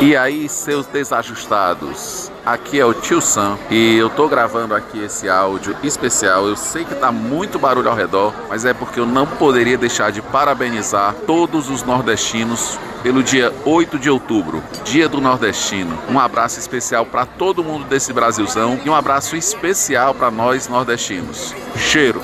E 0.00 0.16
aí, 0.16 0.48
seus 0.48 0.86
desajustados? 0.86 2.30
Aqui 2.46 2.78
é 2.80 2.86
o 2.86 2.94
Tio 2.94 3.20
Sam 3.20 3.58
e 3.68 3.96
eu 3.96 4.08
tô 4.08 4.28
gravando 4.28 4.74
aqui 4.74 5.02
esse 5.02 5.28
áudio 5.28 5.76
especial. 5.82 6.46
Eu 6.46 6.56
sei 6.56 6.84
que 6.84 6.94
tá 6.94 7.10
muito 7.12 7.58
barulho 7.58 7.90
ao 7.90 7.96
redor, 7.96 8.32
mas 8.48 8.64
é 8.64 8.72
porque 8.72 9.00
eu 9.00 9.04
não 9.04 9.26
poderia 9.26 9.76
deixar 9.76 10.10
de 10.12 10.22
parabenizar 10.22 11.14
todos 11.26 11.68
os 11.68 11.82
nordestinos 11.82 12.78
pelo 13.02 13.22
dia 13.22 13.52
8 13.64 13.98
de 13.98 14.08
outubro, 14.08 14.62
Dia 14.84 15.08
do 15.08 15.20
Nordestino. 15.20 15.98
Um 16.08 16.18
abraço 16.18 16.58
especial 16.58 17.04
para 17.04 17.26
todo 17.26 17.64
mundo 17.64 17.84
desse 17.84 18.12
Brasilzão 18.12 18.80
e 18.84 18.88
um 18.88 18.94
abraço 18.94 19.36
especial 19.36 20.14
para 20.14 20.30
nós 20.30 20.68
nordestinos. 20.68 21.54
Cheiro. 21.76 22.17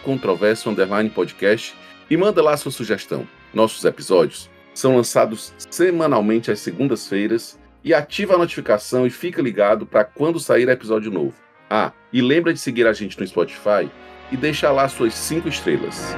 podcast 1.09 1.75
e 2.09 2.17
manda 2.17 2.41
lá 2.41 2.55
sua 2.57 2.71
sugestão. 2.71 3.27
Nossos 3.53 3.83
episódios 3.85 4.49
são 4.73 4.95
lançados 4.95 5.53
semanalmente 5.69 6.51
às 6.51 6.59
segundas-feiras 6.59 7.59
e 7.83 7.93
ativa 7.93 8.35
a 8.35 8.37
notificação 8.37 9.07
e 9.07 9.09
fica 9.09 9.41
ligado 9.41 9.85
para 9.85 10.03
quando 10.03 10.39
sair 10.39 10.69
episódio 10.69 11.11
novo. 11.11 11.35
Ah, 11.69 11.91
e 12.11 12.21
lembra 12.21 12.53
de 12.53 12.59
seguir 12.59 12.87
a 12.87 12.93
gente 12.93 13.19
no 13.19 13.27
Spotify 13.27 13.89
e 14.31 14.37
deixar 14.37 14.71
lá 14.71 14.87
suas 14.87 15.13
cinco 15.13 15.47
estrelas. 15.47 16.15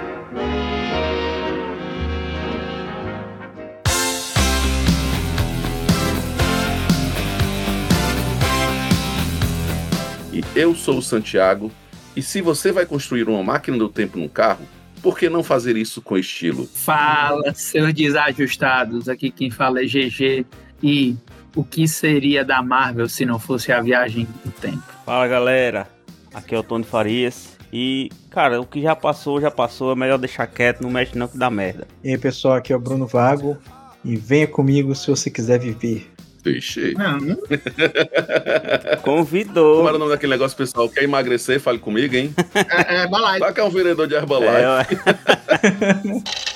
Eu 10.56 10.76
sou 10.76 10.98
o 10.98 11.02
Santiago 11.02 11.72
e 12.16 12.22
se 12.22 12.42
você 12.42 12.72
vai 12.72 12.86
construir 12.86 13.28
uma 13.28 13.44
máquina 13.44 13.78
do 13.78 13.90
tempo 13.90 14.18
num 14.18 14.28
carro, 14.28 14.66
por 15.02 15.18
que 15.18 15.30
não 15.30 15.44
fazer 15.44 15.76
isso 15.76 16.02
com 16.02 16.18
estilo? 16.18 16.68
Fala, 16.68 17.54
seus 17.54 17.94
desajustados. 17.94 19.10
Aqui 19.10 19.32
quem 19.32 19.50
fala 19.50 19.82
é 19.82 19.86
GG. 19.86 20.46
E 20.84 21.16
o 21.56 21.64
que 21.64 21.88
seria 21.88 22.46
da 22.46 22.62
Marvel 22.62 23.10
se 23.10 23.26
não 23.26 23.40
fosse 23.40 23.72
a 23.72 23.82
viagem 23.82 24.28
do 24.46 24.52
tempo? 24.52 24.84
Fala 25.06 25.28
galera, 25.28 25.88
aqui 26.34 26.54
é 26.54 26.60
o 26.60 26.64
Tony 26.64 26.84
Farias. 26.84 27.58
E, 27.74 28.10
cara, 28.30 28.60
o 28.60 28.66
que 28.66 28.82
já 28.82 28.96
passou, 28.96 29.40
já 29.40 29.50
passou. 29.50 29.92
É 29.92 29.96
melhor 29.96 30.18
deixar 30.18 30.46
quieto, 30.48 30.82
não 30.82 30.90
mexe 30.90 31.18
não 31.18 31.28
que 31.28 31.38
dá 31.38 31.50
merda. 31.50 31.88
E 32.04 32.10
aí, 32.10 32.18
pessoal, 32.18 32.56
aqui 32.56 32.74
é 32.74 32.76
o 32.76 32.80
Bruno 32.80 33.08
Vago. 33.08 33.58
E 34.04 34.16
venha 34.16 34.48
comigo 34.48 34.94
se 34.96 35.10
você 35.10 35.30
quiser 35.30 35.60
viver. 35.60 36.12
Fechei. 36.44 36.94
Não. 36.98 37.20
Convidou. 39.04 39.78
Como 39.78 39.88
era 39.88 39.98
o 39.98 40.00
nome 40.00 40.12
daquele 40.12 40.32
negócio, 40.32 40.58
pessoal? 40.58 40.90
Quer 40.90 41.04
emagrecer? 41.04 41.60
Fale 41.60 41.80
comigo, 41.80 42.16
hein? 42.16 42.34
É, 42.54 42.96
é 42.96 43.04
Herbalife. 43.04 43.40
Só 43.40 43.52
que 43.52 43.60
é 43.60 43.64
um 43.64 43.70
vendedor 43.70 44.08
de 44.08 44.16
Herbalife. 44.16 44.52
É, 44.52 44.88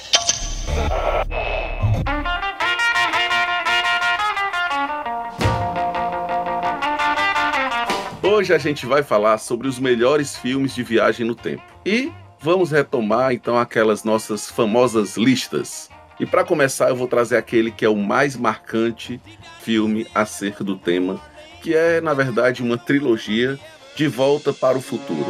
Hoje 8.35 8.53
a 8.53 8.57
gente 8.57 8.85
vai 8.85 9.01
falar 9.01 9.37
sobre 9.37 9.67
os 9.67 9.79
melhores 9.79 10.35
filmes 10.35 10.75
de 10.75 10.83
viagem 10.83 11.25
no 11.25 11.35
tempo. 11.35 11.63
E 11.85 12.11
vamos 12.41 12.69
retomar 12.69 13.31
então 13.31 13.57
aquelas 13.57 14.03
nossas 14.03 14.49
famosas 14.49 15.15
listas. 15.15 15.89
E 16.17 16.25
para 16.25 16.45
começar, 16.45 16.87
eu 16.87 16.95
vou 16.95 17.09
trazer 17.09 17.35
aquele 17.35 17.69
que 17.69 17.83
é 17.83 17.89
o 17.89 17.95
mais 17.95 18.37
marcante 18.37 19.19
filme 19.59 20.07
acerca 20.15 20.63
do 20.63 20.77
tema, 20.77 21.19
que 21.61 21.75
é, 21.75 21.99
na 21.99 22.13
verdade, 22.13 22.63
uma 22.63 22.77
trilogia 22.77 23.59
de 23.97 24.07
volta 24.07 24.53
para 24.53 24.77
o 24.77 24.81
futuro. 24.81 25.25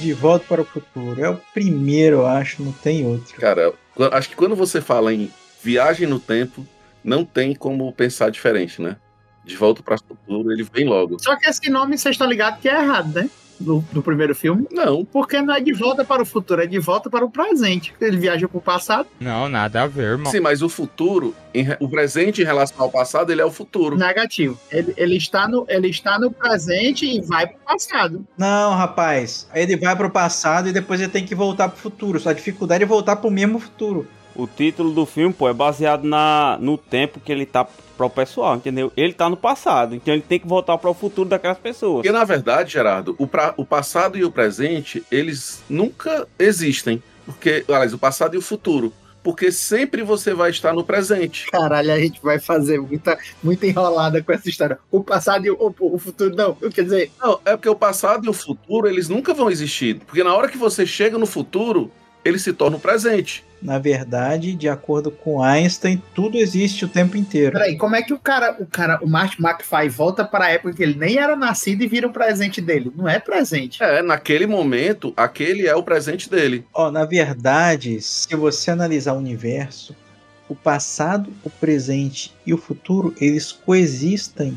De 0.00 0.12
volta 0.12 0.44
para 0.46 0.60
o 0.60 0.64
futuro. 0.64 1.20
É 1.20 1.30
o 1.30 1.40
primeiro, 1.52 2.18
eu 2.18 2.26
acho, 2.26 2.62
não 2.62 2.70
tem 2.70 3.04
outro. 3.04 3.34
Cara, 3.40 3.72
acho 4.12 4.28
que 4.28 4.36
quando 4.36 4.54
você 4.54 4.80
fala 4.80 5.12
em 5.12 5.32
viagem 5.60 6.06
no 6.06 6.20
tempo, 6.20 6.64
não 7.02 7.24
tem 7.24 7.56
como 7.56 7.92
pensar 7.92 8.30
diferente, 8.30 8.80
né? 8.80 8.96
De 9.44 9.56
volta 9.56 9.82
para 9.82 9.96
o 9.96 9.98
futuro, 9.98 10.52
ele 10.52 10.62
vem 10.62 10.86
logo. 10.86 11.18
Só 11.20 11.36
que 11.36 11.48
esse 11.48 11.68
nome, 11.70 11.98
você 11.98 12.10
está 12.10 12.26
ligado 12.26 12.60
que 12.60 12.68
é 12.68 12.82
errado, 12.82 13.12
né? 13.14 13.28
Do, 13.58 13.84
do, 13.92 14.02
primeiro 14.02 14.34
filme? 14.34 14.66
Não. 14.72 15.04
Porque 15.04 15.40
não 15.40 15.54
é 15.54 15.60
de 15.60 15.72
volta 15.72 16.04
para 16.04 16.22
o 16.22 16.26
futuro, 16.26 16.62
é 16.62 16.66
de 16.66 16.78
volta 16.78 17.08
para 17.08 17.24
o 17.24 17.30
presente. 17.30 17.94
Ele 18.00 18.16
viaja 18.16 18.48
para 18.48 18.58
o 18.58 18.60
passado. 18.60 19.06
Não, 19.20 19.48
nada 19.48 19.82
a 19.82 19.86
ver, 19.86 20.12
irmão. 20.12 20.30
Sim, 20.30 20.40
mas 20.40 20.60
o 20.60 20.68
futuro, 20.68 21.34
em, 21.54 21.66
o 21.78 21.88
presente 21.88 22.42
em 22.42 22.44
relação 22.44 22.76
ao 22.80 22.90
passado, 22.90 23.30
ele 23.30 23.40
é 23.40 23.44
o 23.44 23.50
futuro. 23.50 23.96
Negativo. 23.96 24.58
Ele, 24.70 24.92
ele, 24.96 25.16
está, 25.16 25.46
no, 25.46 25.64
ele 25.68 25.88
está 25.88 26.18
no 26.18 26.32
presente 26.32 27.06
e 27.06 27.20
vai 27.20 27.46
para 27.46 27.56
o 27.56 27.64
passado. 27.64 28.26
Não, 28.36 28.74
rapaz. 28.74 29.48
Ele 29.54 29.76
vai 29.76 29.94
para 29.94 30.08
o 30.08 30.10
passado 30.10 30.68
e 30.68 30.72
depois 30.72 31.00
ele 31.00 31.12
tem 31.12 31.24
que 31.24 31.34
voltar 31.34 31.68
para 31.68 31.76
o 31.76 31.80
futuro. 31.80 32.18
Só 32.18 32.30
a 32.30 32.34
dificuldade 32.34 32.82
é 32.82 32.86
voltar 32.86 33.16
para 33.16 33.28
o 33.28 33.32
mesmo 33.32 33.60
futuro. 33.60 34.08
O 34.34 34.46
título 34.46 34.92
do 34.92 35.06
filme, 35.06 35.32
pô, 35.32 35.48
é 35.48 35.52
baseado 35.52 36.04
na, 36.04 36.58
no 36.60 36.76
tempo 36.76 37.20
que 37.20 37.30
ele 37.30 37.46
tá 37.46 37.66
para 37.96 38.06
o 38.06 38.10
pessoal, 38.10 38.56
entendeu? 38.56 38.92
Ele 38.96 39.12
tá 39.12 39.28
no 39.30 39.36
passado, 39.36 39.94
então 39.94 40.12
ele 40.12 40.22
tem 40.22 40.40
que 40.40 40.46
voltar 40.46 40.76
para 40.78 40.90
o 40.90 40.94
futuro 40.94 41.28
daquelas 41.28 41.58
pessoas. 41.58 41.98
Porque 41.98 42.10
na 42.10 42.24
verdade, 42.24 42.72
Gerardo, 42.72 43.14
o, 43.18 43.26
pra, 43.26 43.54
o 43.56 43.64
passado 43.64 44.18
e 44.18 44.24
o 44.24 44.30
presente, 44.30 45.04
eles 45.10 45.62
nunca 45.68 46.26
existem. 46.38 47.02
Porque, 47.24 47.64
aliás, 47.68 47.94
o 47.94 47.98
passado 47.98 48.34
e 48.34 48.38
o 48.38 48.42
futuro 48.42 48.92
porque 49.24 49.50
sempre 49.50 50.02
você 50.02 50.34
vai 50.34 50.50
estar 50.50 50.74
no 50.74 50.84
presente. 50.84 51.46
Caralho, 51.50 51.90
a 51.90 51.98
gente 51.98 52.20
vai 52.22 52.38
fazer 52.38 52.78
muita, 52.78 53.18
muita 53.42 53.66
enrolada 53.66 54.22
com 54.22 54.30
essa 54.30 54.50
história. 54.50 54.78
O 54.90 55.02
passado 55.02 55.46
e 55.46 55.50
o, 55.50 55.74
o, 55.80 55.98
futuro, 55.98 56.36
não, 56.36 56.54
quer 56.54 56.82
dizer... 56.82 57.10
Não, 57.18 57.40
é 57.42 57.56
porque 57.56 57.68
o 57.68 57.74
passado 57.74 58.26
e 58.26 58.28
o 58.28 58.34
futuro, 58.34 58.86
eles 58.86 59.08
nunca 59.08 59.32
vão 59.32 59.50
existir. 59.50 59.98
Porque 60.00 60.22
na 60.22 60.36
hora 60.36 60.46
que 60.46 60.58
você 60.58 60.84
chega 60.84 61.16
no 61.16 61.24
futuro, 61.24 61.90
ele 62.24 62.38
se 62.38 62.52
torna 62.52 62.76
o 62.76 62.80
presente 62.80 63.44
na 63.64 63.78
verdade, 63.78 64.54
de 64.54 64.68
acordo 64.68 65.10
com 65.10 65.42
Einstein, 65.42 66.00
tudo 66.14 66.36
existe 66.36 66.84
o 66.84 66.88
tempo 66.88 67.16
inteiro. 67.16 67.52
Peraí, 67.52 67.78
como 67.78 67.96
é 67.96 68.02
que 68.02 68.12
o 68.12 68.18
cara, 68.18 68.54
o 68.60 68.66
cara, 68.66 68.98
o 69.02 69.08
Martin 69.08 69.42
McFly 69.42 69.88
volta 69.88 70.22
para 70.22 70.44
a 70.44 70.50
época 70.50 70.74
que 70.74 70.82
ele 70.82 70.98
nem 70.98 71.16
era 71.16 71.34
nascido 71.34 71.82
e 71.82 71.86
vira 71.86 72.06
o 72.06 72.12
presente 72.12 72.60
dele? 72.60 72.92
Não 72.94 73.08
é 73.08 73.18
presente. 73.18 73.82
É, 73.82 74.02
naquele 74.02 74.46
momento, 74.46 75.14
aquele 75.16 75.66
é 75.66 75.74
o 75.74 75.82
presente 75.82 76.28
dele. 76.28 76.66
Ó, 76.74 76.88
oh, 76.88 76.90
na 76.90 77.06
verdade, 77.06 78.02
se 78.02 78.36
você 78.36 78.70
analisar 78.70 79.14
o 79.14 79.18
universo, 79.18 79.96
o 80.46 80.54
passado, 80.54 81.32
o 81.42 81.48
presente 81.48 82.34
e 82.44 82.52
o 82.52 82.58
futuro, 82.58 83.14
eles 83.18 83.50
coexistem 83.50 84.54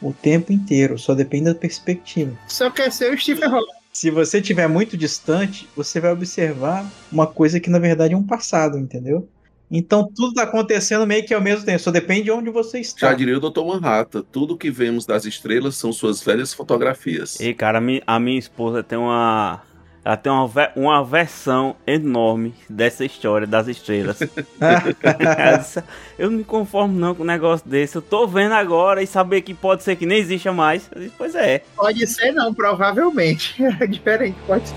o 0.00 0.12
tempo 0.12 0.52
inteiro, 0.52 0.96
só 0.96 1.14
depende 1.14 1.46
da 1.46 1.54
perspectiva. 1.54 2.38
Só 2.46 2.70
quer 2.70 2.92
ser 2.92 3.12
o 3.12 3.18
Stephen 3.18 3.48
Hawking 3.48 3.75
se 3.96 4.10
você 4.10 4.40
estiver 4.40 4.68
muito 4.68 4.94
distante, 4.94 5.66
você 5.74 5.98
vai 5.98 6.12
observar 6.12 6.86
uma 7.10 7.26
coisa 7.26 7.58
que 7.58 7.70
na 7.70 7.78
verdade 7.78 8.12
é 8.12 8.16
um 8.16 8.22
passado, 8.22 8.76
entendeu? 8.76 9.26
Então 9.70 10.06
tudo 10.14 10.28
está 10.28 10.42
acontecendo 10.42 11.06
meio 11.06 11.24
que 11.24 11.32
ao 11.32 11.40
mesmo 11.40 11.64
tempo, 11.64 11.78
só 11.78 11.90
depende 11.90 12.24
de 12.24 12.30
onde 12.30 12.50
você 12.50 12.78
está. 12.78 13.08
Já 13.08 13.14
diria 13.14 13.38
o 13.38 13.40
Dr. 13.40 13.64
Manhattan, 13.64 14.22
tudo 14.30 14.54
que 14.54 14.70
vemos 14.70 15.06
das 15.06 15.24
estrelas 15.24 15.76
são 15.76 15.94
suas 15.94 16.22
velhas 16.22 16.52
fotografias. 16.52 17.40
E 17.40 17.54
cara, 17.54 17.80
a 18.06 18.20
minha 18.20 18.38
esposa 18.38 18.82
tem 18.82 18.98
uma 18.98 19.62
ela 20.06 20.16
tem 20.16 20.30
uma, 20.30 20.48
uma 20.76 21.04
versão 21.04 21.74
enorme 21.84 22.54
dessa 22.70 23.04
história 23.04 23.44
das 23.44 23.66
estrelas. 23.66 24.20
eu 26.16 26.30
não 26.30 26.38
me 26.38 26.44
conformo 26.44 26.96
não 26.96 27.12
com 27.12 27.24
um 27.24 27.26
negócio 27.26 27.68
desse. 27.68 27.96
Eu 27.96 28.02
tô 28.02 28.24
vendo 28.24 28.52
agora 28.52 29.02
e 29.02 29.06
saber 29.06 29.42
que 29.42 29.52
pode 29.52 29.82
ser 29.82 29.96
que 29.96 30.06
nem 30.06 30.18
exista 30.18 30.52
mais. 30.52 30.88
Disse, 30.96 31.12
pois 31.18 31.34
é. 31.34 31.64
Pode 31.74 32.06
ser 32.06 32.30
não, 32.30 32.54
provavelmente. 32.54 33.56
É 33.80 33.86
diferente, 33.86 34.38
pode 34.46 34.68
ser. 34.68 34.76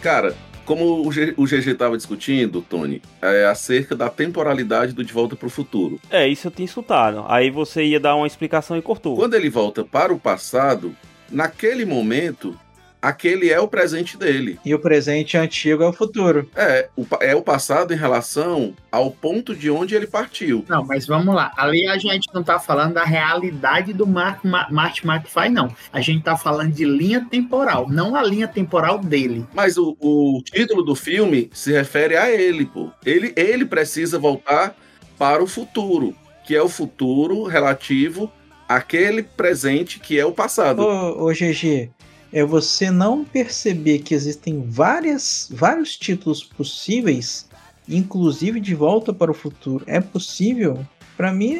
Cara, 0.00 0.34
como 0.64 1.06
o, 1.06 1.12
G, 1.12 1.34
o 1.36 1.44
GG 1.44 1.68
estava 1.68 1.96
discutindo, 1.96 2.62
Tony, 2.62 3.02
é 3.20 3.46
acerca 3.46 3.94
da 3.96 4.08
temporalidade 4.08 4.92
do 4.92 5.04
De 5.04 5.12
Volta 5.12 5.36
para 5.36 5.46
o 5.46 5.50
Futuro. 5.50 6.00
É, 6.10 6.26
isso 6.26 6.46
eu 6.46 6.50
tinha 6.50 6.66
escutado. 6.66 7.24
Aí 7.28 7.50
você 7.50 7.84
ia 7.84 8.00
dar 8.00 8.16
uma 8.16 8.26
explicação 8.26 8.76
e 8.76 8.82
cortou. 8.82 9.16
Quando 9.16 9.34
ele 9.34 9.50
volta 9.50 9.84
para 9.84 10.12
o 10.12 10.18
passado, 10.18 10.94
naquele 11.30 11.84
momento, 11.84 12.58
aquele 13.02 13.50
é 13.50 13.58
o 13.60 13.66
presente 13.66 14.16
dele. 14.16 14.58
E 14.64 14.72
o 14.72 14.78
presente 14.78 15.36
antigo 15.36 15.82
é 15.82 15.88
o 15.88 15.92
futuro. 15.92 16.48
É, 16.54 16.88
o, 16.96 17.04
é 17.20 17.34
o 17.34 17.42
passado 17.42 17.92
em 17.92 17.96
relação 17.96 18.72
ao 18.90 19.10
ponto 19.10 19.56
de 19.56 19.68
onde 19.68 19.96
ele 19.96 20.06
partiu. 20.06 20.64
Não, 20.68 20.84
mas 20.84 21.06
vamos 21.06 21.34
lá. 21.34 21.52
Ali 21.56 21.88
a 21.88 21.98
gente 21.98 22.28
não 22.32 22.44
tá 22.44 22.60
falando 22.60 22.94
da 22.94 23.04
realidade 23.04 23.92
do 23.92 24.06
Mark, 24.06 24.44
Marty 24.44 25.04
McFly, 25.04 25.48
não. 25.48 25.74
A 25.92 26.00
gente 26.00 26.22
tá 26.22 26.36
falando 26.36 26.72
de 26.72 26.84
linha 26.84 27.26
temporal, 27.28 27.88
não 27.90 28.14
a 28.14 28.22
linha 28.22 28.46
temporal 28.46 28.98
dele. 28.98 29.44
Mas 29.52 29.76
o, 29.76 29.96
o 29.98 30.40
título 30.44 30.82
do 30.82 30.94
filme 30.94 31.50
se 31.52 31.72
refere 31.72 32.16
a 32.16 32.30
ele, 32.30 32.64
pô. 32.66 32.90
Ele, 33.04 33.32
ele 33.36 33.64
precisa 33.64 34.18
voltar 34.18 34.76
para 35.18 35.42
o 35.42 35.46
futuro, 35.46 36.14
que 36.46 36.54
é 36.54 36.62
o 36.62 36.68
futuro 36.68 37.44
relativo 37.44 38.30
àquele 38.68 39.22
presente 39.22 39.98
que 39.98 40.18
é 40.18 40.24
o 40.24 40.32
passado. 40.32 40.82
Ô, 40.82 41.26
ô 41.26 41.32
GG, 41.32 41.90
é 42.32 42.44
você 42.44 42.90
não 42.90 43.24
perceber 43.24 43.98
que 43.98 44.14
existem 44.14 44.64
várias, 44.66 45.48
vários 45.52 45.96
títulos 45.96 46.42
possíveis, 46.42 47.46
inclusive 47.88 48.58
de 48.58 48.74
Volta 48.74 49.12
para 49.12 49.30
o 49.30 49.34
Futuro. 49.34 49.84
É 49.86 50.00
possível? 50.00 50.84
Para 51.16 51.32
mim, 51.32 51.54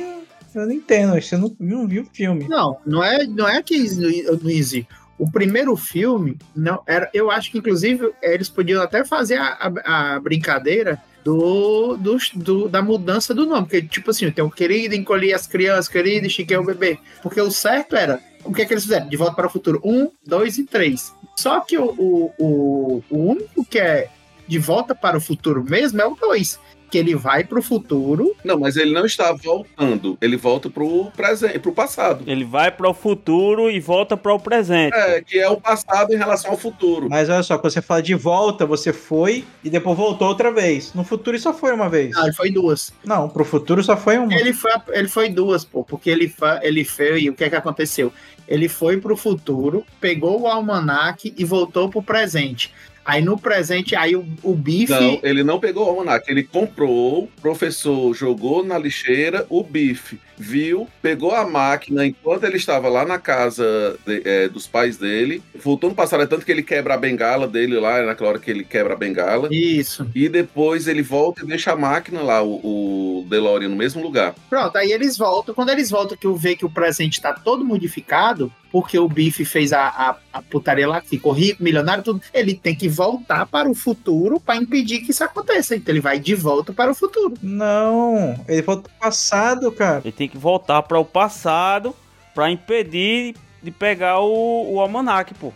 eu 0.54 0.66
não 0.66 0.72
entendo. 0.72 1.20
Você 1.20 1.36
não, 1.36 1.54
não 1.60 1.86
viu 1.86 2.02
o 2.02 2.14
filme. 2.14 2.48
Não, 2.48 2.78
não 2.86 3.04
é, 3.04 3.26
não 3.26 3.48
é 3.48 3.62
que 3.62 3.76
não 3.78 4.50
existe. 4.50 4.88
O 5.18 5.30
primeiro 5.30 5.76
filme, 5.76 6.36
não 6.56 6.82
era, 6.86 7.08
eu 7.12 7.30
acho 7.30 7.50
que 7.52 7.58
inclusive 7.58 8.12
eles 8.22 8.48
podiam 8.48 8.82
até 8.82 9.04
fazer 9.04 9.36
a, 9.36 9.72
a, 9.84 10.14
a 10.14 10.20
brincadeira 10.20 11.00
do, 11.22 11.96
do, 11.96 12.16
do, 12.34 12.68
da 12.68 12.82
mudança 12.82 13.34
do 13.34 13.46
nome. 13.46 13.62
Porque, 13.62 13.82
tipo 13.82 14.10
assim, 14.10 14.30
tem 14.30 14.44
o 14.44 14.50
querido 14.50 14.94
encolher 14.94 15.34
as 15.34 15.46
crianças, 15.46 15.88
querido 15.88 16.28
chiquei 16.28 16.56
o 16.56 16.64
bebê. 16.64 16.98
Porque 17.22 17.40
o 17.40 17.50
certo 17.50 17.94
era 17.94 18.20
o 18.44 18.52
que 18.52 18.62
é 18.62 18.64
que 18.64 18.72
eles 18.72 18.84
fizeram? 18.84 19.08
De 19.08 19.16
Volta 19.16 19.34
para 19.34 19.46
o 19.46 19.50
Futuro 19.50 19.80
1, 19.84 20.10
2 20.26 20.58
e 20.58 20.64
3. 20.64 21.14
Só 21.36 21.60
que 21.60 21.78
o, 21.78 21.90
o, 21.90 22.32
o, 22.38 23.04
o 23.10 23.18
único 23.18 23.64
que 23.64 23.78
é 23.78 24.10
De 24.46 24.58
Volta 24.58 24.94
para 24.94 25.16
o 25.16 25.20
Futuro 25.20 25.64
mesmo 25.64 26.00
é 26.00 26.06
o 26.06 26.14
2 26.14 26.58
que 26.92 26.98
ele 26.98 27.16
vai 27.16 27.42
pro 27.42 27.62
futuro. 27.62 28.36
Não, 28.44 28.60
mas 28.60 28.76
ele 28.76 28.92
não 28.92 29.06
está 29.06 29.32
voltando. 29.32 30.18
Ele 30.20 30.36
volta 30.36 30.68
pro 30.68 31.10
presente, 31.16 31.58
pro 31.58 31.72
passado. 31.72 32.22
Ele 32.26 32.44
vai 32.44 32.70
pro 32.70 32.92
futuro 32.92 33.70
e 33.70 33.80
volta 33.80 34.14
pro 34.14 34.38
presente. 34.38 34.94
É, 34.94 35.22
que 35.22 35.38
é 35.38 35.48
o 35.48 35.56
passado 35.56 36.12
em 36.12 36.18
relação 36.18 36.50
ao 36.50 36.58
futuro. 36.58 37.08
Mas 37.08 37.30
olha 37.30 37.42
só, 37.42 37.56
quando 37.56 37.72
você 37.72 37.80
fala 37.80 38.02
de 38.02 38.14
volta, 38.14 38.66
você 38.66 38.92
foi 38.92 39.42
e 39.64 39.70
depois 39.70 39.96
voltou 39.96 40.28
outra 40.28 40.52
vez. 40.52 40.92
No 40.92 41.02
futuro 41.02 41.38
só 41.38 41.54
foi 41.54 41.72
uma 41.72 41.88
vez. 41.88 42.14
Não, 42.14 42.24
ele 42.24 42.34
foi 42.34 42.50
duas. 42.50 42.92
Não, 43.02 43.26
pro 43.26 43.42
futuro 43.42 43.82
só 43.82 43.96
foi 43.96 44.18
uma. 44.18 44.34
Ele 44.34 44.52
foi, 44.52 44.72
ele 44.90 45.08
foi 45.08 45.30
duas, 45.30 45.64
pô, 45.64 45.82
porque 45.82 46.10
ele, 46.10 46.30
ele 46.60 46.84
fez 46.84 47.22
e 47.22 47.30
o 47.30 47.34
que 47.34 47.44
é 47.44 47.48
que 47.48 47.56
aconteceu? 47.56 48.12
Ele 48.46 48.68
foi 48.68 48.98
pro 48.98 49.16
futuro, 49.16 49.82
pegou 49.98 50.42
o 50.42 50.46
almanac 50.46 51.32
e 51.34 51.42
voltou 51.42 51.88
pro 51.88 52.02
presente. 52.02 52.70
Aí 53.04 53.20
no 53.20 53.36
presente, 53.36 53.96
aí 53.96 54.14
o, 54.14 54.24
o 54.42 54.54
bife. 54.54 54.92
Não, 54.92 55.20
ele 55.22 55.42
não 55.42 55.58
pegou 55.58 55.86
o 55.86 55.90
almanac, 55.90 56.30
ele 56.30 56.44
comprou, 56.44 57.24
o 57.24 57.40
professor 57.40 58.14
jogou 58.14 58.64
na 58.64 58.78
lixeira 58.78 59.44
o 59.48 59.64
bife, 59.64 60.20
viu, 60.42 60.88
pegou 61.00 61.32
a 61.32 61.48
máquina 61.48 62.04
enquanto 62.04 62.44
ele 62.44 62.56
estava 62.56 62.88
lá 62.88 63.04
na 63.04 63.18
casa 63.18 63.96
de, 64.04 64.22
é, 64.24 64.48
dos 64.48 64.66
pais 64.66 64.96
dele, 64.96 65.42
voltou 65.62 65.88
no 65.88 65.96
passado, 65.96 66.22
é 66.22 66.26
tanto 66.26 66.44
que 66.44 66.52
ele 66.52 66.62
quebra 66.62 66.94
a 66.94 66.98
bengala 66.98 67.46
dele 67.46 67.78
lá, 67.78 67.98
é 67.98 68.06
naquela 68.06 68.30
hora 68.30 68.38
que 68.38 68.50
ele 68.50 68.64
quebra 68.64 68.94
a 68.94 68.96
bengala. 68.96 69.48
Isso. 69.50 70.08
E 70.14 70.28
depois 70.28 70.88
ele 70.88 71.02
volta 71.02 71.44
e 71.44 71.46
deixa 71.46 71.72
a 71.72 71.76
máquina 71.76 72.20
lá, 72.22 72.42
o, 72.42 73.22
o 73.22 73.26
DeLorean, 73.28 73.68
no 73.68 73.76
mesmo 73.76 74.02
lugar. 74.02 74.34
Pronto, 74.50 74.76
aí 74.76 74.92
eles 74.92 75.16
voltam. 75.16 75.54
Quando 75.54 75.70
eles 75.70 75.90
voltam, 75.90 76.16
que 76.16 76.26
eu 76.26 76.36
vejo 76.36 76.58
que 76.58 76.66
o 76.66 76.70
presente 76.70 77.14
está 77.14 77.32
todo 77.32 77.64
modificado, 77.64 78.52
porque 78.72 78.98
o 78.98 79.06
Biff 79.06 79.44
fez 79.44 79.70
a, 79.72 79.86
a, 79.86 80.16
a, 80.32 80.42
putaria 80.42 80.88
lá, 80.88 81.02
ficou 81.02 81.30
rico, 81.32 81.62
milionário, 81.62 82.02
tudo. 82.02 82.22
Ele 82.32 82.54
tem 82.54 82.74
que 82.74 82.88
voltar 82.88 83.44
para 83.44 83.70
o 83.70 83.74
futuro 83.74 84.40
para 84.40 84.56
impedir 84.56 85.00
que 85.00 85.10
isso 85.10 85.22
aconteça. 85.22 85.76
Então 85.76 85.92
ele 85.92 86.00
vai 86.00 86.18
de 86.18 86.34
volta 86.34 86.72
para 86.72 86.90
o 86.90 86.94
futuro. 86.94 87.34
Não, 87.42 88.34
ele 88.48 88.62
volta 88.62 88.88
para 88.88 88.96
o 88.96 89.00
passado, 89.00 89.70
cara. 89.70 90.00
Ele 90.02 90.12
tem 90.12 90.26
que 90.32 90.38
voltar 90.38 90.82
para 90.82 90.98
o 90.98 91.04
passado 91.04 91.94
para 92.34 92.50
impedir 92.50 93.36
de 93.62 93.70
pegar 93.70 94.18
o, 94.20 94.74
o 94.74 94.80
almanac, 94.80 95.32
pô. 95.34 95.52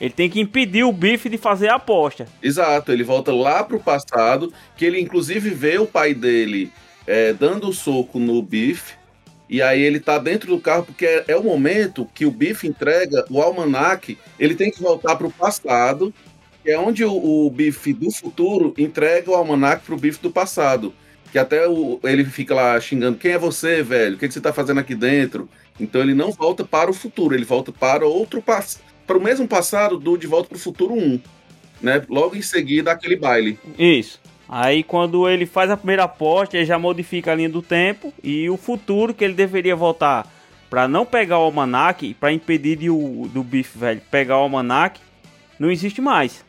Ele 0.00 0.12
tem 0.12 0.28
que 0.28 0.40
impedir 0.40 0.82
o 0.82 0.92
Biff 0.92 1.28
de 1.28 1.38
fazer 1.38 1.68
a 1.68 1.76
aposta. 1.76 2.26
Exato, 2.42 2.90
ele 2.90 3.04
volta 3.04 3.32
lá 3.32 3.62
pro 3.62 3.78
passado, 3.78 4.52
que 4.76 4.84
ele 4.84 5.00
inclusive 5.00 5.50
vê 5.50 5.78
o 5.78 5.86
pai 5.86 6.12
dele 6.12 6.72
é, 7.06 7.32
dando 7.32 7.68
o 7.68 7.72
soco 7.72 8.18
no 8.18 8.42
Biff 8.42 8.94
e 9.48 9.60
aí 9.60 9.82
ele 9.82 10.00
tá 10.00 10.18
dentro 10.18 10.48
do 10.48 10.60
carro 10.60 10.84
porque 10.84 11.06
é, 11.06 11.24
é 11.28 11.36
o 11.36 11.44
momento 11.44 12.08
que 12.14 12.24
o 12.24 12.30
Biff 12.30 12.66
entrega 12.66 13.24
o 13.30 13.40
almanac. 13.40 14.18
Ele 14.38 14.54
tem 14.54 14.70
que 14.70 14.80
voltar 14.80 15.16
para 15.16 15.26
o 15.26 15.32
passado, 15.32 16.12
que 16.62 16.70
é 16.70 16.78
onde 16.78 17.04
o, 17.04 17.12
o 17.46 17.50
Biff 17.50 17.92
do 17.92 18.10
futuro 18.10 18.74
entrega 18.78 19.30
o 19.30 19.34
almanac 19.34 19.84
pro 19.84 19.96
Biff 19.96 20.20
do 20.20 20.30
passado. 20.30 20.94
Que 21.34 21.38
até 21.40 21.66
o, 21.66 21.98
ele 22.04 22.24
fica 22.24 22.54
lá 22.54 22.80
xingando: 22.80 23.18
Quem 23.18 23.32
é 23.32 23.38
você, 23.38 23.82
velho? 23.82 24.14
O 24.14 24.18
que, 24.20 24.28
que 24.28 24.32
você 24.32 24.40
tá 24.40 24.52
fazendo 24.52 24.78
aqui 24.78 24.94
dentro? 24.94 25.48
Então 25.80 26.00
ele 26.00 26.14
não 26.14 26.30
volta 26.30 26.62
para 26.62 26.88
o 26.88 26.94
futuro, 26.94 27.34
ele 27.34 27.44
volta 27.44 27.72
para 27.72 28.06
outro 28.06 28.40
passado. 28.40 28.84
Para 29.04 29.18
o 29.18 29.20
mesmo 29.20 29.48
passado 29.48 29.98
do 29.98 30.16
De 30.16 30.28
Volta 30.28 30.48
para 30.48 30.56
o 30.56 30.60
Futuro 30.60 30.94
1. 30.94 31.20
Né? 31.82 32.00
Logo 32.08 32.36
em 32.36 32.40
seguida, 32.40 32.92
aquele 32.92 33.16
baile. 33.16 33.58
Isso. 33.76 34.20
Aí 34.48 34.84
quando 34.84 35.28
ele 35.28 35.44
faz 35.44 35.72
a 35.72 35.76
primeira 35.76 36.04
aposta, 36.04 36.56
ele 36.56 36.66
já 36.66 36.78
modifica 36.78 37.32
a 37.32 37.34
linha 37.34 37.48
do 37.48 37.60
tempo 37.60 38.14
e 38.22 38.48
o 38.48 38.56
futuro 38.56 39.12
que 39.12 39.24
ele 39.24 39.34
deveria 39.34 39.74
voltar 39.74 40.32
para 40.70 40.86
não 40.86 41.04
pegar 41.04 41.40
o 41.40 41.42
almanac, 41.42 42.14
para 42.14 42.32
impedir 42.32 42.76
de 42.76 42.90
o, 42.90 43.28
do 43.34 43.42
Biff 43.42 43.76
velho 43.76 44.00
pegar 44.08 44.38
o 44.38 44.42
almanac, 44.42 45.00
não 45.58 45.68
existe 45.68 46.00
mais. 46.00 46.44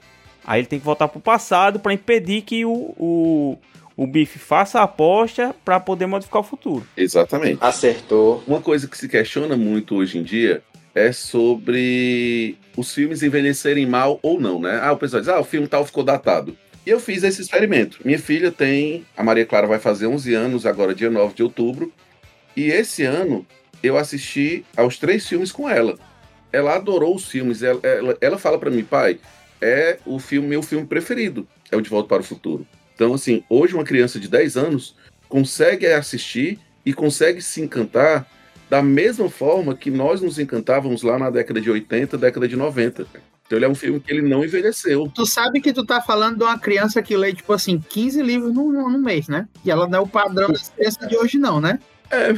Aí 0.46 0.60
ele 0.60 0.68
tem 0.68 0.78
que 0.78 0.86
voltar 0.86 1.08
para 1.08 1.18
o 1.18 1.22
passado 1.22 1.80
para 1.80 1.92
impedir 1.92 2.44
que 2.44 2.64
o, 2.64 2.94
o, 3.00 3.58
o 3.98 4.06
Biff 4.06 4.38
faça 4.38 4.80
a 4.80 4.84
aposta 4.84 5.56
para 5.64 5.80
poder 5.80 6.06
modificar 6.06 6.42
o 6.42 6.44
futuro. 6.44 6.86
Exatamente. 6.98 7.60
Acertou. 7.62 8.44
Uma 8.46 8.62
coisa 8.62 8.88
que 8.88 8.98
se 8.98 9.08
questiona 9.08 9.56
muito 9.56 9.96
hoje 9.96 10.18
em 10.18 10.24
dia 10.24 10.62
é 10.94 11.12
sobre 11.12 12.58
os 12.76 12.94
filmes 12.94 13.24
envelhecerem 13.24 13.86
mal 13.86 14.20
ou 14.22 14.40
não, 14.40 14.60
né? 14.60 14.80
Ah, 14.82 14.92
o 14.92 14.98
pessoal 14.98 15.22
diz, 15.22 15.30
ah, 15.30 15.40
o 15.40 15.44
filme 15.44 15.68
tal 15.68 15.86
ficou 15.86 16.04
datado. 16.04 16.58
E 16.86 16.90
eu 16.90 17.00
fiz 17.00 17.24
esse 17.24 17.42
experimento. 17.42 18.00
Minha 18.06 18.20
filha 18.20 18.52
tem. 18.52 19.06
A 19.18 19.24
Maria 19.24 19.46
Clara 19.46 19.66
vai 19.66 19.80
fazer 19.80 20.08
11 20.08 20.34
anos, 20.34 20.66
agora 20.66 20.94
dia 20.94 21.10
9 21.10 21.34
de 21.34 21.44
outubro. 21.44 21.92
E 22.56 22.66
esse 22.66 23.04
ano 23.04 23.46
eu 23.82 23.98
assisti 23.98 24.66
aos 24.78 24.98
três 24.98 25.28
filmes 25.28 25.52
com 25.52 25.70
ela. 25.70 25.98
Ela 26.54 26.76
adorou 26.76 27.16
os 27.16 27.28
filmes. 27.28 27.64
Ela, 27.64 27.80
ela, 27.84 28.18
ela 28.22 28.38
fala 28.38 28.60
para 28.60 28.70
mim, 28.70 28.84
pai, 28.84 29.20
é 29.60 29.98
o 30.06 30.20
filme, 30.20 30.48
meu 30.48 30.62
filme 30.62 30.86
preferido. 30.86 31.48
É 31.72 31.76
o 31.76 31.82
De 31.82 31.90
Volta 31.90 32.08
para 32.08 32.22
o 32.22 32.26
Futuro. 32.26 32.66
Então, 32.96 33.14
assim, 33.14 33.44
hoje 33.50 33.76
uma 33.76 33.84
criança 33.84 34.20
de 34.20 34.28
10 34.28 34.58
anos 34.58 34.96
consegue 35.28 35.86
assistir 35.86 36.60
e 36.86 36.94
consegue 36.94 37.42
se 37.42 37.62
encantar 37.62 38.26
da 38.70 38.82
mesma 38.82 39.30
forma 39.30 39.76
que 39.76 39.92
nós 39.92 40.22
nos 40.22 40.40
encantávamos 40.40 41.04
lá 41.04 41.20
na 41.20 41.30
década 41.30 41.62
de 41.62 41.70
80, 41.70 42.18
década 42.18 42.48
de 42.48 42.56
90. 42.56 43.06
Então 43.46 43.58
ele 43.58 43.66
é 43.66 43.70
um 43.70 43.76
filme 43.76 44.00
que 44.00 44.12
ele 44.12 44.28
não 44.28 44.44
envelheceu. 44.44 45.12
Tu 45.14 45.26
sabe 45.26 45.62
que 45.62 45.72
tu 45.72 45.86
tá 45.86 46.02
falando 46.02 46.38
de 46.38 46.44
uma 46.44 46.58
criança 46.58 47.02
que 47.02 47.16
lê, 47.16 47.34
tipo 47.34 47.54
assim, 47.54 47.80
15 47.80 48.22
livros 48.24 48.54
no, 48.54 48.72
no 48.90 49.00
mês, 49.00 49.28
né? 49.28 49.48
E 49.64 49.70
ela 49.70 49.88
não 49.88 50.00
é 50.00 50.02
o 50.02 50.08
padrão 50.08 50.48
da 50.48 50.60
criança 50.60 51.06
de 51.06 51.16
hoje, 51.16 51.38
não, 51.38 51.62
né? 51.62 51.80
É, 52.10 52.34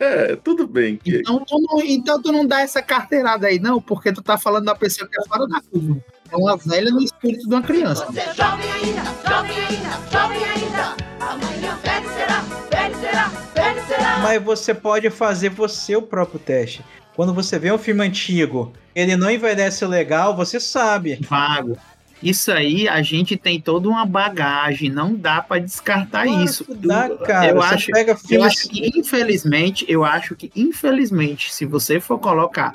é 0.32 0.36
tudo 0.36 0.66
bem. 0.66 0.98
Então, 1.04 1.44
tu 1.44 1.60
não, 1.60 1.82
então 1.82 2.22
tu 2.22 2.32
não 2.32 2.46
dá 2.46 2.60
essa 2.60 2.80
carteirada 2.80 3.46
aí, 3.46 3.58
não, 3.58 3.80
porque 3.80 4.12
tu 4.12 4.22
tá 4.22 4.38
falando 4.38 4.64
da 4.64 4.74
pessoa 4.74 5.08
que 5.08 5.20
é 5.20 5.24
fora 5.28 5.46
da 5.46 5.60
curva. 5.60 6.02
É 6.30 6.36
uma 6.36 6.56
velha 6.56 6.90
no 6.90 7.02
espírito 7.02 7.48
de 7.48 7.54
uma 7.54 7.62
criança. 7.62 8.04
Você 8.06 8.20
é 8.20 8.34
jovem 8.34 8.72
ainda, 8.72 9.02
jovem 9.28 9.56
ainda, 9.58 10.10
jovem 10.10 10.44
ainda. 10.44 10.96
Amanhã 11.20 11.78
velho 11.82 12.08
será, 12.10 12.40
velho 12.70 12.96
será, 12.96 13.28
velho 13.54 13.86
será. 13.86 14.18
Mas 14.18 14.42
você 14.42 14.74
pode 14.74 15.10
fazer 15.10 15.50
você 15.50 15.96
o 15.96 16.02
próprio 16.02 16.38
teste. 16.38 16.84
Quando 17.14 17.32
você 17.32 17.58
vê 17.58 17.72
um 17.72 17.78
filme 17.78 18.04
antigo, 18.04 18.72
ele 18.94 19.16
não 19.16 19.30
envelhece 19.30 19.84
legal, 19.86 20.36
você 20.36 20.60
sabe. 20.60 21.18
Vago. 21.22 21.78
Isso 22.22 22.50
aí 22.50 22.88
a 22.88 23.02
gente 23.02 23.36
tem 23.36 23.60
toda 23.60 23.88
uma 23.88 24.04
bagagem, 24.06 24.90
não 24.90 25.14
dá 25.14 25.42
para 25.42 25.60
descartar 25.60 26.24
Nossa, 26.26 26.44
isso. 26.44 26.66
Dá, 26.74 27.10
cara. 27.18 27.50
Eu 27.50 27.62
acho, 27.62 27.90
eu 28.30 28.42
acho 28.42 28.68
que 28.68 28.98
infelizmente, 28.98 29.84
eu 29.88 30.04
acho 30.04 30.34
que 30.34 30.50
infelizmente, 30.56 31.54
se 31.54 31.66
você 31.66 32.00
for 32.00 32.18
colocar 32.18 32.74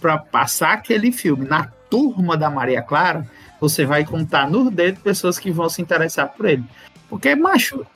para 0.00 0.16
passar 0.18 0.72
aquele 0.72 1.12
filme 1.12 1.46
na 1.46 1.70
turma 1.88 2.36
da 2.36 2.50
Maria 2.50 2.82
Clara, 2.82 3.26
você 3.60 3.84
vai 3.84 4.04
contar 4.04 4.50
nos 4.50 4.70
dedos 4.70 5.02
pessoas 5.02 5.38
que 5.38 5.50
vão 5.50 5.68
se 5.68 5.82
interessar 5.82 6.28
por 6.28 6.46
ele. 6.46 6.64
Porque, 7.08 7.34
macho, 7.34 7.86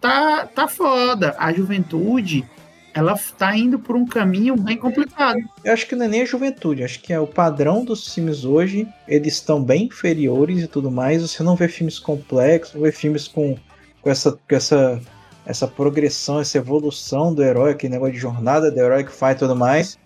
tá, 0.00 0.46
tá 0.46 0.68
foda. 0.68 1.34
A 1.38 1.52
juventude 1.52 2.46
ela 2.92 3.18
tá 3.38 3.56
indo 3.56 3.78
por 3.78 3.96
um 3.96 4.06
caminho 4.06 4.56
bem 4.56 4.76
complicado. 4.76 5.38
Eu 5.64 5.72
acho 5.72 5.86
que 5.86 5.94
não 5.94 6.06
é 6.06 6.08
nem 6.08 6.22
a 6.22 6.24
juventude, 6.24 6.82
acho 6.82 7.00
que 7.00 7.12
é 7.12 7.20
o 7.20 7.26
padrão 7.26 7.84
dos 7.84 8.12
filmes 8.12 8.44
hoje, 8.44 8.86
eles 9.06 9.34
estão 9.34 9.62
bem 9.62 9.84
inferiores 9.84 10.62
e 10.62 10.66
tudo 10.66 10.90
mais. 10.90 11.22
Você 11.22 11.42
não 11.42 11.54
vê 11.54 11.68
filmes 11.68 11.98
complexos, 11.98 12.74
não 12.74 12.82
vê 12.82 12.92
filmes 12.92 13.28
com, 13.28 13.56
com 14.02 14.10
essa, 14.10 14.32
com 14.32 14.56
essa, 14.56 15.00
essa 15.46 15.68
progressão, 15.68 16.40
essa 16.40 16.58
evolução 16.58 17.32
do 17.32 17.42
herói, 17.42 17.72
aquele 17.72 17.92
negócio 17.92 18.14
de 18.14 18.20
jornada 18.20 18.70
do 18.70 18.78
herói 18.78 19.04
que 19.04 19.12
faz 19.12 19.36
e 19.36 19.38
tudo 19.38 19.54
mais. 19.54 19.98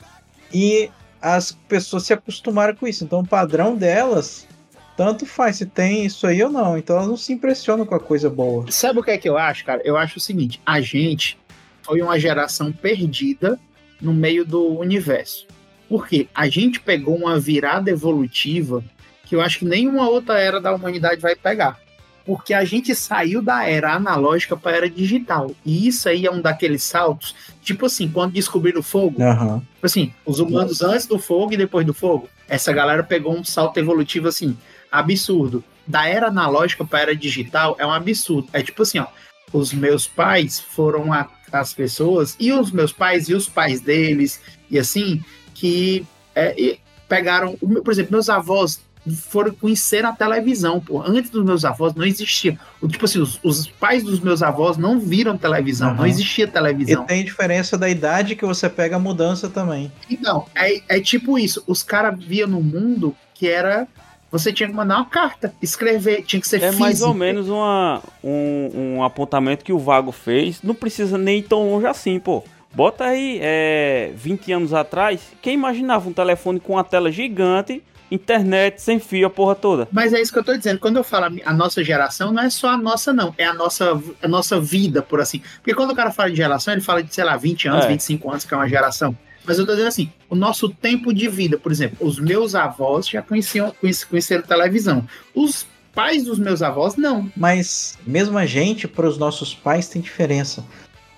E 0.52 0.90
as 1.25 1.52
pessoas 1.52 2.02
se 2.02 2.12
acostumaram 2.12 2.76
com 2.76 2.87
isso. 2.87 3.02
Então 3.02 3.21
o 3.21 3.26
padrão 3.26 3.75
delas 3.75 4.47
tanto 4.95 5.25
faz 5.25 5.57
se 5.57 5.64
tem 5.64 6.04
isso 6.04 6.26
aí 6.26 6.43
ou 6.43 6.50
não. 6.50 6.76
Então 6.76 6.97
elas 6.97 7.09
não 7.09 7.16
se 7.16 7.33
impressionam 7.33 7.87
com 7.87 7.95
a 7.95 8.00
coisa 8.00 8.28
boa. 8.28 8.71
Sabe 8.71 8.99
o 8.99 9.02
que 9.02 9.11
é 9.11 9.16
que 9.16 9.28
eu 9.28 9.38
acho, 9.38 9.64
cara? 9.64 9.81
Eu 9.87 9.97
acho 9.97 10.19
o 10.19 10.21
seguinte: 10.21 10.61
a 10.66 10.83
gente 10.83 11.38
foi 11.83 12.02
uma 12.02 12.19
geração 12.21 12.71
perdida 12.71 13.59
no 14.02 14.12
meio 14.12 14.45
do 14.45 14.78
universo. 14.78 15.47
Porque 15.88 16.28
a 16.35 16.47
gente 16.47 16.78
pegou 16.78 17.16
uma 17.16 17.40
virada 17.40 17.90
evolutiva 17.90 18.85
que 19.25 19.35
eu 19.35 19.40
acho 19.40 19.61
que 19.61 19.64
nenhuma 19.64 20.09
outra 20.09 20.38
era 20.38 20.61
da 20.61 20.75
humanidade 20.75 21.23
vai 21.23 21.35
pegar. 21.35 21.81
Porque 22.25 22.54
a 22.54 22.64
gente 22.64 22.95
saiu 22.95 23.43
da 23.43 23.66
era 23.66 23.95
analógica 23.95 24.57
para 24.57 24.73
a 24.73 24.76
era 24.76 24.90
digital. 24.90 25.50
E 25.64 25.87
isso 25.87 26.09
aí 26.09 26.25
é 26.25 26.31
um 26.31 26.40
daqueles 26.40 26.83
saltos, 26.83 27.35
tipo 27.62 27.87
assim, 27.87 28.09
quando 28.09 28.33
descobriram 28.33 28.81
o 28.81 28.83
fogo. 28.83 29.23
Uhum. 29.23 29.61
Tipo 29.61 29.87
assim, 29.87 30.14
os 30.25 30.38
humanos 30.38 30.81
antes 30.81 31.07
do 31.07 31.19
fogo 31.19 31.52
e 31.52 31.57
depois 31.57 31.85
do 31.85 31.93
fogo. 31.93 32.28
Essa 32.49 32.73
galera 32.73 33.02
pegou 33.02 33.37
um 33.37 33.45
salto 33.45 33.78
evolutivo 33.78 34.28
assim, 34.28 34.57
absurdo. 34.90 35.62
Da 35.87 36.09
era 36.09 36.28
analógica 36.28 36.85
para 36.85 36.99
a 36.99 37.02
era 37.02 37.16
digital 37.16 37.76
é 37.78 37.87
um 37.87 37.93
absurdo. 37.93 38.49
É 38.52 38.62
tipo 38.62 38.83
assim, 38.83 38.99
ó, 38.99 39.07
os 39.52 39.73
meus 39.73 40.07
pais 40.07 40.59
foram 40.59 41.12
a, 41.12 41.28
as 41.52 41.73
pessoas, 41.73 42.37
e 42.40 42.52
os 42.52 42.71
meus 42.71 42.93
pais 42.93 43.28
e 43.28 43.35
os 43.35 43.49
pais 43.49 43.81
deles, 43.81 44.40
e 44.71 44.78
assim, 44.78 45.23
que 45.54 46.04
é, 46.35 46.61
e 46.61 46.81
pegaram, 47.09 47.57
por 47.57 47.93
exemplo, 47.93 48.12
meus 48.12 48.28
avós 48.28 48.81
foram 49.12 49.52
conhecer 49.52 50.04
a 50.04 50.12
televisão, 50.12 50.80
pô. 50.80 51.02
Antes 51.02 51.30
dos 51.30 51.44
meus 51.44 51.64
avós 51.64 51.94
não 51.94 52.04
existia. 52.04 52.58
Tipo 52.88 53.04
assim, 53.04 53.20
os, 53.20 53.38
os 53.42 53.66
pais 53.66 54.02
dos 54.02 54.20
meus 54.20 54.42
avós 54.42 54.76
não 54.76 54.99
viram 54.99 55.37
televisão, 55.37 55.90
uhum. 55.90 55.96
não 55.96 56.06
existia 56.06 56.46
televisão. 56.46 57.04
E 57.04 57.06
tem 57.06 57.25
diferença 57.25 57.76
da 57.76 57.88
idade 57.88 58.37
que 58.37 58.46
você 58.46 58.68
pega 58.68 58.96
a 58.96 58.99
mudança 58.99 59.49
também. 59.49 59.92
Então, 60.11 60.46
é, 60.54 60.96
é 60.96 61.00
tipo 61.00 61.38
isso. 61.38 61.62
Os 61.66 61.82
caras 61.82 62.18
viam 62.23 62.49
no 62.49 62.62
mundo 62.62 63.14
que 63.34 63.49
era 63.49 63.87
você 64.30 64.52
tinha 64.52 64.68
que 64.68 64.75
mandar 64.75 64.96
uma 64.96 65.04
carta, 65.04 65.54
escrever, 65.62 66.23
tinha 66.23 66.40
que 66.40 66.49
ser 66.49 66.56
É 66.56 66.66
físico. 66.66 66.80
mais 66.80 67.02
ou 67.02 67.14
menos 67.14 67.49
uma, 67.49 68.02
um, 68.23 68.96
um 68.96 69.02
apontamento 69.04 69.64
que 69.64 69.73
o 69.73 69.78
Vago 69.78 70.11
fez. 70.11 70.61
Não 70.61 70.75
precisa 70.75 71.16
nem 71.16 71.38
ir 71.38 71.42
tão 71.42 71.70
longe 71.70 71.87
assim, 71.87 72.18
pô. 72.18 72.42
Bota 72.75 73.04
aí, 73.04 73.38
é, 73.40 74.11
20 74.16 74.52
anos 74.52 74.75
atrás, 74.75 75.20
quem 75.40 75.54
imaginava 75.54 76.08
um 76.08 76.12
telefone 76.12 76.58
com 76.58 76.73
uma 76.73 76.82
tela 76.82 77.12
gigante, 77.12 77.80
internet 78.14 78.80
sem 78.80 78.99
fio, 78.99 79.26
a 79.26 79.30
porra 79.30 79.54
toda? 79.54 79.88
Mas 79.92 80.12
é 80.12 80.21
isso 80.21 80.33
que 80.33 80.38
eu 80.38 80.44
tô 80.44 80.56
dizendo. 80.56 80.78
Quando 80.78 80.97
eu 80.97 81.04
falo 81.04 81.37
a 81.44 81.52
nossa 81.52 81.83
geração, 81.83 82.33
não 82.33 82.42
é 82.42 82.50
só 82.50 82.71
a 82.71 82.76
nossa, 82.76 83.12
não. 83.12 83.35
É 83.37 83.44
a 83.44 83.54
nossa, 83.54 84.00
a 84.23 84.28
nossa 84.28 84.61
vida, 84.61 85.02
por 85.02 85.21
assim. 85.21 85.42
Porque 85.56 85.75
quando 85.75 85.90
o 85.90 85.97
cara 85.97 86.11
fala 86.11 86.30
de 86.30 86.37
geração, 86.37 86.73
ele 86.73 86.80
fala 86.80 87.02
de, 87.02 87.14
sei 87.14 87.25
lá, 87.25 87.37
20 87.37 87.68
anos, 87.68 87.85
é. 87.85 87.88
25 87.88 88.30
anos, 88.30 88.44
que 88.44 88.54
é 88.54 88.56
uma 88.56 88.68
geração. 88.68 89.16
Mas 89.44 89.59
eu 89.59 89.66
tô 89.66 89.73
dizendo 89.73 89.88
assim, 89.88 90.11
o 90.30 90.35
nosso 90.35 90.71
tempo 90.71 91.12
de 91.12 91.28
vida, 91.28 91.59
por 91.59 91.71
exemplo, 91.71 91.99
os 92.00 92.18
meus 92.18 92.54
avós 92.54 93.06
já 93.09 93.21
conheciam, 93.21 93.75
conheceram 94.09 94.42
televisão. 94.42 95.06
Os 95.35 95.66
pais 95.94 96.25
dos 96.25 96.38
meus 96.38 96.62
avós, 96.62 96.97
não. 96.97 97.30
Mas 97.37 97.99
mesmo 98.06 98.38
a 98.38 98.47
gente, 98.47 98.88
para 98.88 99.06
os 99.06 99.18
nossos 99.18 99.54
pais, 99.54 99.88
tem 99.88 100.00
diferença. 100.00 100.64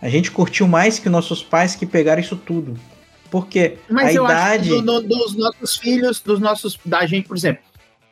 A 0.03 0.09
gente 0.09 0.31
curtiu 0.31 0.67
mais 0.69 0.99
que 0.99 1.09
nossos 1.09 1.43
pais 1.43 1.75
que 1.75 1.87
pegaram 1.87 2.21
isso 2.21 2.37
tudo. 2.37 2.77
Porque 3.31 3.79
Mas 3.89 4.09
a 4.09 4.13
eu 4.13 4.25
idade. 4.25 4.73
Acho 4.73 4.83
do, 4.83 5.01
dos 5.03 5.37
nossos 5.37 5.77
filhos, 5.77 6.21
dos 6.21 6.41
nossos. 6.41 6.79
Da 6.85 7.07
gente, 7.07 7.27
por 7.27 7.37
exemplo, 7.37 7.63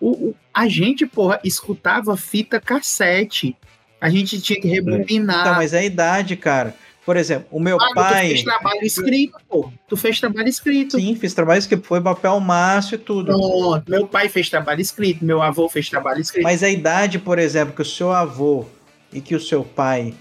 o, 0.01 0.11
o, 0.11 0.35
a 0.53 0.69
gente, 0.69 1.07
porra, 1.07 1.41
escutava 1.45 2.17
fita 2.17 2.61
cassete. 2.61 3.57
A 4.01 4.11
gente 4.11 4.41
tinha 4.41 4.61
que 4.61 4.69
rebobinar. 4.69 5.41
Então, 5.41 5.55
mas 5.55 5.73
é 5.73 5.79
a 5.79 5.85
idade, 5.85 6.37
cara. 6.37 6.75
Por 7.05 7.17
exemplo, 7.17 7.47
o 7.51 7.61
meu 7.61 7.77
ah, 7.81 7.91
pai. 7.95 8.29
Tu 8.29 8.29
fez 8.29 8.43
trabalho 8.43 8.85
escrito, 8.85 9.39
pô. 9.49 9.73
Tu 9.89 9.97
fez 9.97 10.21
trabalho 10.21 10.49
escrito. 10.49 10.99
Sim, 10.99 11.15
fiz 11.17 11.35
trabalho 11.35 11.59
escrito. 11.59 11.87
Foi 11.87 12.01
papel 12.01 12.41
maço 12.41 12.95
e 12.95 12.99
tudo. 12.99 13.27
Pronto. 13.27 13.91
Meu 13.91 14.07
pai 14.07 14.29
fez 14.29 14.49
trabalho 14.49 14.81
escrito, 14.81 15.25
meu 15.25 15.43
avô 15.43 15.69
fez 15.69 15.89
trabalho 15.89 16.21
escrito. 16.21 16.45
Mas 16.45 16.63
a 16.63 16.71
idade, 16.71 17.19
por 17.19 17.39
exemplo, 17.39 17.75
que 17.75 17.83
o 17.83 17.85
seu 17.85 18.11
avô 18.11 18.65
e 19.13 19.21
que 19.21 19.35
o 19.35 19.41
seu 19.41 19.63
pai 19.63 20.15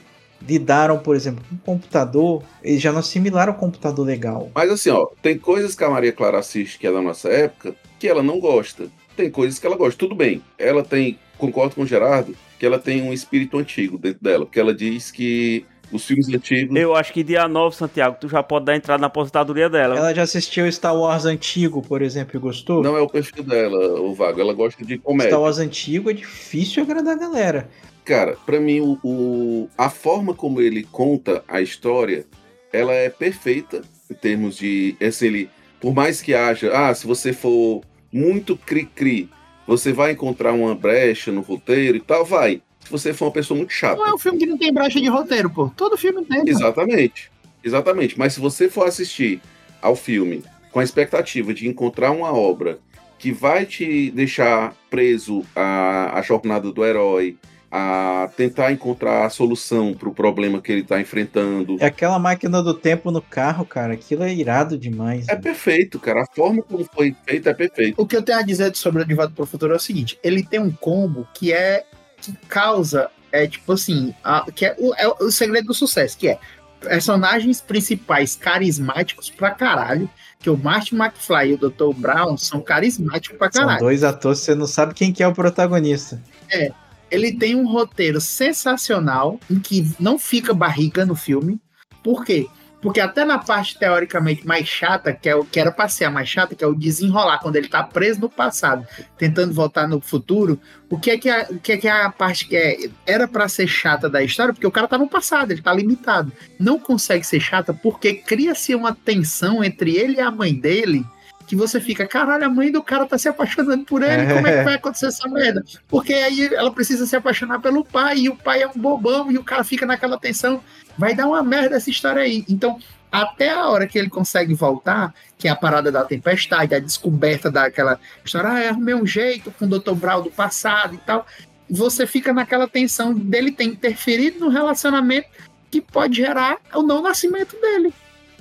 lidaram, 0.47 0.99
por 0.99 1.15
exemplo, 1.15 1.43
com 1.49 1.55
um 1.55 1.77
computador, 1.77 2.43
eles 2.63 2.81
já 2.81 2.91
não 2.91 2.99
assimilaram 2.99 3.53
o 3.53 3.55
computador 3.55 4.05
legal. 4.05 4.51
Mas 4.53 4.69
assim, 4.69 4.89
ó, 4.89 5.07
tem 5.21 5.37
coisas 5.37 5.75
que 5.75 5.83
a 5.83 5.89
Maria 5.89 6.11
Clara 6.11 6.39
assiste 6.39 6.77
que 6.77 6.87
é 6.87 6.91
da 6.91 7.01
nossa 7.01 7.29
época 7.29 7.75
que 7.99 8.07
ela 8.07 8.21
não 8.21 8.39
gosta. 8.39 8.87
Tem 9.15 9.29
coisas 9.29 9.59
que 9.59 9.65
ela 9.65 9.77
gosta. 9.77 9.97
Tudo 9.97 10.15
bem. 10.15 10.41
Ela 10.57 10.83
tem, 10.83 11.17
concordo 11.37 11.75
com 11.75 11.83
o 11.83 11.85
Gerardo, 11.85 12.35
que 12.59 12.65
ela 12.65 12.79
tem 12.79 13.01
um 13.01 13.13
espírito 13.13 13.57
antigo 13.57 13.97
dentro 13.97 14.23
dela, 14.23 14.45
porque 14.45 14.59
ela 14.59 14.73
diz 14.73 15.11
que 15.11 15.65
os 15.91 16.05
filmes 16.05 16.27
antigos. 16.27 16.75
Eu 16.75 16.95
acho 16.95 17.13
que 17.13 17.23
dia 17.23 17.47
9, 17.47 17.75
Santiago, 17.75 18.17
tu 18.19 18.27
já 18.27 18.41
pode 18.41 18.65
dar 18.65 18.75
entrada 18.75 18.99
na 18.99 19.07
aposentadoria 19.07 19.69
dela. 19.69 19.95
Ela 19.95 20.13
já 20.13 20.23
assistiu 20.23 20.69
Star 20.71 20.95
Wars 20.95 21.25
antigo, 21.25 21.81
por 21.81 22.01
exemplo, 22.01 22.35
e 22.35 22.39
gostou? 22.39 22.81
Não 22.81 22.97
é 22.97 23.01
o 23.01 23.07
perfil 23.07 23.43
dela, 23.43 24.01
o 24.01 24.13
Vago. 24.13 24.41
Ela 24.41 24.53
gosta 24.53 24.83
de 24.83 24.97
comédia. 24.97 25.29
Star 25.29 25.41
Wars 25.41 25.59
antigo 25.59 26.09
é 26.09 26.13
difícil 26.13 26.83
agradar 26.83 27.15
a 27.15 27.19
galera. 27.19 27.69
Cara, 28.05 28.37
para 28.45 28.59
mim, 28.59 28.81
o, 28.81 28.99
o, 29.03 29.69
a 29.77 29.89
forma 29.89 30.33
como 30.33 30.61
ele 30.61 30.83
conta 30.83 31.43
a 31.47 31.61
história, 31.61 32.25
ela 32.71 32.93
é 32.93 33.09
perfeita 33.09 33.81
em 34.09 34.13
termos 34.13 34.57
de. 34.57 34.95
Assim, 35.01 35.27
ele, 35.27 35.49
por 35.79 35.93
mais 35.93 36.21
que 36.21 36.33
haja. 36.33 36.71
Ah, 36.73 36.93
se 36.93 37.07
você 37.07 37.31
for 37.31 37.81
muito 38.11 38.57
cri-cri, 38.57 39.29
você 39.65 39.93
vai 39.93 40.11
encontrar 40.11 40.53
uma 40.53 40.75
brecha 40.75 41.31
no 41.31 41.41
roteiro 41.41 41.97
e 41.97 42.01
tal, 42.01 42.25
vai 42.25 42.61
se 42.83 42.91
você 42.91 43.13
for 43.13 43.25
uma 43.25 43.31
pessoa 43.31 43.57
muito 43.57 43.71
chata. 43.71 43.95
Não 43.95 44.07
é 44.07 44.13
um 44.13 44.17
filme 44.17 44.37
que 44.37 44.45
não 44.45 44.57
tem 44.57 44.73
brecha 44.73 44.99
de 44.99 45.07
roteiro, 45.07 45.49
pô. 45.49 45.69
Todo 45.69 45.97
filme 45.97 46.23
tem. 46.25 46.47
Exatamente. 46.47 47.31
Exatamente. 47.63 48.19
Mas 48.19 48.33
se 48.33 48.39
você 48.39 48.69
for 48.69 48.87
assistir 48.87 49.41
ao 49.81 49.95
filme 49.95 50.43
com 50.71 50.79
a 50.79 50.83
expectativa 50.83 51.53
de 51.53 51.67
encontrar 51.67 52.11
uma 52.11 52.33
obra 52.33 52.79
que 53.17 53.31
vai 53.31 53.65
te 53.65 54.11
deixar 54.11 54.75
preso 54.89 55.45
à, 55.55 56.17
à 56.17 56.21
jornada 56.21 56.71
do 56.71 56.83
herói, 56.83 57.37
a 57.75 58.29
tentar 58.37 58.71
encontrar 58.71 59.25
a 59.25 59.29
solução 59.31 59.95
para 59.95 60.07
o 60.07 60.13
problema 60.13 60.61
que 60.61 60.71
ele 60.71 60.81
está 60.81 61.01
enfrentando. 61.01 61.75
É 61.79 61.87
aquela 61.87 62.19
máquina 62.19 62.61
do 62.61 62.71
tempo 62.71 63.09
no 63.09 63.19
carro, 63.19 63.65
cara. 63.65 63.93
Aquilo 63.93 64.21
é 64.21 64.31
irado 64.31 64.77
demais. 64.77 65.27
É 65.27 65.33
né? 65.33 65.41
perfeito, 65.41 65.97
cara. 65.97 66.21
A 66.21 66.35
forma 66.35 66.61
como 66.61 66.87
foi 66.93 67.15
feita 67.25 67.49
é 67.49 67.53
perfeita. 67.55 67.99
O 67.99 68.05
que 68.05 68.15
eu 68.15 68.21
tenho 68.21 68.37
a 68.37 68.43
dizer 68.43 68.75
sobre 68.75 69.01
o 69.01 69.15
Volta 69.15 69.33
para 69.33 69.43
o 69.43 69.47
Futuro 69.47 69.73
é 69.73 69.77
o 69.77 69.79
seguinte: 69.79 70.19
ele 70.23 70.45
tem 70.45 70.59
um 70.59 70.69
combo 70.69 71.27
que 71.33 71.51
é 71.51 71.83
que 72.21 72.31
causa, 72.47 73.09
é 73.31 73.47
tipo 73.47 73.73
assim, 73.73 74.13
a, 74.23 74.45
que 74.51 74.67
é 74.67 74.75
o, 74.77 74.93
é 74.93 75.07
o 75.07 75.31
segredo 75.31 75.65
do 75.65 75.73
sucesso, 75.73 76.15
que 76.15 76.27
é 76.27 76.37
personagens 76.79 77.59
principais 77.59 78.35
carismáticos 78.35 79.31
pra 79.31 79.49
caralho, 79.49 80.07
que 80.37 80.49
o 80.49 80.55
Martin 80.55 80.95
McFly 80.95 81.49
e 81.49 81.53
o 81.55 81.57
Dr. 81.57 81.91
Brown 81.95 82.37
são 82.37 82.61
carismáticos 82.61 83.35
pra 83.35 83.49
caralho. 83.49 83.79
São 83.79 83.87
dois 83.87 84.03
atores, 84.03 84.39
você 84.39 84.53
não 84.53 84.67
sabe 84.67 84.93
quem 84.93 85.11
que 85.11 85.23
é 85.23 85.27
o 85.27 85.33
protagonista. 85.33 86.21
É, 86.51 86.71
ele 87.13 87.31
tem 87.31 87.55
um 87.55 87.67
roteiro 87.67 88.19
sensacional, 88.19 89.39
em 89.49 89.59
que 89.59 89.87
não 89.99 90.17
fica 90.17 90.53
barriga 90.53 91.05
no 91.05 91.15
filme, 91.15 91.61
por 92.03 92.25
quê? 92.25 92.47
Porque 92.81 92.99
até 92.99 93.23
na 93.23 93.37
parte 93.37 93.79
teoricamente 93.79 94.45
mais 94.45 94.67
chata, 94.67 95.13
que 95.13 95.29
é 95.29 95.35
o 95.35 95.45
que 95.45 95.57
era 95.57 95.71
pra 95.71 95.87
ser 95.87 96.03
a 96.03 96.11
mais 96.11 96.27
chata, 96.27 96.53
que 96.53 96.63
é 96.63 96.67
o 96.67 96.75
desenrolar, 96.75 97.39
quando 97.39 97.55
ele 97.55 97.69
tá 97.69 97.81
preso 97.81 98.19
no 98.19 98.29
passado, 98.29 98.85
tentando 99.17 99.53
voltar 99.53 99.87
no 99.87 100.01
futuro, 100.01 100.59
o 100.89 100.99
que 100.99 101.11
é 101.11 101.17
que 101.17 101.29
é, 101.29 101.47
o 101.49 101.59
que 101.59 101.71
é, 101.71 101.77
que 101.77 101.87
é 101.87 101.91
a 101.91 102.09
parte 102.09 102.45
que 102.45 102.57
é, 102.57 102.89
era 103.05 103.25
para 103.25 103.47
ser 103.47 103.67
chata 103.67 104.09
da 104.09 104.21
história? 104.21 104.53
Porque 104.53 104.67
o 104.67 104.71
cara 104.71 104.87
tá 104.87 104.97
no 104.97 105.07
passado, 105.07 105.51
ele 105.51 105.61
tá 105.61 105.71
limitado. 105.71 106.33
Não 106.59 106.77
consegue 106.77 107.25
ser 107.25 107.39
chata 107.39 107.73
porque 107.73 108.15
cria-se 108.15 108.75
uma 108.75 108.93
tensão 108.93 109.63
entre 109.63 109.95
ele 109.95 110.17
e 110.17 110.21
a 110.21 110.29
mãe 110.29 110.53
dele 110.53 111.05
que 111.45 111.55
você 111.55 111.79
fica, 111.79 112.07
caralho, 112.07 112.45
a 112.45 112.49
mãe 112.49 112.71
do 112.71 112.81
cara 112.81 113.05
tá 113.05 113.17
se 113.17 113.27
apaixonando 113.27 113.85
por 113.85 114.01
ele, 114.01 114.33
como 114.33 114.47
é 114.47 114.57
que 114.57 114.63
vai 114.63 114.75
acontecer 114.75 115.07
essa 115.07 115.27
merda? 115.27 115.63
Porque 115.87 116.13
aí 116.13 116.53
ela 116.53 116.71
precisa 116.71 117.05
se 117.05 117.15
apaixonar 117.15 117.59
pelo 117.59 117.83
pai, 117.83 118.19
e 118.19 118.29
o 118.29 118.35
pai 118.35 118.63
é 118.63 118.67
um 118.67 118.73
bobão, 118.79 119.31
e 119.31 119.37
o 119.37 119.43
cara 119.43 119.63
fica 119.63 119.85
naquela 119.85 120.17
tensão 120.17 120.61
vai 120.97 121.13
dar 121.13 121.27
uma 121.27 121.43
merda 121.43 121.75
essa 121.75 121.89
história 121.89 122.21
aí. 122.21 122.45
Então, 122.47 122.79
até 123.11 123.51
a 123.51 123.67
hora 123.67 123.87
que 123.87 123.97
ele 123.97 124.09
consegue 124.09 124.53
voltar, 124.53 125.13
que 125.37 125.47
é 125.47 125.51
a 125.51 125.55
parada 125.55 125.91
da 125.91 126.03
tempestade, 126.03 126.73
a 126.73 126.79
descoberta 126.79 127.51
daquela 127.51 127.99
história, 128.23 128.49
ah, 128.49 128.69
arrumei 128.69 128.95
um 128.95 129.05
jeito 129.05 129.51
com 129.51 129.65
o 129.65 129.79
Dr. 129.79 129.93
Brown 129.93 130.23
do 130.23 130.31
passado 130.31 130.95
e 130.95 130.97
tal, 130.97 131.25
você 131.69 132.05
fica 132.05 132.33
naquela 132.33 132.67
tensão 132.67 133.13
dele 133.13 133.51
ter 133.51 133.65
interferido 133.65 134.39
no 134.39 134.49
relacionamento 134.49 135.27
que 135.69 135.81
pode 135.81 136.17
gerar 136.17 136.57
o 136.73 136.83
não 136.83 137.01
nascimento 137.01 137.59
dele. 137.59 137.93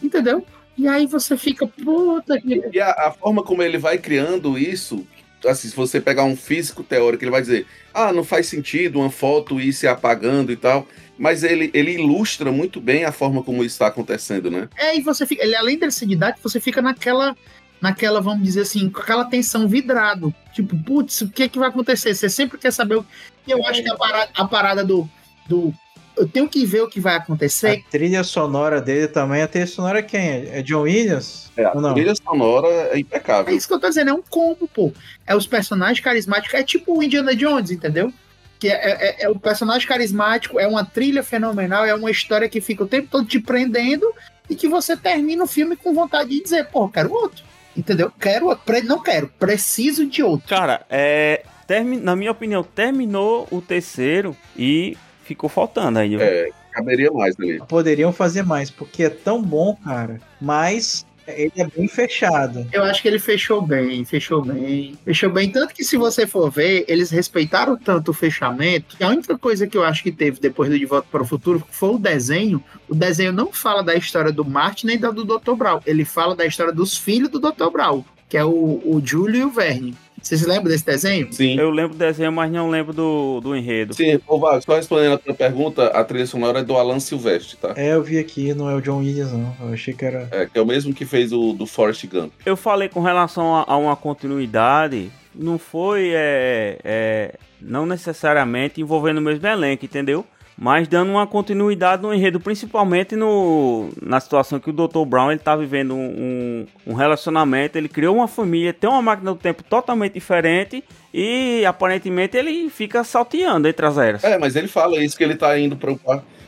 Entendeu? 0.02 0.44
E 0.82 0.88
aí 0.88 1.06
você 1.06 1.36
fica, 1.36 1.64
puta 1.64 2.40
que. 2.40 2.60
E 2.72 2.80
a, 2.80 2.90
a 2.90 3.12
forma 3.12 3.44
como 3.44 3.62
ele 3.62 3.78
vai 3.78 3.98
criando 3.98 4.58
isso, 4.58 5.06
assim, 5.46 5.68
se 5.68 5.76
você 5.76 6.00
pegar 6.00 6.24
um 6.24 6.34
físico 6.34 6.82
teórico, 6.82 7.22
ele 7.22 7.30
vai 7.30 7.40
dizer, 7.40 7.68
ah, 7.94 8.12
não 8.12 8.24
faz 8.24 8.48
sentido 8.48 8.98
uma 8.98 9.08
foto 9.08 9.60
ir 9.60 9.72
se 9.72 9.86
apagando 9.86 10.50
e 10.50 10.56
tal. 10.56 10.88
mas 11.16 11.44
ele, 11.44 11.70
ele 11.72 11.92
ilustra 11.92 12.50
muito 12.50 12.80
bem 12.80 13.04
a 13.04 13.12
forma 13.12 13.44
como 13.44 13.62
isso 13.62 13.74
está 13.76 13.86
acontecendo, 13.86 14.50
né? 14.50 14.68
É, 14.76 14.96
e 14.96 15.00
você 15.00 15.24
fica. 15.24 15.44
Ele, 15.44 15.54
além 15.54 15.78
dele 15.78 15.92
ser 15.92 16.06
didático, 16.06 16.48
você 16.48 16.58
fica 16.58 16.82
naquela. 16.82 17.36
Naquela, 17.80 18.20
vamos 18.20 18.42
dizer 18.44 18.62
assim, 18.62 18.90
com 18.90 19.00
aquela 19.00 19.24
tensão 19.24 19.68
vidrado. 19.68 20.34
Tipo, 20.52 20.76
putz, 20.76 21.20
o 21.20 21.28
que 21.28 21.44
é 21.44 21.48
que 21.48 21.60
vai 21.60 21.68
acontecer? 21.68 22.12
Você 22.12 22.28
sempre 22.28 22.58
quer 22.58 22.72
saber 22.72 22.96
o. 22.96 23.06
E 23.46 23.52
eu 23.52 23.64
acho 23.66 23.84
que 23.84 23.88
a 23.88 23.96
parada, 23.96 24.30
a 24.34 24.44
parada 24.44 24.84
do, 24.84 25.08
do 25.48 25.72
eu 26.16 26.28
tenho 26.28 26.48
que 26.48 26.64
ver 26.64 26.82
o 26.82 26.88
que 26.88 27.00
vai 27.00 27.16
acontecer. 27.16 27.84
A 27.86 27.90
trilha 27.90 28.24
sonora 28.24 28.80
dele 28.80 29.08
também, 29.08 29.42
a 29.42 29.48
trilha 29.48 29.66
sonora 29.66 29.98
é 30.00 30.02
quem? 30.02 30.48
É 30.50 30.62
John 30.62 30.82
Williams? 30.82 31.50
É, 31.56 31.64
a 31.64 31.74
não? 31.74 31.94
trilha 31.94 32.14
sonora 32.14 32.68
é 32.68 32.98
impecável. 32.98 33.52
É 33.52 33.56
isso 33.56 33.66
que 33.66 33.74
eu 33.74 33.80
tô 33.80 33.88
dizendo, 33.88 34.10
é 34.10 34.14
um 34.14 34.22
combo, 34.22 34.68
pô. 34.68 34.92
É 35.26 35.34
os 35.34 35.46
personagens 35.46 36.00
carismáticos, 36.00 36.54
é 36.54 36.62
tipo 36.62 36.98
o 36.98 37.02
Indiana 37.02 37.34
Jones, 37.34 37.70
entendeu? 37.70 38.12
Que 38.58 38.68
é, 38.68 38.74
é, 38.74 39.24
é 39.24 39.28
o 39.28 39.38
personagem 39.38 39.86
carismático, 39.86 40.58
é 40.58 40.66
uma 40.66 40.84
trilha 40.84 41.22
fenomenal, 41.22 41.84
é 41.84 41.94
uma 41.94 42.10
história 42.10 42.48
que 42.48 42.60
fica 42.60 42.84
o 42.84 42.88
tempo 42.88 43.08
todo 43.10 43.26
te 43.26 43.40
prendendo 43.40 44.06
e 44.48 44.54
que 44.54 44.68
você 44.68 44.96
termina 44.96 45.42
o 45.44 45.48
filme 45.48 45.76
com 45.76 45.94
vontade 45.94 46.30
de 46.30 46.42
dizer, 46.42 46.68
pô, 46.68 46.88
quero 46.88 47.12
outro. 47.12 47.44
Entendeu? 47.76 48.12
Quero, 48.20 48.46
não 48.84 49.02
quero, 49.02 49.28
preciso 49.38 50.04
de 50.06 50.22
outro. 50.22 50.46
Cara, 50.46 50.84
é, 50.90 51.42
termi, 51.66 51.96
na 51.96 52.14
minha 52.14 52.30
opinião, 52.30 52.62
terminou 52.62 53.48
o 53.50 53.62
terceiro 53.62 54.36
e 54.54 54.96
ficou 55.22 55.48
faltando 55.48 55.98
aí. 55.98 56.14
É, 56.16 56.48
caberia 56.72 57.10
mais 57.10 57.34
ali. 57.38 57.60
Poderiam 57.68 58.12
fazer 58.12 58.42
mais, 58.42 58.70
porque 58.70 59.04
é 59.04 59.10
tão 59.10 59.42
bom, 59.42 59.76
cara. 59.84 60.20
Mas 60.40 61.06
ele 61.26 61.52
é 61.56 61.66
bem 61.66 61.86
fechado. 61.86 62.66
Eu 62.72 62.82
acho 62.82 63.00
que 63.00 63.08
ele 63.08 63.18
fechou 63.18 63.62
bem, 63.62 64.04
fechou 64.04 64.42
bem. 64.42 64.98
Fechou 65.04 65.30
bem. 65.30 65.50
Tanto 65.50 65.74
que 65.74 65.84
se 65.84 65.96
você 65.96 66.26
for 66.26 66.50
ver, 66.50 66.84
eles 66.88 67.10
respeitaram 67.10 67.76
tanto 67.76 68.10
o 68.10 68.14
fechamento. 68.14 68.96
Que 68.96 69.04
a 69.04 69.08
única 69.08 69.38
coisa 69.38 69.66
que 69.66 69.76
eu 69.76 69.84
acho 69.84 70.02
que 70.02 70.10
teve 70.10 70.40
depois 70.40 70.70
do 70.70 70.78
De 70.78 70.84
Volta 70.84 71.06
para 71.10 71.22
o 71.22 71.26
Futuro 71.26 71.62
foi 71.70 71.90
o 71.90 71.98
desenho. 71.98 72.62
O 72.88 72.94
desenho 72.94 73.32
não 73.32 73.52
fala 73.52 73.82
da 73.82 73.94
história 73.94 74.32
do 74.32 74.44
Martin 74.44 74.86
nem 74.86 74.98
da 74.98 75.10
do 75.10 75.24
Dr. 75.24 75.54
Brown. 75.54 75.80
Ele 75.86 76.04
fala 76.04 76.34
da 76.34 76.46
história 76.46 76.72
dos 76.72 76.96
filhos 76.96 77.28
do 77.28 77.38
Dr. 77.38 77.70
Brown, 77.70 78.04
que 78.28 78.36
é 78.36 78.44
o, 78.44 78.50
o 78.50 79.00
Júlio 79.04 79.40
e 79.40 79.44
o 79.44 79.50
Verne. 79.50 79.96
Você 80.22 80.36
se 80.36 80.46
lembra 80.46 80.70
desse 80.70 80.86
desenho? 80.86 81.32
Sim. 81.32 81.58
Eu 81.58 81.70
lembro 81.70 81.94
do 81.94 81.98
desenho, 81.98 82.32
mas 82.32 82.50
não 82.50 82.70
lembro 82.70 82.92
do, 82.92 83.40
do 83.40 83.56
enredo. 83.56 83.94
Sim, 83.94 84.20
ô 84.26 84.38
Vago, 84.38 84.62
só 84.62 84.76
respondendo 84.76 85.14
a 85.14 85.18
tua 85.18 85.34
pergunta, 85.34 85.86
a 85.88 86.04
trilha 86.04 86.26
sonora 86.26 86.60
é 86.60 86.64
do 86.64 86.76
Alan 86.76 87.00
Silvestre, 87.00 87.56
tá? 87.56 87.74
É, 87.76 87.94
eu 87.94 88.02
vi 88.02 88.18
aqui, 88.18 88.54
não 88.54 88.70
é 88.70 88.74
o 88.74 88.80
John 88.80 88.98
Williams, 88.98 89.32
não. 89.32 89.54
Eu 89.60 89.74
achei 89.74 89.92
que 89.92 90.04
era. 90.04 90.28
É, 90.30 90.46
que 90.46 90.58
é 90.58 90.62
o 90.62 90.66
mesmo 90.66 90.94
que 90.94 91.04
fez 91.04 91.32
o 91.32 91.52
do 91.52 91.66
Forrest 91.66 92.06
Gump. 92.06 92.32
Eu 92.46 92.56
falei 92.56 92.88
com 92.88 93.00
relação 93.00 93.54
a, 93.56 93.64
a 93.66 93.76
uma 93.76 93.96
continuidade, 93.96 95.10
não 95.34 95.58
foi, 95.58 96.10
é, 96.14 96.78
é, 96.84 97.34
não 97.60 97.86
necessariamente 97.86 98.80
envolvendo 98.80 99.18
o 99.18 99.22
mesmo 99.22 99.46
elenco, 99.46 99.84
entendeu? 99.84 100.24
Mas 100.62 100.86
dando 100.86 101.10
uma 101.10 101.26
continuidade 101.26 102.02
no 102.02 102.14
enredo, 102.14 102.38
principalmente 102.38 103.16
no, 103.16 103.88
na 104.00 104.20
situação 104.20 104.60
que 104.60 104.70
o 104.70 104.72
Dr. 104.72 105.04
Brown 105.04 105.32
ele 105.32 105.40
tá 105.40 105.56
vivendo 105.56 105.92
um, 105.92 106.64
um, 106.86 106.94
relacionamento, 106.94 107.76
ele 107.76 107.88
criou 107.88 108.14
uma 108.14 108.28
família, 108.28 108.72
tem 108.72 108.88
uma 108.88 109.02
máquina 109.02 109.32
do 109.32 109.36
tempo 109.36 109.64
totalmente 109.64 110.12
diferente 110.12 110.84
e 111.12 111.64
aparentemente 111.66 112.36
ele 112.36 112.70
fica 112.70 113.02
salteando 113.02 113.66
entre 113.66 113.84
as 113.84 113.98
eras. 113.98 114.22
É, 114.22 114.38
mas 114.38 114.54
ele 114.54 114.68
fala 114.68 115.02
isso 115.02 115.16
que 115.16 115.24
ele 115.24 115.34
tá 115.34 115.58
indo 115.58 115.76
para 115.76 115.90
o 115.90 115.98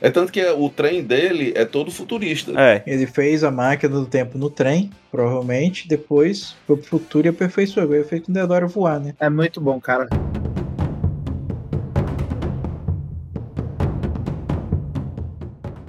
é 0.00 0.10
tanto 0.10 0.30
que 0.30 0.44
o 0.44 0.68
trem 0.68 1.02
dele 1.02 1.52
é 1.56 1.64
todo 1.64 1.90
futurista. 1.90 2.52
É. 2.56 2.82
Ele 2.86 3.06
fez 3.06 3.42
a 3.42 3.50
máquina 3.50 3.98
do 3.98 4.06
tempo 4.06 4.38
no 4.38 4.48
trem, 4.48 4.90
provavelmente, 5.10 5.88
depois 5.88 6.54
foi 6.68 6.76
pro 6.76 6.86
futuro 6.86 7.26
e 7.26 7.30
aperfeiçoou. 7.30 7.92
Ele 7.92 8.04
fez 8.04 8.22
com 8.22 8.30
o 8.30 8.34
Deodoro 8.34 8.68
voar, 8.68 9.00
né? 9.00 9.14
É 9.18 9.30
muito 9.30 9.60
bom, 9.60 9.80
cara. 9.80 10.06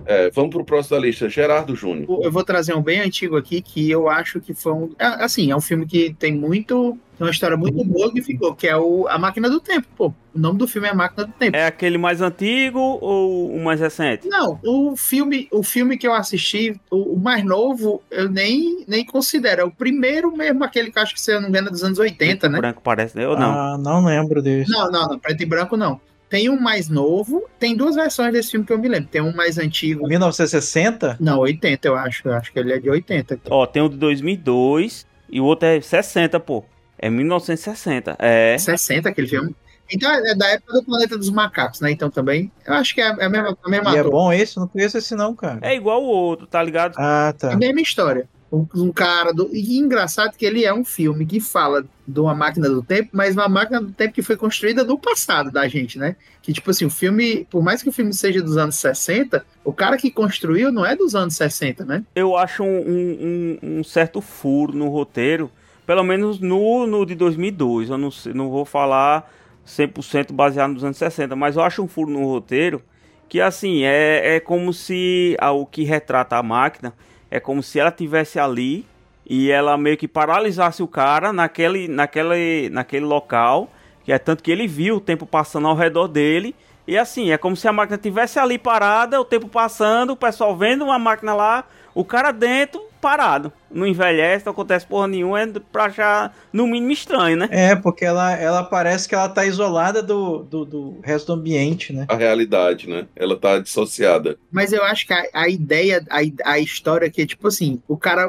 É, 0.05 0.29
vamos 0.31 0.51
pro 0.51 0.63
próximo 0.63 0.95
da 0.97 1.05
lista, 1.05 1.29
Gerardo 1.29 1.75
Júnior. 1.75 2.23
Eu 2.23 2.31
vou 2.31 2.43
trazer 2.43 2.73
um 2.75 2.81
bem 2.81 2.99
antigo 2.99 3.35
aqui 3.35 3.61
que 3.61 3.89
eu 3.89 4.07
acho 4.09 4.39
que 4.39 4.53
foi 4.53 4.73
um. 4.73 4.89
é, 4.99 5.05
Assim, 5.23 5.51
é 5.51 5.55
um 5.55 5.61
filme 5.61 5.85
que 5.85 6.13
tem 6.17 6.33
muito. 6.33 6.97
Tem 7.17 7.25
uma 7.25 7.31
história 7.31 7.55
muito 7.55 7.81
boa 7.85 8.11
que 8.11 8.21
ficou, 8.21 8.53
que 8.53 8.67
é 8.67 8.75
o 8.75 9.07
A 9.07 9.17
Máquina 9.17 9.49
do 9.49 9.61
Tempo, 9.61 9.87
pô. 9.95 10.13
O 10.33 10.39
nome 10.39 10.59
do 10.59 10.67
filme 10.67 10.87
é 10.87 10.91
A 10.91 10.93
Máquina 10.93 11.25
do 11.25 11.31
Tempo. 11.31 11.55
É 11.55 11.65
aquele 11.65 11.97
mais 11.97 12.21
antigo 12.21 12.77
ou 12.77 13.55
o 13.55 13.63
mais 13.63 13.79
recente? 13.79 14.27
Não, 14.27 14.59
o 14.65 14.97
filme, 14.97 15.47
o 15.49 15.63
filme 15.63 15.97
que 15.97 16.05
eu 16.05 16.13
assisti, 16.13 16.77
o, 16.91 17.13
o 17.13 17.17
mais 17.19 17.43
novo, 17.45 18.03
eu 18.11 18.29
nem, 18.29 18.83
nem 18.85 19.05
considero. 19.05 19.61
É 19.61 19.63
o 19.63 19.71
primeiro 19.71 20.35
mesmo, 20.35 20.63
aquele 20.63 20.91
que 20.91 20.99
eu 20.99 21.03
acho 21.03 21.13
que, 21.13 21.21
se 21.21 21.31
eu 21.31 21.35
não 21.35 21.43
me 21.43 21.49
engano, 21.49 21.69
é 21.69 21.71
dos 21.71 21.83
anos 21.85 21.99
80, 21.99 22.49
né? 22.49 22.57
Branco 22.59 22.81
parece, 22.83 23.17
ou 23.23 23.37
não? 23.37 23.49
Ah, 23.49 23.77
não 23.77 24.03
lembro 24.03 24.41
desse. 24.41 24.69
Não, 24.69 24.91
não, 24.91 25.07
não, 25.07 25.17
preto 25.17 25.41
e 25.41 25.45
branco 25.45 25.77
não. 25.77 26.01
Tem 26.29 26.49
um 26.49 26.59
mais 26.59 26.89
novo, 26.89 27.47
tem 27.59 27.75
duas 27.75 27.95
versões 27.95 28.33
desse 28.33 28.51
filme 28.51 28.65
que 28.65 28.73
eu 28.73 28.79
me 28.79 28.87
lembro. 28.87 29.09
Tem 29.09 29.21
um 29.21 29.33
mais 29.33 29.57
antigo. 29.57 30.07
1960? 30.07 31.17
Não, 31.19 31.39
80, 31.39 31.87
eu 31.87 31.95
acho. 31.95 32.27
Eu 32.27 32.33
acho 32.33 32.51
que 32.51 32.59
ele 32.59 32.73
é 32.73 32.79
de 32.79 32.89
80. 32.89 33.39
Ó, 33.49 33.65
tem 33.65 33.81
o 33.81 33.89
de 33.89 33.97
2002 33.97 35.05
e 35.29 35.39
o 35.39 35.45
outro 35.45 35.67
é 35.67 35.79
60, 35.79 36.39
pô. 36.39 36.63
É 36.97 37.09
1960. 37.09 38.15
É. 38.19 38.57
60 38.57 39.09
aquele 39.09 39.27
filme. 39.27 39.55
Então 39.91 40.11
é 40.11 40.33
da 40.33 40.47
época 40.47 40.73
do 40.73 40.83
Planeta 40.83 41.15
dos 41.15 41.29
Macacos, 41.29 41.79
né? 41.79 41.91
Então 41.91 42.09
também. 42.09 42.51
Eu 42.65 42.73
acho 42.73 42.95
que 42.95 43.01
é 43.01 43.07
a 43.07 43.29
mesma, 43.29 43.55
a 43.63 43.69
mesma 43.69 43.91
E 43.93 43.97
é 43.97 43.99
ator. 43.99 44.11
bom 44.11 44.33
esse? 44.33 44.57
Não 44.57 44.67
conheço 44.67 44.97
esse 44.97 45.13
não, 45.13 45.35
cara. 45.35 45.59
É 45.61 45.75
igual 45.75 46.01
o 46.03 46.07
outro, 46.07 46.47
tá 46.47 46.61
ligado? 46.63 46.95
Ah, 46.97 47.31
É 47.35 47.37
tá. 47.37 47.53
a 47.53 47.55
mesma 47.55 47.81
história. 47.81 48.27
Um, 48.51 48.91
cara 48.91 49.33
do. 49.33 49.49
E 49.53 49.77
engraçado 49.77 50.37
que 50.37 50.45
ele 50.45 50.63
é 50.63 50.73
um 50.73 50.85
filme 50.85 51.25
que 51.25 51.39
fala 51.39 51.83
de 52.07 52.19
uma 52.19 52.33
máquina 52.33 52.69
do 52.69 52.81
tempo, 52.81 53.09
mas 53.11 53.35
uma 53.35 53.49
máquina 53.49 53.81
do 53.81 53.91
tempo 53.91 54.13
que 54.13 54.21
foi 54.21 54.37
construída 54.37 54.83
no 54.83 54.97
passado 54.97 55.51
da 55.51 55.67
gente, 55.67 55.97
né? 55.97 56.15
Que, 56.41 56.53
tipo 56.53 56.69
assim, 56.69 56.85
o 56.85 56.89
filme, 56.89 57.45
por 57.49 57.61
mais 57.63 57.81
que 57.83 57.89
o 57.89 57.91
filme 57.91 58.13
seja 58.13 58.41
dos 58.41 58.55
anos 58.55 58.75
60, 58.75 59.45
o 59.63 59.73
cara 59.73 59.97
que 59.97 60.09
construiu 60.11 60.71
não 60.71 60.85
é 60.85 60.95
dos 60.95 61.15
anos 61.15 61.35
60, 61.35 61.83
né? 61.83 62.03
Eu 62.15 62.37
acho 62.37 62.63
um, 62.63 62.67
um- 62.79 63.79
um- 63.79 63.83
certo 63.83 64.21
furo 64.21 64.71
no 64.73 64.87
roteiro, 64.89 65.51
pelo 65.85 66.03
menos 66.03 66.39
no, 66.39 66.85
no 66.87 67.05
de 67.05 67.15
2002. 67.15 67.89
Eu 67.89 67.97
não, 67.97 68.09
não 68.33 68.49
vou 68.49 68.63
falar 68.63 69.29
100% 69.65 70.31
baseado 70.31 70.71
nos 70.73 70.83
anos 70.83 70.97
60, 70.97 71.35
mas 71.35 71.55
eu 71.55 71.63
acho 71.63 71.81
um 71.83 71.87
furo 71.87 72.11
no 72.11 72.23
roteiro 72.25 72.81
que, 73.27 73.41
assim, 73.41 73.83
é, 73.83 74.35
é 74.35 74.39
como 74.39 74.71
se 74.71 75.35
ah, 75.39 75.51
o 75.51 75.65
que 75.65 75.83
retrata 75.83 76.37
a 76.37 76.43
máquina 76.43 76.93
é 77.29 77.39
como 77.39 77.61
se 77.63 77.79
ela 77.79 77.91
tivesse 77.91 78.39
ali 78.39 78.85
e 79.25 79.49
ela 79.49 79.77
meio 79.77 79.97
que 79.97 80.07
paralisasse 80.07 80.83
o 80.83 80.87
cara 80.87 81.33
naquele, 81.33 81.87
naquele, 81.87 82.69
naquele 82.69 83.05
local, 83.05 83.69
que 84.03 84.11
é 84.11 84.19
tanto 84.19 84.43
que 84.43 84.51
ele 84.51 84.67
viu 84.67 84.97
o 84.97 85.01
tempo 85.01 85.25
passando 85.25 85.67
ao 85.67 85.75
redor 85.75 86.07
dele. 86.07 86.55
E 86.87 86.97
assim, 86.97 87.31
é 87.31 87.37
como 87.37 87.55
se 87.55 87.67
a 87.67 87.73
máquina 87.73 87.97
tivesse 87.97 88.37
ali 88.37 88.59
parada, 88.59 89.19
o 89.19 89.25
tempo 89.25 89.47
passando, 89.47 90.11
o 90.11 90.15
pessoal 90.15 90.55
vendo 90.55 90.85
uma 90.85 90.99
máquina 90.99 91.33
lá, 91.33 91.63
o 91.95 92.05
cara 92.05 92.31
dentro 92.31 92.83
parado. 93.05 93.53
Não 93.69 93.85
envelhece, 93.85 94.43
não 94.47 94.51
acontece 94.51 94.87
porra 94.87 95.07
nenhuma, 95.07 95.39
é 95.39 95.47
pra 95.71 95.85
achar 95.85 96.35
no 96.51 96.65
mínimo 96.65 96.91
estranho, 96.91 97.37
né? 97.37 97.47
É, 97.51 97.75
porque 97.75 98.03
ela, 98.03 98.33
ela 98.33 98.63
parece 98.63 99.07
que 99.07 99.13
ela 99.13 99.29
tá 99.29 99.45
isolada 99.45 100.01
do, 100.01 100.39
do, 100.39 100.65
do 100.65 100.99
resto 101.03 101.27
do 101.27 101.39
ambiente, 101.39 101.93
né? 101.93 102.07
A 102.09 102.15
realidade, 102.15 102.89
né? 102.89 103.05
Ela 103.15 103.37
tá 103.37 103.59
dissociada. 103.59 104.39
Mas 104.51 104.73
eu 104.73 104.83
acho 104.83 105.05
que 105.05 105.13
a, 105.13 105.23
a 105.35 105.47
ideia, 105.47 106.03
a, 106.09 106.53
a 106.53 106.59
história 106.59 107.07
que 107.11 107.21
é 107.21 107.27
tipo 107.27 107.47
assim, 107.47 107.79
o 107.87 107.95
cara. 107.95 108.27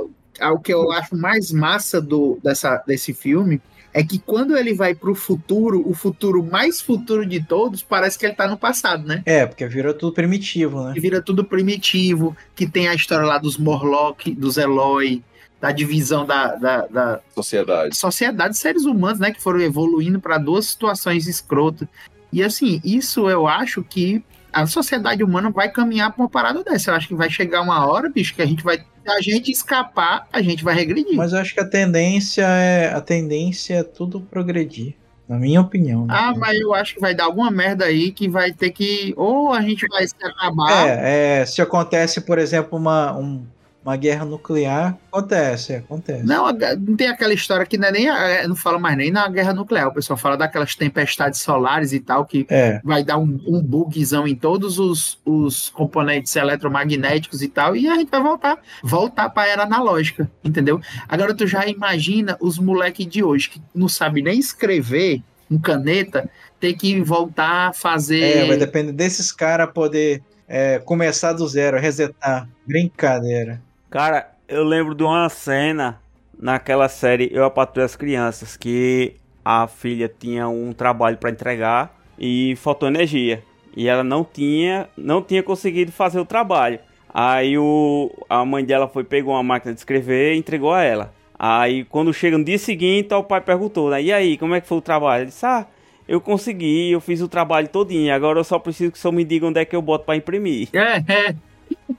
O 0.53 0.59
que 0.59 0.75
eu 0.75 0.93
acho 0.93 1.17
mais 1.17 1.51
massa 1.51 1.99
do, 1.99 2.39
dessa, 2.45 2.77
desse 2.87 3.15
filme 3.15 3.59
é 3.97 4.05
que 4.05 4.19
quando 4.19 4.55
ele 4.59 4.75
vai 4.75 4.95
pro 4.95 5.15
futuro, 5.15 5.83
o 5.89 5.95
futuro 5.95 6.45
mais 6.45 6.83
futuro 6.83 7.25
de 7.25 7.43
todos, 7.43 7.83
parece 7.83 8.19
que 8.19 8.27
ele 8.27 8.35
tá 8.35 8.47
no 8.47 8.59
passado, 8.59 9.09
né? 9.09 9.23
É, 9.25 9.47
porque 9.47 9.67
virou 9.67 9.95
tudo 9.95 10.13
primitivo, 10.13 10.85
né? 10.85 10.93
Que 10.93 11.01
vira 11.01 11.23
tudo 11.23 11.43
primitivo, 11.43 12.37
que 12.55 12.67
tem 12.67 12.89
a 12.89 12.95
história 12.95 13.25
lá 13.25 13.39
dos 13.39 13.57
Morlock, 13.57 14.35
dos 14.35 14.59
Eloy, 14.59 15.25
da 15.59 15.73
divisão 15.73 16.27
da, 16.27 16.57
da, 16.57 16.87
da 16.87 17.21
Sociedade. 17.35 17.97
sociedade 17.97 18.53
de 18.53 18.59
seres 18.59 18.85
humanos, 18.85 19.19
né? 19.19 19.31
Que 19.31 19.43
foram 19.43 19.61
evoluindo 19.61 20.21
para 20.21 20.37
duas 20.37 20.67
situações 20.67 21.27
escrotas. 21.27 21.89
E 22.31 22.43
assim, 22.43 22.83
isso 22.85 23.31
eu 23.31 23.49
acho 23.49 23.83
que 23.83 24.23
a 24.53 24.67
sociedade 24.67 25.25
humana 25.25 25.49
vai 25.49 25.71
caminhar 25.71 26.13
para 26.13 26.23
uma 26.23 26.29
parada 26.29 26.63
dessa. 26.63 26.91
Eu 26.91 26.97
acho 26.97 27.09
que 27.09 27.15
vai 27.15 27.31
chegar 27.31 27.63
uma 27.63 27.87
hora, 27.87 28.11
bicho, 28.11 28.35
que 28.35 28.43
a 28.43 28.47
gente 28.47 28.63
vai. 28.63 28.85
Se 29.07 29.11
a 29.11 29.21
gente 29.21 29.51
escapar, 29.51 30.27
a 30.33 30.43
gente 30.43 30.65
vai 30.65 30.75
regredir. 30.75 31.15
Mas 31.17 31.33
eu 31.33 31.39
acho 31.39 31.55
que 31.55 31.61
a 31.61 31.65
tendência 31.69 32.43
é 32.43 32.93
a 32.93 33.01
tendência 33.01 33.75
é 33.77 33.83
tudo 33.83 34.21
progredir, 34.21 34.95
na 35.29 35.39
minha 35.39 35.61
opinião. 35.61 36.07
né? 36.07 36.15
Ah, 36.17 36.35
mas 36.37 36.59
eu 36.61 36.75
acho 36.75 36.95
que 36.95 37.01
vai 37.01 37.15
dar 37.15 37.25
alguma 37.25 37.51
merda 37.51 37.85
aí 37.85 38.11
que 38.13 38.29
vai 38.29 38.53
ter 38.53 38.71
que. 38.71 39.15
Ou 39.17 39.53
a 39.53 39.61
gente 39.63 39.87
vai 39.89 40.07
se 40.07 40.15
acabar. 40.23 40.89
É, 40.89 41.41
é, 41.41 41.47
se 41.47 41.63
acontece, 41.63 42.21
por 42.21 42.39
exemplo, 42.39 42.79
uma, 42.79 43.17
um- 43.17 43.45
uma 43.87 43.97
guerra 43.97 44.25
nuclear, 44.25 44.99
acontece, 45.13 45.75
acontece. 45.75 46.25
Não, 46.25 46.47
não 46.53 46.97
tem 46.97 47.09
aquela 47.09 47.33
história 47.33 47.65
que 47.65 47.79
não 47.79 47.89
é 47.89 47.93
nem. 47.93 48.09
a- 48.09 48.29
é, 48.29 48.47
Não 48.49 48.57
fala 48.57 48.79
mais 48.79 48.97
nem 48.97 49.11
na 49.13 49.29
guerra 49.29 49.55
nuclear. 49.55 49.87
O 49.89 49.95
pessoal 49.95 50.17
fala 50.17 50.37
daquelas 50.37 50.75
tempestades 50.75 51.41
solares 51.41 51.93
e 51.93 52.01
tal, 52.01 52.25
que 52.27 52.45
É, 52.51 52.81
vai 52.83 53.05
dar 53.05 53.17
um, 53.19 53.41
um 53.47 53.63
bugzão 53.63 54.27
em 54.27 54.35
todos 54.35 54.79
os, 54.79 55.19
os 55.25 55.69
componentes 55.71 56.35
eletromagnéticos 56.35 57.43
e 57.43 57.49
tal, 57.49 57.77
e 57.77 57.87
a 57.89 57.95
gente 57.95 58.11
vai 58.11 58.21
voltar, 58.23 58.59
voltar 58.83 59.31
para 59.31 59.45
a 59.45 59.53
era 59.53 59.63
analógica, 59.63 60.29
entendeu? 60.45 60.81
Agora 61.09 61.33
tu 61.35 61.47
já 61.47 61.67
imagina 61.67 62.37
os 62.41 62.59
moleques 62.59 63.07
de 63.07 63.23
hoje 63.23 63.51
que 63.51 63.63
não 63.75 63.89
sabe 63.89 64.21
nem 64.23 64.39
escrever 64.39 65.23
com 65.49 65.61
caneta, 65.61 66.29
ter 66.59 66.73
que 66.75 67.01
voltar 67.03 67.69
a 67.69 67.73
fazer. 67.73 68.21
é, 68.21 68.47
vai 68.47 68.57
depender 68.57 68.93
desses 68.93 69.31
caras 69.31 69.71
poder 69.73 70.23
É, 70.49 70.79
começar 70.79 71.33
do 71.33 71.45
zero, 71.49 71.77
resetar. 71.77 72.49
Brincadeira. 72.65 73.61
Cara, 73.91 74.33
eu 74.49 74.65
lembro 74.65 74.95
de 74.95 75.05
uma 75.05 75.29
cena 75.29 76.01
naquela 76.39 76.89
série 76.89 77.31
Eu, 77.33 77.45
a 77.45 77.51
Patrulha 77.51 77.87
as 77.87 77.97
Crianças, 77.97 78.57
que 78.57 79.15
a 79.45 79.67
filha 79.67 80.09
tinha 80.09 80.49
um 80.49 80.73
trabalho 80.73 81.17
para 81.17 81.31
entregar 81.31 81.97
e 82.19 82.57
faltou 82.57 82.89
energia. 82.89 83.43
E 83.77 83.89
ela 83.89 84.03
não 84.03 84.25
tinha, 84.25 84.89
não 84.97 85.23
tinha 85.23 85.43
conseguido 85.43 85.93
fazer 85.93 86.19
o 86.19 86.25
trabalho. 86.25 86.81
Aí 87.13 87.57
o, 87.57 88.11
a 88.29 88.45
mãe 88.45 88.65
dela 88.65 88.89
foi, 88.89 89.05
pegou 89.05 89.35
uma 89.35 89.43
máquina 89.43 89.73
de 89.73 89.81
escrever 89.81 90.35
e 90.35 90.39
entregou 90.39 90.73
a 90.73 90.83
ela. 90.83 91.15
Aí 91.39 91.85
quando 91.85 92.13
chega 92.13 92.37
no 92.37 92.45
dia 92.45 92.59
seguinte, 92.59 93.15
o 93.15 93.23
pai 93.23 93.41
perguntou, 93.41 93.91
né? 93.91 94.03
E 94.03 94.13
aí, 94.13 94.37
como 94.37 94.55
é 94.55 94.61
que 94.61 94.67
foi 94.67 94.79
o 94.79 94.83
trabalho? 94.83 95.23
Ele 95.23 95.29
disse, 95.29 95.47
ah, 95.47 95.67
eu 96.09 96.21
consegui, 96.21 96.91
eu 96.91 97.01
fiz 97.01 97.21
o 97.21 97.29
trabalho 97.29 97.69
todinho. 97.69 98.13
Agora 98.13 98.41
eu 98.41 98.45
só 98.45 98.59
preciso 98.59 98.91
que 98.91 98.99
senhor 98.99 99.13
me 99.13 99.25
diga 99.25 99.47
onde 99.47 99.61
é 99.61 99.65
que 99.65 99.77
eu 99.77 99.83
boto 99.83 100.05
para 100.05 100.17
imprimir. 100.17 100.69
É, 100.73 100.97
é. 101.13 101.37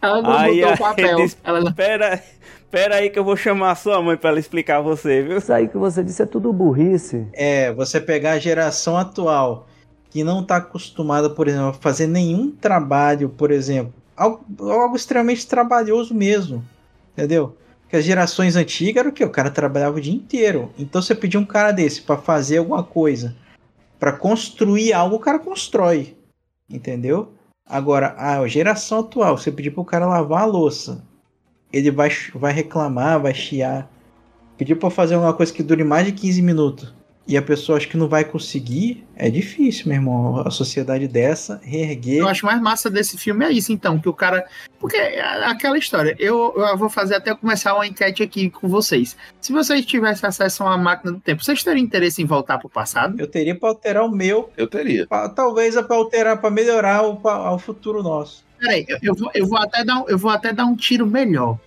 Ela 0.01 0.21
não 0.21 0.31
Aí, 0.31 0.61
botou 0.61 0.73
o 0.73 0.77
papel. 0.77 1.15
disse, 1.17 1.37
Ela 1.43 1.61
não- 1.61 1.73
Pera, 1.73 2.23
pera 2.69 2.95
aí 2.95 3.09
que 3.09 3.17
eu 3.17 3.23
vou 3.23 3.35
chamar 3.35 3.71
a 3.71 3.75
sua 3.75 4.01
mãe 4.01 4.17
para 4.17 4.29
ela 4.31 4.39
explicar 4.39 4.77
a 4.77 4.81
você, 4.81 5.21
viu? 5.21 5.37
Isso 5.37 5.51
aí 5.51 5.67
que 5.67 5.77
você 5.77 6.03
disse 6.03 6.21
é 6.21 6.25
tudo 6.25 6.51
burrice. 6.53 7.27
É, 7.33 7.71
você 7.73 7.99
pegar 7.99 8.31
a 8.33 8.39
geração 8.39 8.97
atual 8.97 9.67
que 10.09 10.23
não 10.23 10.41
está 10.41 10.57
acostumada, 10.57 11.29
por 11.29 11.47
exemplo, 11.47 11.69
a 11.69 11.73
fazer 11.73 12.07
nenhum 12.07 12.51
trabalho, 12.51 13.29
por 13.29 13.51
exemplo, 13.51 13.93
algo, 14.15 14.43
algo 14.71 14.95
extremamente 14.95 15.45
trabalhoso 15.47 16.13
mesmo, 16.13 16.63
entendeu? 17.13 17.57
Porque 17.81 17.97
as 17.97 18.03
gerações 18.05 18.55
antigas 18.55 18.99
era 19.01 19.09
o 19.09 19.13
que? 19.13 19.23
O 19.23 19.29
cara 19.29 19.49
trabalhava 19.49 19.97
o 19.97 20.01
dia 20.01 20.13
inteiro. 20.13 20.71
Então 20.77 21.01
você 21.01 21.15
pedir 21.15 21.37
um 21.37 21.45
cara 21.45 21.71
desse 21.71 22.01
para 22.01 22.17
fazer 22.17 22.57
alguma 22.57 22.83
coisa, 22.83 23.35
para 23.99 24.11
construir 24.11 24.91
algo, 24.93 25.15
o 25.15 25.19
cara 25.19 25.39
constrói, 25.39 26.15
entendeu? 26.69 27.33
Agora, 27.69 28.15
a 28.17 28.47
geração 28.47 28.99
atual, 28.99 29.37
você 29.37 29.51
pedir 29.51 29.71
pro 29.71 29.83
cara 29.83 30.05
lavar 30.05 30.43
a 30.43 30.45
louça, 30.45 31.03
ele 31.71 31.91
vai, 31.91 32.09
vai 32.33 32.53
reclamar, 32.53 33.21
vai 33.21 33.33
chiar. 33.33 33.89
Pedir 34.57 34.75
pra 34.75 34.89
fazer 34.89 35.15
uma 35.17 35.33
coisa 35.33 35.53
que 35.53 35.61
dure 35.61 35.83
mais 35.83 36.05
de 36.05 36.13
15 36.13 36.41
minutos 36.41 36.96
e 37.27 37.35
a 37.35 37.41
pessoa 37.41 37.77
acha 37.77 37.87
que 37.87 37.97
não 37.97 38.07
vai 38.07 38.23
conseguir, 38.23 39.05
é 39.15 39.29
difícil, 39.29 39.87
meu 39.87 39.95
irmão. 39.97 40.39
A 40.39 40.49
sociedade 40.49 41.07
dessa, 41.07 41.59
reerguer. 41.63 42.19
Eu 42.19 42.27
acho 42.27 42.45
mais 42.45 42.61
massa 42.61 42.89
desse 42.89 43.17
filme 43.17 43.43
é 43.45 43.51
isso, 43.51 43.71
então, 43.73 43.99
que 43.99 44.07
o 44.07 44.13
cara. 44.13 44.45
Porque 44.79 44.95
é 44.95 45.21
aquela 45.45 45.77
história, 45.77 46.15
eu, 46.19 46.53
eu 46.55 46.77
vou 46.77 46.87
fazer 46.89 47.15
até 47.15 47.35
começar 47.35 47.73
uma 47.75 47.85
enquete 47.85 48.23
aqui 48.23 48.49
com 48.49 48.67
vocês. 48.67 49.17
Se 49.41 49.51
vocês 49.51 49.85
tivessem 49.85 50.27
acesso 50.29 50.63
a 50.63 50.67
uma 50.67 50.77
máquina 50.77 51.11
do 51.11 51.19
tempo, 51.19 51.43
vocês 51.43 51.63
teriam 51.63 51.83
interesse 51.83 52.21
em 52.21 52.25
voltar 52.25 52.57
pro 52.59 52.69
passado? 52.69 53.19
Eu 53.19 53.27
teria 53.27 53.53
pra 53.55 53.69
alterar 53.69 54.05
o 54.05 54.09
meu, 54.11 54.49
Eu 54.55 54.67
teria. 54.67 55.05
pra- 55.07 55.27
talvez 55.27 55.75
é 55.75 55.83
pra 55.83 55.95
alterar, 55.97 56.39
pra 56.39 56.49
melhorar 56.49 57.01
o, 57.03 57.17
pa- 57.17 57.51
o 57.51 57.59
futuro 57.59 58.01
nosso. 58.01 58.45
Peraí, 58.59 58.85
eu, 58.87 58.97
eu, 59.03 59.15
vou, 59.15 59.31
eu, 59.33 59.45
vou 59.47 59.57
até 59.57 59.83
dar, 59.83 59.99
um- 60.01 60.05
eu 60.07 60.17
vou 60.17 60.31
até 60.31 60.53
dar 60.53 60.65
um 60.65 60.75
tiro 60.75 61.05
melhor. 61.05 61.59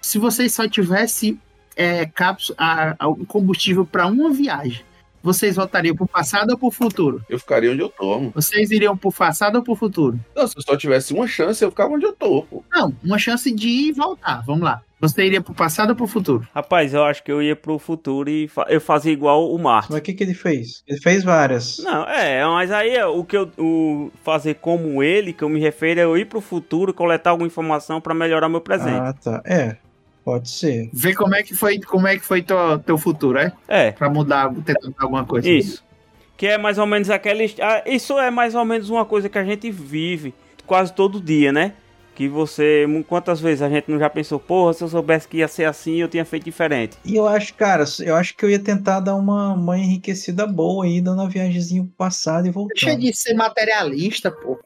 Se 0.00 0.16
vocês 0.18 0.54
só 0.54 0.68
tivessem 0.68 1.40
é, 1.74 2.06
cápsula, 2.06 2.56
a, 2.58 2.90
a- 2.90 3.14
combustível 3.26 3.84
para 3.86 4.06
uma 4.06 4.30
viagem, 4.30 4.82
vocês 5.22 5.56
voltariam 5.56 5.94
pro 5.96 6.06
passado 6.06 6.50
ou 6.50 6.58
pro 6.58 6.70
futuro? 6.70 7.22
Eu 7.28 7.38
ficaria 7.38 7.70
onde 7.72 7.80
eu 7.82 7.88
tô, 7.88 8.18
mano. 8.18 8.32
Vocês 8.34 8.70
iriam 8.70 8.96
pro 8.96 9.12
passado 9.12 9.56
ou 9.56 9.62
pro 9.62 9.74
futuro? 9.74 10.18
Não, 10.34 10.46
se 10.46 10.56
eu 10.56 10.62
só 10.62 10.76
tivesse 10.76 11.12
uma 11.12 11.26
chance, 11.26 11.62
eu 11.64 11.70
ficava 11.70 11.92
onde 11.94 12.04
eu 12.06 12.12
tô, 12.12 12.42
pô. 12.42 12.62
Não, 12.72 12.94
uma 13.04 13.18
chance 13.18 13.50
de 13.54 13.68
ir 13.68 13.88
e 13.88 13.92
voltar. 13.92 14.42
Vamos 14.46 14.62
lá. 14.62 14.80
Você 15.00 15.24
iria 15.24 15.40
pro 15.40 15.54
passado 15.54 15.90
ou 15.90 15.94
pro 15.96 16.08
futuro? 16.08 16.44
Rapaz, 16.52 16.92
eu 16.92 17.04
acho 17.04 17.22
que 17.22 17.30
eu 17.30 17.40
ia 17.40 17.54
pro 17.54 17.78
futuro 17.78 18.28
e 18.28 18.48
fa- 18.48 18.66
eu 18.68 18.80
fazia 18.80 19.12
igual 19.12 19.52
o 19.54 19.56
Martin. 19.56 19.92
Mas 19.92 20.00
o 20.00 20.02
que, 20.02 20.12
que 20.12 20.24
ele 20.24 20.34
fez? 20.34 20.82
Ele 20.88 20.98
fez 21.00 21.22
várias. 21.22 21.78
Não, 21.78 22.02
é, 22.02 22.44
mas 22.46 22.72
aí 22.72 22.96
é, 22.96 23.06
o 23.06 23.22
que 23.22 23.36
eu 23.36 23.48
o 23.56 24.10
fazer 24.24 24.54
como 24.54 25.00
ele, 25.00 25.32
que 25.32 25.44
eu 25.44 25.48
me 25.48 25.60
refiro, 25.60 26.00
é 26.00 26.02
eu 26.02 26.18
ir 26.18 26.24
pro 26.24 26.40
futuro, 26.40 26.92
coletar 26.92 27.30
alguma 27.30 27.46
informação 27.46 28.00
pra 28.00 28.12
melhorar 28.12 28.48
meu 28.48 28.60
presente. 28.60 28.98
Ah, 29.00 29.12
tá. 29.12 29.40
É, 29.46 29.76
pode 30.28 30.50
ser. 30.50 30.90
Ver 30.92 31.14
como 31.14 31.34
é 31.34 31.42
que 31.42 31.54
foi, 31.54 31.80
como 31.80 32.06
é 32.06 32.18
que 32.18 32.24
foi 32.24 32.42
teu, 32.42 32.78
teu 32.80 32.98
futuro, 32.98 33.38
é? 33.38 33.50
É, 33.66 33.92
Pra 33.92 34.10
mudar, 34.10 34.52
tentar 34.62 34.86
mudar 34.86 35.02
alguma 35.04 35.24
coisa. 35.24 35.48
isso. 35.48 35.82
Que 36.36 36.46
é 36.48 36.58
mais 36.58 36.76
ou 36.76 36.86
menos 36.86 37.08
aquela. 37.08 37.40
ah, 37.62 37.82
Isso 37.86 38.18
é 38.18 38.30
mais 38.30 38.54
ou 38.54 38.64
menos 38.64 38.90
uma 38.90 39.04
coisa 39.06 39.28
que 39.28 39.38
a 39.38 39.44
gente 39.44 39.70
vive 39.70 40.34
quase 40.66 40.92
todo 40.92 41.18
dia, 41.20 41.50
né? 41.50 41.72
Que 42.18 42.26
você. 42.26 42.84
Quantas 43.06 43.40
vezes 43.40 43.62
a 43.62 43.68
gente 43.68 43.88
não 43.88 43.96
já 43.96 44.10
pensou, 44.10 44.40
porra, 44.40 44.72
se 44.72 44.82
eu 44.82 44.88
soubesse 44.88 45.28
que 45.28 45.36
ia 45.36 45.46
ser 45.46 45.66
assim, 45.66 45.98
eu 45.98 46.08
tinha 46.08 46.24
feito 46.24 46.42
diferente. 46.42 46.98
E 47.04 47.14
eu 47.14 47.28
acho, 47.28 47.54
cara, 47.54 47.84
eu 48.00 48.16
acho 48.16 48.36
que 48.36 48.44
eu 48.44 48.50
ia 48.50 48.58
tentar 48.58 48.98
dar 48.98 49.14
uma, 49.14 49.52
uma 49.52 49.78
enriquecida 49.78 50.44
boa 50.44 50.84
aí, 50.84 51.00
dando 51.00 51.22
uma 51.22 51.28
viagemzinha 51.28 51.84
pro 51.84 51.92
passado 51.92 52.48
e 52.48 52.50
voltando. 52.50 52.74
Deixa 52.74 52.98
de 52.98 53.16
ser 53.16 53.34
materialista, 53.34 54.32
pô. 54.32 54.58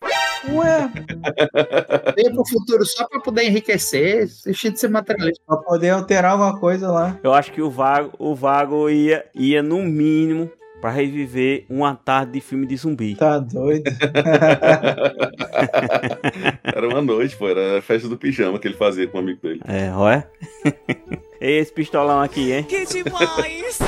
Ué, 0.48 0.90
Veio 2.16 2.32
pro 2.32 2.48
futuro 2.48 2.86
só 2.86 3.06
pra 3.06 3.20
poder 3.20 3.44
enriquecer. 3.44 4.26
Deixa 4.46 4.70
de 4.70 4.80
ser 4.80 4.88
materialista. 4.88 5.42
pra 5.46 5.58
poder 5.58 5.90
alterar 5.90 6.32
alguma 6.32 6.58
coisa 6.58 6.90
lá. 6.90 7.20
Eu 7.22 7.34
acho 7.34 7.52
que 7.52 7.60
o 7.60 7.68
Vago, 7.68 8.12
o 8.18 8.34
Vago 8.34 8.88
ia, 8.88 9.26
ia 9.34 9.62
no 9.62 9.82
mínimo 9.82 10.50
pra 10.82 10.90
reviver 10.90 11.64
uma 11.70 11.94
tarde 11.94 12.32
de 12.32 12.40
filme 12.40 12.66
de 12.66 12.76
zumbi. 12.76 13.14
Tá 13.14 13.38
doido. 13.38 13.84
Era 16.64 16.88
uma 16.88 17.00
noite, 17.00 17.36
pô. 17.36 17.48
Era 17.48 17.78
a 17.78 17.82
festa 17.82 18.08
do 18.08 18.16
pijama 18.18 18.58
que 18.58 18.66
ele 18.68 18.76
fazia 18.76 19.06
com 19.06 19.18
o 19.18 19.20
amigo 19.20 19.40
dele. 19.40 19.60
É, 19.66 19.90
olha. 19.92 20.28
Esse 21.40 21.72
pistolão 21.72 22.20
aqui, 22.20 22.52
hein? 22.52 22.64
Que 22.64 22.84
demais! 22.84 23.78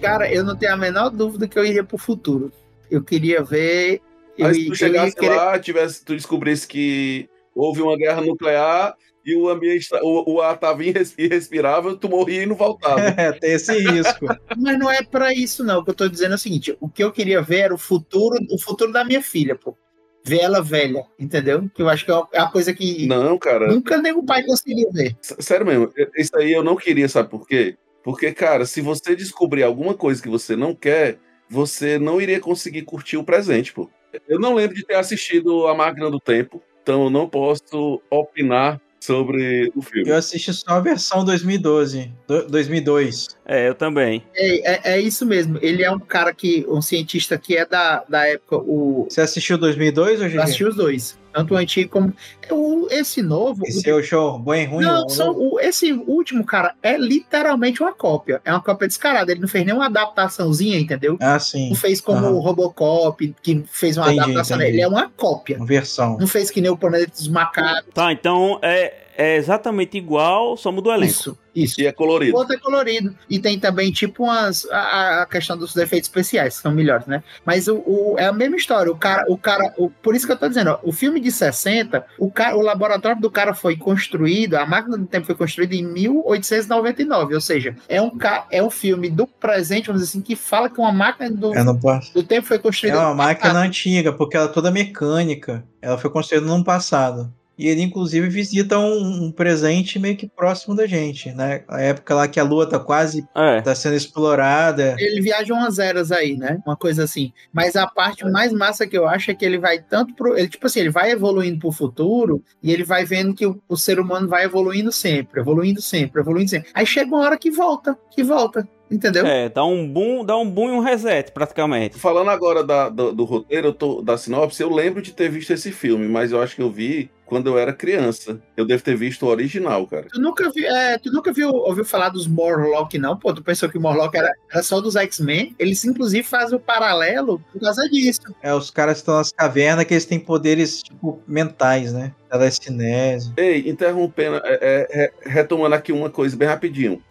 Cara, 0.00 0.32
eu 0.32 0.42
não 0.44 0.56
tenho 0.56 0.72
a 0.72 0.76
menor 0.76 1.10
dúvida 1.10 1.46
que 1.48 1.58
eu 1.58 1.64
iria 1.64 1.84
pro 1.84 1.98
futuro. 1.98 2.50
Eu 2.90 3.02
queria 3.02 3.42
ver. 3.42 4.00
Eu, 4.36 4.46
Aí 4.46 4.54
se 4.54 4.60
ia- 4.60 4.66
tu 4.66 4.72
eu 4.72 4.76
chegasse 4.76 5.16
querer- 5.16 5.34
lá, 5.34 5.58
tivesse, 5.58 6.04
tu 6.04 6.14
descobrisse 6.14 6.66
que 6.66 7.28
houve 7.54 7.82
uma 7.82 7.96
guerra 7.96 8.20
nuclear 8.22 8.94
e 9.32 9.36
o 9.36 9.48
ambiente, 9.48 9.88
tá- 9.88 10.00
o, 10.02 10.34
o 10.36 10.40
ar 10.40 10.54
estava 10.54 10.82
irrespirável, 10.84 11.96
tu 11.96 12.08
morria 12.08 12.42
e 12.42 12.46
não 12.46 12.56
voltava. 12.56 12.98
É, 13.18 13.32
tem 13.32 13.52
esse 13.52 13.76
risco. 13.78 14.26
Mas 14.56 14.78
não 14.78 14.90
é 14.90 15.02
pra 15.02 15.32
isso, 15.34 15.62
não. 15.64 15.80
O 15.80 15.84
que 15.84 15.90
eu 15.90 15.94
tô 15.94 16.08
dizendo 16.08 16.32
é 16.32 16.34
o 16.34 16.38
seguinte: 16.38 16.76
o 16.80 16.88
que 16.88 17.02
eu 17.02 17.12
queria 17.12 17.42
ver 17.42 17.58
era 17.60 17.74
o 17.74 17.78
futuro, 17.78 18.36
o 18.50 18.60
futuro 18.60 18.92
da 18.92 19.04
minha 19.04 19.22
filha, 19.22 19.54
pô. 19.56 19.76
Ver 20.24 20.40
ela 20.40 20.60
velha, 20.60 21.04
entendeu? 21.18 21.68
Que 21.74 21.80
eu 21.80 21.88
acho 21.88 22.04
que 22.04 22.10
é 22.10 22.14
uma- 22.14 22.50
coisa 22.50 22.74
que 22.74 23.06
Não, 23.06 23.38
cara. 23.38 23.68
nunca 23.68 23.96
nem 24.00 24.12
o 24.12 24.22
pai 24.22 24.42
conseguiu 24.44 24.90
ver. 24.92 25.16
Sério 25.22 25.64
mesmo, 25.64 25.90
isso 26.16 26.36
aí 26.36 26.52
eu 26.52 26.62
não 26.62 26.76
queria, 26.76 27.08
sabe 27.08 27.30
por 27.30 27.46
quê? 27.46 27.76
Porque, 28.04 28.32
cara, 28.32 28.66
se 28.66 28.80
você 28.80 29.14
descobrir 29.16 29.62
alguma 29.62 29.94
coisa 29.94 30.22
que 30.22 30.28
você 30.28 30.54
não 30.56 30.74
quer, 30.74 31.18
você 31.48 31.98
não 31.98 32.20
iria 32.20 32.40
conseguir 32.40 32.82
curtir 32.82 33.16
o 33.16 33.24
presente, 33.24 33.72
pô. 33.72 33.88
Eu 34.28 34.38
não 34.38 34.54
lembro 34.54 34.74
de 34.76 34.84
ter 34.84 34.94
assistido 34.96 35.66
A 35.66 35.74
Máquina 35.74 36.10
do 36.10 36.20
Tempo, 36.20 36.62
então 36.82 37.04
eu 37.04 37.10
não 37.10 37.28
posso 37.28 38.00
opinar 38.10 38.80
sobre 39.08 39.72
o 39.74 39.80
filme. 39.80 40.10
Eu 40.10 40.16
assisti 40.16 40.52
só 40.52 40.72
a 40.72 40.80
versão 40.80 41.24
2012, 41.24 42.12
do- 42.26 42.46
2002. 42.46 43.28
É, 43.46 43.68
eu 43.68 43.74
também. 43.74 44.22
É, 44.34 44.90
é, 44.90 44.94
é 44.96 45.00
isso 45.00 45.24
mesmo. 45.24 45.58
Ele 45.62 45.82
é 45.82 45.90
um 45.90 45.98
cara 45.98 46.34
que, 46.34 46.66
um 46.68 46.82
cientista 46.82 47.38
que 47.38 47.56
é 47.56 47.64
da, 47.64 48.04
da 48.06 48.26
época, 48.26 48.56
o. 48.56 49.06
Você 49.08 49.22
assistiu 49.22 49.56
2002 49.56 50.20
ou 50.20 50.42
assisti 50.42 50.64
os 50.64 50.76
dois. 50.76 51.18
Tanto 51.32 51.54
o 51.54 51.56
antigo 51.56 51.90
como. 51.90 52.12
O, 52.50 52.88
esse 52.90 53.22
novo. 53.22 53.66
Esse 53.66 53.88
é 53.88 53.94
o 53.94 54.02
show 54.02 54.38
bom 54.38 54.54
e 54.54 54.64
ruim? 54.64 54.84
Não, 54.84 55.02
ou 55.02 55.08
são, 55.08 55.32
não? 55.32 55.52
o, 55.52 55.60
esse 55.60 55.92
último, 55.92 56.44
cara, 56.44 56.74
é 56.82 56.96
literalmente 56.96 57.82
uma 57.82 57.92
cópia. 57.92 58.40
É 58.44 58.52
uma 58.52 58.62
cópia 58.62 58.88
descarada. 58.88 59.30
Ele 59.30 59.40
não 59.40 59.48
fez 59.48 59.64
nenhuma 59.64 59.86
adaptaçãozinha, 59.86 60.78
entendeu? 60.78 61.16
Ah, 61.20 61.38
sim. 61.38 61.68
Não 61.68 61.76
fez 61.76 62.00
como 62.00 62.18
Aham. 62.18 62.30
o 62.30 62.40
Robocop, 62.40 63.34
que 63.42 63.62
fez 63.70 63.96
uma 63.96 64.06
Entendi, 64.06 64.20
adaptação. 64.20 64.56
entendi. 64.56 64.72
Ele 64.72 64.80
é 64.82 64.88
uma 64.88 65.10
cópia. 65.10 65.56
Uma 65.56 65.66
versão. 65.66 66.16
Não 66.18 66.26
fez 66.26 66.50
que 66.50 66.60
nem 66.60 66.70
o 66.70 66.76
Planeta 66.76 67.10
dos 67.10 67.28
Macacos. 67.28 67.92
Tá, 67.92 68.12
então 68.12 68.58
é, 68.62 68.94
é 69.20 69.36
exatamente 69.36 69.98
igual, 69.98 70.56
só 70.56 70.70
muda 70.70 70.90
o 70.90 70.92
elenco. 70.92 71.10
Isso, 71.10 71.38
isso. 71.54 71.80
E 71.80 71.86
é 71.86 71.90
O 71.90 71.94
colorido. 71.94 72.36
outro 72.36 72.54
é 72.54 72.58
colorido. 72.58 73.12
E 73.28 73.40
tem 73.40 73.58
também, 73.58 73.90
tipo, 73.90 74.22
umas. 74.22 74.64
A, 74.70 75.22
a 75.22 75.26
questão 75.26 75.58
dos 75.58 75.76
efeitos 75.76 76.08
especiais, 76.08 76.56
que 76.56 76.62
são 76.62 76.70
melhores, 76.70 77.04
né? 77.06 77.22
Mas 77.44 77.66
o, 77.66 77.78
o- 77.84 78.14
é 78.16 78.26
a 78.26 78.32
mesma 78.32 78.56
história. 78.56 78.92
O 78.92 78.96
cara, 78.96 79.24
o 79.28 79.36
cara. 79.36 79.74
o- 79.76 79.90
por 79.90 80.14
isso 80.14 80.24
que 80.24 80.32
eu 80.32 80.36
tô 80.36 80.48
dizendo, 80.48 80.70
ó, 80.70 80.78
o 80.84 80.92
filme 80.92 81.18
de 81.18 81.32
60, 81.32 82.06
o, 82.16 82.30
cara, 82.30 82.56
o 82.56 82.62
laboratório 82.62 83.20
do 83.20 83.28
cara 83.30 83.52
foi 83.54 83.76
construído, 83.76 84.54
a 84.54 84.64
máquina 84.64 84.96
do 84.96 85.04
tempo 85.06 85.26
foi 85.26 85.34
construída 85.34 85.74
em 85.74 85.82
1899. 85.82 87.34
Ou 87.34 87.40
seja, 87.40 87.74
é 87.88 88.00
um, 88.00 88.10
é 88.50 88.62
um 88.62 88.70
filme 88.70 89.10
do 89.10 89.26
presente, 89.26 89.86
vamos 89.88 90.02
dizer 90.02 90.12
assim, 90.12 90.20
que 90.22 90.36
fala 90.36 90.70
que 90.70 90.78
uma 90.80 90.92
máquina 90.92 91.30
do, 91.30 91.54
Eu 91.54 91.64
não 91.64 91.76
posso. 91.78 92.14
do 92.14 92.22
tempo 92.22 92.46
foi 92.46 92.56
É 92.56 92.60
construída. 92.60 92.98
uma 93.00 93.10
no 93.10 93.14
máquina 93.16 93.50
passado. 93.52 93.66
antiga, 93.66 94.12
porque 94.12 94.36
ela 94.36 94.46
é 94.46 94.52
toda 94.52 94.70
mecânica. 94.70 95.64
Ela 95.82 95.98
foi 95.98 96.10
construída 96.10 96.46
no 96.46 96.62
passado. 96.64 97.32
E 97.58 97.66
ele, 97.68 97.82
inclusive, 97.82 98.28
visita 98.28 98.78
um, 98.78 99.24
um 99.24 99.32
presente 99.32 99.98
meio 99.98 100.16
que 100.16 100.28
próximo 100.28 100.76
da 100.76 100.86
gente, 100.86 101.32
né? 101.32 101.62
A 101.66 101.80
época 101.80 102.14
lá 102.14 102.28
que 102.28 102.38
a 102.38 102.44
Lua 102.44 102.68
tá 102.68 102.78
quase 102.78 103.26
É. 103.36 103.60
tá 103.60 103.74
sendo 103.74 103.96
explorada. 103.96 104.94
Ele 104.98 105.20
viaja 105.20 105.52
umas 105.52 105.78
eras 105.78 106.12
aí, 106.12 106.36
né? 106.36 106.58
Uma 106.66 106.76
coisa 106.76 107.04
assim. 107.04 107.32
Mas 107.52 107.74
a 107.76 107.86
parte 107.86 108.24
mais 108.30 108.52
massa 108.52 108.86
que 108.86 108.96
eu 108.96 109.08
acho 109.08 109.30
é 109.30 109.34
que 109.34 109.44
ele 109.44 109.58
vai 109.58 109.80
tanto 109.80 110.14
pro. 110.14 110.36
Ele, 110.38 110.48
tipo 110.48 110.66
assim, 110.66 110.80
ele 110.80 110.90
vai 110.90 111.10
evoluindo 111.10 111.58
pro 111.58 111.72
futuro 111.72 112.42
e 112.62 112.72
ele 112.72 112.84
vai 112.84 113.04
vendo 113.04 113.34
que 113.34 113.46
o, 113.46 113.60
o 113.68 113.76
ser 113.76 113.98
humano 113.98 114.28
vai 114.28 114.44
evoluindo 114.44 114.92
sempre, 114.92 115.40
evoluindo 115.40 115.82
sempre, 115.82 116.20
evoluindo 116.20 116.50
sempre. 116.50 116.70
Aí 116.74 116.86
chega 116.86 117.08
uma 117.08 117.20
hora 117.24 117.38
que 117.38 117.50
volta, 117.50 117.98
que 118.10 118.22
volta. 118.22 118.68
Entendeu? 118.90 119.26
É, 119.26 119.50
dá 119.50 119.66
um 119.66 119.86
boom, 119.86 120.24
dá 120.24 120.34
um 120.38 120.48
boom 120.48 120.70
e 120.70 120.72
um 120.72 120.80
reset, 120.80 121.30
praticamente. 121.30 121.98
Falando 121.98 122.30
agora 122.30 122.64
da- 122.64 122.88
do, 122.88 123.12
do 123.12 123.24
roteiro, 123.24 123.66
eu 123.68 123.72
tô- 123.74 124.00
da 124.00 124.16
sinopse, 124.16 124.62
eu 124.62 124.70
lembro 124.72 125.02
de 125.02 125.12
ter 125.12 125.28
visto 125.28 125.50
esse 125.52 125.70
filme, 125.70 126.08
mas 126.08 126.32
eu 126.32 126.40
acho 126.40 126.56
que 126.56 126.62
eu 126.62 126.70
vi 126.70 127.10
quando 127.28 127.48
eu 127.48 127.58
era 127.58 127.74
criança. 127.74 128.40
Eu 128.56 128.64
devo 128.64 128.82
ter 128.82 128.96
visto 128.96 129.26
o 129.26 129.28
original, 129.28 129.86
cara. 129.86 130.06
Tu 130.10 130.18
nunca, 130.18 130.50
vi, 130.50 130.64
é, 130.64 130.96
tu 130.98 131.12
nunca 131.12 131.30
viu, 131.30 131.50
ouviu 131.50 131.84
falar 131.84 132.08
dos 132.08 132.26
Morlock, 132.26 132.96
não? 132.96 133.18
Pô, 133.18 133.34
tu 133.34 133.42
pensou 133.42 133.68
que 133.68 133.76
o 133.76 133.80
Morlock 133.80 134.16
era, 134.16 134.32
era 134.50 134.62
só 134.62 134.80
dos 134.80 134.96
X-Men? 134.96 135.54
Eles, 135.58 135.84
inclusive, 135.84 136.26
fazem 136.26 136.56
o 136.56 136.60
paralelo 136.60 137.38
por 137.52 137.60
causa 137.60 137.86
disso. 137.88 138.22
É, 138.42 138.54
os 138.54 138.70
caras 138.70 138.98
estão 138.98 139.14
nas 139.14 139.30
cavernas 139.30 139.84
que 139.84 139.92
eles 139.92 140.06
têm 140.06 140.18
poderes, 140.18 140.82
tipo, 140.82 141.22
mentais, 141.28 141.92
né? 141.92 142.14
Telecinese. 142.30 143.30
Ei, 143.36 143.68
interrompendo, 143.68 144.40
é, 144.44 144.58
é, 144.60 144.88
é, 144.90 145.12
retomando 145.28 145.74
aqui 145.74 145.92
uma 145.92 146.08
coisa 146.08 146.34
bem 146.34 146.48
rapidinho. 146.48 147.02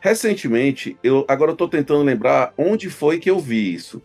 Recentemente, 0.00 0.96
eu 1.02 1.26
agora 1.28 1.50
eu 1.50 1.56
tô 1.56 1.68
tentando 1.68 2.02
lembrar 2.02 2.54
onde 2.56 2.88
foi 2.88 3.18
que 3.18 3.30
eu 3.30 3.38
vi 3.38 3.74
isso. 3.74 4.00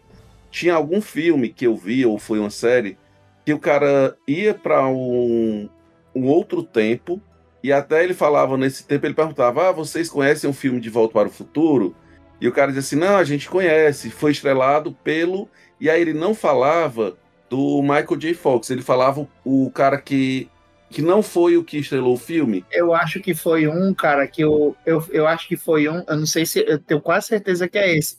Tinha 0.51 0.73
algum 0.73 1.01
filme 1.01 1.49
que 1.49 1.65
eu 1.65 1.75
vi, 1.77 2.05
ou 2.05 2.19
foi 2.19 2.37
uma 2.39 2.49
série, 2.49 2.97
que 3.45 3.53
o 3.53 3.59
cara 3.59 4.17
ia 4.27 4.53
para 4.53 4.87
um, 4.87 5.69
um 6.15 6.27
outro 6.27 6.63
tempo, 6.63 7.21
e 7.63 7.71
até 7.71 8.03
ele 8.03 8.13
falava 8.13 8.57
nesse 8.57 8.85
tempo, 8.85 9.05
ele 9.05 9.13
perguntava: 9.13 9.69
Ah, 9.69 9.71
vocês 9.71 10.09
conhecem 10.09 10.49
um 10.49 10.53
filme 10.53 10.79
de 10.79 10.89
Volta 10.89 11.13
para 11.13 11.27
o 11.27 11.31
Futuro? 11.31 11.95
E 12.41 12.47
o 12.47 12.51
cara 12.51 12.67
dizia 12.67 12.81
assim: 12.81 12.95
Não, 12.95 13.15
a 13.15 13.23
gente 13.23 13.49
conhece, 13.49 14.09
foi 14.09 14.31
estrelado 14.31 14.91
pelo. 15.03 15.49
E 15.79 15.89
aí 15.89 16.01
ele 16.01 16.13
não 16.13 16.35
falava 16.35 17.17
do 17.49 17.81
Michael 17.81 18.17
J. 18.17 18.33
Fox, 18.33 18.69
ele 18.69 18.81
falava 18.81 19.27
o, 19.45 19.71
cara 19.71 19.97
que 19.99 20.49
que 20.89 21.01
não 21.01 21.23
foi 21.23 21.57
o 21.57 21.63
que 21.63 21.79
estrelou 21.79 22.13
o 22.13 22.19
filme. 22.19 22.63
Eu 22.71 22.93
acho 22.93 23.19
que 23.19 23.33
foi 23.33 23.67
um, 23.67 23.95
cara, 23.95 24.27
que 24.27 24.43
eu, 24.43 24.75
eu, 24.85 25.03
eu 25.09 25.25
acho 25.25 25.47
que 25.47 25.57
foi 25.57 25.89
um, 25.89 26.03
eu 26.07 26.15
não 26.15 26.25
sei 26.27 26.45
se, 26.45 26.63
eu 26.67 26.77
tenho 26.77 27.01
quase 27.01 27.27
certeza 27.27 27.67
que 27.67 27.79
é 27.79 27.97
esse, 27.97 28.17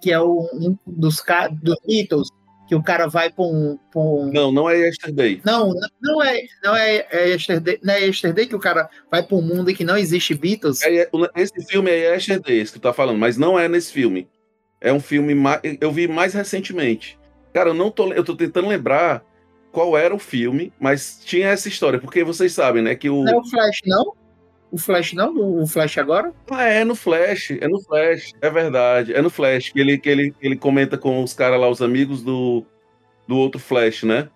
que 0.00 0.10
é 0.10 0.18
o, 0.18 0.48
um 0.54 0.74
dos, 0.86 1.22
dos 1.52 1.76
Beatles, 1.86 2.30
que 2.74 2.80
o 2.80 2.82
cara 2.82 3.06
vai 3.06 3.30
pra 3.30 3.44
um... 3.44 3.78
um- 3.94 4.30
Não, 4.32 4.50
não 4.50 4.68
é 4.68 4.76
Yesterday. 4.78 5.40
Não, 5.44 5.68
não- 5.68 5.88
não 6.02 6.22
é, 6.22 6.42
não 6.62 6.76
é, 6.76 7.06
é 7.10 7.28
yesterday, 7.28 7.78
não 7.82 7.94
é 7.94 8.00
yesterday 8.06 8.46
que 8.46 8.56
o 8.56 8.58
cara 8.60 8.88
vai 9.10 9.22
para 9.22 9.36
um 9.36 9.42
mundo 9.42 9.70
em 9.70 9.74
que 9.74 9.84
não 9.84 9.96
existe 9.96 10.34
Beatles. 10.34 10.82
É, 10.82 11.08
esse 11.36 11.64
filme 11.66 11.90
é 11.90 12.14
Yesterday, 12.14 12.58
esse 12.60 12.72
que 12.72 12.78
tu 12.78 12.82
tá 12.82 12.92
falando, 12.92 13.18
mas 13.18 13.36
não 13.36 13.58
é 13.58 13.68
nesse 13.68 13.92
filme. 13.92 14.28
É 14.80 14.92
um 14.92 15.00
filme 15.00 15.34
mais, 15.34 15.60
eu 15.80 15.90
vi 15.92 16.06
mais 16.08 16.34
recentemente. 16.34 17.18
Cara, 17.52 17.70
eu 17.70 17.74
não 17.74 17.90
tô, 17.90 18.12
eu 18.12 18.24
tô 18.24 18.34
tentando 18.36 18.68
lembrar 18.68 19.24
qual 19.70 19.96
era 19.96 20.14
o 20.14 20.18
filme, 20.18 20.72
mas 20.78 21.20
tinha 21.24 21.48
essa 21.48 21.68
história, 21.68 21.98
porque 21.98 22.22
vocês 22.24 22.52
sabem, 22.52 22.82
né, 22.82 22.94
que 22.94 23.08
o 23.08 23.22
Não 23.24 23.32
é 23.34 23.36
o 23.36 23.44
Flash, 23.44 23.80
não? 23.86 24.12
O 24.74 24.78
Flash 24.78 25.12
não? 25.12 25.62
O 25.62 25.66
Flash 25.68 25.98
agora? 25.98 26.32
Ah, 26.50 26.64
é 26.64 26.84
no 26.84 26.96
Flash, 26.96 27.52
é 27.60 27.68
no 27.68 27.80
Flash, 27.80 28.32
é 28.42 28.50
verdade, 28.50 29.14
é 29.14 29.22
no 29.22 29.30
Flash 29.30 29.70
que 29.70 29.78
ele 29.80 29.96
que 29.98 30.08
ele, 30.08 30.34
ele 30.42 30.56
comenta 30.56 30.98
com 30.98 31.22
os 31.22 31.32
caras 31.32 31.60
lá, 31.60 31.68
os 31.68 31.80
amigos 31.80 32.22
do 32.22 32.64
do 33.28 33.36
outro 33.36 33.60
Flash, 33.60 34.02
né? 34.02 34.28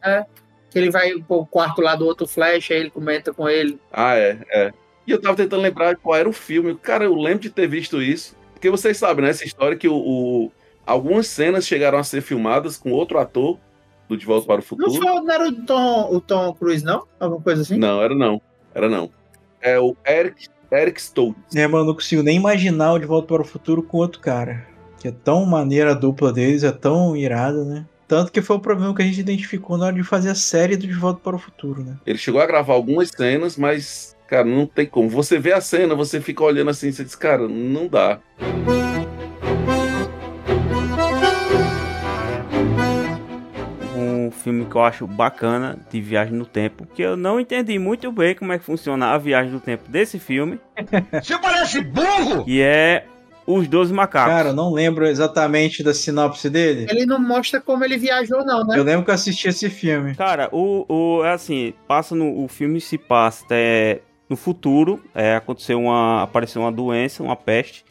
Que 0.70 0.78
ele 0.78 0.90
vai 0.90 1.12
pro 1.26 1.44
quarto 1.46 1.80
lá 1.82 1.96
do 1.96 2.06
outro 2.06 2.26
Flash, 2.26 2.70
aí 2.70 2.78
ele 2.78 2.90
comenta 2.90 3.32
com 3.34 3.48
ele. 3.48 3.80
Ah, 3.92 4.14
é, 4.16 4.38
é. 4.52 4.72
E 5.06 5.10
eu 5.10 5.20
tava 5.20 5.36
tentando 5.36 5.60
lembrar 5.62 5.96
qual 5.96 6.14
era 6.16 6.28
o 6.28 6.32
filme. 6.32 6.74
Cara, 6.76 7.04
eu 7.04 7.14
lembro 7.16 7.40
de 7.40 7.50
ter 7.50 7.66
visto 7.66 8.00
isso. 8.00 8.36
Porque 8.52 8.70
vocês 8.70 8.96
sabem, 8.96 9.24
né? 9.24 9.30
Essa 9.30 9.44
história 9.44 9.76
que 9.76 9.88
o, 9.88 9.94
o- 9.96 10.52
algumas 10.86 11.26
cenas 11.26 11.66
chegaram 11.66 11.98
a 11.98 12.04
ser 12.04 12.20
filmadas 12.20 12.76
com 12.76 12.92
outro 12.92 13.18
ator 13.18 13.58
do 14.08 14.16
De 14.16 14.24
Volta 14.26 14.46
para 14.46 14.54
o 14.54 14.58
Não, 14.58 14.62
Futuro. 14.62 14.92
foi, 14.92 15.20
não 15.22 15.30
era 15.30 15.48
o 15.48 15.52
Tom, 15.66 16.14
o 16.14 16.20
Tom 16.20 16.52
Cruise, 16.54 16.84
não? 16.84 17.06
Alguma 17.18 17.40
coisa 17.42 17.62
assim? 17.62 17.76
Não, 17.78 18.00
era 18.02 18.14
não. 18.14 18.40
Era 18.74 18.88
não. 18.88 19.10
É 19.60 19.78
o 19.78 19.96
Eric, 20.06 20.48
Eric 20.70 21.00
Stoltz. 21.00 21.54
É, 21.54 21.66
mano, 21.66 21.86
não 21.86 21.94
consigo 21.94 22.22
nem 22.22 22.36
imaginar 22.36 22.92
o 22.92 22.98
De 22.98 23.06
Volta 23.06 23.28
para 23.28 23.42
o 23.42 23.44
Futuro 23.44 23.82
com 23.82 23.98
outro 23.98 24.20
cara. 24.20 24.66
Que 24.98 25.08
é 25.08 25.12
tão 25.12 25.44
maneira 25.46 25.92
a 25.92 25.94
dupla 25.94 26.32
deles, 26.32 26.64
é 26.64 26.72
tão 26.72 27.16
irada, 27.16 27.64
né? 27.64 27.86
Tanto 28.06 28.32
que 28.32 28.40
foi 28.40 28.56
o 28.56 28.60
problema 28.60 28.94
que 28.94 29.02
a 29.02 29.04
gente 29.04 29.20
identificou 29.20 29.76
na 29.76 29.86
hora 29.86 29.94
de 29.94 30.02
fazer 30.02 30.30
a 30.30 30.34
série 30.34 30.76
do 30.76 30.86
De 30.86 30.94
Volta 30.94 31.20
para 31.22 31.36
o 31.36 31.38
Futuro, 31.38 31.84
né? 31.84 31.96
Ele 32.06 32.18
chegou 32.18 32.40
a 32.40 32.46
gravar 32.46 32.72
algumas 32.72 33.10
cenas, 33.10 33.56
mas, 33.56 34.16
cara, 34.26 34.44
não 34.44 34.66
tem 34.66 34.86
como. 34.86 35.10
Você 35.10 35.38
vê 35.38 35.52
a 35.52 35.60
cena, 35.60 35.94
você 35.94 36.20
fica 36.20 36.42
olhando 36.42 36.70
assim, 36.70 36.90
você 36.90 37.04
diz, 37.04 37.14
cara, 37.14 37.46
não 37.46 37.86
dá. 37.86 38.18
Filme 44.48 44.64
que 44.70 44.76
eu 44.76 44.82
acho 44.82 45.06
bacana 45.06 45.78
de 45.90 46.00
viagem 46.00 46.34
no 46.34 46.46
tempo, 46.46 46.86
que 46.94 47.02
eu 47.02 47.16
não 47.16 47.38
entendi 47.38 47.78
muito 47.78 48.10
bem 48.10 48.34
como 48.34 48.52
é 48.52 48.58
que 48.58 48.64
funciona 48.64 49.06
a 49.12 49.18
viagem 49.18 49.52
no 49.52 49.60
tempo 49.60 49.88
desse 49.90 50.18
filme, 50.18 50.58
Você 51.22 51.38
parece 51.38 51.80
burro! 51.82 52.44
que 52.44 52.62
é 52.62 53.04
Os 53.46 53.66
Doze 53.68 53.92
Macacos. 53.92 54.32
Cara, 54.32 54.48
eu 54.50 54.54
não 54.54 54.72
lembro 54.72 55.06
exatamente 55.06 55.82
da 55.82 55.92
sinopse 55.94 56.48
dele. 56.50 56.86
Ele 56.90 57.04
não 57.06 57.18
mostra 57.20 57.60
como 57.60 57.84
ele 57.84 57.96
viajou, 57.98 58.44
não, 58.44 58.66
né? 58.66 58.78
Eu 58.78 58.84
lembro 58.84 59.04
que 59.04 59.10
eu 59.10 59.14
assisti 59.14 59.48
esse 59.48 59.68
filme. 59.70 60.14
Cara, 60.14 60.48
o, 60.52 60.84
o 60.88 61.24
é 61.24 61.32
assim, 61.32 61.72
passa 61.86 62.14
no 62.14 62.44
o 62.44 62.48
filme 62.48 62.80
se 62.80 62.96
passa 62.98 63.44
é, 63.50 64.00
no 64.28 64.36
futuro, 64.36 65.02
é, 65.14 65.36
aconteceu 65.36 65.80
uma 65.80 66.22
apareceu 66.22 66.62
uma 66.62 66.72
doença, 66.72 67.22
uma 67.22 67.36
peste 67.36 67.84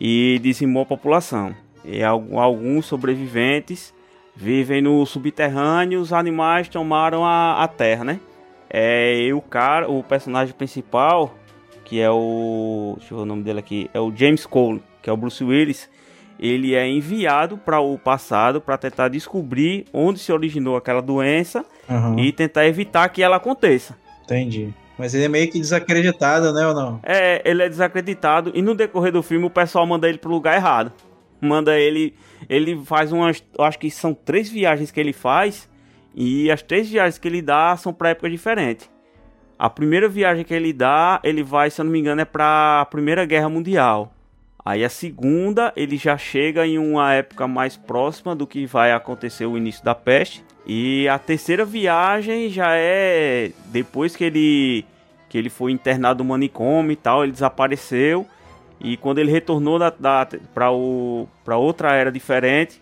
e 0.00 0.38
dizimou 0.42 0.82
a 0.82 0.86
população. 0.86 1.54
E 1.84 2.02
al- 2.02 2.38
alguns 2.38 2.86
sobreviventes 2.86 3.94
vivem 4.38 4.80
no 4.80 5.04
subterrâneo, 5.04 6.00
os 6.00 6.12
animais 6.12 6.68
tomaram 6.68 7.24
a, 7.24 7.60
a 7.64 7.66
terra, 7.66 8.04
né? 8.04 8.20
É, 8.70 9.20
e 9.22 9.32
o 9.32 9.40
cara, 9.40 9.90
o 9.90 10.00
personagem 10.02 10.54
principal, 10.54 11.34
que 11.84 12.00
é 12.00 12.08
o, 12.08 12.94
deixa 12.98 13.14
eu 13.14 13.18
ver 13.18 13.22
o 13.24 13.26
nome 13.26 13.42
dele 13.42 13.58
aqui, 13.58 13.90
é 13.92 13.98
o 13.98 14.14
James 14.14 14.46
Cole, 14.46 14.80
que 15.02 15.10
é 15.10 15.12
o 15.12 15.16
Bruce 15.16 15.42
Willis, 15.42 15.90
ele 16.38 16.76
é 16.76 16.86
enviado 16.88 17.58
para 17.58 17.80
o 17.80 17.98
passado 17.98 18.60
para 18.60 18.78
tentar 18.78 19.08
descobrir 19.08 19.86
onde 19.92 20.20
se 20.20 20.32
originou 20.32 20.76
aquela 20.76 21.02
doença 21.02 21.64
Aham, 21.90 22.14
e 22.20 22.30
tentar 22.30 22.64
evitar 22.66 23.08
que 23.08 23.20
ela 23.22 23.36
aconteça. 23.36 23.96
entendi. 24.22 24.72
Mas 24.96 25.14
ele 25.14 25.24
é 25.24 25.28
meio 25.28 25.48
que 25.50 25.58
desacreditado, 25.60 26.52
né, 26.52 26.66
ou 26.66 26.74
não? 26.74 27.00
É, 27.04 27.40
ele 27.48 27.62
é 27.62 27.68
desacreditado 27.68 28.50
e 28.54 28.60
no 28.62 28.74
decorrer 28.74 29.12
do 29.12 29.22
filme 29.22 29.46
o 29.46 29.50
pessoal 29.50 29.86
manda 29.86 30.08
ele 30.08 30.18
pro 30.18 30.30
lugar 30.30 30.56
errado. 30.56 30.92
Manda 31.40 31.78
ele, 31.78 32.14
ele 32.48 32.80
faz 32.84 33.12
umas, 33.12 33.42
acho 33.58 33.78
que 33.78 33.90
são 33.90 34.12
três 34.12 34.48
viagens 34.48 34.90
que 34.90 34.98
ele 34.98 35.12
faz 35.12 35.68
e 36.14 36.50
as 36.50 36.62
três 36.62 36.88
viagens 36.88 37.18
que 37.18 37.28
ele 37.28 37.40
dá 37.40 37.76
são 37.76 37.92
para 37.92 38.10
épocas 38.10 38.32
diferentes. 38.32 38.90
A 39.58 39.68
primeira 39.68 40.08
viagem 40.08 40.44
que 40.44 40.54
ele 40.54 40.72
dá, 40.72 41.20
ele 41.24 41.42
vai, 41.42 41.70
se 41.70 41.80
eu 41.80 41.84
não 41.84 41.92
me 41.92 41.98
engano, 41.98 42.20
é 42.20 42.24
para 42.24 42.80
a 42.80 42.84
Primeira 42.86 43.24
Guerra 43.24 43.48
Mundial. 43.48 44.12
Aí 44.64 44.84
a 44.84 44.88
segunda, 44.88 45.72
ele 45.74 45.96
já 45.96 46.18
chega 46.18 46.66
em 46.66 46.78
uma 46.78 47.14
época 47.14 47.48
mais 47.48 47.76
próxima 47.76 48.36
do 48.36 48.46
que 48.46 48.66
vai 48.66 48.92
acontecer 48.92 49.46
o 49.46 49.56
início 49.56 49.84
da 49.84 49.94
peste. 49.94 50.44
E 50.66 51.08
a 51.08 51.18
terceira 51.18 51.64
viagem 51.64 52.50
já 52.50 52.76
é 52.76 53.50
depois 53.66 54.14
que 54.14 54.24
ele 54.24 54.84
que 55.28 55.36
ele 55.36 55.50
foi 55.50 55.72
internado 55.72 56.22
no 56.24 56.30
manicômio 56.30 56.92
e 56.92 56.96
tal, 56.96 57.22
ele 57.22 57.32
desapareceu. 57.32 58.26
E 58.80 58.96
quando 58.96 59.18
ele 59.18 59.30
retornou 59.30 59.78
para 60.54 61.56
outra 61.58 61.94
era 61.94 62.12
diferente, 62.12 62.80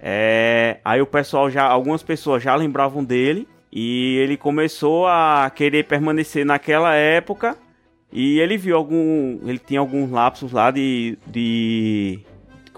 é, 0.00 0.78
aí 0.84 1.00
o 1.00 1.06
pessoal 1.06 1.50
já, 1.50 1.64
algumas 1.64 2.02
pessoas 2.02 2.42
já 2.42 2.54
lembravam 2.54 3.04
dele 3.04 3.48
e 3.72 4.16
ele 4.18 4.36
começou 4.36 5.06
a 5.06 5.50
querer 5.54 5.84
permanecer 5.84 6.44
naquela 6.44 6.94
época 6.94 7.56
e 8.12 8.40
ele 8.40 8.56
viu 8.56 8.76
algum, 8.76 9.38
ele 9.44 9.58
tinha 9.58 9.80
alguns 9.80 10.10
lapsos 10.10 10.52
lá 10.52 10.70
de, 10.70 11.18
de 11.26 12.20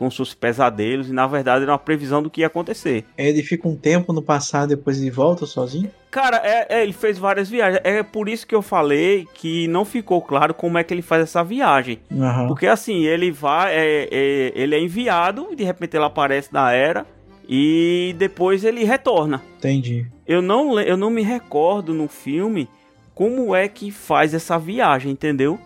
como 0.00 0.10
se 0.10 0.16
fosse 0.16 0.34
pesadelos 0.34 1.10
e 1.10 1.12
na 1.12 1.26
verdade 1.26 1.62
era 1.62 1.72
uma 1.72 1.78
previsão 1.78 2.22
do 2.22 2.30
que 2.30 2.40
ia 2.40 2.46
acontecer. 2.46 3.04
Ele 3.18 3.42
fica 3.42 3.68
um 3.68 3.76
tempo 3.76 4.14
no 4.14 4.22
passado 4.22 4.70
depois 4.70 4.98
ele 4.98 5.10
volta 5.10 5.44
sozinho? 5.44 5.90
Cara, 6.10 6.38
é, 6.42 6.78
é, 6.78 6.82
ele 6.82 6.94
fez 6.94 7.18
várias 7.18 7.50
viagens. 7.50 7.82
É 7.84 8.02
por 8.02 8.26
isso 8.26 8.46
que 8.46 8.54
eu 8.54 8.62
falei 8.62 9.28
que 9.34 9.68
não 9.68 9.84
ficou 9.84 10.22
claro 10.22 10.54
como 10.54 10.78
é 10.78 10.82
que 10.82 10.94
ele 10.94 11.02
faz 11.02 11.24
essa 11.24 11.44
viagem. 11.44 11.98
Aham. 12.10 12.46
Porque 12.48 12.66
assim, 12.66 13.04
ele 13.04 13.30
vai, 13.30 13.74
é, 13.74 14.08
é, 14.10 14.52
ele 14.54 14.74
é 14.74 14.80
enviado, 14.80 15.48
e 15.50 15.56
de 15.56 15.64
repente 15.64 15.98
ele 15.98 16.04
aparece 16.06 16.50
na 16.50 16.72
era 16.72 17.04
e 17.46 18.14
depois 18.16 18.64
ele 18.64 18.84
retorna. 18.84 19.42
Entendi. 19.58 20.06
Eu 20.26 20.40
não, 20.40 20.80
eu 20.80 20.96
não 20.96 21.10
me 21.10 21.20
recordo 21.20 21.92
no 21.92 22.08
filme 22.08 22.70
como 23.14 23.54
é 23.54 23.68
que 23.68 23.90
faz 23.90 24.32
essa 24.32 24.58
viagem, 24.58 25.12
entendeu? 25.12 25.58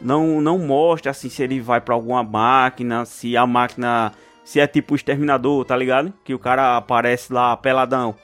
Não, 0.00 0.40
não 0.40 0.58
mostra 0.58 1.10
assim 1.10 1.28
se 1.28 1.42
ele 1.42 1.60
vai 1.60 1.80
pra 1.80 1.94
alguma 1.94 2.22
máquina, 2.22 3.04
se 3.04 3.36
a 3.36 3.46
máquina, 3.46 4.12
se 4.44 4.60
é 4.60 4.66
tipo 4.66 4.94
o 4.94 4.96
exterminador, 4.96 5.64
tá 5.64 5.76
ligado? 5.76 6.12
Que 6.24 6.34
o 6.34 6.38
cara 6.38 6.76
aparece 6.76 7.32
lá 7.32 7.56
peladão. 7.56 8.14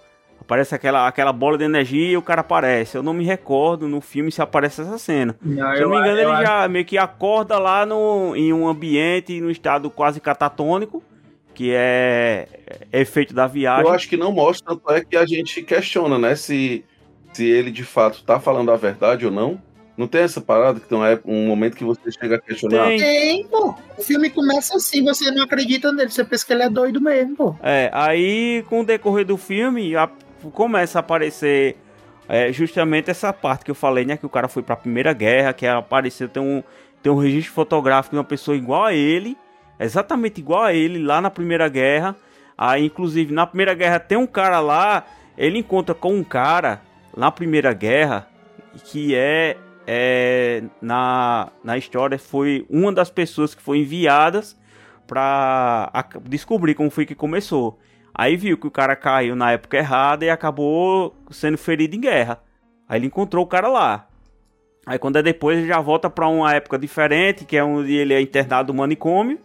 Parece 0.47 0.75
aquela, 0.75 1.07
aquela 1.07 1.33
bola 1.33 1.57
de 1.57 1.65
energia 1.65 2.11
e 2.11 2.17
o 2.17 2.23
cara 2.23 2.41
aparece. 2.41 2.97
Eu 2.97 3.03
não 3.03 3.15
me 3.15 3.25
recordo 3.25 3.89
no 3.89 4.01
filme 4.01 4.31
se 4.31 4.43
aparece 4.43 4.83
essa 4.83 4.99
cena. 4.99 5.37
Não, 5.41 5.75
Se 5.75 5.83
eu 5.83 5.89
não 5.89 5.97
me 5.97 6.03
engano, 6.03 6.21
eu 6.21 6.35
ele 6.35 6.47
já 6.47 6.69
meio 6.69 6.85
que 6.85 6.99
acorda 6.99 7.59
lá 7.59 7.87
no, 7.87 8.35
em 8.37 8.53
um 8.53 8.69
ambiente, 8.69 9.41
no 9.41 9.51
estado 9.51 9.89
quase 9.89 10.21
catatônico, 10.21 11.03
que 11.55 11.73
é, 11.73 12.49
é 12.93 13.01
efeito 13.01 13.33
da 13.33 13.47
viagem. 13.47 13.87
Eu 13.87 13.93
acho 13.93 14.09
que 14.09 14.17
não 14.17 14.33
mostra, 14.33 14.75
tanto 14.75 14.91
é 14.91 15.05
que 15.05 15.17
a 15.17 15.25
gente 15.25 15.63
questiona, 15.63 16.19
né? 16.19 16.35
Se, 16.35 16.85
se 17.33 17.49
ele 17.49 17.71
de 17.71 17.85
fato 17.85 18.23
tá 18.25 18.41
falando 18.41 18.71
a 18.73 18.77
verdade 18.77 19.25
ou 19.25 19.33
não. 19.33 19.61
Não 19.96 20.07
tem 20.07 20.22
essa 20.22 20.40
parada 20.40 20.81
que 20.81 20.88
tem 20.88 20.96
uma 20.96 21.09
época- 21.09 21.31
um 21.31 21.46
momento 21.46 21.76
que 21.76 21.85
você 21.85 22.11
chega 22.11 22.37
a 22.37 22.40
questionar. 22.40 22.87
Tem. 22.88 22.98
Tem, 22.98 23.46
pô. 23.46 23.74
O 23.98 24.02
filme 24.02 24.31
começa 24.31 24.74
assim, 24.76 25.05
você 25.05 25.31
não 25.31 25.42
acredita 25.44 25.92
nele, 25.92 26.09
você 26.11 26.24
pensa 26.24 26.46
que 26.46 26.52
ele 26.52 26.62
é 26.62 26.70
doido 26.70 27.00
mesmo, 27.00 27.37
pô. 27.37 27.57
É, 27.62 27.90
aí 27.92 28.64
com 28.68 28.81
o 28.81 28.85
decorrer 28.87 29.26
do 29.26 29.37
filme 29.37 29.94
a- 29.94 30.09
começa 30.52 30.98
a 30.98 31.00
aparecer 31.00 31.76
é, 32.28 32.50
justamente 32.52 33.11
essa 33.11 33.33
parte 33.33 33.64
que 33.64 33.70
eu 33.70 33.74
falei, 33.74 34.05
né? 34.07 34.16
Que 34.16 34.24
o 34.24 34.28
cara 34.31 34.48
foi 34.48 34.62
pra 34.62 34.74
Primeira 34.76 35.12
Guerra, 35.12 35.52
que 35.52 35.66
apareceu, 35.66 36.28
tem 36.28 36.42
um, 36.42 36.62
tem 37.02 37.12
um 37.12 37.16
registro 37.18 37.52
fotográfico 37.52 38.14
de 38.14 38.18
uma 38.18 38.24
pessoa 38.24 38.57
igual 38.57 38.85
a 38.85 38.94
ele, 38.94 39.37
exatamente 39.78 40.40
igual 40.40 40.62
a 40.62 40.72
ele 40.72 41.02
lá 41.02 41.20
na 41.20 41.28
Primeira 41.28 41.68
Guerra. 41.68 42.16
Aí, 42.57 42.87
inclusive, 42.87 43.35
na 43.35 43.46
Primeira 43.46 43.74
Guerra 43.74 43.98
tem 43.98 44.16
um 44.16 44.26
cara 44.26 44.61
lá, 44.61 45.05
ele 45.37 45.59
encontra 45.59 45.94
com 45.94 46.14
um 46.14 46.24
cara 46.24 46.81
na 47.14 47.31
Primeira 47.31 47.72
Guerra 47.74 48.26
que 48.85 49.14
é, 49.14 49.57
é 49.87 50.62
na, 50.81 51.51
na 51.62 51.77
história 51.77 52.18
foi 52.18 52.66
uma 52.68 52.92
das 52.92 53.11
pessoas 53.11 53.55
que 53.55 53.62
foi 53.62 53.79
enviadas 53.79 54.57
ac- 55.92 56.21
descobrir 56.29 56.75
como 56.75 56.90
foi 56.90 57.05
que 57.05 57.14
começou. 57.14 57.79
Aí 58.14 58.37
viu 58.37 58.59
que 58.59 58.66
o 58.66 58.71
cara 58.71 58.95
caiu 58.95 59.35
na 59.35 59.53
época 59.53 59.77
errada 59.77 60.25
e 60.25 60.31
acabou 60.31 61.14
sendo 61.31 61.57
ferido 61.59 61.97
em 61.97 62.01
guerra. 62.01 62.40
Aí 62.88 62.99
ele 62.99 63.07
encontrou 63.07 63.45
o 63.45 63.49
cara 63.49 63.68
lá. 63.68 64.07
Aí 64.87 64.99
quando 64.99 65.16
é 65.16 65.23
depois 65.23 65.59
ele 65.59 65.68
já 65.68 65.81
volta 65.81 66.11
pra 66.11 66.29
uma 66.29 66.53
época 66.55 66.79
diferente, 66.79 67.45
que 67.45 67.57
é 67.57 67.64
onde 67.64 67.92
ele 67.95 68.12
é 68.12 68.21
internado 68.21 68.73
no 68.73 68.81
manicômio. 68.81 69.38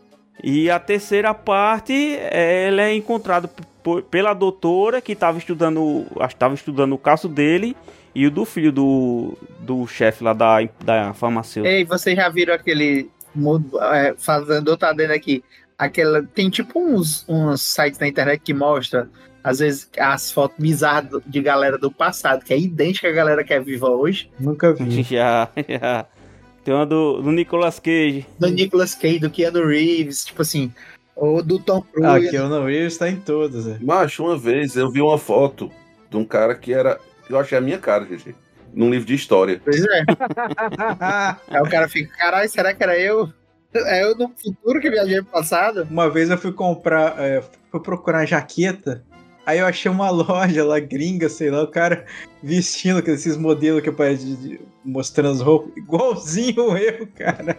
E 0.44 0.70
a 0.70 0.80
terceira 0.80 1.34
parte, 1.34 1.94
ele 1.94 2.82
é 2.82 2.94
encontrado 2.94 3.50
pela 4.12 4.34
doutora 4.34 5.02
que 5.02 5.14
estava 5.14 5.38
estudando, 5.38 6.06
estava 6.30 6.54
estudando 6.54 6.94
o 6.94 6.98
caso 6.98 7.28
dele 7.28 7.76
e 8.20 8.26
o 8.28 8.32
do 8.32 8.46
filho 8.46 8.72
do, 8.72 9.38
do 9.60 9.86
chefe 9.88 10.24
lá 10.24 10.34
da, 10.34 10.58
da 10.84 11.14
farmacêutica. 11.14 11.74
Ei, 11.74 11.84
vocês 11.86 12.16
já 12.16 12.28
viram 12.30 12.54
aquele. 12.54 13.10
É, 13.94 14.16
fazendo 14.18 14.70
outra 14.70 14.90
adendo 14.90 15.14
aqui. 15.14 15.44
Aquela, 15.78 16.24
tem 16.24 16.50
tipo 16.50 16.80
uns, 16.80 17.24
uns 17.30 17.62
sites 17.62 18.00
na 18.00 18.08
internet 18.08 18.42
que 18.44 18.52
mostra, 18.54 19.08
às 19.44 19.60
vezes, 19.60 19.88
as 20.00 20.32
fotos 20.32 20.58
bizarras 20.60 21.22
de 21.28 21.40
galera 21.40 21.78
do 21.78 21.92
passado, 21.92 22.44
que 22.44 22.52
é 22.52 22.58
idêntica 22.60 23.08
à 23.08 23.12
galera 23.12 23.44
que 23.44 23.54
é 23.54 23.60
viva 23.60 23.88
hoje. 23.90 24.32
Nunca 24.40 24.74
vi. 24.74 25.04
Já, 25.04 25.48
já. 25.70 26.06
Tem 26.64 26.74
uma 26.74 26.86
do, 26.86 27.22
do 27.22 27.32
Nicolas 27.32 27.80
Cage. 27.80 28.26
Do 28.40 28.48
Nicolas 28.50 28.96
Cage, 28.96 29.20
do 29.20 29.30
Keanu 29.30 29.66
Reeves, 29.68 30.26
tipo 30.26 30.42
assim. 30.42 30.74
Ou 31.16 31.42
do 31.44 31.60
Tom 31.60 31.84
Ah, 32.04 32.16
Cruise. 32.16 32.30
que 32.30 32.36
eu 32.36 32.50
não 32.50 32.66
vi, 32.66 32.78
está 32.86 33.08
em 33.10 33.16
todas. 33.18 33.68
é. 33.68 33.78
Macho, 33.82 34.24
uma 34.24 34.36
vez 34.38 34.76
eu 34.76 34.90
vi 34.92 35.02
uma 35.02 35.18
foto 35.20 35.72
de 36.10 36.18
um 36.18 36.26
cara 36.26 36.56
que 36.56 36.74
era. 36.74 37.00
Eu 37.30 37.40
achei 37.40 37.58
a 37.58 37.62
minha 37.62 37.78
cara, 37.78 38.06
GG. 38.06 38.36
Num 38.74 38.90
livro 38.90 39.08
de 39.08 39.16
história. 39.16 39.62
Pois 39.64 39.84
é. 39.84 40.04
Aí 41.48 41.62
o 41.62 41.70
cara 41.70 41.88
fica, 41.88 42.16
caralho, 42.16 42.50
será 42.50 42.74
que 42.74 42.84
era 42.84 42.98
eu? 43.00 43.32
É 43.74 44.04
eu 44.04 44.16
no 44.16 44.30
futuro 44.30 44.80
que 44.80 44.90
viajei 44.90 45.22
pro 45.22 45.32
passado? 45.32 45.88
Uma 45.90 46.10
vez 46.10 46.30
eu 46.30 46.38
fui 46.38 46.52
comprar, 46.52 47.20
é, 47.20 47.44
fui 47.70 47.80
procurar 47.80 48.26
jaqueta, 48.26 49.04
aí 49.46 49.60
eu 49.60 49.66
achei 49.66 49.92
uma 49.92 50.10
loja 50.12 50.64
lá, 50.64 50.80
gringa, 50.80 51.30
sei 51.30 51.50
lá, 51.50 51.64
o 51.64 51.68
cara 51.68 52.06
vestindo 52.42 53.04
com 53.04 53.12
esses 53.12 53.38
modelos 53.38 53.82
que 53.82 53.92
de- 54.16 54.60
mostrando 54.84 55.32
as 55.32 55.42
roupas, 55.42 55.76
igualzinho 55.78 56.76
eu, 56.78 57.08
cara. 57.08 57.58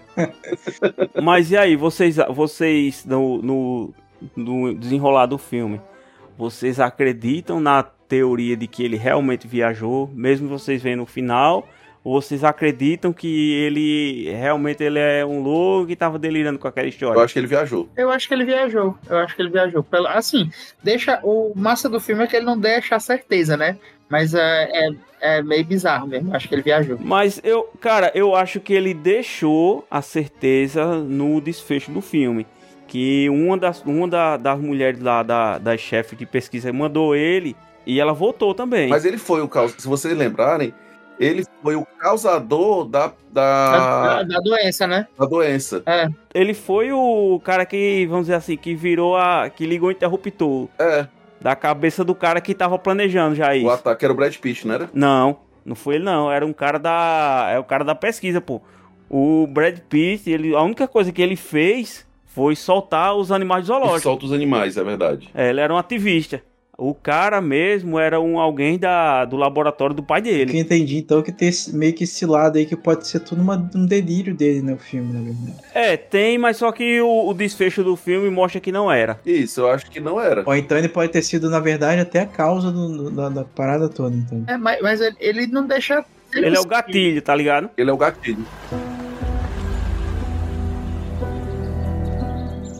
Mas 1.23 1.51
e 1.51 1.57
aí, 1.57 1.77
vocês, 1.77 2.17
vocês 2.35 3.05
no, 3.05 3.43
no, 3.43 3.95
no 4.35 4.75
desenrolar 4.75 5.27
do 5.27 5.39
filme, 5.39 5.81
vocês 6.37 6.81
acreditam 6.81 7.61
na 7.61 7.85
teoria 8.09 8.57
de 8.57 8.67
que 8.67 8.83
ele 8.83 8.97
realmente 8.97 9.47
viajou, 9.47 10.11
mesmo 10.15 10.49
vocês 10.49 10.83
vendo 10.83 11.01
no 11.01 11.07
final? 11.07 11.69
Ou 12.05 12.23
vocês 12.23 12.43
acreditam 12.43 13.13
que 13.13 13.53
ele 13.55 14.31
realmente 14.31 14.83
ele 14.83 14.99
é 14.99 15.27
um 15.27 15.43
louco 15.43 15.91
e 15.91 15.97
tava 15.97 16.19
delirando 16.19 16.59
com 16.59 16.67
aquela 16.67 16.87
Eu 16.87 16.91
história? 16.91 17.21
acho 17.23 17.35
que 17.35 17.39
ele 17.41 17.47
viajou. 17.47 17.89
Eu 17.97 18.11
acho 18.11 18.27
que 18.29 18.33
ele 18.35 18.45
viajou. 18.45 18.97
Eu 19.11 19.19
acho 19.19 19.37
que 19.37 19.43
ele 19.43 19.51
viajou. 19.51 19.85
Assim, 20.09 20.49
deixa. 20.83 21.21
O 21.23 21.53
massa 21.55 21.89
do 21.89 22.01
filme 22.01 22.23
é 22.25 22.27
que 22.27 22.37
ele 22.37 22.47
não 22.47 22.59
deixa 22.59 22.97
a 22.97 23.01
certeza, 23.01 23.57
né? 23.59 23.77
Mas 24.09 24.33
é, 24.33 24.71
é, 24.73 24.91
é 25.21 25.43
meio 25.43 25.65
bizarro 25.67 26.07
mesmo. 26.07 26.35
Acho 26.35 26.49
que 26.49 26.55
ele 26.55 26.63
viajou. 26.63 26.97
Mas 26.99 27.41
eu, 27.45 27.65
cara, 27.79 28.11
eu 28.15 28.35
acho 28.35 28.59
que 28.61 28.73
ele 28.73 28.95
deixou 28.95 29.85
a 29.91 30.01
certeza 30.01 30.97
no 30.99 31.41
desfecho 31.43 31.91
do 31.91 32.01
filme. 32.01 32.47
Que 32.87 33.29
uma 33.29 33.59
das, 33.59 33.83
uma 33.83 34.09
da- 34.09 34.37
das 34.39 34.59
mulheres 34.59 35.01
lá, 35.03 35.23
da, 35.23 35.59
das 35.59 35.79
chefes 35.81 36.17
de 36.19 36.25
pesquisa, 36.25 36.73
mandou 36.73 37.15
ele 37.15 37.55
e 37.89 37.99
ela 38.01 38.13
voltou 38.13 38.55
também. 38.55 38.89
Mas 38.89 39.05
ele 39.05 39.19
foi 39.19 39.41
o 39.41 39.49
caus... 39.49 39.75
Se 39.79 39.89
vocês 39.89 40.17
lembrarem, 40.17 40.73
ele 41.19 41.45
foi 41.63 41.75
o 41.75 41.85
causador 41.99 42.85
da, 42.85 43.13
Da, 43.33 44.19
da, 44.19 44.23
da 44.23 44.39
doença, 44.41 44.87
né? 44.87 45.07
da 45.19 45.27
doença. 45.27 45.83
Ele 46.33 46.55
foi 46.55 46.93
o 46.93 47.41
cara 47.43 47.67
que, 47.67 48.07
vamos 48.07 48.27
dizer 48.27 48.37
assim, 48.37 48.57
que 48.57 48.75
virou 48.75 49.17
a. 49.17 49.51
que 49.51 49.67
ligou 49.67 49.89
o 49.89 49.93
interruptor 49.93 50.69
É, 50.79 51.07
da 51.41 51.57
cabeça 51.57 52.05
do 52.05 52.15
cara 52.15 52.41
que 52.41 52.55
tava 52.55 52.79
planejando 52.79 53.35
já 53.35 53.51
o 53.51 53.55
isso. 53.55 53.71
ataque 53.71 54.05
era 54.05 54.13
o 54.13 54.17
Brad 54.17 54.37
Pitt, 54.37 54.67
não 54.67 54.75
era? 54.75 54.91
Não, 54.93 55.39
não 55.65 55.75
foi 55.75 55.97
ele 55.97 56.05
não, 56.05 56.31
era 56.31 56.45
um 56.47 56.53
cara 56.53 56.79
da. 56.79 57.49
É 57.51 57.59
o 57.59 57.65
cara 57.65 57.85
da 57.85 57.95
pesquisa, 57.95 58.41
pô. 58.41 58.61
O 59.11 59.47
Brad 59.47 59.79
Pitt, 59.89 60.31
ele, 60.31 60.55
a 60.55 60.63
única 60.63 60.87
coisa 60.87 61.11
que 61.11 61.23
ele 61.23 61.35
fez 61.37 62.07
foi 62.27 62.55
soltar 62.55 63.15
os 63.17 63.33
animais 63.33 63.67
zoológicos. 63.67 64.03
solta 64.03 64.27
os 64.27 64.33
animais, 64.33 64.77
é 64.77 64.85
verdade. 64.85 65.29
É, 65.35 65.49
ele 65.51 65.61
era 65.61 65.73
um 65.75 65.79
ativista. 65.79 66.43
O 66.81 66.95
cara 66.95 67.41
mesmo 67.41 67.99
era 67.99 68.21
um 68.21 68.39
alguém 68.39 68.79
da, 68.79 69.25
do 69.25 69.37
laboratório 69.37 69.97
do 69.97 70.01
pai 70.03 70.21
O 70.21 70.23
que 70.23 70.31
dele. 70.31 70.57
eu 70.57 70.61
entendi, 70.61 70.99
então, 70.99 71.21
que 71.23 71.33
tem 71.33 71.49
esse- 71.49 71.75
meio 71.75 71.93
que 71.93 72.05
esse 72.05 72.25
lado 72.25 72.57
aí 72.57 72.65
que 72.65 72.77
pode 72.77 73.05
ser 73.09 73.19
tudo 73.19 73.43
uma- 73.43 73.69
um 73.75 73.85
delírio 73.85 74.33
dele 74.33 74.63
no 74.63 74.79
filme, 74.79 75.13
na 75.13 75.21
verdade. 75.21 75.57
É, 75.75 75.97
tem, 75.97 76.39
mas 76.39 76.57
só 76.57 76.71
que 76.71 77.01
o, 77.01 77.27
o 77.31 77.35
desfecho 77.35 77.83
do 77.83 77.97
filme 77.97 78.31
mostra 78.31 78.61
que 78.61 78.71
não 78.71 78.93
era. 78.93 79.19
Isso, 79.27 79.63
eu 79.63 79.69
acho 79.73 79.91
que 79.91 79.99
não 79.99 80.21
era. 80.21 80.45
Ou 80.47 80.55
então 80.55 80.79
ele 80.79 80.89
pode 80.89 81.11
ter 81.11 81.23
sido, 81.23 81.51
na 81.51 81.59
verdade, 81.59 82.01
até 82.01 82.21
a 82.21 82.27
causa 82.27 82.71
do- 82.71 83.11
da, 83.11 83.29
da 83.29 83.45
parada 83.45 83.89
toda, 83.89 84.15
então. 84.15 84.45
É, 84.47 84.57
mas, 84.57 84.81
mas 84.81 85.01
ele, 85.01 85.17
ele 85.19 85.47
não 85.49 85.67
deixa. 85.67 86.05
Ele 86.33 86.57
é 86.57 86.61
o 86.61 86.65
gatilho, 86.65 87.21
tá 87.21 87.35
ligado? 87.35 87.71
Ele 87.77 87.91
é 87.91 87.93
o 87.93 87.97
gatilho. 87.97 88.47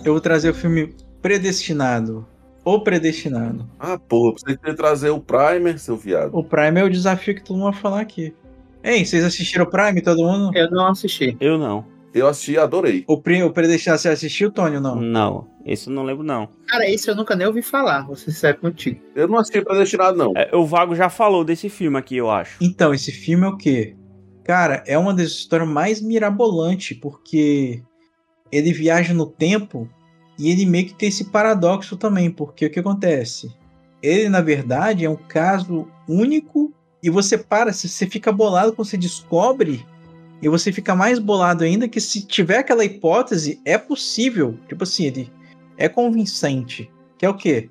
Eu 0.05 0.13
vou 0.13 0.21
trazer 0.21 0.51
o 0.51 0.55
filme 0.55 0.95
Predestinado. 1.21 2.28
O 2.75 2.81
Predestinado. 2.81 3.69
Ah, 3.79 3.99
porra, 3.99 4.33
você 4.33 4.57
queria 4.57 4.75
trazer 4.77 5.11
o 5.11 5.21
Primer, 5.21 5.79
seu 5.79 5.97
viado. 5.97 6.37
O 6.37 6.45
Prime 6.45 6.81
é 6.81 6.85
o 6.85 6.91
desafio 6.91 7.35
que 7.35 7.43
todo 7.43 7.57
mundo 7.57 7.73
vai 7.73 7.81
falar 7.81 8.01
aqui. 8.01 8.35
Ei, 8.85 9.05
vocês 9.05 9.25
assistiram 9.25 9.65
o 9.65 9.71
Prime, 9.71 10.03
todo 10.03 10.23
mundo? 10.23 10.57
Eu 10.57 10.71
não 10.71 10.87
assisti. 10.89 11.37
Eu 11.41 11.57
não. 11.59 11.85
Eu 12.13 12.27
assisti 12.27 12.53
e 12.53 12.59
adorei. 12.59 13.05
O, 13.07 13.21
Pri- 13.21 13.43
o 13.43 13.51
Predestinado, 13.51 14.01
você 14.01 14.09
assistiu, 14.09 14.51
Tony, 14.51 14.77
ou 14.77 14.83
não? 14.83 14.97
Não, 14.97 15.47
esse 15.65 15.89
eu 15.89 15.95
não 15.95 16.03
lembro 16.03 16.23
não. 16.25 16.49
Cara, 16.67 16.89
esse 16.89 17.09
eu 17.11 17.15
nunca 17.15 17.35
nem 17.37 17.47
ouvi 17.47 17.63
falar, 17.63 18.07
vou 18.07 18.17
ser 18.17 18.33
sério 18.33 18.61
contigo. 18.61 19.01
Eu 19.15 19.29
não 19.29 19.39
assisti 19.39 19.63
Predestinado, 19.63 20.17
não. 20.17 20.33
É, 20.37 20.55
o 20.55 20.65
Vago 20.67 20.95
já 20.95 21.09
falou 21.09 21.45
desse 21.45 21.69
filme 21.69 21.99
aqui, 21.99 22.17
eu 22.17 22.31
acho. 22.31 22.59
Então, 22.63 22.93
esse 22.93 23.13
filme 23.13 23.45
é 23.45 23.49
o 23.49 23.57
quê? 23.57 23.97
Cara, 24.45 24.83
é 24.87 24.97
uma 24.97 25.13
das 25.15 25.27
histórias 25.29 25.69
mais 25.69 26.01
mirabolantes, 26.01 26.97
porque 26.99 27.83
ele 28.51 28.73
viaja 28.73 29.13
no 29.13 29.27
tempo 29.27 29.89
e 30.39 30.51
ele 30.51 30.65
meio 30.65 30.87
que 30.87 30.95
tem 30.95 31.09
esse 31.09 31.25
paradoxo 31.25 31.97
também, 31.97 32.31
porque 32.31 32.67
o 32.67 32.71
que 32.71 32.81
acontece? 32.81 33.53
Ele, 34.03 34.29
na 34.29 34.41
verdade, 34.41 35.05
é 35.05 35.11
um 35.11 35.17
caso 35.17 35.89
único 36.09 36.73
e 37.03 37.11
você 37.11 37.37
para, 37.37 37.73
você 37.73 38.07
fica 38.07 38.31
bolado 38.31 38.73
quando 38.73 38.89
você 38.89 38.97
descobre, 38.97 39.85
e 40.41 40.49
você 40.49 40.73
fica 40.73 40.95
mais 40.95 41.19
bolado 41.19 41.65
ainda 41.65 41.89
que 41.89 42.01
se 42.01 42.25
tiver 42.25 42.59
aquela 42.59 42.85
hipótese, 42.85 43.61
é 43.65 43.77
possível. 43.77 44.57
Tipo 44.69 44.85
assim, 44.85 45.07
ele 45.07 45.33
é 45.77 45.89
convincente. 45.89 46.91
Que 47.17 47.27
é 47.27 47.29
o 47.29 47.35
quê? 47.35 47.69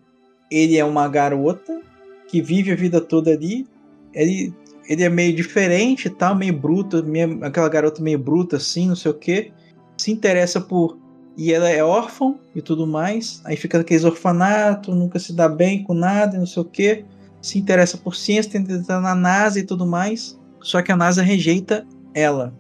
Ele 0.51 0.77
é 0.77 0.83
uma 0.83 1.07
garota 1.07 1.81
que 2.27 2.41
vive 2.41 2.71
a 2.71 2.75
vida 2.75 2.99
toda 2.99 3.31
ali, 3.31 3.65
ele 4.13 4.53
ele 4.89 5.03
é 5.03 5.09
meio 5.09 5.35
diferente 5.35 6.09
tal, 6.09 6.33
meio 6.33 6.53
bruto, 6.53 7.03
meio- 7.03 7.43
aquela 7.43 7.67
garota 7.67 8.01
meio 8.01 8.17
bruta 8.17 8.55
assim, 8.55 8.87
não 8.87 8.95
sei 8.95 9.11
o 9.11 9.13
que. 9.13 9.51
Se 9.97 10.11
interessa 10.11 10.61
por. 10.61 10.97
E 11.37 11.53
ela 11.53 11.69
é 11.69 11.83
órfã 11.83 12.35
e 12.55 12.61
tudo 12.61 12.87
mais. 12.87 13.41
Aí 13.45 13.55
fica 13.55 13.79
aqueles 13.79 14.03
orfanato, 14.03 14.95
nunca 14.95 15.19
se 15.19 15.31
dá 15.31 15.47
bem 15.47 15.83
com 15.83 15.93
nada, 15.93 16.35
e 16.35 16.39
não 16.39 16.47
sei 16.47 16.63
o 16.63 16.65
que. 16.65 17.05
Se 17.39 17.59
interessa 17.59 17.97
por 17.97 18.15
ciência, 18.15 18.51
tenta 18.51 18.73
entrar 18.73 18.99
na 18.99 19.13
NASA 19.13 19.59
e 19.59 19.63
tudo 19.63 19.85
mais. 19.85 20.37
Só 20.59 20.81
que 20.81 20.91
a 20.91 20.97
NASA 20.97 21.21
rejeita 21.21 21.85
ela. 22.13 22.53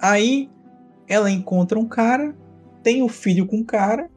Aí 0.00 0.48
ela 1.06 1.30
encontra 1.30 1.78
um 1.78 1.86
cara, 1.86 2.34
tem 2.82 3.02
o 3.02 3.08
filho 3.08 3.46
com 3.46 3.60
o 3.60 3.64
cara. 3.64 4.10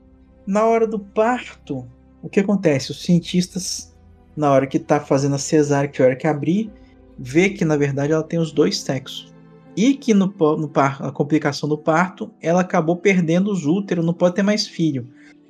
Na 0.45 0.63
hora 0.63 0.87
do 0.87 0.97
parto, 0.97 1.85
o 2.21 2.29
que 2.29 2.39
acontece? 2.39 2.91
Os 2.91 3.03
cientistas 3.03 3.93
na 4.35 4.51
hora 4.51 4.67
que 4.67 4.79
tá 4.79 4.99
fazendo 4.99 5.35
a 5.35 5.39
cesárea, 5.39 5.89
que 5.89 6.01
é 6.01 6.05
a 6.05 6.07
hora 6.07 6.15
que 6.15 6.27
abrir, 6.27 6.71
vê 7.17 7.49
que 7.49 7.65
na 7.65 7.75
verdade 7.75 8.13
ela 8.13 8.23
tem 8.23 8.39
os 8.39 8.51
dois 8.51 8.79
sexos. 8.79 9.33
E 9.77 9.93
que 9.93 10.11
no, 10.11 10.33
no 10.57 10.67
par, 10.67 10.97
a 11.03 11.11
complicação 11.11 11.69
do 11.69 11.77
parto, 11.77 12.31
ela 12.41 12.61
acabou 12.61 12.95
perdendo 12.95 13.51
os 13.51 13.67
úteros, 13.67 14.03
não 14.03 14.13
pode 14.13 14.33
ter 14.33 14.41
mais 14.41 14.65
filho. 14.65 15.07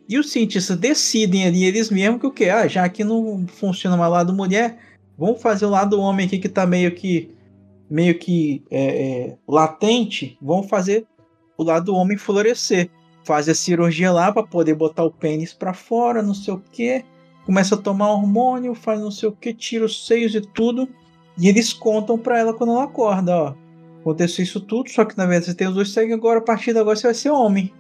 E 0.10 0.20
os 0.20 0.30
cientistas 0.30 0.78
decidem 0.78 1.46
ali 1.46 1.64
eles 1.64 1.90
mesmos 1.90 2.20
que 2.20 2.28
o 2.28 2.32
que? 2.32 2.50
Ah, 2.50 2.68
já 2.68 2.90
que 2.90 3.06
não 3.06 3.48
funciona 3.48 3.96
mais 3.96 4.10
o 4.10 4.14
lado 4.14 4.34
mulher, 4.34 4.80
vamos 5.18 5.42
fazer 5.42 5.66
o 5.66 5.70
lado 5.70 5.98
homem 6.02 6.26
aqui 6.26 6.40
que 6.40 6.50
tá 6.50 6.66
meio 6.66 6.94
que 6.94 7.32
meio 7.90 8.20
que 8.20 8.62
é, 8.70 8.86
é, 8.86 9.38
latente, 9.48 10.38
vamos 10.42 10.68
fazer 10.68 11.08
o 11.58 11.64
lado 11.64 11.96
homem 11.96 12.18
florescer. 12.18 12.90
Faz 13.24 13.48
a 13.48 13.56
cirurgia 13.56 14.12
lá 14.12 14.30
para 14.30 14.46
poder 14.46 14.76
botar 14.76 15.06
o 15.06 15.12
pênis 15.12 15.54
para 15.54 15.74
fora, 15.74 16.22
não 16.22 16.34
sei 16.34 16.54
o 16.54 16.60
que. 16.60 17.04
Começa 17.46 17.76
a 17.76 17.78
tomar 17.78 18.12
hormônio, 18.12 18.76
faz 18.76 19.00
não 19.00 19.12
sei 19.12 19.30
o 19.30 19.32
que, 19.32 19.54
tira 19.54 19.86
os 19.86 20.06
seios 20.06 20.36
e 20.36 20.42
tudo. 20.42 20.90
E 21.38 21.48
eles 21.48 21.72
contam 21.72 22.18
para 22.18 22.40
ela 22.40 22.54
quando 22.54 22.74
ela 22.74 22.84
acorda, 22.84 23.38
ó. 23.38 23.67
Aconteceu 24.08 24.42
isso 24.42 24.62
tudo, 24.62 24.90
só 24.90 25.04
que 25.04 25.18
na 25.18 25.26
verdade 25.26 25.48
você 25.48 25.54
tem 25.54 25.68
os 25.68 25.76
dois 25.76 25.92
sexos, 25.92 26.14
agora 26.14 26.40
a 26.40 26.42
partir 26.42 26.72
de 26.72 26.80
agora 26.80 26.96
você 26.96 27.08
vai 27.08 27.14
ser 27.14 27.30
homem. 27.30 27.74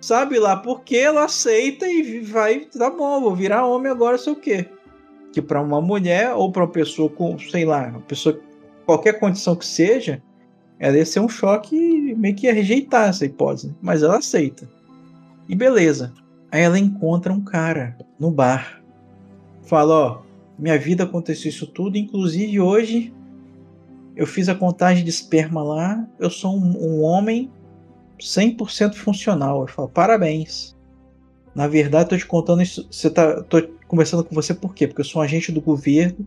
Sabe 0.00 0.38
lá 0.38 0.56
porque 0.56 0.96
ela 0.96 1.24
aceita 1.24 1.84
e 1.88 2.20
vai, 2.20 2.60
tá 2.60 2.88
bom, 2.90 3.20
vou 3.20 3.34
virar 3.34 3.66
homem 3.66 3.90
agora, 3.90 4.16
sei 4.16 4.34
o 4.34 4.36
quê. 4.36 4.68
Que 5.32 5.42
para 5.42 5.60
uma 5.60 5.80
mulher 5.80 6.32
ou 6.32 6.52
para 6.52 6.62
uma 6.62 6.70
pessoa 6.70 7.08
com, 7.08 7.36
sei 7.40 7.64
lá, 7.64 7.88
uma 7.88 8.00
pessoa 8.02 8.38
qualquer 8.86 9.18
condição 9.18 9.56
que 9.56 9.66
seja, 9.66 10.22
ela 10.78 10.96
ia 10.96 11.04
ser 11.04 11.18
um 11.18 11.28
choque 11.28 12.14
meio 12.14 12.36
que 12.36 12.46
ia 12.46 12.54
rejeitar 12.54 13.08
essa 13.08 13.24
hipótese, 13.24 13.74
mas 13.82 14.00
ela 14.00 14.18
aceita. 14.18 14.68
E 15.48 15.56
beleza. 15.56 16.14
Aí 16.52 16.62
ela 16.62 16.78
encontra 16.78 17.32
um 17.32 17.40
cara 17.40 17.98
no 18.16 18.30
bar. 18.30 18.80
Fala, 19.62 19.94
ó, 19.94 20.22
minha 20.56 20.78
vida 20.78 21.02
aconteceu 21.02 21.48
isso 21.48 21.66
tudo, 21.66 21.98
inclusive 21.98 22.60
hoje 22.60 23.12
eu 24.16 24.26
fiz 24.26 24.48
a 24.48 24.54
contagem 24.54 25.04
de 25.04 25.10
esperma 25.10 25.62
lá, 25.62 26.06
eu 26.18 26.30
sou 26.30 26.56
um, 26.56 26.76
um 26.78 27.02
homem 27.02 27.50
100% 28.18 28.94
funcional. 28.94 29.62
Eu 29.62 29.66
falo, 29.66 29.88
parabéns. 29.88 30.74
Na 31.54 31.68
verdade, 31.68 32.10
tô 32.10 32.16
te 32.16 32.26
contando 32.26 32.62
isso, 32.62 32.86
você 32.90 33.08
tá, 33.08 33.42
tô 33.42 33.62
conversando 33.86 34.24
com 34.24 34.34
você 34.34 34.52
por 34.52 34.74
quê? 34.74 34.86
Porque 34.86 35.00
eu 35.00 35.04
sou 35.04 35.20
um 35.20 35.24
agente 35.24 35.52
do 35.52 35.60
governo 35.60 36.26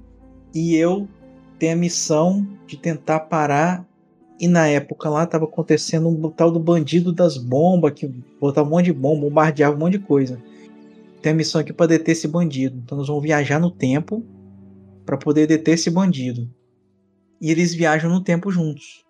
e 0.53 0.75
eu 0.75 1.07
tenho 1.59 1.73
a 1.73 1.75
missão 1.75 2.47
de 2.65 2.77
tentar 2.77 3.21
parar 3.21 3.85
e 4.39 4.47
na 4.47 4.67
época 4.67 5.09
lá 5.09 5.25
tava 5.25 5.45
acontecendo 5.45 6.07
um 6.07 6.29
tal 6.29 6.51
do 6.51 6.59
bandido 6.59 7.11
das 7.11 7.37
bombas, 7.37 7.93
que 7.93 8.07
botava 8.39 8.67
um 8.67 8.71
monte 8.71 8.85
de 8.85 8.93
bomba, 8.93 9.21
bombardeava 9.21 9.75
um 9.75 9.79
monte 9.79 9.93
de 9.93 9.99
coisa. 9.99 10.41
Tem 11.21 11.31
a 11.31 11.35
missão 11.35 11.59
aqui 11.59 11.73
para 11.73 11.87
deter 11.87 12.11
esse 12.11 12.27
bandido. 12.27 12.79
Então 12.85 12.97
nós 12.97 13.07
vamos 13.07 13.23
viajar 13.23 13.59
no 13.59 13.71
tempo 13.71 14.23
para 15.05 15.17
poder 15.17 15.47
deter 15.47 15.73
esse 15.73 15.89
bandido. 15.89 16.49
E 17.39 17.51
eles 17.51 17.73
viajam 17.73 18.09
no 18.09 18.21
tempo 18.21 18.51
juntos. 18.51 19.05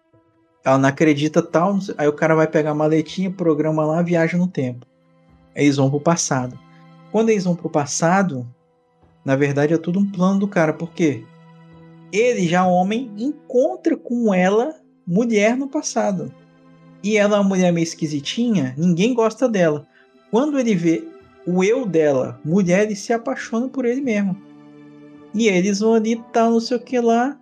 Ela 0.64 0.78
não 0.78 0.90
acredita 0.90 1.42
tal, 1.42 1.80
aí 1.98 2.08
o 2.08 2.14
cara 2.14 2.36
vai 2.36 2.48
pegar 2.48 2.72
a 2.72 2.76
maletinha, 2.76 3.32
programa 3.32 3.86
lá, 3.86 4.02
viaja 4.02 4.38
no 4.38 4.48
tempo. 4.48 4.86
Aí 5.56 5.64
eles 5.64 5.78
vão 5.78 5.90
pro 5.90 6.00
passado. 6.00 6.60
Quando 7.12 7.30
eles 7.30 7.46
vão 7.46 7.56
pro 7.56 7.70
passado, 7.70 8.46
na 9.24 9.36
verdade 9.36 9.74
é 9.74 9.78
tudo 9.78 10.00
um 10.00 10.12
plano 10.12 10.40
do 10.40 10.48
cara, 10.48 10.74
por 10.74 10.92
quê? 10.92 11.24
Ele 12.12 12.48
já 12.48 12.66
homem 12.66 13.12
encontra 13.18 13.96
com 13.96 14.34
ela 14.34 14.76
mulher 15.06 15.56
no 15.56 15.70
passado. 15.70 16.34
E 17.02 17.16
ela 17.16 17.38
é 17.38 17.40
uma 17.40 17.48
mulher 17.48 17.72
meio 17.72 17.84
esquisitinha, 17.84 18.74
ninguém 18.78 19.14
gosta 19.14 19.48
dela. 19.48 19.88
Quando 20.30 20.60
ele 20.60 20.76
vê 20.76 21.08
o 21.46 21.64
eu 21.64 21.86
dela, 21.86 22.40
mulher, 22.44 22.84
ele 22.84 22.96
se 22.96 23.14
apaixona 23.14 23.70
por 23.70 23.86
ele 23.86 24.02
mesmo. 24.02 24.36
E 25.34 25.48
eles 25.48 25.80
vão 25.80 25.94
ali, 25.94 26.22
tal, 26.34 26.52
não 26.52 26.60
sei 26.60 26.76
o 26.76 26.80
que 26.82 27.00
lá, 27.00 27.40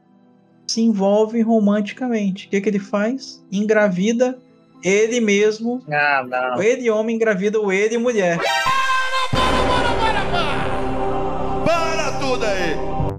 se 0.67 0.81
envolvem 0.81 1.41
romanticamente. 1.41 2.47
O 2.47 2.49
que, 2.49 2.61
que 2.61 2.69
ele 2.69 2.79
faz? 2.79 3.43
Engravida 3.51 4.37
ele 4.83 5.19
mesmo. 5.19 5.83
Ah, 5.91 6.23
não. 6.27 6.61
Ele 6.61 6.89
homem 6.89 7.15
engravida 7.15 7.59
o 7.59 7.71
ele 7.71 7.97
mulher. 7.97 8.37
Para 11.65 12.11
tudo 12.19 12.45
aí! 12.45 12.75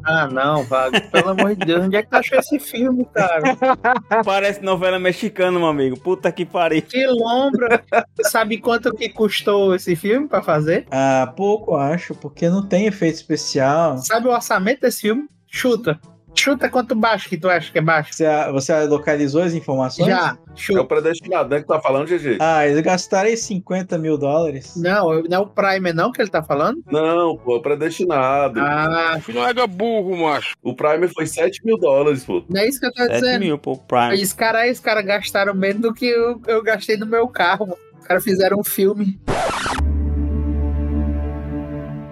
Ah, 0.09 0.29
não, 0.29 0.63
Vago. 0.63 0.97
Pelo 1.11 1.31
amor 1.31 1.57
de 1.57 1.67
Deus, 1.67 1.85
onde 1.85 1.97
é 1.97 2.03
que 2.03 2.09
tu 2.09 2.15
achou 2.15 2.39
esse 2.39 2.61
filme, 2.61 3.05
cara? 3.13 3.57
Parece 4.25 4.63
novela 4.63 5.01
mexicana, 5.01 5.59
meu 5.59 5.67
amigo. 5.67 5.99
Puta 5.99 6.31
que 6.31 6.47
pariu. 6.47 6.81
Que 6.83 7.05
lombra. 7.09 7.83
Sabe 8.23 8.59
quanto 8.59 8.95
que 8.95 9.09
custou 9.09 9.75
esse 9.75 9.97
filme 9.97 10.29
pra 10.29 10.41
fazer? 10.43 10.87
Ah, 10.93 11.33
pouco 11.37 11.75
acho, 11.75 12.15
porque 12.15 12.49
não 12.49 12.65
tem 12.65 12.87
efeito 12.87 13.17
especial. 13.17 13.99
Sabe 13.99 14.29
o 14.29 14.31
orçamento 14.31 14.83
desse 14.83 15.01
filme? 15.01 15.27
Chuta. 15.49 15.99
Chuta 16.39 16.69
quanto 16.69 16.95
baixo 16.95 17.29
que 17.29 17.37
tu 17.37 17.49
acha 17.49 17.73
que 17.73 17.79
é 17.79 17.81
baixo? 17.81 18.13
Você, 18.13 18.25
você 18.53 18.85
localizou 18.85 19.43
as 19.43 19.53
informações? 19.55 20.07
Já. 20.09 20.37
É 20.49 20.53
o 20.53 20.57
Chuta. 20.57 20.85
predestinado, 20.85 21.49
né? 21.51 21.61
Que 21.61 21.67
tá 21.67 21.81
falando, 21.81 22.07
GG? 22.09 22.37
Ah, 22.41 22.67
eles 22.67 22.81
gastaram 22.83 23.29
aí 23.29 23.37
50 23.37 23.99
mil 23.99 24.17
dólares. 24.17 24.75
Não, 24.77 25.23
não 25.23 25.37
é 25.37 25.41
o 25.41 25.47
Primer 25.47 25.95
não 25.95 26.13
que 26.13 26.21
ele 26.21 26.31
tá 26.31 26.43
falando? 26.43 26.81
Não, 26.91 27.37
pô, 27.39 27.57
é 27.57 27.59
o 27.59 27.63
predestinado. 27.63 28.61
Ah, 28.61 29.19
Não 29.33 29.47
é 29.47 29.67
burro, 29.67 30.17
macho. 30.17 30.55
O 30.63 30.75
Primer 30.75 31.09
foi 31.13 31.27
7 31.27 31.65
mil 31.65 31.79
dólares, 31.79 32.25
pô. 32.25 32.45
não 32.49 32.61
é 32.61 32.69
isso 32.69 32.79
que 32.81 32.87
eu 32.87 32.93
tô 32.93 33.03
7 33.03 33.13
dizendo. 33.15 33.41
mil 33.41 33.59
pro 33.59 33.77
Prime. 33.79 34.23
Os 34.23 34.33
caras 34.33 34.71
os 34.73 34.81
cara 34.81 35.03
gastaram 35.03 35.55
menos 35.55 35.83
do 35.83 35.93
que 35.95 36.07
eu, 36.07 36.41
eu 36.47 36.63
gastei 36.63 36.97
no 36.97 37.07
meu 37.07 37.27
carro. 37.29 37.77
Os 37.99 38.07
caras 38.07 38.23
fizeram 38.23 38.59
um 38.61 38.65
filme. 38.65 39.19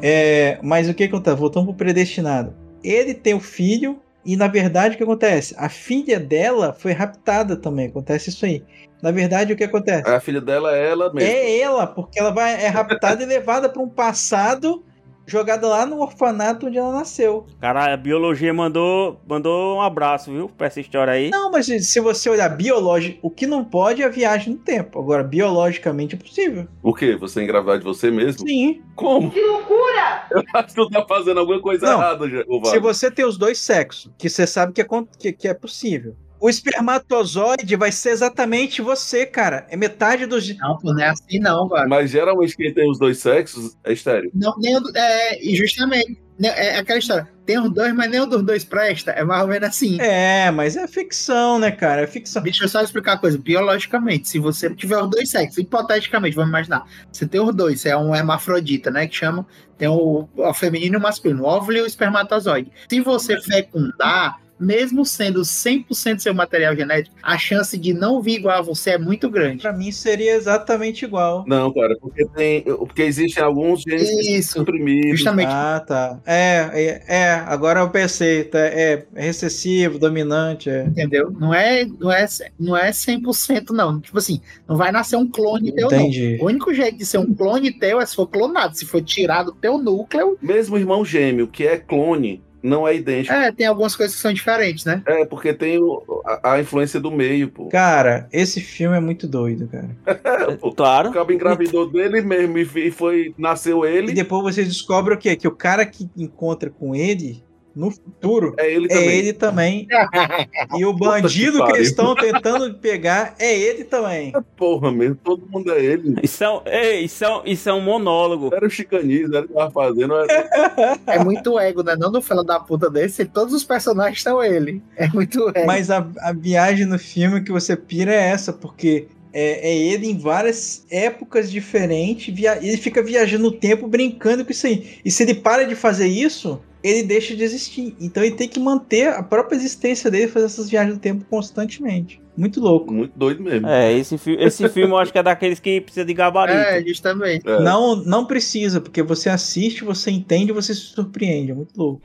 É, 0.03 0.59
mas 0.63 0.89
o 0.89 0.95
que 0.95 1.05
acontece? 1.05 1.37
Voltando 1.37 1.67
pro 1.67 1.75
predestinado. 1.75 2.55
Ele 2.83 3.15
tem 3.15 3.33
o 3.33 3.41
filho 3.41 3.99
e 4.25 4.37
na 4.37 4.47
verdade 4.49 4.95
o 4.95 4.99
que 4.99 5.05
acontece? 5.05 5.55
A 5.59 5.69
filha 5.69 6.19
dela 6.19 6.73
foi 6.73 6.93
raptada 6.93 7.57
também. 7.57 7.89
Acontece 7.89 8.31
isso 8.31 8.45
aí. 8.45 8.65
Na 9.03 9.11
verdade 9.11 9.53
o 9.53 9.57
que 9.57 9.65
acontece? 9.65 10.09
A 10.09 10.21
filha 10.21 10.41
dela 10.41 10.75
é 10.75 10.91
ela 10.91 11.13
mesma. 11.13 11.29
É 11.29 11.61
ela, 11.61 11.87
porque 11.87 12.19
ela 12.19 12.31
vai 12.31 12.55
é 12.65 12.69
raptada 12.69 13.23
e 13.23 13.27
levada 13.27 13.69
para 13.69 13.83
um 13.83 13.89
passado 13.89 14.85
jogada 15.27 15.67
lá 15.67 15.87
no 15.87 16.01
orfanato 16.01 16.67
onde 16.67 16.79
ela 16.79 16.93
nasceu. 16.93 17.47
Cara, 17.61 17.93
a 17.93 17.97
biologia 17.97 18.53
mandou, 18.53 19.21
mandou 19.27 19.77
um 19.77 19.81
abraço, 19.81 20.31
viu? 20.31 20.49
Pra 20.49 20.67
essa 20.67 20.81
história 20.81 21.13
aí. 21.13 21.31
Não, 21.31 21.51
mas 21.51 21.67
se 21.67 22.01
você 22.01 22.29
olhar 22.29 22.49
biológico, 22.49 23.19
o 23.23 23.31
que 23.31 23.47
não 23.47 23.65
pode 23.65 24.03
é 24.03 24.07
a 24.07 24.11
viagem 24.11 24.55
no 24.55 24.59
tempo. 24.59 24.99
Agora, 24.99 25.23
biologicamente 25.23 26.15
é 26.15 26.19
possível. 26.19 26.67
O 26.83 26.93
quê? 26.95 27.17
Você 27.17 27.43
engravidar 27.43 27.79
de 27.79 27.85
você 27.85 28.11
mesmo? 28.11 28.47
Sim. 28.47 28.83
Como? 28.95 29.31
Que 29.31 29.41
loucura! 29.41 30.27
Eu 30.31 30.43
acho 30.55 30.69
que 30.69 30.75
tu 30.75 30.89
tá 30.91 31.05
fazendo 31.07 31.41
alguma 31.41 31.61
coisa 31.61 31.87
Não. 31.87 31.95
errada, 32.01 32.25
ô, 32.49 32.65
Se 32.67 32.79
você 32.79 33.11
tem 33.11 33.25
os 33.25 33.37
dois 33.37 33.59
sexos, 33.59 34.11
que 34.17 34.29
você 34.29 34.47
sabe 34.47 34.73
que 34.73 34.81
é, 34.81 34.87
que, 35.19 35.33
que 35.33 35.49
é 35.49 35.55
possível. 35.55 36.15
O 36.45 36.49
espermatozoide 36.51 37.75
vai 37.75 37.91
ser 37.91 38.11
exatamente 38.11 38.83
você, 38.83 39.25
cara. 39.25 39.67
É 39.71 39.79
metade 39.79 40.27
dos. 40.27 40.47
Não, 40.59 40.77
pô, 40.77 40.93
não 40.93 41.03
é 41.03 41.09
assim 41.09 41.39
não, 41.39 41.67
velho. 41.67 41.89
Mas 41.89 42.11
geralmente 42.11 42.55
quem 42.55 42.71
tem 42.71 42.87
os 42.87 42.99
dois 42.99 43.17
sexos 43.17 43.75
é 43.83 43.95
estéreo. 43.95 44.31
Não, 44.35 44.55
nem 44.59 44.77
o 44.77 44.83
é, 44.95 45.43
e 45.43 45.57
justamente, 45.57 46.21
né, 46.39 46.53
é 46.55 46.77
aquela 46.77 46.99
história. 46.99 47.27
Tem 47.47 47.59
os 47.59 47.73
dois, 47.73 47.95
mas 47.95 48.11
nem 48.11 48.21
o 48.21 48.27
dos 48.27 48.43
dois 48.43 48.63
presta. 48.63 49.13
É 49.13 49.25
mais 49.25 49.41
ou 49.41 49.49
menos 49.49 49.71
assim. 49.71 49.99
É, 49.99 50.51
mas 50.51 50.77
é 50.77 50.87
ficção, 50.87 51.59
né, 51.59 51.71
cara? 51.71 52.03
É 52.03 52.07
ficção. 52.07 52.43
Deixa 52.43 52.65
eu 52.65 52.69
só 52.69 52.83
explicar 52.83 53.13
uma 53.13 53.21
coisa. 53.21 53.39
Biologicamente, 53.39 54.29
se 54.29 54.39
você 54.39 54.69
tiver 54.75 54.99
os 54.99 55.09
dois 55.09 55.31
sexos, 55.31 55.57
hipoteticamente, 55.57 56.37
vamos 56.37 56.51
imaginar, 56.51 56.85
você 57.11 57.27
tem 57.27 57.41
os 57.41 57.55
dois, 57.55 57.81
você 57.81 57.89
é 57.89 57.97
um 57.97 58.15
hermafrodita, 58.15 58.91
né? 58.91 59.07
Que 59.07 59.17
chama, 59.17 59.47
tem 59.79 59.89
o, 59.89 60.29
o 60.37 60.53
feminino 60.53 60.97
e 60.97 60.99
o 60.99 61.01
masculino, 61.01 61.45
o 61.45 61.47
óvulo 61.47 61.79
e 61.79 61.81
o 61.81 61.87
espermatozoide. 61.87 62.71
Se 62.91 63.01
você 63.01 63.41
fecundar, 63.41 64.44
mesmo 64.65 65.05
sendo 65.05 65.43
100% 65.43 66.21
seu 66.21 66.35
material 66.35 66.75
genético, 66.75 67.15
a 67.23 67.37
chance 67.39 67.77
de 67.77 67.93
não 67.93 68.21
vir 68.21 68.37
igual 68.37 68.59
a 68.59 68.63
você 68.63 68.91
é 68.91 68.99
muito 68.99 69.29
grande. 69.29 69.63
Pra 69.63 69.73
mim 69.73 69.93
seria 69.93 70.35
exatamente 70.35 71.05
igual. 71.05 71.45
Não, 71.47 71.73
cara, 71.73 71.97
porque 72.01 72.25
tem. 72.27 72.63
Porque 72.63 73.03
existem 73.03 73.43
alguns 73.43 73.83
genes 73.83 74.09
Isso, 74.27 74.53
suprimidos. 74.55 75.11
justamente. 75.11 75.51
Ah, 75.51 75.85
tá. 75.87 76.21
É, 76.27 76.71
é, 76.73 77.05
é, 77.07 77.33
agora 77.47 77.81
eu 77.81 77.91
pensei, 77.91 78.45
tá, 78.45 78.59
é, 78.59 79.05
é 79.15 79.23
recessivo, 79.23 79.99
dominante, 79.99 80.71
é. 80.71 80.85
Entendeu? 80.85 81.31
Não 81.31 81.53
é, 81.53 81.85
não, 81.85 82.11
é, 82.13 82.27
não 82.59 82.77
é 82.77 82.91
100% 82.91 83.71
não. 83.71 84.01
Tipo 84.01 84.19
assim, 84.19 84.41
não 84.67 84.77
vai 84.77 84.91
nascer 84.91 85.17
um 85.17 85.29
clone 85.29 85.73
teu, 85.73 85.91
não. 85.91 85.99
Entendi. 85.99 86.39
O 86.41 86.47
único 86.47 86.73
jeito 86.73 86.99
de 86.99 87.07
ser 87.07 87.19
um 87.19 87.35
clone 87.35 87.73
teu 87.73 88.01
é 88.01 88.07
se 88.07 88.15
for 88.15 88.27
clonado. 88.27 88.77
Se 88.77 88.87
for 88.87 89.03
tirado 89.03 89.49
o 89.49 89.55
teu 89.55 89.79
núcleo, 89.79 90.39
Mesmo 90.41 90.79
irmão 90.79 91.05
gêmeo, 91.05 91.47
que 91.47 91.67
é 91.67 91.77
clone, 91.77 92.43
não 92.65 92.89
é 92.89 92.97
idêntico. 92.97 93.35
é, 93.35 93.53
tem 93.53 93.67
algumas 93.67 93.95
coisas 93.95 94.17
que 94.17 94.23
são 94.23 94.33
diferentes, 94.33 94.85
né? 94.85 95.03
É, 95.07 95.25
porque 95.27 95.53
tem 95.53 95.79
o- 95.79 96.03
a, 96.27 96.55
a 96.55 96.61
influência 96.61 96.99
do 96.99 97.11
meio, 97.11 97.49
pô. 97.51 97.69
Cara, 97.69 98.27
esse 98.33 98.61
filme 98.61 98.97
é 98.97 99.01
muito 99.01 99.29
doido, 99.29 99.69
cara. 99.69 99.91
É, 100.51 100.57
pô. 100.57 100.69
O 100.69 100.75
Claro. 100.75 101.13
cabo 101.13 101.33
engravidou 101.33 101.89
dele 101.91 102.21
mesmo 102.23 102.59
e 102.59 102.65
e 102.87 102.91
foi. 102.91 103.35
Nasceu 103.39 103.85
E 103.85 103.89
ele. 103.89 104.13
depois 104.13 104.43
você 104.55 104.65
descobre 104.65 105.15
o 105.15 105.19
quê? 105.19 105.37
Que 105.37 105.47
o 105.47 105.55
cara 105.55 105.85
que 105.87 106.09
encontra 106.17 106.71
com 106.71 106.95
ele 106.95 107.45
no 107.75 107.91
futuro, 107.91 108.55
É 108.59 108.71
ele 108.73 108.87
é 108.87 108.89
também. 108.89 109.19
ele 109.19 109.33
também. 109.33 109.89
E 110.79 110.85
o 110.85 110.93
bandido 110.93 111.65
que, 111.67 111.79
estão 111.81 112.15
tentando 112.15 112.75
pegar 112.75 113.35
é 113.39 113.57
ele 113.57 113.85
também. 113.85 114.33
Porra 114.57 114.91
mesmo, 114.93 115.17
todo 115.23 115.47
mundo 115.49 115.73
é 115.73 115.85
ele. 115.85 116.17
Isso 116.23 116.43
é, 116.45 116.51
um- 116.51 116.61
isso, 117.03 117.25
é, 117.25 117.37
um- 117.37 117.43
isso 117.45 117.69
é 117.69 117.73
um 117.73 117.81
monólogo. 117.81 118.51
Era 118.55 118.67
o 118.67 118.71
chicanismo, 118.71 119.35
era 119.37 119.45
o 119.45 119.49
que 119.49 119.55
tava 119.55 119.71
fazendo. 119.71 120.15
era- 120.15 120.99
É 121.07 121.19
muito 121.23 121.59
ego, 121.59 121.83
né? 121.83 121.97
Não 121.97 122.11
no 122.11 122.23
filho 122.23 122.43
da 122.43 122.59
puta 122.61 122.89
desse, 122.91 123.25
todos 123.25 123.53
os 123.53 123.65
personagens 123.65 124.23
são 124.23 124.43
ele. 124.43 124.83
É 124.97 125.09
muito 125.09 125.49
ego. 125.51 125.67
Mas 125.67 125.91
a, 125.91 126.07
a 126.21 126.33
viagem 126.33 126.87
no 126.87 126.99
filme 126.99 127.43
que 127.43 127.53
você 127.53 127.77
pira 127.77 128.13
é 128.13 128.31
essa, 128.31 128.53
porque 128.53 129.07
é, 129.33 129.69
é 129.71 129.77
ele 129.77 130.07
em 130.09 130.17
várias 130.19 130.87
épocas 130.91 131.51
diferentes, 131.51 132.33
via- 132.35 132.59
ele 132.63 132.77
fica 132.77 133.03
viajando 133.03 133.45
no 133.45 133.53
tempo, 133.53 133.87
brincando 133.89 134.45
com 134.45 134.51
isso 134.53 134.67
aí. 134.67 134.99
E 135.05 135.11
se 135.11 135.23
ele 135.25 135.35
para 135.35 135.65
de 135.65 135.75
fazer 135.75 136.07
isso, 136.07 136.61
ele 136.85 137.03
deixa 137.03 137.35
de 137.35 137.43
existir. 137.43 137.97
Então 137.99 138.23
ele 138.23 138.35
tem 138.35 138.47
que 138.47 138.61
manter 138.61 139.09
a 139.09 139.23
própria 139.23 139.57
existência 139.57 140.11
dele, 140.11 140.29
fazer 140.29 140.45
essas 140.45 140.69
viagens 140.69 140.95
no 140.95 141.01
tempo 141.01 141.25
constantemente. 141.31 142.21
Muito 142.37 142.61
louco. 142.61 142.93
Muito 142.93 143.19
doido 143.19 143.43
mesmo. 143.43 143.67
É, 143.67 143.91
esse, 143.95 144.19
fi 144.19 144.37
esse 144.39 144.69
filme 144.69 144.93
eu 144.93 144.99
acho 144.99 145.11
que 145.11 145.19
é 145.19 145.23
daqueles 145.23 145.59
que 145.59 145.81
precisa 145.81 146.05
de 146.05 146.13
gabarito. 146.13 146.59
É, 146.59 146.83
justamente. 146.83 147.49
É. 147.49 147.61
Não, 147.61 147.97
não 147.97 148.27
precisa, 148.27 148.83
porque 148.83 149.03
você 149.03 149.31
assiste, 149.31 149.83
você 149.83 150.11
entende, 150.11 150.53
você 150.53 150.75
se 150.75 150.81
surpreende. 150.81 151.53
É 151.53 151.55
muito 151.55 151.73
louco. 151.75 152.03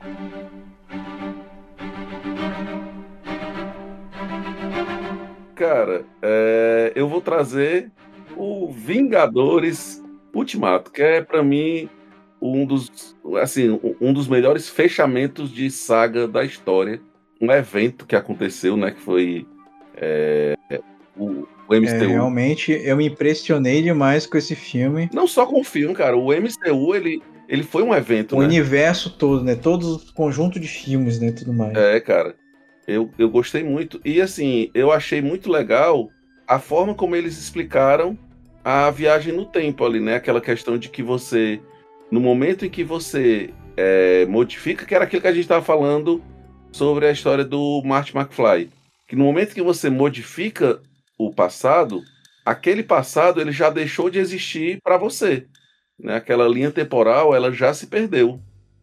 Cara, 5.54 6.06
é, 6.22 6.92
eu 6.94 7.06
vou 7.06 7.20
trazer 7.20 7.92
o 8.34 8.72
Vingadores 8.72 10.02
Ultimato, 10.32 10.90
que 10.90 11.02
é 11.02 11.20
pra 11.20 11.42
mim 11.42 11.86
um 12.40 12.64
dos, 12.66 13.14
assim, 13.40 13.78
um 14.00 14.12
dos 14.12 14.26
melhores 14.28 14.68
fechamentos 14.68 15.50
de 15.52 15.70
saga 15.70 16.26
da 16.26 16.44
história. 16.44 17.00
Um 17.40 17.50
evento 17.50 18.06
que 18.06 18.14
aconteceu, 18.16 18.76
né, 18.76 18.90
que 18.90 19.00
foi 19.00 19.46
é, 19.96 20.54
o, 21.16 21.46
o 21.68 21.74
É, 21.74 21.80
MCU. 21.80 22.08
realmente, 22.08 22.72
eu 22.72 22.96
me 22.96 23.06
impressionei 23.06 23.82
demais 23.82 24.26
com 24.26 24.36
esse 24.36 24.54
filme. 24.54 25.08
Não 25.12 25.26
só 25.26 25.46
com 25.46 25.60
o 25.60 25.64
filme, 25.64 25.94
cara. 25.94 26.16
O 26.16 26.28
MCU, 26.32 26.94
ele, 26.94 27.22
ele 27.48 27.62
foi 27.62 27.82
um 27.82 27.94
evento, 27.94 28.36
O 28.36 28.40
né? 28.40 28.46
universo 28.46 29.10
todo, 29.10 29.42
né? 29.44 29.54
Todo 29.54 29.96
o 29.96 30.12
conjunto 30.14 30.60
de 30.60 30.68
filmes, 30.68 31.18
né? 31.18 31.32
Tudo 31.32 31.52
mais. 31.52 31.76
É, 31.76 31.98
cara. 32.00 32.34
Eu, 32.86 33.10
eu 33.18 33.30
gostei 33.30 33.62
muito. 33.62 34.00
E 34.04 34.20
assim, 34.20 34.70
eu 34.74 34.90
achei 34.92 35.22
muito 35.22 35.50
legal 35.50 36.08
a 36.46 36.58
forma 36.58 36.94
como 36.94 37.14
eles 37.14 37.38
explicaram 37.38 38.18
a 38.64 38.90
viagem 38.90 39.32
no 39.32 39.44
tempo 39.46 39.84
ali, 39.84 40.00
né? 40.00 40.16
Aquela 40.16 40.40
questão 40.40 40.76
de 40.76 40.88
que 40.88 41.02
você, 41.02 41.60
no 42.10 42.20
momento 42.20 42.64
em 42.66 42.70
que 42.70 42.82
você 42.82 43.50
é, 43.76 44.26
modifica, 44.26 44.84
que 44.84 44.94
era 44.94 45.04
aquilo 45.04 45.22
que 45.22 45.28
a 45.28 45.32
gente 45.32 45.42
estava 45.42 45.64
falando 45.64 46.22
sobre 46.72 47.06
a 47.06 47.12
história 47.12 47.44
do 47.44 47.82
Marty 47.84 48.16
McFly. 48.16 48.70
Que 49.06 49.16
no 49.16 49.24
momento 49.24 49.54
que 49.54 49.62
você 49.62 49.90
modifica 49.90 50.80
o 51.18 51.32
passado, 51.32 52.02
aquele 52.44 52.82
passado 52.82 53.40
ele 53.40 53.52
já 53.52 53.70
deixou 53.70 54.10
de 54.10 54.18
existir 54.18 54.78
para 54.82 54.96
você. 54.96 55.46
Né? 55.98 56.16
Aquela 56.16 56.48
linha 56.48 56.70
temporal 56.70 57.34
ela 57.34 57.52
já 57.52 57.72
se 57.74 57.86
perdeu. 57.86 58.40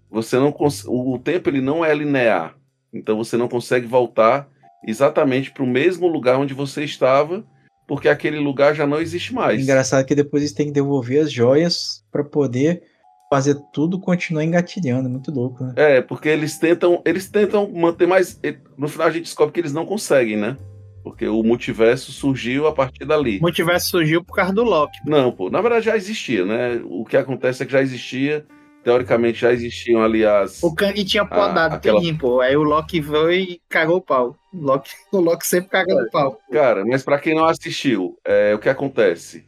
Você 0.09 0.38
não 0.38 0.55
o 0.88 1.19
tempo 1.19 1.49
ele 1.49 1.61
não 1.61 1.84
é 1.84 1.93
linear. 1.93 2.55
Então 2.93 3.17
você 3.17 3.36
não 3.36 3.47
consegue 3.47 3.86
voltar 3.86 4.47
exatamente 4.86 5.51
para 5.51 5.63
o 5.63 5.67
mesmo 5.67 6.07
lugar 6.07 6.38
onde 6.39 6.53
você 6.53 6.84
estava, 6.84 7.45
porque 7.88 8.07
aquele 8.07 8.39
lugar 8.39 8.73
já 8.73 8.88
não 8.88 9.01
existe 9.01 9.34
mais. 9.34 9.61
Engraçado 9.61 10.05
que 10.05 10.15
depois 10.15 10.43
eles 10.43 10.53
têm 10.53 10.67
que 10.67 10.73
devolver 10.73 11.21
as 11.21 11.32
joias 11.32 12.05
pra 12.11 12.23
poder 12.23 12.84
fazer 13.30 13.55
tudo 13.73 13.99
continuar 13.99 14.43
engatilhando. 14.43 15.09
Muito 15.09 15.32
louco, 15.32 15.63
né? 15.63 15.73
É, 15.75 16.01
porque 16.01 16.30
eles 16.30 16.57
tentam, 16.57 17.01
eles 17.05 17.30
tentam 17.30 17.69
manter 17.71 18.07
mais. 18.07 18.39
No 18.78 18.88
final 18.88 19.07
a 19.07 19.11
gente 19.11 19.23
descobre 19.23 19.53
que 19.53 19.59
eles 19.59 19.73
não 19.73 19.86
conseguem, 19.86 20.38
né? 20.38 20.57
Porque 21.03 21.28
o 21.28 21.41
multiverso 21.43 22.11
surgiu 22.11 22.67
a 22.67 22.73
partir 22.73 23.05
dali. 23.05 23.38
O 23.39 23.41
multiverso 23.41 23.89
surgiu 23.89 24.23
por 24.23 24.36
causa 24.36 24.53
do 24.53 24.63
Loki. 24.63 24.97
Não, 25.05 25.32
pô, 25.32 25.49
na 25.49 25.61
verdade 25.61 25.86
já 25.86 25.95
existia, 25.95 26.43
né? 26.45 26.82
O 26.86 27.05
que 27.05 27.15
acontece 27.15 27.63
é 27.63 27.65
que 27.65 27.71
já 27.71 27.82
existia, 27.82 28.45
teoricamente 28.84 29.39
já 29.39 29.53
existiam 29.53 30.01
ali 30.03 30.25
as. 30.25 30.61
O 30.61 30.75
Kang 30.75 31.01
tinha 31.05 31.25
podado 31.25 31.73
Ah, 31.75 31.78
aquela- 31.78 32.01
pô. 32.19 32.41
Aí 32.41 32.57
o 32.57 32.63
Loki 32.63 32.99
veio 32.99 33.32
e 33.32 33.61
cagou 33.69 33.97
o 33.97 34.01
pau. 34.01 34.36
O 34.53 34.57
Loki, 34.59 34.89
o 35.13 35.19
Loki 35.21 35.47
sempre 35.47 35.69
caga 35.69 35.93
no 35.95 36.09
pau. 36.11 36.39
Cara, 36.51 36.84
mas 36.86 37.03
pra 37.03 37.19
quem 37.19 37.34
não 37.36 37.45
assistiu, 37.45 38.17
é, 38.25 38.53
o 38.53 38.59
que 38.59 38.67
acontece? 38.69 39.45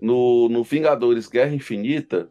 No, 0.00 0.48
no 0.48 0.64
Vingadores 0.64 1.28
Guerra 1.28 1.54
Infinita, 1.54 2.28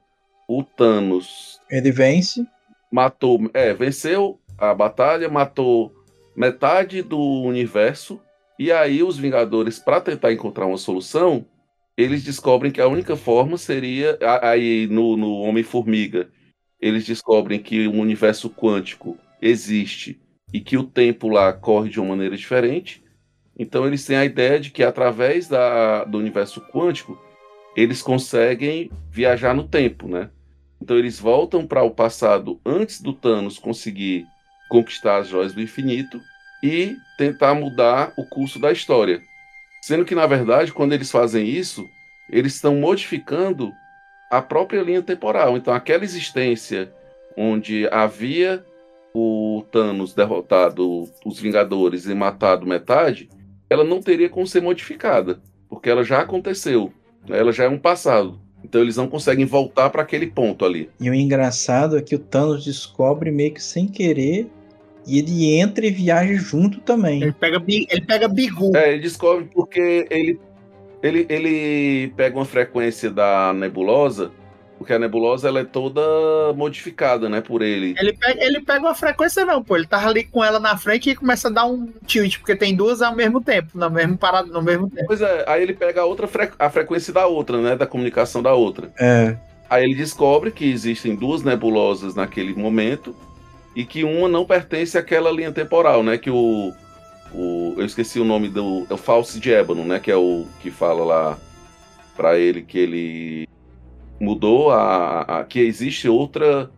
o 0.60 0.64
Thanos 0.64 1.60
Ele 1.70 1.92
vence. 1.92 2.46
matou, 2.92 3.50
é, 3.54 3.74
venceu 3.74 4.40
a 4.58 4.74
batalha, 4.74 5.30
matou 5.30 5.94
metade 6.36 7.02
do 7.02 7.20
universo, 7.44 8.22
e 8.60 8.72
aí 8.72 9.02
os 9.02 9.18
Vingadores, 9.18 9.80
para 9.80 10.02
tentar 10.02 10.32
encontrar 10.32 10.68
uma 10.68 10.78
solução, 10.78 11.46
eles 11.98 12.24
descobrem 12.24 12.72
que 12.72 12.82
a 12.82 12.88
única 12.88 13.16
forma 13.16 13.58
seria, 13.58 14.18
aí 14.42 14.88
no, 14.88 15.18
no 15.18 15.40
Homem-Formiga, 15.42 16.30
eles 16.80 17.06
descobrem 17.06 17.60
que 17.60 17.88
o 17.88 17.94
universo 17.94 18.50
quântico 18.50 19.18
existe 19.42 20.20
e 20.54 20.60
que 20.60 20.78
o 20.78 20.84
tempo 20.84 21.28
lá 21.28 21.54
corre 21.54 21.90
de 21.90 22.00
uma 22.00 22.10
maneira 22.10 22.36
diferente. 22.36 23.04
Então 23.58 23.86
eles 23.86 24.06
têm 24.06 24.18
a 24.18 24.26
ideia 24.26 24.60
de 24.60 24.72
que 24.72 24.84
através 24.84 25.48
da, 25.48 26.04
do 26.04 26.18
universo 26.18 26.62
quântico 26.62 27.20
eles 27.76 28.02
conseguem 28.02 28.92
viajar 29.10 29.54
no 29.54 29.68
tempo, 29.68 30.08
né? 30.08 30.30
Então 30.82 30.98
eles 30.98 31.20
voltam 31.20 31.66
para 31.68 31.84
o 31.84 31.92
passado 31.92 32.60
antes 32.66 33.02
do 33.02 33.14
Thanos 33.14 33.60
conseguir 33.60 34.26
conquistar 34.70 35.18
as 35.18 35.28
joias 35.28 35.54
do 35.54 35.62
infinito 35.62 36.20
e 36.64 36.96
tentar 37.18 37.54
mudar 37.54 38.14
o 38.18 38.26
curso 38.26 38.60
da 38.60 38.72
história. 38.72 39.22
Sendo 39.82 40.06
que, 40.06 40.16
na 40.16 40.26
verdade, 40.26 40.72
quando 40.72 40.94
eles 40.94 41.12
fazem 41.12 41.48
isso, 41.48 41.88
eles 42.30 42.56
estão 42.56 42.76
modificando 42.76 43.72
a 44.30 44.42
própria 44.42 44.82
linha 44.82 45.02
temporal. 45.02 45.58
Então, 45.58 45.74
aquela 45.74 46.04
existência 46.04 46.92
onde 47.36 47.88
havia 47.92 48.64
o 49.14 49.64
Thanos 49.72 50.14
derrotado 50.14 51.10
os 51.26 51.40
Vingadores 51.40 52.06
e 52.06 52.16
matado 52.16 52.66
metade, 52.66 53.30
ela 53.70 53.84
não 53.84 54.02
teria 54.02 54.30
como 54.30 54.48
ser 54.48 54.62
modificada, 54.62 55.42
porque 55.68 55.90
ela 55.90 56.04
já 56.04 56.22
aconteceu, 56.22 56.94
né? 57.28 57.38
ela 57.38 57.52
já 57.52 57.66
é 57.66 57.70
um 57.70 57.78
passado. 57.78 58.40
Então 58.64 58.82
eles 58.82 58.96
não 58.96 59.08
conseguem 59.08 59.46
voltar 59.46 59.90
para 59.90 60.02
aquele 60.02 60.28
ponto 60.28 60.66
ali. 60.66 60.90
E 61.00 61.10
o 61.10 61.14
engraçado 61.14 61.98
é 61.98 62.02
que 62.02 62.16
o 62.16 62.20
Thanos 62.20 62.64
descobre 62.64 63.32
meio 63.32 63.54
que 63.54 63.64
sem 63.64 63.88
querer. 63.88 64.48
E 65.06 65.18
ele 65.18 65.56
entra 65.56 65.86
e 65.86 65.90
viaja 65.90 66.36
junto 66.36 66.80
também. 66.80 67.24
Ele 67.24 67.32
pega, 67.32 67.64
ele 67.68 68.06
pega 68.06 68.28
bigu. 68.28 68.76
É, 68.76 68.94
ele 68.94 69.02
descobre 69.02 69.50
porque 69.52 70.06
ele, 70.12 70.40
ele, 71.02 71.26
ele 71.28 72.14
pega 72.16 72.38
uma 72.38 72.46
frequência 72.46 73.10
da 73.10 73.52
nebulosa, 73.52 74.32
porque 74.82 74.94
a 74.94 74.98
nebulosa 75.00 75.48
ela 75.48 75.60
é 75.60 75.64
toda 75.64 76.02
modificada, 76.56 77.30
né, 77.30 77.40
por 77.40 77.62
ele. 77.62 77.94
Ele 78.00 78.14
pega, 78.14 78.44
ele 78.44 78.62
pega 78.62 78.80
uma 78.80 78.96
frequência, 78.96 79.46
não, 79.46 79.64
pô. 79.64 79.78
Ele 79.78 79.86
tava 79.86 80.08
ali 80.10 80.24
com 80.24 80.44
ela 80.44 80.60
na 80.60 80.76
frente 80.76 81.12
e 81.12 81.16
começa 81.16 81.50
a 81.50 81.52
dar 81.52 81.66
um 81.68 81.88
tilt, 82.08 82.40
porque 82.40 82.56
tem 82.56 82.76
duas 82.76 83.00
ao 83.00 83.16
mesmo 83.16 83.40
tempo, 83.40 83.78
no 83.78 83.92
mesmo 83.92 84.18
parado, 84.18 84.52
no 84.52 84.60
mesmo 84.60 84.90
tempo. 84.90 85.06
Pois 85.06 85.22
é, 85.22 85.46
aí 85.48 85.62
ele 85.62 85.74
pega 85.74 86.02
a 86.02 86.06
outra 86.06 86.28
fre- 86.28 86.50
a 86.58 86.68
frequência 86.68 87.14
da 87.14 87.28
outra, 87.28 87.62
né, 87.62 87.76
da 87.76 87.86
comunicação 87.86 88.42
da 88.42 88.56
outra. 88.56 88.92
É. 89.00 89.38
Aí 89.70 89.84
ele 89.84 89.94
descobre 89.94 90.50
que 90.50 90.66
existem 90.66 91.16
duas 91.16 91.44
nebulosas 91.44 92.16
naquele 92.16 92.56
momento 92.56 93.16
e 93.76 93.86
que 93.86 94.04
uma 94.04 94.28
não 94.28 94.46
pertence 94.46 94.98
àquela 94.98 95.30
linha 95.30 95.52
temporal, 95.52 96.02
né, 96.02 96.18
que 96.18 96.32
o, 96.32 96.74
o 97.32 97.76
eu 97.78 97.86
esqueci 97.86 98.20
o 98.20 98.26
nome 98.26 98.50
do 98.50 98.88
é 98.90 98.94
o 98.96 98.98
False 98.98 99.40
de 99.40 99.54
Ébano, 99.54 99.86
né, 99.86 100.00
que 100.00 100.10
é 100.10 100.18
o 100.18 100.48
que 100.60 100.72
fala 100.72 101.06
lá 101.06 101.38
pra 102.18 102.36
ele 102.36 102.64
que 102.64 102.80
ele 102.80 103.48
mudou 104.22 104.72
a, 104.72 105.22
a- 105.42 105.44
que 105.46 105.60
existe 105.60 106.08
outra 106.08 106.70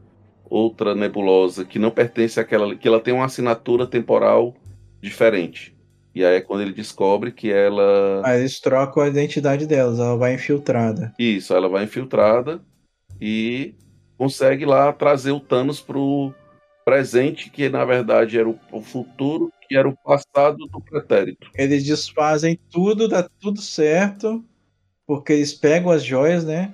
outra 0.50 0.94
nebulosa 0.94 1.66
que 1.66 1.80
não 1.80 1.90
pertence 1.92 2.40
àquela 2.40 2.76
que 2.76 2.88
ela 2.88 3.00
tem 3.02 3.14
uma 3.14 3.26
assinatura 3.26 3.88
temporal 3.88 4.54
diferente. 5.02 5.76
E 6.16 6.24
aí 6.24 6.36
é 6.36 6.42
quando 6.42 6.62
ele 6.62 6.74
descobre 6.74 7.32
que 7.32 7.52
ela 7.52 8.22
Aí 8.24 8.40
eles 8.40 8.60
trocam 8.60 9.02
a 9.04 9.08
identidade 9.08 9.66
delas, 9.66 10.00
ela 10.00 10.16
vai 10.16 10.36
infiltrada. 10.36 11.14
isso, 11.20 11.54
ela 11.56 11.68
vai 11.68 11.84
infiltrada 11.86 12.62
e 13.20 13.74
consegue 14.18 14.66
lá 14.66 14.94
trazer 14.94 15.32
o 15.32 15.40
Thanos 15.40 15.82
pro 15.82 16.34
presente, 16.86 17.50
que 17.50 17.70
na 17.70 17.84
verdade 17.86 18.38
era 18.38 18.48
o, 18.48 18.60
o 18.72 18.82
futuro, 18.82 19.52
que 19.68 19.76
era 19.76 19.88
o 19.88 19.96
passado 20.04 20.58
do 20.68 20.82
pretérito. 20.82 21.50
Eles 21.58 21.84
desfazem 21.84 22.60
tudo, 22.70 23.08
dá 23.08 23.28
tudo 23.40 23.62
certo, 23.62 24.44
porque 25.08 25.34
eles 25.34 25.54
pegam 25.54 25.92
as 25.92 26.04
joias, 26.04 26.46
né? 26.46 26.74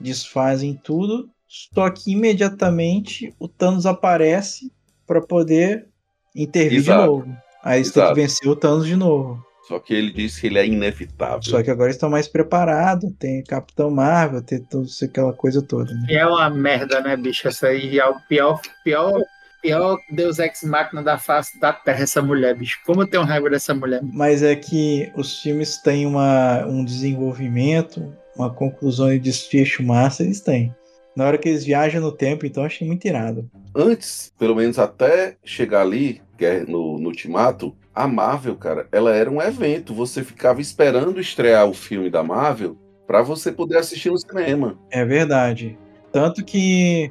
Desfazem 0.00 0.74
tudo, 0.74 1.28
só 1.46 1.88
que 1.90 2.12
imediatamente 2.12 3.34
o 3.38 3.48
Thanos 3.48 3.86
aparece 3.86 4.72
para 5.06 5.20
poder 5.20 5.86
intervir 6.34 6.78
Exato. 6.78 7.02
de 7.02 7.06
novo. 7.06 7.36
Aí 7.62 7.78
eles 7.78 7.90
têm 7.90 8.06
que 8.06 8.14
vencer 8.14 8.48
o 8.48 8.56
Thanos 8.56 8.86
de 8.86 8.96
novo. 8.96 9.44
Só 9.66 9.80
que 9.80 9.92
ele 9.92 10.12
disse 10.12 10.40
que 10.40 10.46
ele 10.46 10.58
é 10.58 10.66
inevitável. 10.66 11.42
Só 11.42 11.60
que 11.60 11.70
agora 11.70 11.88
eles 11.88 11.96
estão 11.96 12.08
mais 12.08 12.28
preparados, 12.28 13.10
tem 13.18 13.42
Capitão 13.42 13.90
Marvel, 13.90 14.40
tem 14.40 14.60
tudo 14.60 14.86
isso, 14.86 15.04
aquela 15.04 15.32
coisa 15.32 15.60
toda. 15.60 15.92
Né? 15.92 16.06
É 16.10 16.26
uma 16.26 16.48
merda, 16.48 17.00
né, 17.00 17.16
bicho? 17.16 17.48
Essa 17.48 17.68
aí 17.68 17.98
é 17.98 18.06
o 18.06 18.14
pior, 18.28 18.60
pior, 18.84 19.20
pior 19.60 19.98
Deus 20.08 20.38
Ex 20.38 20.62
Machina 20.62 21.02
da 21.02 21.18
face 21.18 21.58
da 21.58 21.72
terra, 21.72 22.04
essa 22.04 22.22
mulher, 22.22 22.54
bicho. 22.54 22.78
Como 22.86 23.02
eu 23.02 23.08
tenho 23.08 23.24
raiva 23.24 23.50
dessa 23.50 23.74
mulher. 23.74 24.00
Mas 24.04 24.40
é 24.40 24.54
que 24.54 25.10
os 25.16 25.40
filmes 25.42 25.78
têm 25.78 26.06
uma, 26.06 26.64
um 26.64 26.84
desenvolvimento, 26.84 28.14
uma 28.36 28.50
conclusão 28.50 29.12
e 29.12 29.18
desfecho 29.18 29.82
massa, 29.82 30.22
eles 30.22 30.40
têm. 30.40 30.74
Na 31.16 31.24
hora 31.24 31.38
que 31.38 31.48
eles 31.48 31.64
viajam 31.64 32.00
no 32.00 32.12
tempo, 32.12 32.44
então 32.44 32.62
eu 32.62 32.66
achei 32.66 32.86
muito 32.86 33.06
irado. 33.06 33.50
Antes, 33.74 34.32
pelo 34.38 34.54
menos 34.54 34.78
até 34.78 35.36
chegar 35.42 35.80
ali, 35.80 36.20
que 36.36 36.44
é 36.44 36.64
no, 36.64 36.98
no 36.98 37.08
Ultimato, 37.08 37.74
a 37.94 38.06
Marvel, 38.06 38.56
cara, 38.56 38.86
ela 38.92 39.14
era 39.14 39.30
um 39.30 39.40
evento. 39.40 39.94
Você 39.94 40.22
ficava 40.22 40.60
esperando 40.60 41.18
estrear 41.18 41.66
o 41.66 41.72
filme 41.72 42.10
da 42.10 42.22
Marvel 42.22 42.76
para 43.06 43.22
você 43.22 43.50
poder 43.50 43.78
assistir 43.78 44.10
no 44.10 44.18
cinema. 44.18 44.78
É 44.90 45.04
verdade. 45.04 45.78
Tanto 46.12 46.44
que 46.44 47.10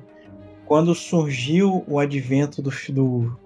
quando 0.66 0.94
surgiu 0.94 1.84
o 1.88 2.00
advento 2.00 2.62
do, 2.62 2.72
do, 2.90 3.40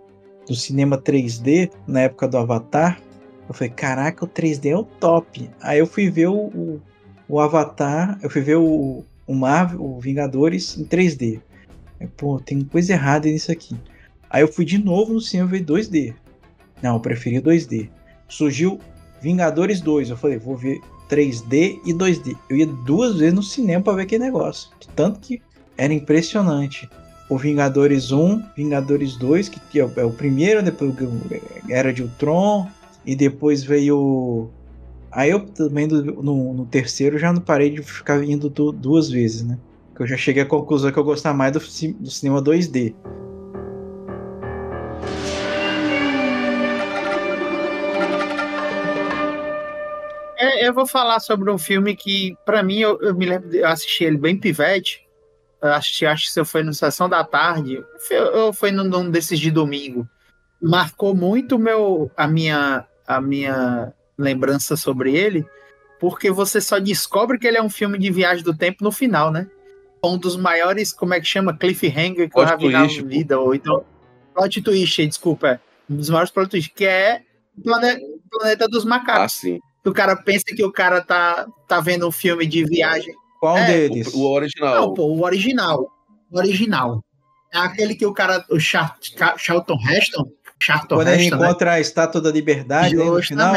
do 0.46 0.56
cinema 0.56 0.98
3D, 0.98 1.72
na 1.88 2.02
época 2.02 2.28
do 2.28 2.38
Avatar, 2.38 3.02
eu 3.48 3.54
falei, 3.54 3.70
caraca, 3.70 4.26
o 4.26 4.28
3D 4.28 4.72
é 4.72 4.78
o 4.78 4.84
top. 4.84 5.50
Aí 5.62 5.80
eu 5.80 5.88
fui 5.88 6.10
ver 6.10 6.28
o, 6.28 6.36
o, 6.36 6.82
o 7.30 7.40
Avatar, 7.40 8.18
eu 8.24 8.30
fui 8.30 8.42
ver 8.42 8.56
o, 8.56 9.06
o 9.28 9.36
Marvel, 9.36 9.82
o 9.82 10.00
Vingadores 10.00 10.76
em 10.78 10.84
3D. 10.84 11.40
Aí, 12.00 12.08
pô, 12.08 12.40
tem 12.40 12.62
coisa 12.62 12.94
errada 12.94 13.30
nisso 13.30 13.52
aqui. 13.52 13.78
Aí 14.30 14.42
eu 14.42 14.48
fui 14.48 14.66
de 14.66 14.80
novo 14.80 15.14
no 15.14 15.22
cinema 15.22 15.50
ver 15.50 15.64
2D. 15.64 16.16
Não, 16.82 16.96
eu 16.96 17.00
preferi 17.00 17.40
2D. 17.40 17.88
Surgiu 18.28 18.80
Vingadores 19.22 19.80
2. 19.80 20.10
Eu 20.10 20.18
falei, 20.18 20.40
vou 20.40 20.58
ver 20.58 20.82
3D 21.10 21.80
e 21.86 21.94
2D. 21.94 22.36
Eu 22.50 22.58
ia 22.58 22.66
duas 22.66 23.18
vezes 23.18 23.34
no 23.34 23.44
cinema 23.44 23.84
para 23.84 23.94
ver 23.94 24.04
aquele 24.04 24.24
negócio. 24.24 24.70
Tanto 24.96 25.20
que 25.20 25.42
era 25.78 25.94
impressionante. 25.94 26.90
O 27.30 27.38
Vingadores 27.38 28.12
1, 28.12 28.44
Vingadores 28.56 29.16
2, 29.18 29.50
que 29.50 29.80
é 29.80 29.84
o 29.84 30.12
primeiro, 30.12 30.64
depois 30.64 30.96
era 31.70 31.94
de 31.94 32.02
Ultron, 32.02 32.68
e 33.06 33.16
depois 33.16 33.64
veio. 33.64 34.50
Aí 35.12 35.32
eu 35.32 35.40
também 35.40 35.88
no, 35.88 36.54
no 36.54 36.66
terceiro 36.66 37.18
já 37.18 37.34
não 37.34 37.42
parei 37.42 37.72
de 37.72 37.82
ficar 37.82 38.24
indo 38.24 38.50
duas 38.50 39.10
vezes, 39.10 39.44
né? 39.44 39.58
Que 39.96 40.04
eu 40.04 40.08
já 40.08 40.16
cheguei 40.16 40.44
à 40.44 40.46
conclusão 40.46 40.92
que 40.92 41.00
eu 41.00 41.04
gostava 41.04 41.36
mais 41.36 41.52
do, 41.52 41.60
do 41.60 42.12
cinema 42.12 42.42
2D. 42.44 42.94
É, 50.38 50.68
eu 50.68 50.74
vou 50.74 50.86
falar 50.86 51.20
sobre 51.20 51.52
um 51.52 51.58
filme 51.58 51.96
que, 51.96 52.38
para 52.46 52.62
mim, 52.62 52.78
eu, 52.78 52.98
eu, 53.02 53.14
me 53.16 53.26
lembro, 53.26 53.54
eu 53.54 53.68
assisti 53.68 54.04
ele 54.04 54.18
bem 54.18 54.38
pivete. 54.38 55.06
Eu 55.62 55.74
assisti, 55.74 56.06
acho 56.06 56.32
que 56.32 56.40
eu 56.40 56.46
foi 56.46 56.64
no 56.64 56.74
Sessão 56.74 57.10
da 57.10 57.24
Tarde, 57.24 57.84
ou 58.36 58.54
foi 58.54 58.72
num 58.72 59.12
desses 59.12 59.40
de 59.40 59.52
domingo. 59.52 60.08
Marcou 60.62 61.14
muito 61.14 61.60
meu, 61.60 62.10
a, 62.16 62.28
minha, 62.28 62.86
a 63.06 63.20
minha 63.20 63.94
lembrança 64.24 64.76
sobre 64.76 65.16
ele, 65.16 65.46
porque 66.00 66.30
você 66.32 66.60
só 66.62 66.78
descobre 66.80 67.38
que 67.40 67.48
ele 67.48 67.58
é 67.58 67.62
um 67.64 67.70
filme 67.70 67.98
de 67.98 68.12
viagem 68.12 68.44
do 68.44 68.56
tempo 68.56 68.84
no 68.84 68.92
final, 68.92 69.32
né? 69.32 69.48
Um 70.04 70.18
dos 70.18 70.38
maiores, 70.38 70.94
como 70.94 71.14
é 71.14 71.20
que 71.20 71.26
chama? 71.26 71.56
Cliffhanger 71.58 72.28
que 72.28 72.34
Plot 72.34 72.44
eu 72.44 72.48
já 72.50 72.56
vi 72.56 72.70
na 72.70 72.86
vida, 73.10 73.40
ou 73.40 73.54
então. 73.56 73.84
Plot 74.34 74.62
twist, 74.62 75.06
desculpa. 75.08 75.48
é. 75.48 75.60
Um 75.90 75.96
dos 75.98 76.10
maiores 76.10 76.32
plot 76.32 76.50
twists, 76.50 76.74
que 76.76 76.86
é 76.86 77.22
o 77.58 77.62
Plane- 77.64 78.00
Planeta 78.30 78.68
dos 78.68 78.86
Macacos. 78.86 79.22
Ah, 79.24 79.28
sim. 79.28 79.60
o 79.86 79.92
cara 79.92 80.16
pensa 80.16 80.46
que 80.56 80.64
o 80.64 80.72
cara 80.72 81.02
tá, 81.02 81.48
tá 81.68 81.80
vendo 81.82 82.08
um 82.08 82.12
filme 82.12 82.46
de 82.46 82.64
viagem. 82.64 83.14
Qual 83.40 83.58
É, 83.58 83.66
deles? 83.88 84.14
O, 84.14 84.20
o 84.20 84.32
original. 84.32 84.76
Não, 84.76 84.94
pô, 84.94 85.04
o 85.08 85.24
original. 85.24 85.90
O 86.32 86.38
original. 86.38 87.04
É 87.52 87.58
aquele 87.58 87.96
que 87.96 88.06
o 88.06 88.14
cara, 88.14 88.46
o 88.52 88.60
Char 88.60 88.96
Char- 89.02 89.36
Charlton 89.38 89.78
Heston, 89.90 90.24
Charlton 90.60 90.96
Quando 90.98 91.08
ele 91.08 91.24
Heston, 91.24 91.38
né? 91.38 91.46
encontra 91.48 91.72
a 91.74 91.80
estátua 91.80 92.22
da 92.22 92.32
liberdade 92.32 92.96
né, 92.96 93.04
no 93.04 93.22
final. 93.24 93.56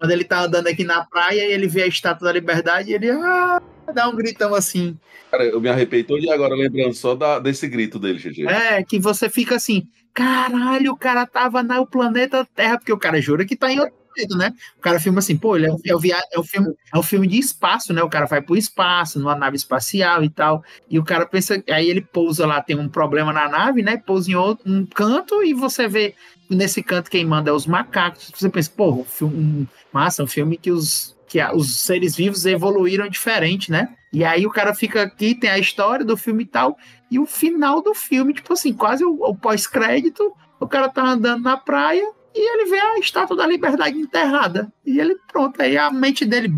Quando 0.00 0.12
ele 0.12 0.24
tá 0.24 0.44
andando 0.44 0.66
aqui 0.66 0.82
na 0.82 1.04
praia 1.04 1.46
e 1.46 1.52
ele 1.52 1.68
vê 1.68 1.82
a 1.82 1.86
Estátua 1.86 2.28
da 2.28 2.32
Liberdade, 2.32 2.90
ele 2.90 3.10
ah, 3.10 3.60
dá 3.94 4.08
um 4.08 4.16
gritão 4.16 4.54
assim. 4.54 4.96
Cara, 5.30 5.44
eu 5.44 5.60
me 5.60 5.68
arrepei 5.68 6.02
todo 6.02 6.22
de 6.22 6.30
agora 6.30 6.54
lembrando 6.54 6.94
só 6.94 7.14
da- 7.14 7.38
desse 7.38 7.68
grito 7.68 7.98
dele, 7.98 8.18
GG. 8.18 8.46
É, 8.48 8.82
que 8.82 8.98
você 8.98 9.28
fica 9.28 9.56
assim, 9.56 9.86
caralho, 10.14 10.92
o 10.92 10.96
cara 10.96 11.26
tava 11.26 11.62
no 11.62 11.86
planeta 11.86 12.48
Terra, 12.54 12.78
porque 12.78 12.92
o 12.92 12.98
cara 12.98 13.20
jura 13.20 13.44
que 13.44 13.54
tá 13.54 13.70
em 13.70 13.78
outro 13.78 13.94
né? 14.36 14.52
O 14.78 14.80
cara 14.80 15.00
filma 15.00 15.18
assim, 15.18 15.36
pô, 15.36 15.56
ele 15.56 15.66
é, 15.66 15.74
é, 15.86 15.94
o 15.94 15.98
via- 15.98 16.22
é, 16.32 16.38
um 16.38 16.44
filme, 16.44 16.74
é 16.92 16.98
um 16.98 17.02
filme 17.02 17.26
de 17.26 17.38
espaço, 17.38 17.92
né? 17.92 18.02
O 18.02 18.08
cara 18.08 18.26
vai 18.26 18.40
pro 18.40 18.56
espaço, 18.56 19.18
numa 19.18 19.34
nave 19.34 19.56
espacial 19.56 20.22
e 20.24 20.30
tal, 20.30 20.62
e 20.88 20.98
o 20.98 21.04
cara 21.04 21.26
pensa, 21.26 21.62
aí 21.70 21.88
ele 21.88 22.00
pousa 22.00 22.46
lá, 22.46 22.62
tem 22.62 22.76
um 22.78 22.88
problema 22.88 23.32
na 23.32 23.48
nave, 23.48 23.82
né? 23.82 23.96
Pousa 23.96 24.30
em 24.30 24.34
outro, 24.34 24.70
um 24.70 24.86
canto 24.86 25.42
e 25.42 25.54
você 25.54 25.88
vê 25.88 26.14
nesse 26.48 26.82
canto 26.82 27.10
quem 27.10 27.24
manda 27.24 27.50
é 27.50 27.52
os 27.52 27.66
macacos. 27.66 28.30
Você 28.34 28.48
pensa, 28.48 28.70
pô, 28.76 28.90
um 28.90 29.04
filme, 29.04 29.68
massa, 29.92 30.22
um 30.22 30.26
filme 30.26 30.56
que 30.56 30.70
os 30.70 31.18
que 31.30 31.40
os 31.54 31.82
seres 31.82 32.16
vivos 32.16 32.44
evoluíram 32.44 33.08
diferente, 33.08 33.70
né? 33.70 33.94
E 34.12 34.24
aí 34.24 34.44
o 34.44 34.50
cara 34.50 34.74
fica 34.74 35.02
aqui, 35.02 35.32
tem 35.32 35.48
a 35.48 35.60
história 35.60 36.04
do 36.04 36.16
filme 36.16 36.42
e 36.42 36.46
tal, 36.46 36.76
e 37.08 37.20
o 37.20 37.24
final 37.26 37.80
do 37.80 37.94
filme, 37.94 38.34
tipo 38.34 38.52
assim, 38.52 38.72
quase 38.72 39.04
o, 39.04 39.12
o 39.12 39.36
pós-crédito, 39.36 40.32
o 40.58 40.66
cara 40.66 40.88
tá 40.88 41.02
andando 41.02 41.44
na 41.44 41.56
praia 41.56 42.04
e 42.34 42.54
ele 42.54 42.70
vê 42.70 42.78
a 42.78 42.98
estátua 42.98 43.36
da 43.36 43.46
liberdade 43.46 43.96
enterrada. 43.98 44.70
E 44.86 44.98
ele, 44.98 45.16
pronto, 45.30 45.60
aí 45.62 45.76
a 45.78 45.90
mente 45.90 46.24
dele, 46.24 46.48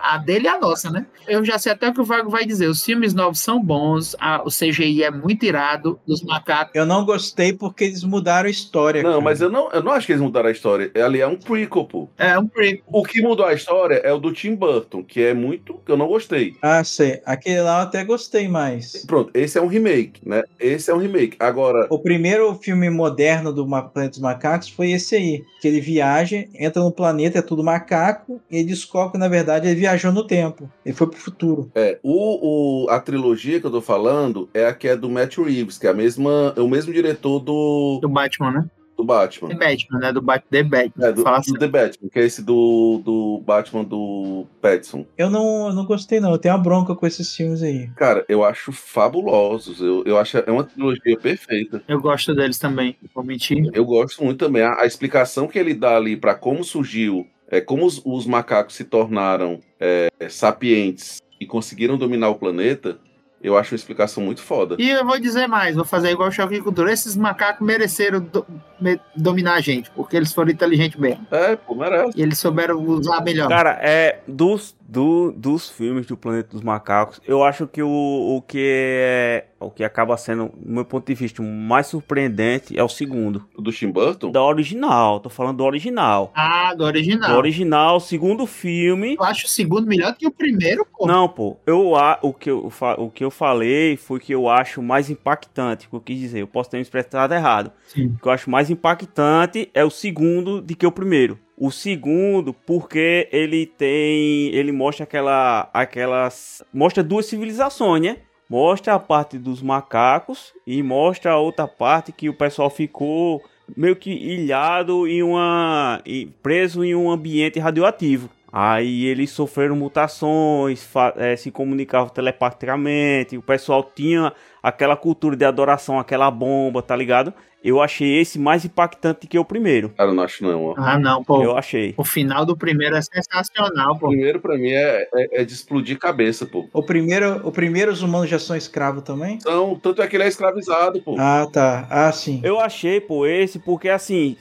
a 0.00 0.18
dele 0.18 0.44
e 0.44 0.48
a 0.48 0.58
nossa, 0.60 0.90
né? 0.90 1.06
Eu 1.26 1.44
já 1.44 1.58
sei 1.58 1.72
até 1.72 1.88
o 1.88 1.94
que 1.94 2.00
o 2.00 2.04
Vago 2.04 2.30
vai 2.30 2.44
dizer. 2.44 2.66
Os 2.68 2.84
filmes 2.84 3.14
novos 3.14 3.40
são 3.40 3.60
bons, 3.62 4.14
a- 4.20 4.42
o 4.44 4.50
CGI 4.50 5.02
é 5.02 5.10
muito 5.10 5.44
irado, 5.44 5.98
dos 6.06 6.22
macacos. 6.22 6.74
Eu 6.74 6.86
não 6.86 7.04
gostei 7.04 7.52
porque 7.52 7.84
eles 7.84 8.04
mudaram 8.04 8.46
a 8.46 8.50
história. 8.50 9.02
Não, 9.02 9.10
cara. 9.12 9.22
mas 9.22 9.40
eu 9.40 9.50
não, 9.50 9.70
eu 9.72 9.82
não 9.82 9.90
acho 9.92 10.06
que 10.06 10.12
eles 10.12 10.22
mudaram 10.22 10.48
a 10.48 10.52
história. 10.52 10.90
Ali 11.04 11.20
é 11.20 11.26
um 11.26 11.36
prequel, 11.36 11.84
pô. 11.84 12.08
É 12.18 12.38
um 12.38 12.46
prequel. 12.46 12.84
O 12.86 13.02
que 13.02 13.20
mudou 13.22 13.46
a 13.46 13.54
história 13.54 13.96
é 14.04 14.12
o 14.12 14.18
do 14.18 14.32
Tim 14.32 14.54
Burton, 14.54 15.02
que 15.02 15.20
é 15.22 15.34
muito. 15.34 15.74
que 15.84 15.90
eu 15.90 15.96
não 15.96 16.06
gostei. 16.06 16.56
Ah, 16.62 16.84
sei. 16.84 17.20
Aquele 17.26 17.62
lá 17.62 17.78
eu 17.80 17.82
até 17.84 18.04
gostei 18.04 18.46
mais. 18.46 19.04
Pronto, 19.06 19.30
esse 19.34 19.58
é 19.58 19.62
um 19.62 19.66
remake, 19.66 20.20
né? 20.26 20.42
Esse 20.60 20.90
é 20.90 20.94
um 20.94 20.98
remake. 20.98 21.36
Agora, 21.40 21.86
O 21.90 21.98
primeiro 21.98 22.54
filme 22.54 22.88
moderno 22.90 23.52
do 23.52 23.66
Planeta 23.66 24.08
dos 24.10 24.18
Macacos 24.20 24.68
foi 24.68 24.92
esse 24.92 25.03
aí. 25.12 25.42
Que 25.60 25.66
ele 25.66 25.80
viaja, 25.80 26.44
entra 26.54 26.80
no 26.80 26.92
planeta, 26.92 27.40
é 27.40 27.42
tudo 27.42 27.64
macaco, 27.64 28.40
e 28.48 28.58
ele 28.58 28.68
descobre 28.68 29.12
que, 29.12 29.18
na 29.18 29.26
verdade, 29.26 29.66
ele 29.66 29.80
viajou 29.80 30.12
no 30.12 30.24
tempo. 30.24 30.70
Ele 30.86 30.94
foi 30.94 31.08
pro 31.08 31.18
futuro. 31.18 31.70
é, 31.74 31.98
o, 32.02 32.84
o- 32.84 32.90
a 32.90 33.00
trilogia 33.00 33.58
que 33.58 33.66
eu 33.66 33.70
tô 33.72 33.80
falando 33.80 34.48
é 34.54 34.66
a 34.66 34.72
que 34.74 34.86
é 34.86 34.94
do 34.96 35.10
Matt 35.10 35.38
Reeves, 35.38 35.78
que 35.78 35.86
é 35.86 35.90
a 35.90 35.94
mesma, 35.94 36.52
é 36.56 36.60
o 36.60 36.68
mesmo 36.68 36.92
diretor 36.92 37.40
do, 37.40 37.98
Do 38.00 38.08
Batman, 38.08 38.50
né? 38.52 38.64
Do 38.96 39.04
Batman. 39.04 39.48
The 39.48 39.54
Batman, 39.54 39.98
né? 39.98 40.12
Do 40.12 40.22
Bat 40.22 40.44
The 40.50 40.62
Batman. 40.62 41.06
É, 41.06 41.12
do, 41.12 41.22
Fala 41.22 41.38
do 41.38 41.40
assim. 41.40 41.54
The 41.54 41.68
Batman, 41.68 42.08
que 42.10 42.18
é 42.18 42.24
esse 42.24 42.42
do, 42.42 43.00
do 43.04 43.42
Batman 43.44 43.84
do 43.84 44.46
Pattinson. 44.60 45.06
Eu 45.16 45.30
não, 45.30 45.68
eu 45.68 45.74
não 45.74 45.84
gostei, 45.84 46.20
não. 46.20 46.32
Eu 46.32 46.38
tenho 46.38 46.54
uma 46.54 46.62
bronca 46.62 46.94
com 46.94 47.06
esses 47.06 47.34
filmes 47.34 47.62
aí. 47.62 47.88
Cara, 47.96 48.24
eu 48.28 48.44
acho 48.44 48.72
fabulosos. 48.72 49.80
Eu, 49.80 50.04
eu 50.04 50.18
acho 50.18 50.38
é 50.38 50.50
uma 50.50 50.64
trilogia 50.64 51.18
perfeita. 51.18 51.82
Eu 51.88 52.00
gosto 52.00 52.34
deles 52.34 52.58
também, 52.58 52.96
vou 53.14 53.24
mentir. 53.24 53.70
Eu 53.72 53.84
gosto 53.84 54.22
muito 54.22 54.38
também. 54.38 54.62
A, 54.62 54.82
a 54.82 54.86
explicação 54.86 55.46
que 55.46 55.58
ele 55.58 55.74
dá 55.74 55.96
ali 55.96 56.16
para 56.16 56.34
como 56.34 56.64
surgiu, 56.64 57.26
é, 57.48 57.60
como 57.60 57.84
os, 57.84 58.00
os 58.04 58.26
macacos 58.26 58.74
se 58.74 58.84
tornaram 58.84 59.60
é, 59.78 60.08
sapientes 60.28 61.22
e 61.40 61.46
conseguiram 61.46 61.98
dominar 61.98 62.28
o 62.30 62.36
planeta, 62.36 62.98
eu 63.44 63.56
acho 63.58 63.72
uma 63.74 63.76
explicação 63.76 64.22
muito 64.22 64.40
foda. 64.42 64.74
E 64.78 64.88
eu 64.88 65.04
vou 65.04 65.20
dizer 65.20 65.46
mais, 65.46 65.76
vou 65.76 65.84
fazer 65.84 66.10
igual 66.10 66.28
o 66.30 66.32
Choque 66.32 66.54
de 66.54 66.62
Cultura. 66.62 66.90
Esses 66.92 67.14
macacos 67.16 67.64
mereceram 67.66 68.18
do- 68.20 68.46
me- 68.80 68.98
dominar 69.14 69.54
a 69.54 69.60
gente, 69.60 69.90
porque 69.90 70.16
eles 70.16 70.32
foram 70.32 70.50
inteligentes 70.50 70.98
mesmo. 70.98 71.26
É, 71.30 71.54
pô, 71.54 71.74
merece. 71.74 72.18
E 72.18 72.22
eles 72.22 72.38
souberam 72.38 72.78
usar 72.82 73.20
melhor. 73.22 73.48
Cara, 73.48 73.78
é 73.82 74.20
dos, 74.26 74.74
do, 74.94 75.32
dos 75.32 75.68
filmes 75.68 76.06
do 76.06 76.16
Planeta 76.16 76.50
dos 76.52 76.62
Macacos, 76.62 77.20
eu 77.26 77.42
acho 77.42 77.66
que 77.66 77.82
o, 77.82 77.88
o 78.36 78.40
que 78.42 78.58
é 78.62 79.46
o 79.60 79.70
que 79.70 79.82
acaba 79.82 80.16
sendo, 80.18 80.50
do 80.56 80.70
meu 80.72 80.84
ponto 80.84 81.06
de 81.06 81.14
vista, 81.14 81.40
o 81.40 81.44
mais 81.44 81.86
surpreendente 81.86 82.78
é 82.78 82.82
o 82.84 82.88
segundo. 82.88 83.48
O 83.56 83.62
do 83.62 83.72
Tim 83.72 83.90
Burton? 83.90 84.30
Da 84.30 84.42
original, 84.42 85.20
tô 85.20 85.30
falando 85.30 85.56
do 85.58 85.64
original. 85.64 86.30
Ah, 86.36 86.74
do 86.74 86.84
original. 86.84 87.30
Do 87.30 87.36
original, 87.38 87.98
segundo 87.98 88.46
filme. 88.46 89.14
Eu 89.18 89.24
acho 89.24 89.46
o 89.46 89.48
segundo 89.48 89.86
melhor 89.86 90.14
que 90.14 90.26
o 90.26 90.30
primeiro, 90.30 90.86
pô. 90.96 91.06
Não, 91.06 91.26
pô, 91.28 91.56
eu, 91.66 91.96
a- 91.96 92.18
o, 92.22 92.32
que 92.32 92.50
eu, 92.50 92.68
fa- 92.70 92.96
o 93.00 93.10
que 93.10 93.24
eu 93.24 93.30
falei 93.30 93.96
foi 93.96 94.20
que 94.20 94.32
eu 94.34 94.48
acho 94.50 94.82
mais 94.82 95.08
impactante, 95.10 95.88
que 95.88 95.94
eu 95.94 96.00
quis 96.00 96.18
dizer, 96.18 96.40
eu 96.40 96.46
posso 96.46 96.68
ter 96.70 96.76
me 96.76 96.82
expressado 96.82 97.32
errado. 97.34 97.72
Sim. 97.86 98.08
O 98.18 98.22
que 98.22 98.28
eu 98.28 98.32
acho 98.32 98.50
mais 98.50 98.68
impactante 98.70 99.70
é 99.72 99.82
o 99.84 99.90
segundo 99.90 100.60
do 100.60 100.76
que 100.76 100.86
o 100.86 100.92
primeiro. 100.92 101.38
O 101.56 101.70
segundo, 101.70 102.52
porque 102.52 103.28
ele 103.30 103.66
tem. 103.66 104.48
Ele 104.54 104.72
mostra 104.72 105.04
aquela. 105.04 105.70
aquelas. 105.72 106.62
Mostra 106.72 107.02
duas 107.02 107.26
civilizações, 107.26 108.02
né? 108.02 108.16
Mostra 108.48 108.94
a 108.94 108.98
parte 108.98 109.38
dos 109.38 109.62
macacos 109.62 110.52
e 110.66 110.82
mostra 110.82 111.32
a 111.32 111.38
outra 111.38 111.66
parte 111.66 112.12
que 112.12 112.28
o 112.28 112.34
pessoal 112.34 112.68
ficou 112.68 113.42
meio 113.76 113.96
que 113.96 114.10
ilhado 114.10 115.06
em 115.06 115.22
uma. 115.22 116.02
preso 116.42 116.84
em 116.84 116.94
um 116.94 117.10
ambiente 117.10 117.58
radioativo. 117.58 118.28
Aí 118.56 119.06
eles 119.06 119.30
sofreram 119.30 119.74
mutações, 119.74 120.88
eh, 121.16 121.34
se 121.34 121.50
comunicavam 121.50 122.08
telepaticamente, 122.08 123.36
o 123.36 123.42
pessoal 123.42 123.82
tinha 123.82 124.32
aquela 124.64 124.96
cultura 124.96 125.36
de 125.36 125.44
adoração, 125.44 125.98
aquela 125.98 126.30
bomba, 126.30 126.80
tá 126.80 126.96
ligado? 126.96 127.34
Eu 127.62 127.82
achei 127.82 128.18
esse 128.18 128.38
mais 128.38 128.64
impactante 128.64 129.26
que 129.26 129.38
o 129.38 129.44
primeiro. 129.44 129.90
Cara, 129.90 130.10
eu 130.10 130.14
não 130.14 130.22
acho 130.22 130.42
não, 130.42 130.64
ó. 130.66 130.74
Ah, 130.76 130.98
não, 130.98 131.22
pô. 131.22 131.42
Eu 131.42 131.56
achei. 131.56 131.94
O 131.98 132.04
final 132.04 132.44
do 132.46 132.56
primeiro 132.56 132.96
é 132.96 133.00
sensacional, 133.02 133.92
O 133.92 133.98
pô. 133.98 134.08
primeiro, 134.08 134.40
pra 134.40 134.56
mim, 134.56 134.70
é, 134.70 135.06
é, 135.14 135.42
é 135.42 135.44
de 135.44 135.52
explodir 135.52 135.98
cabeça, 135.98 136.46
pô. 136.46 136.66
O 136.72 136.82
primeiro, 136.82 137.46
o 137.46 137.52
primeiro 137.52 137.92
os 137.92 138.02
humanos 138.02 138.28
já 138.28 138.38
são 138.38 138.56
escravos 138.56 139.02
também? 139.02 139.34
Então, 139.36 139.78
tanto 139.82 140.00
é 140.02 140.06
que 140.06 140.16
ele 140.16 140.24
é 140.24 140.28
escravizado, 140.28 141.00
pô. 141.02 141.16
Ah, 141.18 141.46
tá. 141.52 141.86
Ah, 141.90 142.12
sim. 142.12 142.40
Eu 142.42 142.58
achei, 142.58 143.00
pô, 143.00 143.26
esse, 143.26 143.58
porque 143.58 143.88
assim, 143.90 144.36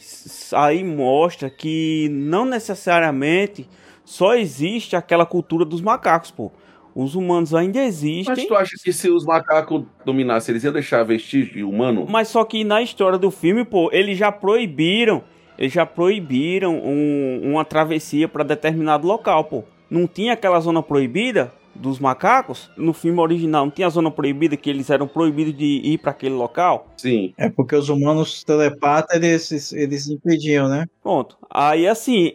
aí 0.54 0.84
mostra 0.84 1.50
que 1.50 2.08
não 2.12 2.46
necessariamente 2.46 3.70
só 4.06 4.36
existe 4.36 4.96
aquela 4.98 5.26
cultura 5.26 5.64
dos 5.66 5.82
macacos, 5.82 6.32
pô. 6.32 6.52
Os 6.96 7.16
humanos 7.16 7.54
ainda 7.56 7.80
Mas 7.80 7.88
existem, 8.02 8.48
tu 8.48 8.56
acha 8.56 8.76
que 8.84 8.94
se 8.94 9.10
os 9.10 9.26
macacos 9.26 9.84
dominassem, 10.06 10.54
eles 10.54 10.64
iam 10.64 10.74
deixar 10.74 11.04
vestígio 11.04 11.68
humano? 11.70 12.06
mas 12.08 12.28
só 12.28 12.44
que 12.46 12.64
na 12.64 12.82
história 12.82 13.18
do 13.18 13.32
filme, 13.32 13.66
pô, 13.66 13.90
eles 13.92 14.18
já 14.18 14.32
proibiram, 14.32 15.24
eles 15.58 15.74
já 15.74 15.86
proibiram 15.86 16.76
um- 16.78 17.42
uma 17.52 17.66
travessia 17.66 18.28
pra 18.28 18.44
determinado 18.44 19.08
local, 19.08 19.44
pô. 19.46 19.64
Não 19.90 20.08
tinha 20.08 20.34
aquela 20.34 20.60
zona 20.60 20.82
proibida 20.84 21.52
dos 21.76 22.00
macacos? 22.00 22.70
No 22.78 22.94
filme 22.94 23.20
original, 23.20 23.66
não 23.66 23.72
tinha 23.72 23.88
a 23.88 23.90
zona 23.90 24.12
proibida 24.12 24.56
que 24.56 24.70
eles 24.70 24.90
eram 24.92 25.08
proibidos 25.08 25.58
de 25.58 25.82
ir 25.84 25.98
pra 25.98 26.12
aquele 26.12 26.36
local? 26.36 26.88
Sim. 26.98 27.34
É 27.38 27.50
porque 27.50 27.76
os 27.76 27.90
humanos 27.90 28.44
telepatas, 28.44 29.16
eles, 29.22 29.74
eles 29.74 30.08
impediam, 30.08 30.68
né? 30.70 30.86
Pronto. 31.02 31.38
Aí 31.50 31.88
assim, 31.88 32.34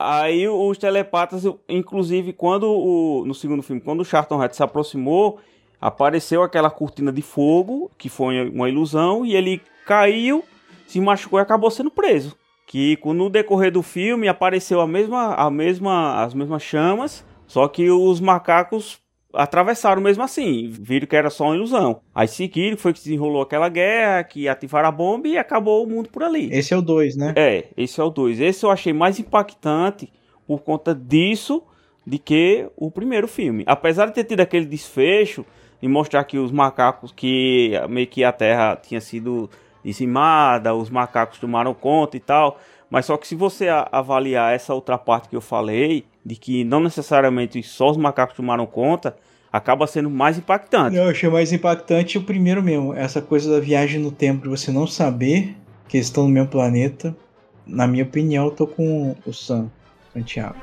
aí 0.00 0.48
os 0.48 0.78
telepatas, 0.78 1.44
inclusive 1.68 2.32
quando 2.32 2.64
o 2.70 3.24
no 3.26 3.34
segundo 3.34 3.62
filme, 3.62 3.82
quando 3.82 4.00
o 4.00 4.04
Charlton 4.04 4.42
Heston 4.42 4.56
se 4.56 4.62
aproximou, 4.62 5.38
apareceu 5.78 6.42
aquela 6.42 6.70
cortina 6.70 7.12
de 7.12 7.20
fogo, 7.20 7.90
que 7.98 8.08
foi 8.08 8.48
uma 8.48 8.68
ilusão, 8.68 9.26
e 9.26 9.36
ele 9.36 9.60
caiu, 9.86 10.42
se 10.86 11.00
machucou 11.00 11.38
e 11.38 11.42
acabou 11.42 11.70
sendo 11.70 11.90
preso. 11.90 12.34
Que 12.66 12.98
no 13.04 13.28
decorrer 13.28 13.70
do 13.70 13.82
filme 13.82 14.28
apareceu 14.28 14.80
a 14.80 14.86
mesma, 14.86 15.34
a 15.34 15.50
mesma, 15.50 16.22
as 16.22 16.32
mesmas 16.32 16.62
chamas, 16.62 17.24
só 17.46 17.68
que 17.68 17.90
os 17.90 18.20
macacos 18.20 19.00
atravessaram 19.32 20.02
mesmo 20.02 20.22
assim, 20.22 20.68
viram 20.70 21.06
que 21.06 21.16
era 21.16 21.30
só 21.30 21.44
uma 21.44 21.56
ilusão. 21.56 22.00
Aí 22.14 22.28
seguiram, 22.28 22.76
foi 22.76 22.92
que 22.92 23.00
desenrolou 23.00 23.42
aquela 23.42 23.68
guerra, 23.68 24.24
que 24.24 24.48
ativaram 24.48 24.88
a 24.88 24.92
bomba 24.92 25.28
e 25.28 25.38
acabou 25.38 25.84
o 25.84 25.88
mundo 25.88 26.08
por 26.08 26.22
ali. 26.22 26.48
Esse 26.52 26.74
é 26.74 26.76
o 26.76 26.82
2, 26.82 27.16
né? 27.16 27.34
É, 27.36 27.66
esse 27.76 28.00
é 28.00 28.04
o 28.04 28.10
2. 28.10 28.40
Esse 28.40 28.64
eu 28.64 28.70
achei 28.70 28.92
mais 28.92 29.18
impactante 29.18 30.12
por 30.46 30.62
conta 30.62 30.94
disso 30.94 31.62
de 32.06 32.18
que 32.18 32.68
o 32.76 32.90
primeiro 32.90 33.28
filme. 33.28 33.62
Apesar 33.66 34.06
de 34.06 34.14
ter 34.14 34.24
tido 34.24 34.40
aquele 34.40 34.66
desfecho 34.66 35.44
e 35.80 35.88
mostrar 35.88 36.24
que 36.24 36.38
os 36.38 36.50
macacos, 36.50 37.12
que 37.12 37.72
meio 37.88 38.06
que 38.06 38.24
a 38.24 38.32
Terra 38.32 38.76
tinha 38.76 39.00
sido 39.00 39.48
dizimada, 39.84 40.74
os 40.74 40.90
macacos 40.90 41.38
tomaram 41.38 41.72
conta 41.72 42.16
e 42.16 42.20
tal. 42.20 42.58
Mas 42.90 43.06
só 43.06 43.16
que 43.16 43.28
se 43.28 43.36
você 43.36 43.68
avaliar 43.92 44.52
essa 44.52 44.74
outra 44.74 44.98
parte 44.98 45.28
que 45.28 45.36
eu 45.36 45.40
falei, 45.40 46.04
de 46.26 46.34
que 46.34 46.64
não 46.64 46.80
necessariamente 46.80 47.62
só 47.62 47.90
os 47.90 47.96
macacos 47.96 48.36
tomaram 48.36 48.66
conta, 48.66 49.16
acaba 49.52 49.86
sendo 49.86 50.10
mais 50.10 50.36
impactante. 50.36 50.96
Eu 50.96 51.04
achei 51.04 51.28
mais 51.28 51.52
impactante 51.52 52.18
o 52.18 52.22
primeiro 52.22 52.60
mesmo. 52.60 52.92
Essa 52.92 53.22
coisa 53.22 53.48
da 53.48 53.60
viagem 53.60 54.00
no 54.00 54.10
tempo, 54.10 54.42
de 54.42 54.48
você 54.48 54.72
não 54.72 54.88
saber 54.88 55.56
que 55.88 55.96
eles 55.96 56.08
estão 56.08 56.24
no 56.24 56.30
mesmo 56.30 56.48
planeta. 56.48 57.16
Na 57.64 57.86
minha 57.86 58.02
opinião, 58.02 58.46
eu 58.46 58.50
tô 58.50 58.66
com 58.66 59.14
o 59.24 59.32
Sam, 59.32 59.70
Santiago. 60.12 60.56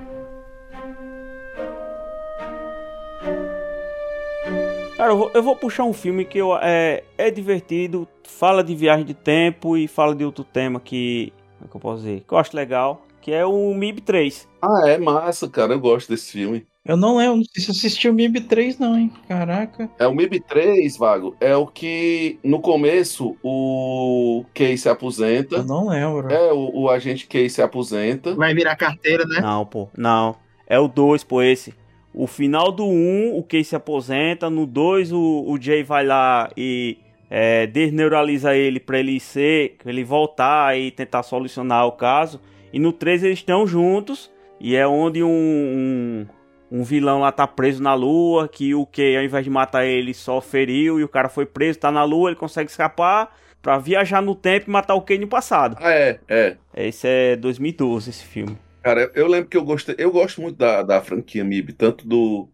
Cara, 4.98 5.12
eu 5.12 5.18
vou, 5.18 5.32
eu 5.34 5.44
vou 5.44 5.56
puxar 5.56 5.84
um 5.84 5.94
filme 5.94 6.26
que 6.26 6.40
eu, 6.40 6.58
é, 6.58 7.04
é 7.18 7.32
divertido, 7.32 8.08
fala 8.24 8.64
de 8.64 8.76
viagem 8.76 9.06
de 9.06 9.14
tempo 9.14 9.78
e 9.78 9.88
fala 9.88 10.16
de 10.16 10.26
outro 10.26 10.44
tema 10.44 10.80
que, 10.80 11.32
é 11.64 11.68
que 11.68 11.76
eu 11.76 11.82
posso 11.82 12.04
dizer, 12.04 12.24
que 12.28 12.34
eu 12.34 12.38
acho 12.38 12.56
legal, 12.56 13.06
que 13.22 13.32
é 13.32 13.46
o 13.46 13.74
MIB 13.74 14.02
3. 14.02 14.48
Ah, 14.62 14.90
é 14.90 14.98
massa, 14.98 15.50
cara. 15.50 15.74
Eu 15.74 15.80
gosto 15.80 16.10
desse 16.10 16.32
filme. 16.32 16.66
Eu 16.86 16.96
não 16.96 17.18
lembro, 17.18 17.38
não 17.38 17.44
sei 17.44 17.62
se 17.62 17.72
assisti 17.72 18.08
o 18.08 18.14
MIB 18.14 18.42
3 18.42 18.80
não, 18.80 18.98
hein? 18.98 19.12
Caraca. 19.28 19.90
É 20.00 20.08
o 20.08 20.16
MIB 20.16 20.40
3, 20.40 20.96
Vago. 20.96 21.36
É 21.42 21.54
o 21.54 21.68
que, 21.68 22.40
no 22.42 22.62
começo, 22.62 23.36
o 23.44 24.46
Kay 24.54 24.78
se 24.78 24.88
aposenta. 24.88 25.58
Eu 25.58 25.66
não 25.66 25.90
lembro. 25.90 26.32
É, 26.32 26.54
o, 26.54 26.84
o 26.84 26.90
agente 26.90 27.28
Kay 27.28 27.50
se 27.50 27.62
aposenta. 27.62 28.34
Vai 28.36 28.54
virar 28.54 28.78
carteira, 28.78 29.26
né? 29.26 29.42
Não, 29.42 29.66
pô, 29.66 29.90
não. 29.98 30.38
É 30.66 30.80
o 30.80 30.88
2, 30.88 31.26
pô, 31.26 31.42
esse. 31.42 31.74
O 32.14 32.26
final 32.26 32.72
do 32.72 32.86
1, 32.86 32.88
um, 32.88 33.38
o 33.38 33.44
Kay 33.44 33.66
se 33.66 33.76
aposenta. 33.76 34.50
No 34.50 34.66
2, 34.66 35.12
o, 35.12 35.44
o 35.46 35.62
Jay 35.62 35.84
vai 35.84 36.06
lá 36.06 36.50
e 36.56 36.98
é, 37.30 37.68
desneuraliza 37.68 38.56
ele 38.56 38.80
pra 38.80 39.00
ele 39.00 39.20
ser, 39.20 39.76
pra 39.82 39.92
ele 39.92 40.04
voltar 40.04 40.78
e 40.78 40.92
tentar 40.92 41.24
solucionar 41.24 41.86
o 41.86 41.92
caso. 41.92 42.42
E 42.72 42.80
no 42.80 42.92
3 42.94 43.24
eles 43.24 43.40
estão 43.40 43.68
juntos. 43.68 44.32
E 44.60 44.76
é 44.76 44.88
onde 44.88 45.24
um, 45.24 45.30
um, 45.30 46.28
um 46.72 46.84
vilão 46.84 47.20
lá 47.20 47.32
tá 47.32 47.46
preso 47.46 47.82
na 47.82 47.94
lua. 47.94 48.48
Que 48.48 48.74
o 48.74 48.86
Kay, 48.86 49.18
ao 49.18 49.24
invés 49.24 49.44
de 49.44 49.50
matar 49.50 49.86
ele, 49.86 50.14
só 50.14 50.40
feriu. 50.40 51.00
E 51.00 51.04
o 51.04 51.10
cara 51.10 51.30
foi 51.30 51.46
preso, 51.46 51.80
tá 51.80 51.92
na 51.92 52.04
lua, 52.04 52.30
ele 52.30 52.40
consegue 52.40 52.70
escapar. 52.70 53.36
Pra 53.62 53.78
viajar 53.78 54.22
no 54.22 54.34
tempo 54.34 54.70
e 54.70 54.72
matar 54.72 54.96
o 54.96 55.02
Kay 55.02 55.18
no 55.18 55.28
passado. 55.28 55.76
Ah, 55.82 55.92
é, 55.92 56.20
é. 56.30 56.56
Esse 56.76 57.08
é 57.08 57.36
2012, 57.36 58.10
esse 58.12 58.24
filme. 58.24 58.58
Cara, 58.82 59.12
eu 59.14 59.28
lembro 59.28 59.50
que 59.50 59.58
eu 59.58 59.66
gostei. 59.66 59.96
Eu 59.98 60.12
gosto 60.12 60.42
muito 60.42 60.56
da, 60.56 60.82
da 60.84 61.02
franquia 61.02 61.44
MIB, 61.44 61.74
tanto 61.74 62.08
do, 62.08 62.48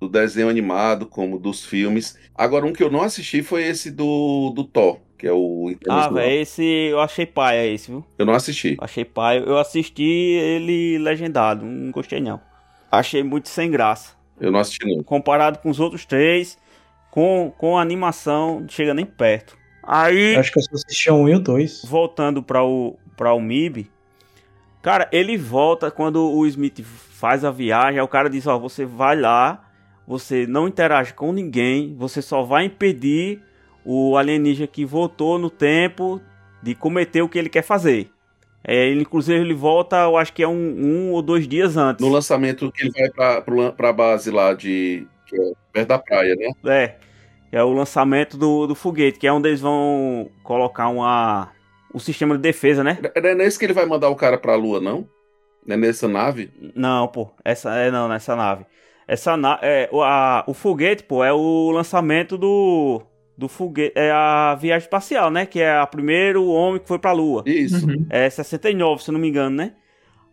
do 0.00 0.08
desenho 0.08 0.48
animado 0.48 1.06
como 1.06 1.38
dos 1.38 1.64
filmes. 1.64 2.18
Agora, 2.34 2.66
um 2.66 2.72
que 2.72 2.82
eu 2.82 2.90
não 2.90 3.02
assisti 3.02 3.42
foi 3.42 3.64
esse 3.64 3.90
do, 3.90 4.50
do 4.54 4.64
Thor, 4.64 4.98
que 5.18 5.26
é 5.26 5.32
o 5.32 5.74
Ah, 5.88 6.08
velho, 6.08 6.40
esse 6.42 6.62
eu 6.62 7.00
achei 7.00 7.26
paia 7.26 7.66
esse, 7.66 7.90
viu? 7.90 8.04
Eu 8.18 8.26
não 8.26 8.34
assisti. 8.34 8.76
Achei 8.80 9.04
paia. 9.04 9.40
Eu 9.40 9.58
assisti 9.58 10.02
ele 10.02 10.98
legendado, 10.98 11.64
não 11.64 11.90
gostei 11.90 12.20
não. 12.20 12.40
Achei 12.90 13.22
muito 13.22 13.48
sem 13.48 13.70
graça. 13.70 14.16
Eu 14.40 14.52
não 14.52 14.60
assisti, 14.60 14.86
não. 14.86 15.02
Comparado 15.02 15.58
com 15.58 15.68
os 15.70 15.80
outros 15.80 16.06
três, 16.06 16.56
com, 17.10 17.52
com 17.58 17.76
a 17.76 17.82
animação, 17.82 18.60
não 18.60 18.68
chega 18.68 18.94
nem 18.94 19.04
perto. 19.06 19.56
Aí, 19.82 20.36
Acho 20.36 20.52
que 20.52 20.58
eu 20.58 20.62
só 20.62 20.74
assisti 20.74 21.10
1 21.10 21.28
e 21.28 21.34
o 21.34 21.40
2. 21.40 21.82
voltando 21.82 22.42
para 22.42 22.62
o, 22.62 22.96
pra 23.16 23.32
o 23.32 23.40
MIB, 23.40 23.90
cara, 24.82 25.08
ele 25.12 25.36
volta 25.36 25.90
quando 25.90 26.30
o 26.30 26.46
Smith 26.46 26.82
faz 26.82 27.44
a 27.44 27.50
viagem, 27.50 27.98
aí 27.98 28.04
o 28.04 28.08
cara 28.08 28.28
diz, 28.30 28.46
ó, 28.46 28.58
você 28.58 28.84
vai 28.84 29.16
lá, 29.18 29.67
você 30.08 30.46
não 30.46 30.66
interage 30.66 31.12
com 31.12 31.34
ninguém, 31.34 31.94
você 31.94 32.22
só 32.22 32.42
vai 32.42 32.64
impedir 32.64 33.42
o 33.84 34.16
alienígena 34.16 34.66
que 34.66 34.82
voltou 34.86 35.38
no 35.38 35.50
tempo 35.50 36.18
de 36.62 36.74
cometer 36.74 37.20
o 37.20 37.28
que 37.28 37.38
ele 37.38 37.50
quer 37.50 37.60
fazer. 37.62 38.10
É, 38.64 38.86
ele, 38.88 39.02
inclusive, 39.02 39.38
ele 39.38 39.52
volta, 39.52 39.96
eu 39.98 40.16
acho 40.16 40.32
que 40.32 40.42
é 40.42 40.48
um, 40.48 40.52
um 40.54 41.12
ou 41.12 41.20
dois 41.20 41.46
dias 41.46 41.76
antes. 41.76 42.04
No 42.04 42.10
lançamento 42.10 42.72
que 42.72 42.84
ele 42.86 42.92
vai 42.92 43.44
lan- 43.46 43.70
pra 43.72 43.92
base 43.92 44.30
lá 44.30 44.54
de. 44.54 45.06
Que 45.26 45.36
é 45.36 45.52
perto 45.72 45.88
da 45.88 45.98
praia, 45.98 46.34
né? 46.34 46.50
É, 46.66 46.94
é 47.52 47.62
o 47.62 47.72
lançamento 47.72 48.38
do, 48.38 48.66
do 48.66 48.74
foguete, 48.74 49.18
que 49.18 49.26
é 49.26 49.32
onde 49.32 49.48
eles 49.48 49.60
vão 49.60 50.30
colocar 50.42 50.88
uma, 50.88 51.52
um 51.94 51.98
sistema 51.98 52.34
de 52.34 52.40
defesa, 52.42 52.82
né? 52.82 52.98
Não 53.14 53.30
é 53.30 53.34
nesse 53.34 53.58
que 53.58 53.66
ele 53.66 53.74
vai 53.74 53.84
mandar 53.84 54.08
o 54.08 54.16
cara 54.16 54.38
pra 54.38 54.56
lua, 54.56 54.80
não? 54.80 55.06
Não 55.66 55.74
é 55.74 55.76
nessa 55.76 56.08
nave? 56.08 56.50
Não, 56.74 57.06
pô, 57.08 57.30
essa 57.44 57.74
é 57.76 57.90
não, 57.90 58.08
nessa 58.08 58.34
nave. 58.34 58.64
Essa 59.08 59.36
na, 59.36 59.58
é, 59.62 59.88
o, 59.90 60.02
a, 60.02 60.44
o 60.46 60.52
foguete, 60.52 61.02
pô, 61.02 61.24
é 61.24 61.32
o 61.32 61.70
lançamento 61.70 62.36
do 62.36 63.02
do 63.36 63.48
foguete, 63.48 63.92
é 63.96 64.10
a 64.10 64.54
viagem 64.56 64.84
espacial, 64.84 65.30
né? 65.30 65.46
Que 65.46 65.60
é 65.60 65.80
o 65.82 65.86
primeiro 65.86 66.46
homem 66.46 66.80
que 66.80 66.86
foi 66.88 66.98
pra 66.98 67.12
lua. 67.12 67.42
Isso. 67.46 67.86
Uhum. 67.86 68.04
É 68.10 68.28
69, 68.28 69.02
se 69.02 69.10
eu 69.10 69.12
não 69.14 69.20
me 69.20 69.28
engano, 69.28 69.56
né? 69.56 69.72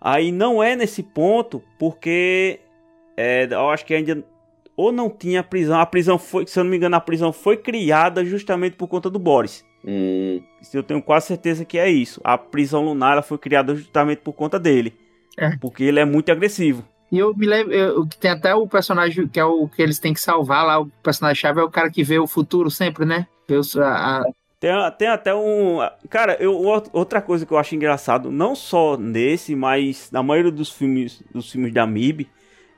Aí 0.02 0.32
não 0.32 0.62
é 0.62 0.76
nesse 0.76 1.02
ponto, 1.02 1.64
porque 1.80 2.60
é, 3.16 3.48
eu 3.50 3.70
acho 3.70 3.86
que 3.86 3.94
ainda 3.94 4.24
ou 4.76 4.92
não 4.92 5.10
tinha 5.10 5.44
prisão. 5.44 5.80
A 5.80 5.86
prisão 5.86 6.18
foi, 6.18 6.46
se 6.46 6.60
eu 6.60 6.64
não 6.64 6.72
me 6.72 6.78
engano, 6.78 6.96
a 6.96 7.02
prisão 7.02 7.32
foi 7.32 7.58
criada 7.58 8.26
justamente 8.26 8.76
por 8.76 8.88
conta 8.88 9.10
do 9.10 9.18
Boris. 9.20 9.64
Hum, 9.86 10.42
Eu 10.74 10.84
tenho 10.84 11.02
quase 11.02 11.28
certeza 11.28 11.64
que 11.64 11.78
é 11.78 11.90
isso. 11.90 12.20
A 12.24 12.38
prisão 12.38 12.84
lunar 12.84 13.14
ela 13.14 13.22
foi 13.22 13.38
criada 13.38 13.76
justamente 13.76 14.20
por 14.20 14.34
conta 14.34 14.60
dele. 14.60 14.94
É. 15.38 15.56
Porque 15.58 15.84
ele 15.84 16.00
é 16.00 16.06
muito 16.06 16.32
agressivo. 16.32 16.84
E 17.16 17.20
eu 17.20 17.34
me 17.34 17.46
lembro, 17.46 17.74
eu- 17.74 18.06
tem 18.20 18.32
até 18.32 18.54
o 18.54 18.68
personagem 18.68 19.26
que 19.26 19.40
é 19.40 19.46
o 19.46 19.70
que 19.70 19.82
eles 19.82 20.00
têm 20.00 20.14
que 20.14 20.20
salvar 20.20 20.66
lá, 20.66 20.82
o 20.82 20.88
personagem-chave 21.02 21.62
é 21.62 21.64
o 21.64 21.72
cara 21.72 21.90
que 21.90 22.04
vê 22.04 22.20
o 22.20 22.28
futuro 22.28 22.70
sempre, 22.70 23.06
né? 23.06 23.26
Vê 23.48 23.56
a- 23.80 24.20
a- 24.20 24.26
Tem, 24.60 24.72
tem 24.98 25.08
até 25.08 25.34
um. 25.34 25.78
Cara, 26.10 26.36
eu, 26.42 26.54
outra 26.92 27.22
coisa 27.22 27.46
que 27.46 27.54
eu 27.54 27.58
acho 27.58 27.74
engraçado, 27.74 28.30
não 28.30 28.54
só 28.54 28.98
nesse, 28.98 29.56
mas 29.56 30.10
na 30.12 30.22
maioria 30.22 30.52
dos 30.52 30.70
filmes, 30.70 31.24
dos 31.34 31.50
filmes 31.50 31.74
da 31.74 31.84
MIB, 31.86 32.28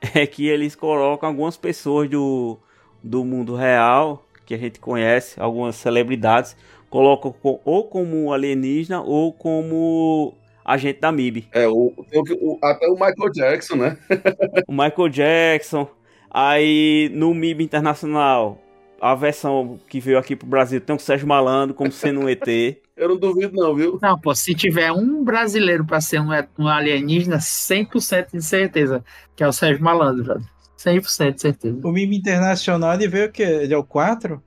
é 0.14 0.24
que 0.24 0.46
eles 0.46 0.76
colocam 0.76 1.28
algumas 1.28 1.56
pessoas 1.56 2.08
do, 2.08 2.58
do 3.02 3.24
mundo 3.24 3.56
real, 3.56 4.24
que 4.46 4.54
a 4.54 4.58
gente 4.58 4.78
conhece, 4.78 5.40
algumas 5.40 5.74
celebridades, 5.74 6.56
colocam 6.88 7.32
co- 7.32 7.60
ou 7.64 7.84
como 7.88 8.32
alienígena 8.32 9.00
ou 9.02 9.32
como 9.32 10.34
agente 10.68 11.00
da 11.00 11.10
MIB. 11.10 11.48
é, 11.52 11.66
o, 11.66 11.92
o 11.96 12.58
até 12.62 12.86
o 12.86 12.92
Michael 12.92 13.32
Jackson, 13.32 13.76
né? 13.76 13.98
O 14.68 14.72
Michael 14.72 15.08
Jackson, 15.08 15.88
aí 16.30 17.10
no 17.14 17.32
MIB 17.32 17.64
Internacional 17.64 18.60
a 19.00 19.14
versão 19.14 19.78
que 19.88 20.00
veio 20.00 20.18
aqui 20.18 20.34
pro 20.34 20.46
Brasil 20.46 20.80
tem 20.80 20.94
o 20.94 20.98
Sérgio 20.98 21.26
Malandro 21.26 21.74
como 21.74 21.90
sendo 21.90 22.20
um 22.20 22.28
ET. 22.28 22.46
Eu 22.96 23.10
não 23.10 23.16
duvido, 23.16 23.54
não, 23.54 23.74
viu? 23.76 23.96
Não, 24.02 24.18
pô, 24.18 24.34
se 24.34 24.52
tiver 24.54 24.90
um 24.90 25.22
brasileiro 25.22 25.84
pra 25.84 26.00
ser 26.00 26.20
um, 26.20 26.30
um 26.58 26.66
alienígena, 26.66 27.38
100% 27.38 28.32
de 28.32 28.42
certeza, 28.42 29.04
que 29.36 29.44
é 29.44 29.46
o 29.46 29.52
Sérgio 29.52 29.84
Malandro, 29.84 30.24
velho. 30.24 30.44
100% 30.76 31.34
de 31.34 31.40
certeza. 31.40 31.80
O 31.86 31.92
MIB 31.92 32.16
Internacional 32.16 32.94
ele 32.94 33.06
veio 33.06 33.28
o 33.28 33.32
quê? 33.32 33.44
Ele 33.44 33.72
é 33.72 33.76
o 33.76 33.84
4? 33.84 34.42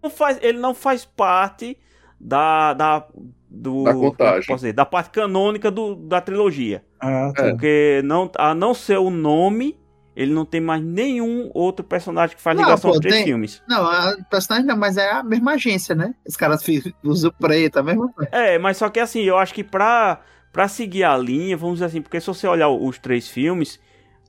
Não 0.00 0.10
faz, 0.10 0.38
ele 0.40 0.58
não 0.58 0.74
faz 0.74 1.04
parte 1.04 1.76
da, 2.20 2.72
da, 2.72 3.06
do, 3.54 3.84
Da 3.84 3.92
contagem. 3.92 4.36
eu 4.40 4.46
posso 4.46 4.56
dizer, 4.64 4.72
da 4.72 4.86
parte 4.86 5.10
canônica 5.10 5.70
do, 5.70 5.94
da 5.94 6.20
trilogia. 6.20 6.82
Ah, 6.98 7.32
tá. 7.36 7.46
É. 7.46 7.50
Porque 7.50 8.00
não, 8.04 8.30
a 8.38 8.54
não 8.54 8.72
ser 8.72 8.96
o 8.98 9.10
nome, 9.10 9.78
ele 10.16 10.32
não 10.32 10.44
tem 10.44 10.60
mais 10.60 10.82
nenhum 10.82 11.50
outro 11.54 11.84
personagem 11.84 12.34
que 12.36 12.42
faz 12.42 12.56
Não, 12.56 12.64
ligação 12.64 12.90
pô, 12.90 12.96
aos 12.96 13.00
três 13.00 13.16
tem- 13.16 13.24
filmes. 13.24 13.62
Não, 13.68 13.84
a 13.86 14.16
personagem 14.30 14.66
não, 14.66 14.76
mas 14.76 14.96
é 14.96 15.10
a 15.10 15.22
mesma 15.22 15.52
agência, 15.52 15.94
né? 15.94 16.14
Os 16.26 16.36
caras 16.36 16.64
usam 17.04 17.30
preto, 17.38 17.78
a 17.78 17.82
mesma 17.82 18.08
coisa. 18.12 18.30
É, 18.32 18.58
mas 18.58 18.76
só 18.78 18.88
que 18.88 18.98
assim, 19.00 19.20
eu 19.22 19.36
acho 19.38 19.52
que 19.54 19.62
pra, 19.64 20.20
pra 20.52 20.66
seguir 20.68 21.04
a 21.04 21.16
linha, 21.16 21.56
vamos 21.56 21.76
dizer 21.76 21.86
assim, 21.86 22.00
porque 22.02 22.20
se 22.20 22.26
você 22.26 22.46
olhar 22.46 22.68
os 22.68 22.98
três 22.98 23.28
filmes, 23.28 23.78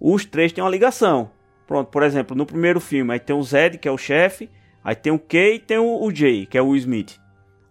os 0.01 0.25
três 0.25 0.51
têm 0.51 0.63
uma 0.63 0.69
ligação. 0.69 1.31
Pronto, 1.65 1.87
por 1.89 2.03
exemplo, 2.03 2.35
no 2.35 2.45
primeiro 2.45 2.79
filme, 2.81 3.13
aí 3.13 3.19
tem 3.19 3.35
o 3.35 3.41
Zed, 3.41 3.77
que 3.77 3.87
é 3.87 3.91
o 3.91 3.97
chefe, 3.97 4.49
aí 4.83 4.95
tem 4.95 5.13
o 5.13 5.19
Kay 5.19 5.55
e 5.55 5.59
tem 5.59 5.77
o, 5.77 6.03
o 6.03 6.13
Jay, 6.13 6.45
que 6.45 6.57
é 6.57 6.61
o 6.61 6.67
Will 6.67 6.77
Smith. 6.77 7.17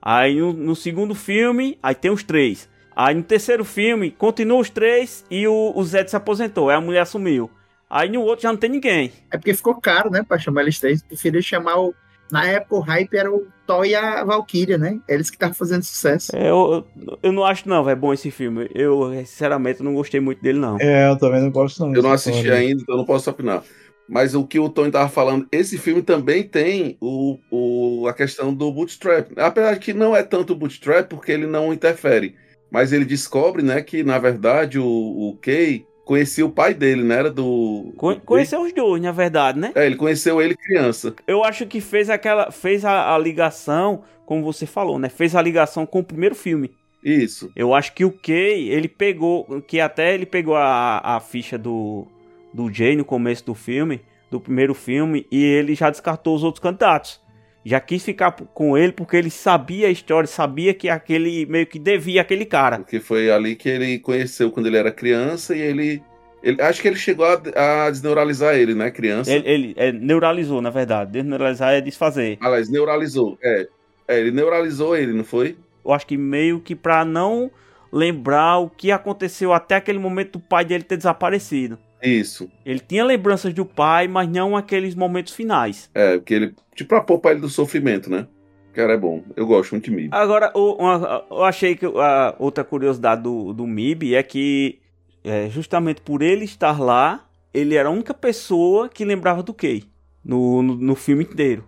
Aí 0.03 0.41
no, 0.41 0.53
no 0.53 0.75
segundo 0.75 1.15
filme, 1.15 1.79
aí 1.83 1.95
tem 1.95 2.11
os 2.11 2.25
três. 2.25 2.69
Aí 2.95 3.15
no 3.15 3.23
terceiro 3.23 3.65
filme, 3.65 4.11
continua 4.11 4.59
os 4.59 4.69
três 4.69 5.25
e 5.31 5.47
o, 5.47 5.73
o 5.75 5.85
Zed 5.85 6.11
se 6.11 6.17
aposentou, 6.17 6.69
aí 6.69 6.77
a 6.77 6.81
mulher 6.81 7.01
assumiu. 7.01 7.49
Aí 7.89 8.09
no 8.09 8.23
outro 8.23 8.43
já 8.43 8.51
não 8.51 8.59
tem 8.59 8.71
ninguém. 8.71 9.13
É 9.31 9.37
porque 9.37 9.55
ficou 9.55 9.75
caro, 9.81 10.11
né? 10.11 10.23
Pra 10.27 10.39
chamar 10.39 10.63
eles 10.63 10.81
três. 10.81 11.03
Preferi 11.03 11.43
chamar 11.43 11.79
o. 11.79 11.95
Na 12.31 12.47
época, 12.47 12.77
o 12.77 12.81
hype 12.81 13.15
era 13.15 13.31
o 13.31 13.47
Thor 13.67 13.85
e 13.85 13.95
a 13.95 14.25
Valkyria, 14.25 14.79
né? 14.79 14.99
Eles 15.07 15.29
que 15.29 15.37
estavam 15.37 15.55
fazendo 15.55 15.83
sucesso. 15.83 16.35
É, 16.35 16.49
Eu, 16.49 16.87
eu, 17.23 17.31
não 17.31 17.45
acho 17.45 17.69
não, 17.69 17.87
é 17.87 17.95
bom 17.95 18.11
esse 18.15 18.31
filme. 18.31 18.71
Eu, 18.75 19.13
sinceramente, 19.27 19.83
não 19.83 19.93
gostei 19.93 20.19
muito 20.19 20.43
dele, 20.43 20.59
não. 20.59 20.79
É, 20.81 21.11
eu 21.11 21.19
também 21.19 21.43
não 21.43 21.51
gosto 21.51 21.81
não. 21.81 21.95
Eu 21.95 22.03
não 22.03 22.13
assisti 22.13 22.41
história. 22.41 22.61
ainda, 22.61 22.81
então 22.81 22.97
não 22.97 23.05
posso 23.05 23.29
opinar. 23.29 23.63
Mas 24.09 24.35
o 24.35 24.47
que 24.47 24.59
o 24.59 24.69
Tony 24.69 24.91
tava 24.91 25.09
falando, 25.09 25.47
esse 25.51 25.79
filme 25.79 26.03
também 26.03 26.43
tem 26.43 26.97
o, 27.01 27.39
o, 27.51 28.07
a 28.09 28.13
questão 28.13 28.53
do 28.53 28.71
bootstrap. 28.71 29.31
Apesar 29.37 29.75
de 29.75 29.81
que 29.81 29.93
não 29.93 30.15
é 30.15 30.23
tanto 30.23 30.55
bootstrap, 30.55 31.09
porque 31.09 31.33
ele 31.33 31.47
não 31.47 31.73
interfere. 31.73 32.35
Mas 32.71 32.93
ele 32.93 33.05
descobre, 33.05 33.63
né, 33.63 33.83
que 33.83 34.03
na 34.03 34.19
verdade 34.19 34.79
o, 34.79 34.85
o 34.87 35.37
Kay 35.41 35.85
conhecia 36.05 36.45
o 36.45 36.51
pai 36.51 36.75
dele, 36.75 37.03
né? 37.03 37.17
Era 37.17 37.31
do. 37.31 37.93
Co- 37.97 38.19
Conheceu 38.21 38.63
os 38.63 38.73
dois, 38.73 39.01
na 39.03 39.13
verdade, 39.13 39.59
né? 39.59 39.73
É, 39.75 39.87
ele 39.87 39.97
conheceu 39.97 40.41
ele 40.43 40.57
criança. 40.57 41.15
Eu 41.27 41.45
acho 41.45 41.67
que 41.67 41.81
fez 41.81 42.11
aquela. 42.11 42.51
Fez 42.51 42.85
a, 42.85 43.15
a 43.15 43.19
ligação, 43.19 44.03
como 44.27 44.43
você 44.43 44.67
falou, 44.67 44.99
né? 44.99 45.09
Fez 45.09 45.35
a 45.35 45.43
ligação 45.43 45.87
com 45.87 46.01
o 46.01 46.05
primeiro 46.05 46.35
filme. 46.35 46.71
Isso. 47.05 47.51
Eu 47.57 47.75
acho 47.75 47.93
que 47.95 48.05
o 48.05 48.13
Kay, 48.13 48.69
ele 48.71 48.89
pegou. 48.89 49.61
Que 49.63 49.81
até 49.81 50.15
ele 50.15 50.25
pegou 50.27 50.57
a, 50.57 51.17
a 51.17 51.21
ficha 51.21 51.59
do, 51.59 52.07
do 52.53 52.73
Jay 52.73 52.97
no 52.97 53.05
começo 53.05 53.45
do 53.45 53.55
filme, 53.55 54.01
do 54.31 54.41
primeiro 54.41 54.75
filme, 54.75 55.27
e 55.31 55.43
ele 55.45 55.75
já 55.75 55.91
descartou 55.91 56.35
os 56.35 56.43
outros 56.43 56.63
candidatos. 56.63 57.21
Já 57.65 57.79
quis 57.79 58.05
ficar 58.05 58.33
com 58.33 58.77
ele 58.77 58.93
porque 58.93 59.17
ele 59.17 59.31
sabia 59.31 59.87
a 59.87 59.91
história, 59.91 60.27
sabia 60.27 60.75
que 60.75 60.89
aquele 60.89 61.47
meio 61.47 61.67
que 61.67 61.79
devia 61.79 62.21
aquele 62.21 62.45
cara. 62.45 62.79
Porque 62.79 62.99
foi 62.99 63.31
ali 63.31 63.55
que 63.55 63.69
ele 63.69 63.99
conheceu 64.01 64.51
quando 64.51 64.67
ele 64.67 64.77
era 64.77 64.91
criança 64.91 65.55
e 65.55 65.61
ele. 65.61 66.03
ele 66.43 66.61
acho 66.61 66.83
que 66.83 66.89
ele 66.89 66.97
chegou 66.97 67.25
a, 67.25 67.87
a 67.87 67.91
desneuralizar 67.91 68.57
ele, 68.57 68.75
né? 68.75 68.91
Criança. 68.91 69.33
Ele, 69.33 69.49
ele 69.49 69.75
é, 69.77 69.93
neuralizou, 69.93 70.61
na 70.61 70.71
verdade. 70.71 71.13
Desneuralizar 71.13 71.73
é 71.73 71.81
desfazer. 71.81 72.37
Aliás, 72.41 72.69
neuralizou. 72.69 73.39
É. 73.41 73.69
É, 74.09 74.19
ele 74.19 74.33
neuralizou 74.33 74.97
ele, 74.97 75.13
não 75.13 75.23
foi? 75.23 75.57
eu 75.85 75.93
acho 75.93 76.07
que 76.07 76.17
meio 76.17 76.61
que 76.61 76.75
pra 76.75 77.05
não 77.05 77.51
lembrar 77.93 78.59
o 78.59 78.71
que 78.71 78.91
aconteceu 78.91 79.53
até 79.53 79.77
aquele 79.77 79.99
momento 79.99 80.33
do 80.33 80.41
pai 80.41 80.65
dele 80.65 80.85
ter 80.85 80.97
desaparecido. 80.97 81.79
Isso. 82.03 82.51
Ele 82.67 82.81
tinha 82.81 83.05
lembranças 83.05 83.55
do 83.55 83.65
pai, 83.65 84.09
mas 84.09 84.29
não 84.29 84.57
aqueles 84.57 84.95
momentos 84.95 85.33
finais. 85.35 85.89
É, 85.95 86.17
porque 86.19 86.35
ele. 86.35 86.55
Tipo, 86.75 86.89
pra 86.89 87.01
poupar 87.01 87.33
ele 87.33 87.41
do 87.41 87.49
sofrimento, 87.49 88.11
né? 88.11 88.27
Cara 88.73 88.95
é 88.95 88.97
bom. 88.97 89.23
Eu 89.37 89.47
gosto 89.47 89.73
muito 89.73 89.85
de 89.85 89.91
mim. 89.91 90.09
Agora, 90.11 90.51
o- 90.55 90.75
uma- 90.83 91.25
eu 91.31 91.45
achei 91.45 91.77
que 91.77 91.85
a 91.87 92.35
outra 92.39 92.65
curiosidade 92.65 93.23
do, 93.23 93.53
do 93.53 93.67
MIB 93.67 94.15
é 94.15 94.23
que, 94.23 94.79
é, 95.23 95.49
justamente 95.51 96.01
por 96.01 96.23
ele 96.23 96.45
estar 96.45 96.81
lá, 96.81 97.29
ele 97.53 97.75
era 97.77 97.89
a 97.89 97.93
única 97.93 98.15
pessoa 98.15 98.89
que 98.89 99.05
lembrava 99.05 99.43
do 99.43 99.53
Kay 99.53 99.85
no, 100.25 100.63
no, 100.63 100.75
no 100.75 100.95
filme 100.95 101.23
inteiro. 101.25 101.65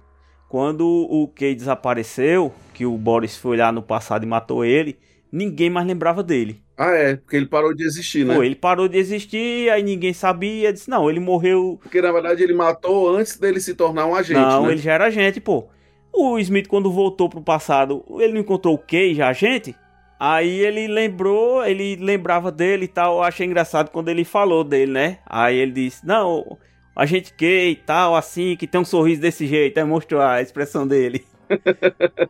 Quando 0.49 0.87
o 0.87 1.29
Kay 1.29 1.55
desapareceu, 1.55 2.53
que 2.73 2.87
o 2.87 2.97
Boris 2.97 3.37
foi 3.37 3.57
lá 3.59 3.71
no 3.71 3.83
passado 3.83 4.25
e 4.25 4.27
matou 4.27 4.65
ele, 4.65 4.99
ninguém 5.31 5.69
mais 5.69 5.87
lembrava 5.87 6.23
dele. 6.23 6.63
Ah, 6.77 6.91
é, 6.91 7.17
porque 7.17 7.37
ele 7.37 7.47
parou 7.47 7.73
de 7.73 7.85
existir, 7.85 8.25
né? 8.25 8.35
Pô, 8.35 8.43
ele 8.43 8.57
parou 8.57 8.89
de 8.89 8.99
existir, 8.99 9.71
aí 9.71 9.83
ninguém 9.83 10.13
sabia. 10.13 10.73
Disse, 10.73 10.91
não, 10.91 11.09
ele 11.09 11.21
morreu. 11.21 11.79
Porque 11.81 12.03
na 12.03 12.11
verdade 12.11 12.43
ele 12.43 12.53
matou 12.53 13.17
antes 13.17 13.39
dele 13.39 13.61
se 13.61 13.75
tornar 13.75 14.07
um 14.07 14.15
agente, 14.15 14.41
não, 14.41 14.67
né? 14.67 14.73
ele 14.73 14.81
já 14.81 14.93
era 14.93 15.07
agente, 15.07 15.41
pô. 15.41 15.69
O 16.13 16.39
Smith, 16.39 16.69
quando 16.69 16.93
voltou 16.93 17.29
pro 17.29 17.41
passado, 17.41 18.05
ele 18.21 18.33
não 18.35 18.41
encontrou 18.41 18.75
o 18.75 18.79
Kay 18.79 19.15
já 19.15 19.29
agente? 19.29 19.75
Aí 20.19 20.61
ele 20.61 20.87
lembrou, 20.87 21.65
ele 21.65 21.97
lembrava 21.97 22.51
dele 22.51 22.85
e 22.85 22.89
tal. 22.89 23.17
Eu 23.17 23.23
achei 23.23 23.47
engraçado 23.47 23.91
quando 23.91 24.09
ele 24.09 24.25
falou 24.25 24.63
dele, 24.63 24.93
né? 24.93 25.19
Aí 25.27 25.57
ele 25.57 25.73
disse: 25.73 26.07
Não, 26.07 26.57
a 26.95 27.05
gente 27.05 27.35
Kay 27.35 27.73
e 27.73 27.77
tal, 27.77 28.15
assim, 28.15 28.57
que 28.57 28.67
tem 28.67 28.81
um 28.81 28.85
sorriso 28.85 29.21
desse 29.21 29.47
jeito. 29.47 29.79
Aí 29.79 29.85
mostrou 29.85 30.21
a 30.21 30.41
expressão 30.41 30.87
dele. 30.87 31.25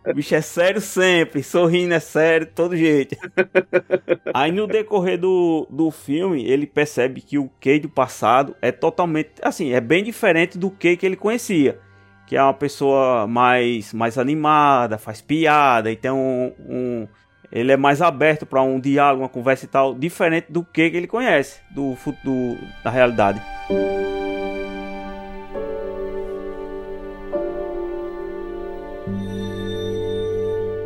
O 0.06 0.14
bicho 0.14 0.34
é 0.34 0.40
sério 0.40 0.80
sempre, 0.80 1.42
sorrindo 1.42 1.94
é 1.94 2.00
sério 2.00 2.46
todo 2.46 2.76
jeito. 2.76 3.16
Aí 4.32 4.50
no 4.52 4.66
decorrer 4.66 5.18
do, 5.18 5.66
do 5.70 5.90
filme, 5.90 6.44
ele 6.44 6.66
percebe 6.66 7.20
que 7.20 7.38
o 7.38 7.48
Kay 7.60 7.80
do 7.80 7.88
passado 7.88 8.54
é 8.60 8.70
totalmente, 8.72 9.30
assim, 9.42 9.72
é 9.72 9.80
bem 9.80 10.02
diferente 10.04 10.58
do 10.58 10.70
Kay 10.70 10.96
que 10.96 11.06
ele 11.06 11.16
conhecia. 11.16 11.78
Que 12.26 12.36
é 12.36 12.42
uma 12.42 12.54
pessoa 12.54 13.26
mais, 13.26 13.92
mais 13.92 14.16
animada, 14.18 14.98
faz 14.98 15.20
piada 15.20 15.90
e 15.90 15.96
tem 15.96 16.10
um... 16.10 16.52
um- 16.58 17.08
ele 17.52 17.70
é 17.70 17.76
mais 17.76 18.02
aberto 18.02 18.44
para 18.44 18.62
um 18.62 18.80
diálogo, 18.80 19.22
uma 19.22 19.28
conversa 19.28 19.64
e 19.64 19.68
tal, 19.68 19.94
diferente 19.94 20.46
do 20.50 20.64
que 20.64 20.80
ele 20.80 21.06
conhece, 21.06 21.60
do, 21.70 21.96
do 22.24 22.58
da 22.82 22.90
realidade. 22.90 23.40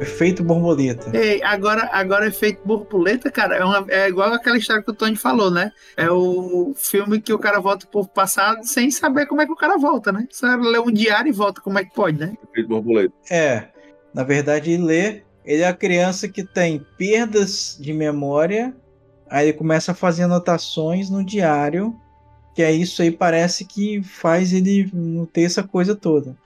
Efeito 0.00 0.44
borboleta. 0.44 1.10
Ei, 1.16 1.42
agora, 1.42 1.88
agora 1.92 2.26
efeito 2.28 2.60
borboleta, 2.64 3.30
cara, 3.32 3.56
é, 3.56 3.64
uma- 3.64 3.84
é 3.88 4.08
igual 4.08 4.32
aquela 4.32 4.56
história 4.56 4.82
que 4.82 4.90
o 4.90 4.94
Tony 4.94 5.16
falou, 5.16 5.50
né? 5.50 5.72
É 5.96 6.08
o 6.10 6.72
filme 6.76 7.20
que 7.20 7.32
o 7.32 7.38
cara 7.38 7.58
volta 7.58 7.84
pro 7.86 8.06
passado 8.06 8.62
sem 8.64 8.90
saber 8.92 9.26
como 9.26 9.42
é 9.42 9.46
que 9.46 9.52
o 9.52 9.56
cara 9.56 9.76
volta, 9.76 10.12
né? 10.12 10.26
Só 10.30 10.46
lê 10.54 10.78
um 10.78 10.90
diário 10.92 11.28
e 11.30 11.32
volta, 11.32 11.60
como 11.60 11.78
é 11.80 11.84
que 11.84 11.92
pode, 11.92 12.18
né? 12.18 12.34
Efeito 12.52 12.68
borboleta. 12.68 13.12
É, 13.28 13.68
na 14.14 14.22
verdade, 14.22 14.70
ele 14.70 14.84
lê. 14.84 15.22
Ele 15.44 15.62
é 15.62 15.66
a 15.68 15.74
criança 15.74 16.28
que 16.28 16.44
tem 16.44 16.84
perdas 16.96 17.76
de 17.80 17.92
memória. 17.92 18.74
Aí 19.28 19.48
ele 19.48 19.56
começa 19.58 19.92
a 19.92 19.94
fazer 19.94 20.24
anotações 20.24 21.10
no 21.10 21.24
diário. 21.24 21.96
Que 22.54 22.62
é 22.62 22.70
isso 22.72 23.02
aí, 23.02 23.10
parece 23.10 23.64
que 23.64 24.02
faz 24.02 24.52
ele 24.52 24.90
não 24.92 25.24
ter 25.26 25.42
essa 25.42 25.62
coisa 25.62 25.94
toda. 25.96 26.36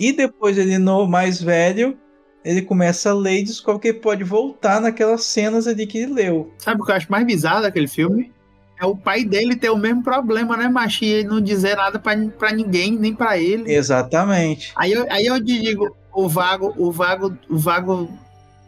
E 0.00 0.12
depois 0.12 0.56
ele, 0.56 0.78
no 0.78 1.06
mais 1.06 1.42
velho, 1.42 1.98
ele 2.44 2.62
começa 2.62 3.10
a 3.10 3.14
ler 3.14 3.40
e 3.40 3.44
descobre 3.44 3.82
que 3.82 3.88
ele 3.88 3.98
pode 3.98 4.24
voltar 4.24 4.80
naquelas 4.80 5.24
cenas 5.24 5.66
ali 5.66 5.86
que 5.86 5.98
ele 5.98 6.12
leu. 6.12 6.52
Sabe 6.58 6.80
o 6.80 6.84
que 6.84 6.90
eu 6.90 6.96
acho 6.96 7.10
mais 7.10 7.26
bizarro 7.26 7.62
daquele 7.62 7.88
filme? 7.88 8.32
É 8.80 8.86
o 8.86 8.96
pai 8.96 9.24
dele 9.24 9.56
ter 9.56 9.70
o 9.70 9.76
mesmo 9.76 10.04
problema, 10.04 10.56
né, 10.56 10.68
macho? 10.68 11.04
E 11.04 11.08
ele 11.08 11.28
não 11.28 11.40
dizer 11.40 11.76
nada 11.76 11.98
pra, 11.98 12.16
pra 12.38 12.52
ninguém, 12.52 12.92
nem 12.92 13.12
pra 13.12 13.36
ele. 13.36 13.72
Exatamente. 13.72 14.72
Aí 14.76 14.92
eu, 14.92 15.06
aí 15.10 15.26
eu 15.26 15.40
digo, 15.40 15.96
o 16.12 16.28
vago, 16.28 16.72
o 16.76 16.92
vago, 16.92 17.36
o 17.50 17.58
vago. 17.58 18.08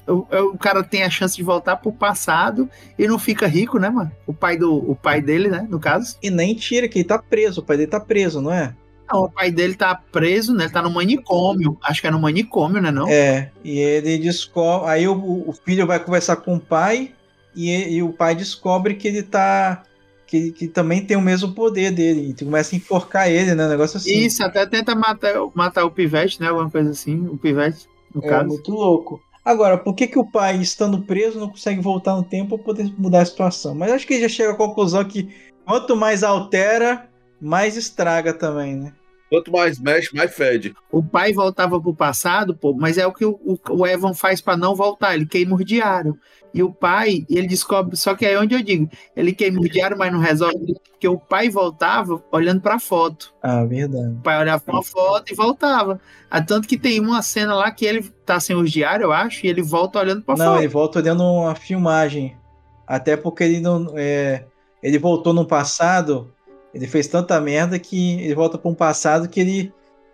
O, 0.07 0.27
o 0.53 0.59
cara 0.59 0.83
tem 0.83 1.05
a 1.05 1.11
chance 1.11 1.37
de 1.37 1.43
voltar 1.45 1.77
pro 1.77 1.93
passado 1.93 2.69
e 2.99 3.07
não 3.07 3.19
fica 3.19 3.47
rico, 3.47 3.79
né, 3.79 3.89
mano? 3.89 4.11
O 4.27 4.35
pai 4.35 4.57
do, 4.57 4.75
o 4.91 4.97
pai 4.97 5.23
dele, 5.23 5.49
né, 5.49 5.65
no 5.71 5.79
caso. 5.79 6.17
E 6.21 6.29
nem 6.29 6.57
tira, 6.57 6.89
que 6.89 6.99
ele 6.99 7.05
tá 7.05 7.19
preso. 7.19 7.61
O 7.61 7.65
pai 7.65 7.77
dele 7.77 7.91
tá 7.91 8.01
preso, 8.01 8.41
não 8.41 8.53
é? 8.53 8.75
Não, 9.13 9.25
o 9.25 9.31
pai 9.31 9.51
dele 9.51 9.75
tá 9.75 9.95
preso, 9.95 10.55
né? 10.55 10.65
Ele 10.65 10.73
tá 10.73 10.83
no 10.83 10.91
manicômio. 10.91 11.77
Acho 11.83 12.01
que 12.01 12.07
é 12.07 12.11
no 12.11 12.21
manicômio, 12.21 12.81
né, 12.81 12.91
não? 12.91 13.09
É, 13.09 13.51
e 13.65 13.79
ele 13.79 14.19
descobre. 14.19 14.89
Aí 14.91 15.09
o, 15.09 15.49
o 15.49 15.53
filho 15.53 15.87
vai 15.87 15.99
conversar 15.99 16.37
com 16.37 16.57
o 16.57 16.61
pai 16.61 17.13
e, 17.55 17.97
e 17.97 18.03
o 18.03 18.13
pai 18.13 18.35
descobre 18.35 18.95
que 18.95 19.09
ele 19.09 19.23
tá. 19.23 19.83
Que, 20.27 20.53
que 20.53 20.69
também 20.69 21.05
tem 21.05 21.17
o 21.17 21.21
mesmo 21.21 21.53
poder 21.53 21.91
dele. 21.91 22.31
E 22.31 22.45
começa 22.45 22.75
a 22.75 22.79
enforcar 22.79 23.29
ele, 23.29 23.53
né? 23.55 23.67
Um 23.67 23.71
negócio 23.71 23.97
assim. 23.97 24.17
Isso, 24.17 24.45
até 24.45 24.65
tenta 24.65 24.95
matar, 24.95 25.35
matar 25.55 25.85
o 25.85 25.91
pivete, 25.91 26.41
né? 26.41 26.49
Alguma 26.49 26.71
coisa 26.71 26.91
assim. 26.91 27.27
O 27.27 27.37
pivete, 27.37 27.89
no 28.15 28.25
é 28.25 28.29
caso. 28.29 28.47
muito 28.47 28.71
louco. 28.71 29.21
Agora, 29.45 29.77
por 29.77 29.95
que, 29.95 30.07
que 30.07 30.19
o 30.19 30.25
pai, 30.25 30.59
estando 30.59 31.03
preso, 31.03 31.41
não 31.41 31.49
consegue 31.49 31.81
voltar 31.81 32.15
no 32.15 32.23
tempo 32.23 32.57
para 32.57 32.65
poder 32.65 32.93
mudar 32.97 33.23
a 33.23 33.25
situação? 33.25 33.75
Mas 33.75 33.91
acho 33.91 34.07
que 34.07 34.15
ele 34.15 34.23
já 34.23 34.29
chega 34.29 34.53
à 34.53 34.57
conclusão 34.57 35.03
que 35.05 35.29
quanto 35.65 35.97
mais 35.97 36.23
altera, 36.23 37.09
mais 37.41 37.77
estraga 37.77 38.33
também, 38.33 38.77
né? 38.77 38.93
Quanto 39.31 39.53
mais 39.53 39.79
mexe, 39.79 40.15
mais 40.15 40.35
fede. 40.35 40.75
O 40.91 41.03
pai 41.03 41.33
voltava 41.33 41.81
pro 41.81 41.95
passado, 41.95 42.55
pô, 42.57 42.75
mas 42.75 42.99
é 42.99 43.07
o 43.07 43.13
que 43.13 43.25
o, 43.25 43.39
o, 43.45 43.57
o 43.71 43.87
Evan 43.87 44.13
faz 44.13 44.41
pra 44.41 44.57
não 44.57 44.75
voltar, 44.75 45.15
ele 45.15 45.25
queima 45.25 45.55
o 45.55 45.65
diário. 45.65 46.19
E 46.53 46.65
o 46.65 46.73
pai, 46.73 47.25
ele 47.31 47.47
descobre, 47.47 47.97
só 47.97 48.13
que 48.17 48.27
é 48.27 48.37
onde 48.37 48.57
eu 48.57 48.61
digo, 48.63 48.91
ele 49.15 49.33
queima 49.33 49.61
o 49.61 49.69
diário, 49.69 49.97
mas 49.97 50.13
não 50.13 50.19
resolve, 50.19 50.75
porque 50.91 51.07
o 51.07 51.17
pai 51.17 51.49
voltava 51.49 52.21
olhando 52.33 52.61
pra 52.61 52.81
foto. 52.81 53.33
Ah, 53.41 53.65
verdade. 53.65 54.09
O 54.15 54.21
pai 54.21 54.41
olhava 54.41 54.61
pra 54.61 54.75
uma 54.75 54.83
foto 54.83 55.33
e 55.33 55.37
voltava. 55.37 56.01
Ah, 56.29 56.43
Tanto 56.43 56.67
que 56.67 56.77
tem 56.77 56.99
uma 56.99 57.23
cena 57.23 57.55
lá 57.55 57.71
que 57.71 57.87
ele 57.87 58.03
tá 58.27 58.41
sem 58.41 58.57
o 58.57 58.65
diário, 58.65 59.05
eu 59.05 59.13
acho, 59.13 59.47
e 59.47 59.49
ele 59.49 59.63
volta 59.63 60.01
olhando 60.01 60.23
pra 60.23 60.35
Não, 60.35 60.45
foto. 60.47 60.59
ele 60.59 60.69
volta 60.69 60.99
olhando 60.99 61.23
uma 61.23 61.55
filmagem. 61.55 62.37
Até 62.85 63.17
porque 63.17 63.45
ele 63.45 63.61
não. 63.61 63.87
É, 63.95 64.45
ele 64.83 64.99
voltou 64.99 65.33
no 65.33 65.47
passado. 65.47 66.33
Ele 66.75 66.87
fez 66.87 67.07
tanta 67.07 67.41
merda 67.41 67.79
que 67.79 68.21
ele 68.21 68.35
volta 68.35 68.57
para 68.57 68.71
um 68.71 68.75
passado 68.75 69.29
que 69.29 69.41
ele 69.41 69.73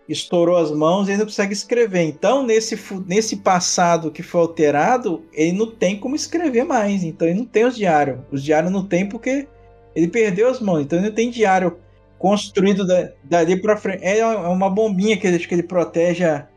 estourou 0.09 0.57
as 0.57 0.71
mãos 0.71 1.07
e 1.07 1.11
ele 1.11 1.19
não 1.19 1.25
consegue 1.25 1.53
escrever. 1.53 2.01
Então, 2.03 2.43
nesse, 2.43 2.79
nesse 3.05 3.37
passado 3.37 4.11
que 4.11 4.23
foi 4.23 4.41
alterado, 4.41 5.23
ele 5.33 5.51
não 5.51 5.69
tem 5.69 5.99
como 5.99 6.15
escrever 6.15 6.63
mais. 6.63 7.03
Então, 7.03 7.27
ele 7.27 7.39
não 7.39 7.45
tem 7.45 7.65
os 7.65 7.75
diários. 7.75 8.19
Os 8.31 8.41
diários 8.43 8.71
não 8.71 8.85
tem 8.85 9.07
porque 9.07 9.47
ele 9.95 10.07
perdeu 10.07 10.49
as 10.49 10.59
mãos. 10.59 10.81
Então, 10.81 10.97
ele 10.97 11.09
não 11.09 11.15
tem 11.15 11.29
diário 11.29 11.77
construído 12.17 12.85
da- 12.85 13.11
dali 13.23 13.61
para 13.61 13.77
frente. 13.77 14.03
É 14.03 14.25
uma 14.25 14.69
bombinha 14.69 15.17
que 15.17 15.27
ele, 15.27 15.39
que 15.39 15.53
ele 15.53 15.63
protege 15.63 16.23
a, 16.23 16.47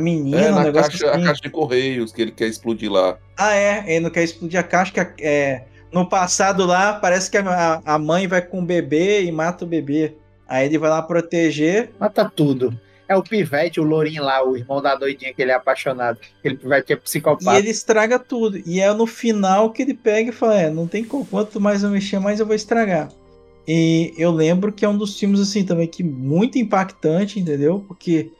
menina. 0.00 0.40
É, 0.40 0.52
um 0.52 0.54
na 0.56 0.64
negócio 0.64 0.90
caixa, 0.90 1.10
assim. 1.10 1.22
a 1.22 1.26
caixa 1.26 1.42
de 1.42 1.50
correios 1.50 2.12
que 2.12 2.22
ele 2.22 2.32
quer 2.32 2.48
explodir 2.48 2.90
lá. 2.90 3.16
Ah, 3.36 3.54
é, 3.54 3.84
ele 3.86 4.00
não 4.00 4.10
quer 4.10 4.24
explodir 4.24 4.58
a 4.58 4.62
caixa. 4.62 4.92
Que 4.92 5.24
é, 5.24 5.64
no 5.92 6.08
passado 6.08 6.64
lá, 6.64 6.94
parece 6.94 7.30
que 7.30 7.36
a, 7.36 7.82
a 7.84 7.98
mãe 7.98 8.26
vai 8.26 8.42
com 8.42 8.60
o 8.60 8.64
bebê 8.64 9.24
e 9.24 9.32
mata 9.32 9.64
o 9.64 9.68
bebê. 9.68 10.14
Aí 10.48 10.66
ele 10.66 10.78
vai 10.78 10.90
lá 10.90 11.02
proteger. 11.02 11.90
Mata 11.98 12.28
tudo. 12.28 12.78
É 13.08 13.16
o 13.16 13.22
Pivete, 13.24 13.80
o 13.80 13.84
Lourinho 13.84 14.22
lá, 14.22 14.44
o 14.46 14.56
irmão 14.56 14.80
da 14.80 14.94
doidinha 14.94 15.34
que 15.34 15.42
ele 15.42 15.50
é 15.50 15.54
apaixonado. 15.54 16.18
Aquele 16.38 16.56
Pivete 16.56 16.92
é 16.92 16.96
E 16.96 16.98
psicopata. 16.98 17.58
ele 17.58 17.70
estraga 17.70 18.18
tudo. 18.20 18.62
E 18.64 18.80
é 18.80 18.92
no 18.92 19.06
final 19.06 19.70
que 19.72 19.82
ele 19.82 19.94
pega 19.94 20.30
e 20.30 20.32
fala: 20.32 20.60
É, 20.60 20.70
não 20.70 20.86
tem 20.86 21.04
como. 21.04 21.26
Quanto 21.26 21.60
mais 21.60 21.82
eu 21.82 21.90
mexer, 21.90 22.20
mais 22.20 22.38
eu 22.38 22.46
vou 22.46 22.54
estragar. 22.54 23.08
E 23.66 24.14
eu 24.16 24.30
lembro 24.30 24.72
que 24.72 24.84
é 24.84 24.88
um 24.88 24.96
dos 24.96 25.18
filmes, 25.18 25.40
assim, 25.40 25.64
também 25.64 25.86
que 25.86 26.02
muito 26.02 26.58
impactante, 26.58 27.38
entendeu? 27.38 27.84
Porque 27.86 28.30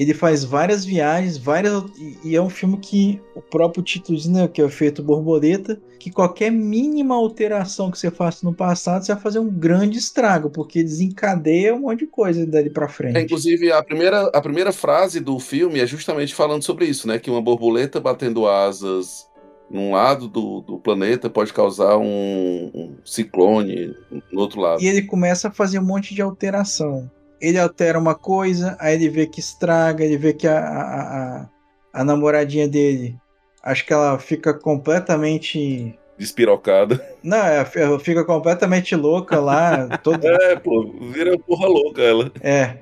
ele 0.00 0.14
faz 0.14 0.44
várias 0.44 0.84
viagens, 0.84 1.36
várias. 1.36 1.82
e- 2.24 2.34
é 2.34 2.40
um 2.40 2.48
filme 2.48 2.78
que 2.78 3.20
o 3.34 3.42
próprio 3.42 3.82
título 3.82 4.16
diz, 4.16 4.26
né? 4.26 4.48
Que 4.48 4.60
é 4.60 4.64
o 4.64 4.68
efeito 4.68 5.02
borboleta. 5.02 5.78
Que 5.98 6.10
qualquer 6.10 6.50
mínima 6.50 7.14
alteração 7.14 7.90
que 7.90 7.98
você 7.98 8.10
faça 8.10 8.46
no 8.46 8.54
passado, 8.54 9.04
você 9.04 9.12
vai 9.12 9.22
fazer 9.22 9.38
um 9.38 9.50
grande 9.50 9.98
estrago, 9.98 10.48
porque 10.48 10.82
desencadeia 10.82 11.74
um 11.74 11.80
monte 11.80 12.00
de 12.00 12.06
coisa 12.06 12.46
dali 12.46 12.70
pra 12.70 12.88
frente. 12.88 13.18
É, 13.18 13.20
inclusive, 13.20 13.70
a 13.70 13.82
primeira, 13.82 14.22
a 14.28 14.40
primeira 14.40 14.72
frase 14.72 15.20
do 15.20 15.38
filme 15.38 15.78
é 15.80 15.86
justamente 15.86 16.34
falando 16.34 16.62
sobre 16.62 16.86
isso, 16.86 17.06
né? 17.06 17.18
Que 17.18 17.30
uma 17.30 17.42
borboleta 17.42 18.00
batendo 18.00 18.48
asas 18.48 19.28
num 19.70 19.92
lado 19.92 20.26
do, 20.26 20.62
do 20.62 20.78
planeta 20.78 21.28
pode 21.28 21.52
causar 21.52 21.98
um, 21.98 22.70
um 22.74 22.96
ciclone 23.04 23.94
no 24.32 24.40
outro 24.40 24.60
lado. 24.60 24.82
E 24.82 24.86
ele 24.88 25.02
começa 25.02 25.48
a 25.48 25.50
fazer 25.50 25.78
um 25.78 25.84
monte 25.84 26.14
de 26.14 26.22
alteração. 26.22 27.10
Ele 27.40 27.58
altera 27.58 27.98
uma 27.98 28.14
coisa, 28.14 28.76
aí 28.78 28.94
ele 28.94 29.08
vê 29.08 29.26
que 29.26 29.40
estraga, 29.40 30.04
ele 30.04 30.16
vê 30.16 30.32
que 30.32 30.46
a, 30.46 30.58
a, 30.58 31.40
a, 31.40 31.48
a 31.94 32.04
namoradinha 32.04 32.68
dele, 32.68 33.16
acho 33.62 33.84
que 33.86 33.92
ela 33.92 34.18
fica 34.18 34.52
completamente. 34.52 35.98
Despirocada. 36.18 37.02
Não, 37.22 37.38
ela 37.38 37.64
fi- 37.64 37.78
ela 37.78 37.98
fica 37.98 38.24
completamente 38.24 38.94
louca 38.94 39.40
lá. 39.40 39.96
Todo... 40.04 40.26
É, 40.26 40.56
pô, 40.56 40.92
vira 41.12 41.38
porra 41.38 41.66
louca 41.66 42.02
ela. 42.02 42.30
É. 42.42 42.76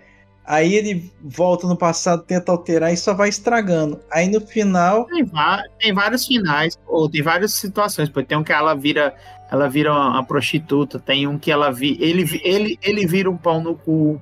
Aí 0.45 0.75
ele 0.75 1.13
volta 1.23 1.67
no 1.67 1.77
passado, 1.77 2.23
tenta 2.23 2.51
alterar 2.51 2.91
e 2.91 2.97
só 2.97 3.13
vai 3.13 3.29
estragando. 3.29 4.01
Aí 4.11 4.29
no 4.29 4.41
final. 4.41 5.05
Tem, 5.05 5.31
tem 5.79 5.93
vários 5.93 6.27
finais, 6.27 6.79
ou 6.87 7.09
tem 7.09 7.23
várias 7.23 7.53
situações. 7.53 8.09
Pô. 8.09 8.23
Tem 8.23 8.37
um 8.37 8.43
que 8.43 8.51
ela 8.51 8.75
vira, 8.75 9.15
ela 9.51 9.69
vira 9.69 9.93
uma, 9.93 10.09
uma 10.09 10.25
prostituta, 10.25 10.99
tem 10.99 11.27
um 11.27 11.39
que 11.39 11.51
ela 11.51 11.71
vi, 11.71 11.99
ele, 12.01 12.41
ele, 12.43 12.79
ele 12.83 13.07
vira 13.07 13.31
um 13.31 13.37
pau 13.37 13.61
no 13.61 13.75
cu, 13.75 14.21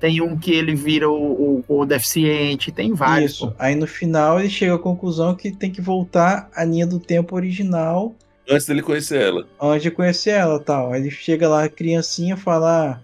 tem 0.00 0.20
um 0.20 0.36
que 0.36 0.52
ele 0.52 0.74
vira 0.74 1.08
o, 1.10 1.62
o, 1.68 1.80
o 1.80 1.86
deficiente, 1.86 2.70
tem 2.72 2.92
vários. 2.92 3.32
Isso. 3.32 3.48
pô. 3.48 3.54
Aí 3.58 3.74
no 3.74 3.86
final 3.86 4.38
ele 4.38 4.50
chega 4.50 4.74
à 4.74 4.78
conclusão 4.78 5.34
que 5.34 5.50
tem 5.50 5.70
que 5.70 5.80
voltar 5.80 6.48
à 6.54 6.64
linha 6.64 6.86
do 6.86 6.98
tempo 7.00 7.34
original 7.34 8.14
Antes 8.48 8.66
dele 8.66 8.82
conhecer 8.82 9.20
ela. 9.20 9.46
antes 9.60 9.82
de 9.82 9.90
conhecer 9.90 10.30
ela 10.30 10.60
tal. 10.60 10.92
Aí 10.92 11.00
ele 11.00 11.10
chega 11.10 11.48
lá, 11.48 11.68
criancinha, 11.68 12.36
fala. 12.36 12.92
ah, 12.92 13.00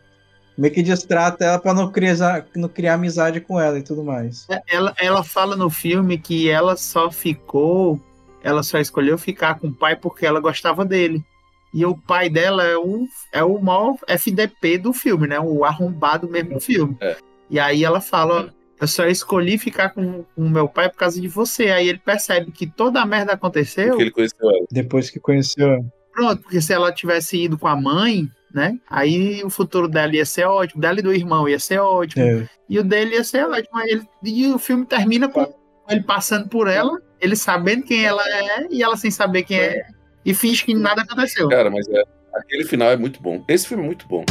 Meio 0.57 0.72
que 0.72 0.82
distrata 0.82 1.45
ela 1.45 1.59
pra 1.59 1.72
não 1.74 1.90
criar, 1.90 2.47
não 2.55 2.68
criar 2.68 2.95
amizade 2.95 3.40
com 3.40 3.59
ela 3.59 3.78
e 3.78 3.82
tudo 3.82 4.05
mais. 4.05 4.47
Ela, 4.68 4.95
ela 5.01 5.24
fala 5.24 5.57
no 5.57 5.68
filme 5.70 6.18
que 6.18 6.49
ela 6.49 6.76
só 6.76 7.11
ficou, 7.11 7.99
ela 8.45 8.62
só 8.62 8.78
escolheu 8.78 9.16
ficar 9.18 9.59
com 9.59 9.68
o 9.68 9.72
pai 9.74 9.97
porque 9.97 10.26
ela 10.26 10.38
gostava 10.40 10.84
dele. 10.84 11.24
E 11.73 11.85
o 11.87 11.97
pai 11.97 12.29
dela 12.29 12.64
é 12.64 12.77
o, 12.77 13.07
é 13.33 13.43
o 13.43 13.59
maior 13.59 13.97
FDP 14.07 14.79
do 14.79 14.93
filme, 14.93 15.27
né? 15.27 15.41
O 15.41 15.64
arrombado 15.64 16.29
mesmo 16.29 16.55
do 16.55 16.61
filme. 16.61 16.97
É. 17.01 17.16
E 17.49 17.59
aí 17.59 17.85
ela 17.85 18.01
fala, 18.01 18.47
ó, 18.47 18.62
eu 18.81 18.89
só 18.89 19.07
escolhi 19.07 19.57
ficar 19.57 19.91
com 19.91 20.25
o 20.37 20.49
meu 20.49 20.68
pai 20.68 20.89
por 20.91 20.99
causa 20.99 21.20
de 21.20 21.29
você. 21.29 21.70
Aí 21.70 21.89
ele 21.89 21.99
percebe 21.99 22.51
que 22.51 22.66
toda 22.66 23.01
a 23.01 23.07
merda 23.07 23.33
aconteceu. 23.33 23.89
Porque 23.89 24.03
ele 24.03 24.11
conheceu 24.11 24.51
ela. 24.51 24.66
Depois 24.70 25.09
que 25.09 25.20
conheceu 25.20 25.68
ela. 25.68 25.85
Pronto, 26.12 26.43
porque 26.43 26.61
se 26.61 26.73
ela 26.73 26.93
tivesse 26.93 27.45
ido 27.45 27.57
com 27.57 27.68
a 27.68 27.77
mãe, 27.77 28.29
né? 28.53 28.79
Aí 28.89 29.43
o 29.45 29.49
futuro 29.49 29.89
dela 29.89 30.14
ia 30.14 30.27
ser 30.27 30.45
ótimo, 30.45 30.81
dela 30.81 30.99
e 31.01 31.03
do 31.03 31.14
irmão 31.14 31.49
ia 31.49 31.59
ser 31.59 31.79
ótimo. 31.79 32.23
É. 32.23 32.49
E 32.68 32.79
o 32.79 32.85
dele 32.85 33.14
ia 33.14 33.25
ser 33.25 33.47
ótimo. 33.47 33.79
Aí 33.79 33.91
Ele, 33.91 34.07
e 34.25 34.47
o 34.49 34.59
filme 34.59 34.85
termina 34.85 35.29
com 35.29 35.47
ele 35.89 36.03
passando 36.03 36.49
por 36.49 36.68
ela, 36.68 37.01
ele 37.20 37.37
sabendo 37.37 37.85
quem 37.85 38.05
ela 38.05 38.23
é 38.29 38.66
e 38.70 38.83
ela 38.83 38.97
sem 38.97 39.11
saber 39.11 39.43
quem 39.43 39.59
é. 39.59 39.87
E 40.25 40.35
finge 40.35 40.64
que 40.64 40.75
nada 40.75 41.03
aconteceu. 41.03 41.49
Cara, 41.49 41.70
mas 41.70 41.87
é, 41.89 42.03
aquele 42.35 42.64
final 42.64 42.91
é 42.91 42.97
muito 42.97 43.20
bom. 43.23 43.43
Esse 43.49 43.66
filme 43.66 43.83
é 43.83 43.87
muito 43.87 44.07
bom. 44.07 44.25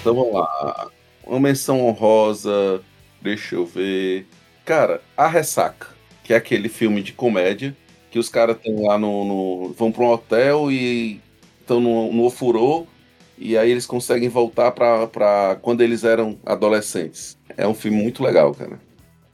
Então 0.00 0.14
vamos 0.14 0.32
lá. 0.34 0.88
Uma 1.26 1.40
menção 1.40 1.84
honrosa. 1.86 2.82
Deixa 3.22 3.54
eu 3.54 3.64
ver. 3.66 4.26
Cara, 4.64 5.00
A 5.16 5.26
Ressaca, 5.26 5.88
que 6.22 6.32
é 6.32 6.36
aquele 6.36 6.68
filme 6.68 7.02
de 7.02 7.12
comédia 7.12 7.74
que 8.10 8.18
os 8.18 8.28
caras 8.28 8.56
estão 8.56 8.84
lá 8.84 8.96
no, 8.98 9.24
no- 9.24 9.72
vão 9.72 9.90
para 9.90 10.04
um 10.04 10.10
hotel 10.10 10.70
e 10.70 11.20
estão 11.60 11.80
no, 11.80 12.12
no 12.12 12.24
ofurô 12.24 12.86
e 13.36 13.58
aí 13.58 13.70
eles 13.70 13.86
conseguem 13.86 14.28
voltar 14.28 14.70
pra 14.70 15.56
quando 15.60 15.80
eles 15.80 16.04
eram 16.04 16.38
adolescentes. 16.46 17.36
É 17.56 17.66
um 17.66 17.74
filme 17.74 18.00
muito 18.00 18.22
legal, 18.22 18.54
cara. 18.54 18.78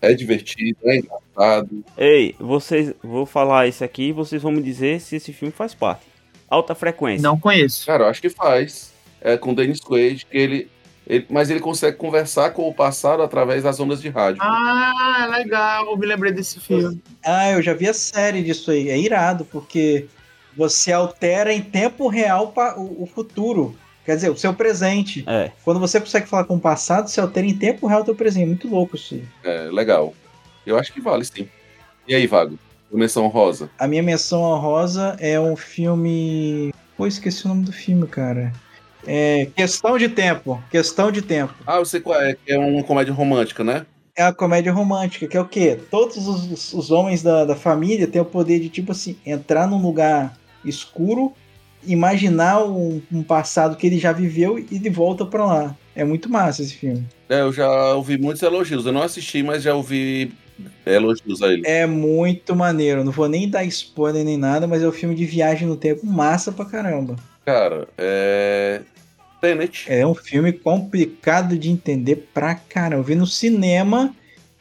É 0.02 0.14
divertido, 0.14 0.78
é 0.84 0.96
engraçado. 0.96 1.84
Ei, 1.96 2.34
vocês. 2.38 2.94
Vou 3.02 3.26
falar 3.26 3.66
isso 3.68 3.84
aqui 3.84 4.04
e 4.08 4.12
vocês 4.12 4.40
vão 4.42 4.50
me 4.52 4.62
dizer 4.62 5.00
se 5.00 5.16
esse 5.16 5.32
filme 5.32 5.52
faz 5.52 5.74
parte. 5.74 6.02
Alta 6.48 6.74
frequência. 6.74 7.22
Não 7.22 7.38
conheço. 7.38 7.84
Cara, 7.86 8.04
eu 8.04 8.08
acho 8.08 8.20
que 8.20 8.30
faz. 8.30 8.92
É 9.20 9.36
com 9.36 9.52
o 9.52 9.54
Dennis 9.54 9.80
Quaid, 9.80 10.24
que 10.24 10.36
ele, 10.36 10.68
ele- 11.06 11.26
Mas 11.28 11.50
ele 11.50 11.60
consegue 11.60 11.96
conversar 11.98 12.50
com 12.50 12.66
o 12.68 12.72
passado 12.74 13.22
através 13.22 13.62
das 13.62 13.78
ondas 13.78 14.00
de 14.00 14.08
rádio. 14.08 14.40
Ah, 14.42 15.28
legal. 15.30 15.84
Eu 15.90 15.96
me 15.98 16.06
lembrei 16.06 16.32
desse 16.32 16.58
filme. 16.58 17.00
Ah, 17.24 17.50
eu 17.52 17.60
já 17.62 17.74
vi 17.74 17.86
a 17.88 17.94
série 17.94 18.42
disso 18.42 18.70
aí. 18.70 18.88
É 18.88 18.98
irado, 18.98 19.44
porque 19.44 20.06
você 20.56 20.90
altera 20.92 21.52
em 21.52 21.60
tempo 21.62 22.08
real 22.08 22.52
o 22.76 23.06
futuro. 23.06 23.76
Quer 24.10 24.16
dizer, 24.16 24.30
o 24.30 24.36
seu 24.36 24.52
presente. 24.52 25.22
É. 25.24 25.52
Quando 25.64 25.78
você 25.78 26.00
consegue 26.00 26.26
falar 26.26 26.42
com 26.42 26.56
o 26.56 26.60
passado, 26.60 27.08
você 27.08 27.20
altera 27.20 27.46
em 27.46 27.56
tempo 27.56 27.86
real 27.86 28.00
o 28.00 28.04
teu 28.04 28.14
presente. 28.16 28.48
Muito 28.48 28.66
louco 28.66 28.96
isso. 28.96 29.22
É 29.44 29.68
legal. 29.70 30.12
Eu 30.66 30.76
acho 30.76 30.92
que 30.92 31.00
vale, 31.00 31.24
sim. 31.24 31.48
E 32.08 32.14
aí, 32.16 32.26
Vago? 32.26 32.58
Menção 32.90 33.28
rosa. 33.28 33.70
A 33.78 33.86
minha 33.86 34.02
menção 34.02 34.42
honrosa 34.42 35.16
é 35.20 35.38
um 35.38 35.54
filme. 35.54 36.74
Pô, 36.96 37.06
esqueci 37.06 37.44
o 37.44 37.50
nome 37.50 37.62
do 37.62 37.70
filme, 37.70 38.04
cara. 38.08 38.52
É 39.06 39.46
Questão 39.54 39.96
de 39.96 40.08
Tempo. 40.08 40.60
Questão 40.72 41.12
de 41.12 41.22
Tempo. 41.22 41.54
Ah, 41.64 41.76
eu 41.76 41.84
sei 41.84 42.00
qual 42.00 42.20
é, 42.20 42.34
que 42.34 42.50
é 42.52 42.58
uma 42.58 42.82
comédia 42.82 43.14
romântica, 43.14 43.62
né? 43.62 43.86
É 44.16 44.24
a 44.24 44.32
comédia 44.32 44.72
romântica, 44.72 45.28
que 45.28 45.36
é 45.36 45.40
o 45.40 45.46
quê? 45.46 45.78
Todos 45.88 46.26
os, 46.26 46.72
os 46.72 46.90
homens 46.90 47.22
da, 47.22 47.44
da 47.44 47.54
família 47.54 48.08
têm 48.08 48.20
o 48.20 48.24
poder 48.24 48.58
de, 48.58 48.68
tipo 48.70 48.90
assim, 48.90 49.16
entrar 49.24 49.68
num 49.68 49.80
lugar 49.80 50.36
escuro, 50.64 51.32
imaginar 51.84 52.64
um, 52.64 53.00
um 53.12 53.22
passado 53.22 53.76
que 53.76 53.86
ele 53.86 53.98
já 53.98 54.12
viveu 54.12 54.58
e 54.58 54.78
de 54.78 54.90
volta 54.90 55.24
pra 55.24 55.44
lá. 55.44 55.76
É 55.94 56.04
muito 56.04 56.28
massa 56.28 56.62
esse 56.62 56.74
filme. 56.74 57.06
É, 57.28 57.40
eu 57.40 57.52
já 57.52 57.94
ouvi 57.94 58.18
muitos 58.18 58.42
elogios. 58.42 58.86
Eu 58.86 58.92
não 58.92 59.02
assisti, 59.02 59.42
mas 59.42 59.62
já 59.62 59.74
ouvi 59.74 60.32
elogios 60.84 61.42
a 61.42 61.48
ele. 61.48 61.62
É 61.66 61.86
muito 61.86 62.54
maneiro. 62.54 63.04
Não 63.04 63.12
vou 63.12 63.28
nem 63.28 63.48
dar 63.48 63.64
spoiler 63.64 64.24
nem 64.24 64.36
nada, 64.36 64.66
mas 64.66 64.82
é 64.82 64.88
um 64.88 64.92
filme 64.92 65.14
de 65.14 65.24
viagem 65.24 65.66
no 65.66 65.76
tempo 65.76 66.06
massa 66.06 66.52
pra 66.52 66.64
caramba. 66.64 67.16
Cara, 67.44 67.88
é. 67.96 68.82
Tenet. 69.40 69.86
É 69.88 70.06
um 70.06 70.14
filme 70.14 70.52
complicado 70.52 71.56
de 71.56 71.70
entender 71.70 72.28
pra 72.34 72.54
caramba. 72.54 73.00
Eu 73.00 73.04
vi 73.04 73.14
no 73.14 73.26
cinema, 73.26 74.14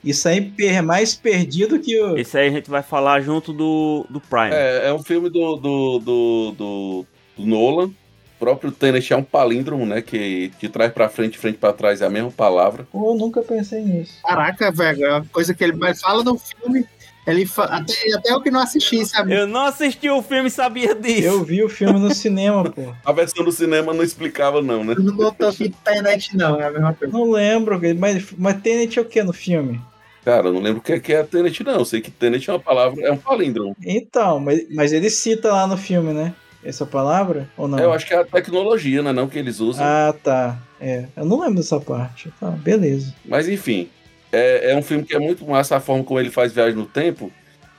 isso 0.04 0.28
aí 0.30 0.54
é 0.60 0.82
mais 0.82 1.14
perdido 1.14 1.80
que 1.80 2.00
o. 2.02 2.18
Esse 2.18 2.38
aí 2.38 2.48
a 2.48 2.52
gente 2.52 2.70
vai 2.70 2.82
falar 2.82 3.22
junto 3.22 3.52
do, 3.52 4.06
do 4.10 4.22
Prime. 4.22 4.52
É, 4.54 4.88
é 4.88 4.94
um 4.94 5.04
filme 5.04 5.30
do, 5.30 5.58
do, 5.58 6.00
do, 6.00 6.52
do, 6.52 7.06
do 7.40 7.46
Nolan. 7.46 7.92
próprio 8.38 8.72
Tenet 8.72 9.12
é 9.14 9.18
um 9.18 9.24
palíndromo, 9.24 9.86
né? 9.86 10.02
Que 10.02 10.52
de 10.60 10.70
trás 10.70 10.92
pra 10.92 11.10
frente, 11.10 11.38
frente 11.38 11.58
pra 11.58 11.74
trás 11.74 12.02
é 12.02 12.06
a 12.06 12.10
mesma 12.10 12.32
palavra. 12.32 12.88
Eu 12.94 13.16
nunca 13.16 13.42
pensei 13.42 13.82
nisso. 13.82 14.20
Caraca, 14.24 14.72
velho, 14.72 15.06
é 15.06 15.12
uma 15.12 15.26
coisa 15.26 15.54
que 15.54 15.64
ele 15.64 15.74
mais 15.74 16.02
fala 16.02 16.24
no 16.24 16.38
filme. 16.38 16.86
Ele 17.28 17.46
fa... 17.46 17.66
até, 17.66 17.94
até 18.16 18.32
eu 18.32 18.42
que 18.42 18.50
não 18.50 18.62
assisti, 18.62 19.06
sabe? 19.06 19.36
Eu 19.36 19.46
não 19.46 19.66
assisti 19.66 20.10
o 20.10 20.22
filme 20.22 20.48
e 20.48 20.52
sabia 20.52 20.96
disso. 20.96 21.28
Eu 21.28 21.44
vi 21.44 21.64
o 21.64 21.70
filme 21.70 22.00
no 22.00 22.14
cinema, 22.14 22.64
pô. 22.72 22.94
A 23.06 23.12
versão 23.12 23.44
do 23.44 23.52
cinema 23.52 23.94
não 23.94 24.04
explicava, 24.04 24.62
não, 24.62 24.84
né? 24.84 24.96
Não 24.98 25.16
botou 25.16 25.50
aqui 25.50 25.66
internet, 25.66 26.36
não, 26.36 26.60
é 26.60 26.66
a 26.66 26.72
mesma 26.72 26.94
coisa. 26.94 27.14
Não 27.14 27.30
lembro, 27.30 27.80
mas, 27.98 28.26
mas 28.36 28.62
Tenet 28.62 28.98
é 28.98 29.02
o 29.02 29.06
que 29.06 29.22
no 29.22 29.34
filme? 29.34 29.80
Cara, 30.26 30.48
eu 30.48 30.54
não 30.54 30.62
lembro 30.62 30.80
o 30.80 30.84
que 30.84 30.94
é, 30.94 31.00
que 31.00 31.14
é 31.14 31.24
Tenet, 31.24 31.64
não. 31.64 31.74
Eu 31.74 31.86
sei 31.86 32.02
que 32.02 32.10
Tenet 32.10 32.50
é 32.50 32.54
uma 32.54 32.60
palavra, 32.60 33.04
é 33.04 33.12
um 33.12 33.18
palíndromo. 33.18 33.76
Então, 33.86 34.40
mas, 34.40 34.66
mas 34.74 34.92
ele 34.92 35.10
cita 35.10 35.52
lá 35.52 35.68
no 35.68 35.78
filme, 35.78 36.14
né? 36.14 36.34
Essa 36.64 36.86
palavra? 36.86 37.50
Ou 37.56 37.68
não? 37.68 37.80
Eu 37.80 37.94
acho 37.94 38.06
que 38.06 38.14
é 38.14 38.18
a 38.18 38.26
tecnologia, 38.26 39.02
né? 39.02 39.14
Não 39.14 39.28
que 39.28 39.40
eles 39.40 39.60
usam. 39.60 39.86
Ah, 39.86 40.14
tá. 40.24 40.60
É. 40.80 41.06
Eu 41.16 41.26
não 41.26 41.40
lembro 41.40 41.56
dessa 41.56 41.80
parte. 41.80 42.32
Tá, 42.40 42.52
beleza. 42.52 43.14
Mas 43.26 43.48
enfim, 43.48 43.90
é, 44.32 44.72
é 44.72 44.76
um 44.76 44.82
filme 44.82 45.04
que 45.04 45.16
é 45.16 45.20
muito 45.20 45.46
massa 45.48 45.78
a 45.78 45.80
forma 45.80 46.04
como 46.04 46.20
ele 46.20 46.30
faz 46.30 46.54
viagem 46.54 46.76
no 46.76 46.86
tempo, 46.86 47.32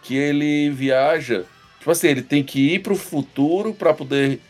que 0.02 0.16
ele 0.16 0.70
viaja. 0.70 1.44
Tipo 1.78 1.90
assim, 1.90 2.08
ele 2.08 2.22
tem 2.22 2.42
que 2.42 2.74
ir 2.74 2.78
pro 2.80 2.96
futuro 2.96 3.72
para 3.74 3.94
poder 3.94 4.40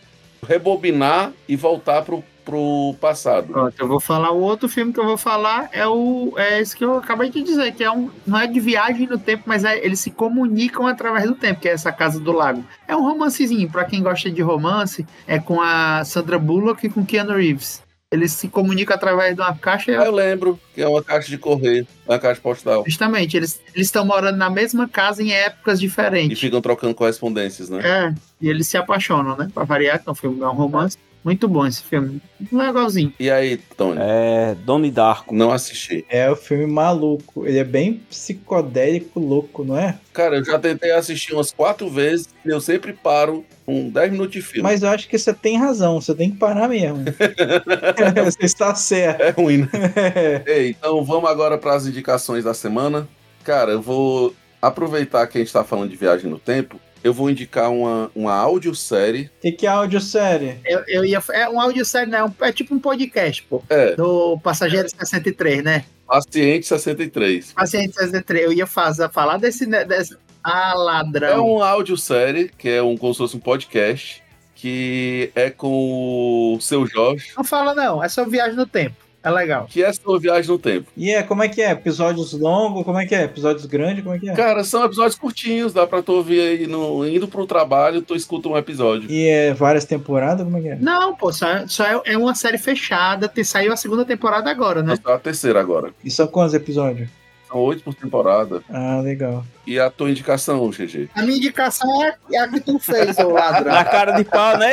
rebobinar 0.47 1.33
e 1.49 1.57
voltar 1.57 2.03
pro, 2.03 2.25
pro 2.45 2.95
passado. 3.01 3.49
Pronto, 3.49 3.75
eu 3.79 3.89
vou 3.89 4.01
falar 4.01 4.31
o 4.31 4.41
outro 4.41 4.69
filme 4.69 4.93
que 4.93 5.01
eu 5.01 5.05
vou 5.05 5.17
falar 5.17 5.69
é 5.73 5.87
o 5.87 6.35
é 6.37 6.61
esse 6.61 6.77
que 6.77 6.85
eu 6.85 6.99
acabei 6.99 7.31
de 7.31 7.43
dizer, 7.43 7.73
que 7.73 7.85
é 7.85 7.91
um 7.91 8.11
não 8.27 8.39
é 8.39 8.47
de 8.47 8.59
viagem 8.61 9.07
no 9.07 9.19
tempo, 9.19 9.45
mas 9.47 9.65
é, 9.65 9.85
eles 9.85 10.01
se 10.01 10.11
comunicam 10.11 10.87
através 10.87 11.27
do 11.27 11.35
tempo, 11.35 11.61
que 11.61 11.69
é 11.69 11.73
essa 11.73 11.93
Casa 11.93 12.19
do 12.21 12.33
Lago. 12.33 12.65
É 12.89 12.97
um 12.97 13.03
romancezinho, 13.03 13.69
para 13.71 13.85
quem 13.85 14.03
gosta 14.03 14.31
de 14.31 14.43
romance, 14.43 15.07
é 15.27 15.39
com 15.39 15.61
a 15.61 16.05
Sandra 16.05 16.39
Bullock 16.39 16.87
e 16.87 16.91
com 16.91 17.05
Keanu 17.05 17.35
Reeves. 17.35 17.83
Eles 18.13 18.33
se 18.33 18.49
comunicam 18.49 18.93
através 18.97 19.37
de 19.37 19.41
uma 19.41 19.55
caixa. 19.55 19.93
Eu 19.93 20.11
lembro 20.11 20.59
que 20.75 20.83
é 20.83 20.89
uma 20.89 21.01
caixa 21.01 21.29
de 21.29 21.39
correio, 21.39 21.87
uma 22.05 22.19
caixa 22.19 22.41
postal. 22.41 22.83
Justamente, 22.85 23.37
eles 23.37 23.61
eles 23.73 23.87
estão 23.87 24.05
morando 24.05 24.37
na 24.37 24.51
mesma 24.51 24.89
casa 24.89 25.23
em 25.23 25.33
épocas 25.33 25.79
E 25.79 25.83
diferentes. 25.83 26.41
ficam 26.41 26.61
trocando 26.61 26.93
correspondências, 26.93 27.71
né? 27.71 27.81
É, 27.85 28.15
e 28.41 28.49
eles 28.49 28.67
se 28.67 28.77
apaixonam, 28.77 29.37
né? 29.37 29.49
Pra 29.55 29.63
variar, 29.63 30.03
que 30.03 30.09
é 30.09 30.11
um 30.11 30.15
filme, 30.17 30.41
é 30.43 30.47
um 30.49 30.55
romance. 30.55 30.99
Muito 31.23 31.47
bom 31.47 31.67
esse 31.67 31.83
filme. 31.83 32.21
Legalzinho. 32.51 33.13
E 33.21 33.31
aí, 33.31 33.59
Tony? 33.77 33.99
É, 34.01 34.57
Donnie 34.65 34.91
Darko. 34.91 35.35
Não 35.35 35.53
assisti. 35.53 36.05
É 36.09 36.31
o 36.31 36.37
filme 36.37 36.67
maluco. 36.67 37.47
Ele 37.47 37.59
é 37.59 37.65
bem 37.65 38.01
psicodélico, 38.09 39.21
louco, 39.21 39.63
não 39.63 39.77
é? 39.77 39.99
Cara, 40.15 40.37
eu 40.37 40.45
já 40.45 40.59
tentei 40.59 40.93
assistir 40.93 41.35
umas 41.35 41.53
quatro 41.53 41.91
vezes 41.91 42.29
e 42.45 42.49
eu 42.49 42.61
sempre 42.61 42.95
paro 42.95 43.45
com 43.67 43.91
10 43.91 44.13
minutos 44.13 44.33
de 44.33 44.43
filme. 44.43 44.63
Mas 44.63 44.83
eu 44.83 44.89
acho 44.89 45.09
que 45.09 45.19
você 45.19 45.35
tem 45.35 45.59
razão. 45.59 46.01
Você 46.01 46.15
tem 46.15 46.31
que 46.31 46.39
parar 46.39 46.69
mesmo. 46.69 47.05
você 48.25 48.45
está 48.45 48.75
certo. 48.75 49.21
É 49.21 49.31
ruim, 49.31 49.59
né? 49.59 49.69
Ei, 50.47 50.71
então 50.71 51.05
vamos 51.05 51.29
agora 51.29 51.59
para 51.59 51.75
as 51.75 51.87
indicações 51.87 52.45
da 52.45 52.55
semana. 52.55 53.07
Cara, 53.45 53.73
eu 53.73 53.83
vou 53.83 54.35
aproveitar 54.61 55.27
que 55.27 55.39
a 55.39 55.41
gente 55.41 55.49
está 55.49 55.65
falando 55.65 55.91
de 55.91 55.97
viagem 55.97 56.31
no 56.31 56.39
tempo. 56.39 56.81
Eu 57.03 57.15
vou 57.15 57.31
indicar 57.31 57.71
uma, 57.71 58.11
uma 58.15 58.35
audiosérie. 58.35 59.31
O 59.39 59.41
que, 59.41 59.53
que 59.53 59.67
é 59.67 59.71
audiosérie? 59.71 60.59
Eu, 60.65 60.83
eu 60.87 61.05
ia, 61.05 61.23
é 61.33 61.49
um 61.49 61.61
audiosérie, 61.61 62.11
né? 62.11 62.19
É 62.41 62.49
É 62.49 62.53
tipo 62.53 62.75
um 62.75 62.79
podcast, 62.79 63.43
pô. 63.45 63.63
É, 63.71 63.95
Do 63.97 64.39
Passageiro 64.43 64.89
63, 64.89 65.63
né? 65.65 65.85
Paciente 66.07 66.67
63. 66.67 67.53
Paciente 67.53 67.95
63. 67.95 68.45
Eu 68.45 68.53
ia 68.53 68.67
fazer, 68.67 69.09
falar 69.11 69.39
desse, 69.39 69.65
né, 69.67 69.85
desse. 69.85 70.17
Ah, 70.43 70.73
É 70.75 70.79
ladrão. 70.79 71.47
uma 71.47 71.69
audiosérie, 71.69 72.51
que 72.57 72.69
é 72.69 72.83
um, 72.83 72.97
como 72.97 73.13
se 73.15 73.19
fosse 73.19 73.37
um 73.37 73.41
podcast, 73.41 74.23
que 74.55 75.31
é 75.35 75.51
com 75.51 76.55
o 76.57 76.61
seu 76.61 76.87
Jorge, 76.87 77.33
Não 77.37 77.45
fala, 77.45 77.75
não. 77.75 78.03
É 78.03 78.09
só 78.09 78.25
viagem 78.25 78.57
no 78.57 78.67
tempo. 78.67 78.97
É 79.23 79.31
legal. 79.31 79.67
que 79.69 79.83
é 79.83 79.93
sua 79.93 80.19
viagem 80.19 80.51
no 80.51 80.59
tempo. 80.59 80.89
E 80.97 81.11
é, 81.11 81.23
como 81.23 81.43
é 81.43 81.49
que 81.49 81.61
é? 81.61 81.73
Episódios 81.73 82.33
longos? 82.33 82.85
Como 82.85 82.99
é 82.99 83.07
que 83.07 83.15
é? 83.15 83.25
Episódios 83.25 83.67
grandes? 83.67 84.03
Como 84.03 84.15
é 84.15 84.19
que 84.19 84.31
é? 84.31 84.35
Cara, 84.35 84.65
são 84.65 84.85
episódios 84.85 85.17
curtinhos, 85.17 85.73
dá 85.73 85.87
pra 85.87 86.03
tu 86.03 86.13
ouvir 86.13 86.41
aí 86.41 86.67
no, 86.67 87.07
indo 87.07 87.29
pro 87.29 87.47
trabalho, 87.47 88.01
tu 88.01 88.15
escuta 88.15 88.49
um 88.49 88.57
episódio. 88.57 89.11
E 89.11 89.27
é 89.27 89.53
várias 89.53 89.85
temporadas? 89.85 90.45
Como 90.45 90.57
é 90.57 90.61
que 90.61 90.69
é? 90.69 90.77
Não, 90.77 91.15
pô, 91.15 91.33
só, 91.33 91.67
só 91.67 91.85
é, 91.85 92.13
é 92.13 92.19
uma 92.19 92.35
série 92.35 92.59
fechada. 92.59 93.29
Te, 93.29 93.45
saiu 93.45 93.73
a 93.73 93.77
segunda 93.77 94.05
temporada 94.05 94.51
agora, 94.51 94.83
né? 94.83 94.95
É 95.07 95.13
a 95.13 95.19
terceira 95.19 95.61
agora. 95.61 95.91
E 96.03 96.11
são 96.11 96.27
quantos 96.27 96.55
episódios? 96.55 97.09
São 97.51 97.59
oito 97.63 97.83
por 97.83 97.95
temporada. 97.95 98.63
Ah, 98.71 99.01
legal. 99.03 99.45
E 99.67 99.79
a 99.79 99.91
tua 99.91 100.09
indicação, 100.11 100.71
GG? 100.71 101.09
A 101.15 101.23
minha 101.23 101.37
indicação 101.37 102.05
é, 102.05 102.15
é 102.33 102.39
a 102.39 102.49
que 102.49 102.61
tu 102.61 102.79
fez, 102.79 103.19
ô 103.19 103.31
ladrão. 103.31 103.73
Na 103.73 103.85
cara 103.85 104.13
de 104.13 104.25
pau, 104.25 104.57
né? 104.57 104.73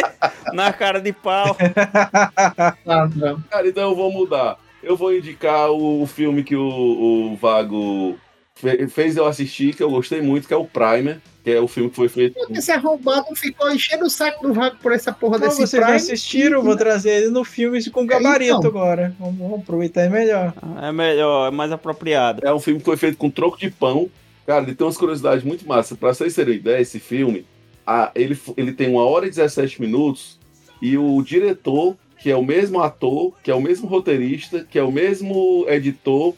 Na 0.53 0.71
cara 0.71 1.01
de 1.01 1.11
pau. 1.11 1.57
ladrão. 2.86 3.41
Cara, 3.49 3.67
então 3.67 3.89
eu 3.89 3.95
vou 3.95 4.11
mudar. 4.11 4.57
Eu 4.84 4.95
vou 4.95 5.13
indicar 5.15 5.69
o 5.71 6.05
filme 6.05 6.43
que 6.43 6.55
o, 6.55 7.32
o 7.32 7.36
Vago 7.36 8.17
fe- 8.55 8.88
fez 8.88 9.17
eu 9.17 9.25
assistir, 9.25 9.75
que 9.75 9.82
eu 9.84 9.89
gostei 9.89 10.21
muito, 10.21 10.47
que 10.47 10.53
é 10.53 10.57
o 10.57 10.65
Primer, 10.65 11.19
que 11.48 11.52
é 11.54 11.62
o 11.62 11.68
filme 11.68 11.89
que 11.89 11.95
foi 11.95 12.10
feito. 12.10 12.38
Esse 12.50 12.74
arrombado 12.74 13.34
ficou 13.34 13.72
enchendo 13.72 14.04
o 14.04 14.10
saco 14.10 14.45
do 14.45 14.54
Vago 14.54 14.76
por 14.82 14.91
essa 14.91 15.14
porra 15.14 15.38
Então, 15.38 15.48
desse 15.48 15.62
vocês 15.62 15.80
não 15.80 15.88
Prime. 15.88 15.95
assistiram, 15.95 16.58
eu 16.60 16.62
vou 16.62 16.76
trazer 16.76 17.12
ele 17.12 17.30
no 17.30 17.45
filme 17.45 17.89
com 17.89 18.06
gabarito 18.06 18.58
Então. 18.58 18.70
agora. 18.70 19.16
Vamos, 19.18 19.38
vamos 19.38 19.60
aproveitar 19.62 20.02
é 20.02 20.10
melhor. 20.10 20.54
É 20.84 20.91
melhor, 20.91 21.48
é 21.48 21.52
mais 21.56 21.72
apropriado. 21.72 22.45
É 22.45 22.54
um 22.54 22.60
filme 22.60 22.80
que 22.80 22.86
foi 22.86 22.98
feito 22.98 23.18
com 23.18 23.30
troco 23.30 23.58
de 23.58 23.72
pão. 23.72 24.10
Cara, 24.45 24.64
ele 24.66 24.76
tem 24.76 24.86
umas 24.86 24.98
curiosidades 24.98 25.41
muito 25.45 25.66
massas. 25.66 25.98
Pra 25.98 26.14
vocês 26.14 26.36
terem 26.36 26.56
ideia, 26.56 26.82
esse 26.82 27.00
filme, 27.00 27.45
ah, 27.86 28.12
ele, 28.14 28.38
ele 28.58 28.74
tem 28.74 28.89
uma 28.89 29.06
hora 29.06 29.26
e 29.26 29.30
17 29.30 29.80
minutos 29.80 30.38
e 30.82 30.98
o 30.98 31.22
diretor, 31.22 31.95
que 32.20 32.30
é 32.30 32.36
o 32.36 32.43
mesmo 32.43 32.82
ator, 32.82 33.32
que 33.41 33.50
é 33.50 33.56
o 33.56 33.62
mesmo 33.62 33.88
roteirista, 33.88 34.68
que 34.70 34.78
é 34.78 34.84
o 34.84 34.91
mesmo 34.91 35.66
editor, 35.70 36.34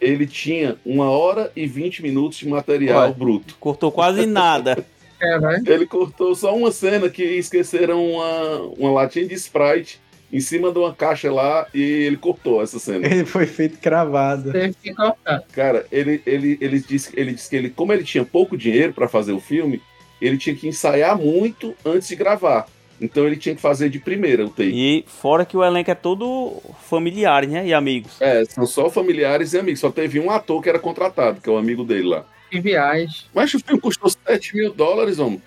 ele 0.00 0.26
tinha 0.26 0.76
uma 0.84 1.10
hora 1.10 1.52
e 1.54 1.66
20 1.66 2.02
minutos 2.02 2.38
de 2.38 2.48
material 2.48 3.04
Olha. 3.04 3.12
bruto. 3.12 3.56
Cortou 3.60 3.92
quase 3.92 4.26
nada. 4.26 4.84
É, 5.22 5.38
vai. 5.38 5.60
Ele 5.66 5.84
cortou 5.84 6.34
só 6.34 6.56
uma 6.56 6.72
cena 6.72 7.10
que 7.10 7.22
esqueceram 7.22 8.02
uma, 8.12 8.58
uma 8.78 8.90
latinha 8.90 9.26
de 9.26 9.34
Sprite 9.34 10.00
em 10.32 10.40
cima 10.40 10.72
de 10.72 10.78
uma 10.78 10.94
caixa 10.94 11.30
lá 11.30 11.66
e 11.74 11.82
ele 11.82 12.16
cortou 12.16 12.62
essa 12.62 12.78
cena. 12.78 13.06
Ele 13.06 13.26
foi 13.26 13.44
feito 13.44 13.78
cravado. 13.78 14.50
Teve 14.50 14.74
que 14.82 14.94
cortar. 14.94 15.42
Cara, 15.52 15.86
ele, 15.92 16.22
ele, 16.24 16.56
ele, 16.58 16.80
disse, 16.80 17.12
ele 17.14 17.34
disse 17.34 17.50
que 17.50 17.56
ele, 17.56 17.68
como 17.68 17.92
ele 17.92 18.02
tinha 18.02 18.24
pouco 18.24 18.56
dinheiro 18.56 18.94
para 18.94 19.08
fazer 19.08 19.32
o 19.32 19.40
filme, 19.40 19.82
ele 20.22 20.38
tinha 20.38 20.54
que 20.54 20.66
ensaiar 20.66 21.18
muito 21.18 21.74
antes 21.84 22.08
de 22.08 22.16
gravar. 22.16 22.66
Então 23.00 23.26
ele 23.26 23.36
tinha 23.36 23.54
que 23.54 23.60
fazer 23.60 23.88
de 23.88 23.98
primeira 23.98 24.44
o 24.44 24.50
take. 24.50 24.72
E 24.72 25.04
fora 25.06 25.44
que 25.44 25.56
o 25.56 25.64
elenco 25.64 25.90
é 25.90 25.94
todo 25.94 26.60
familiar, 26.88 27.46
né? 27.46 27.66
E 27.66 27.72
amigos. 27.72 28.20
É, 28.20 28.44
são 28.44 28.66
só 28.66 28.90
familiares 28.90 29.54
e 29.54 29.58
amigos. 29.58 29.80
Só 29.80 29.90
teve 29.90 30.20
um 30.20 30.30
ator 30.30 30.62
que 30.62 30.68
era 30.68 30.78
contratado, 30.78 31.40
que 31.40 31.48
é 31.48 31.52
o 31.52 31.56
amigo 31.56 31.84
dele 31.84 32.08
lá. 32.08 32.26
Que 32.50 32.60
viagem. 32.60 33.24
Mas 33.34 33.54
o 33.54 33.60
filme 33.60 33.80
custou 33.80 34.10
7 34.10 34.56
mil 34.56 34.74
dólares, 34.74 35.18
homem. 35.18 35.40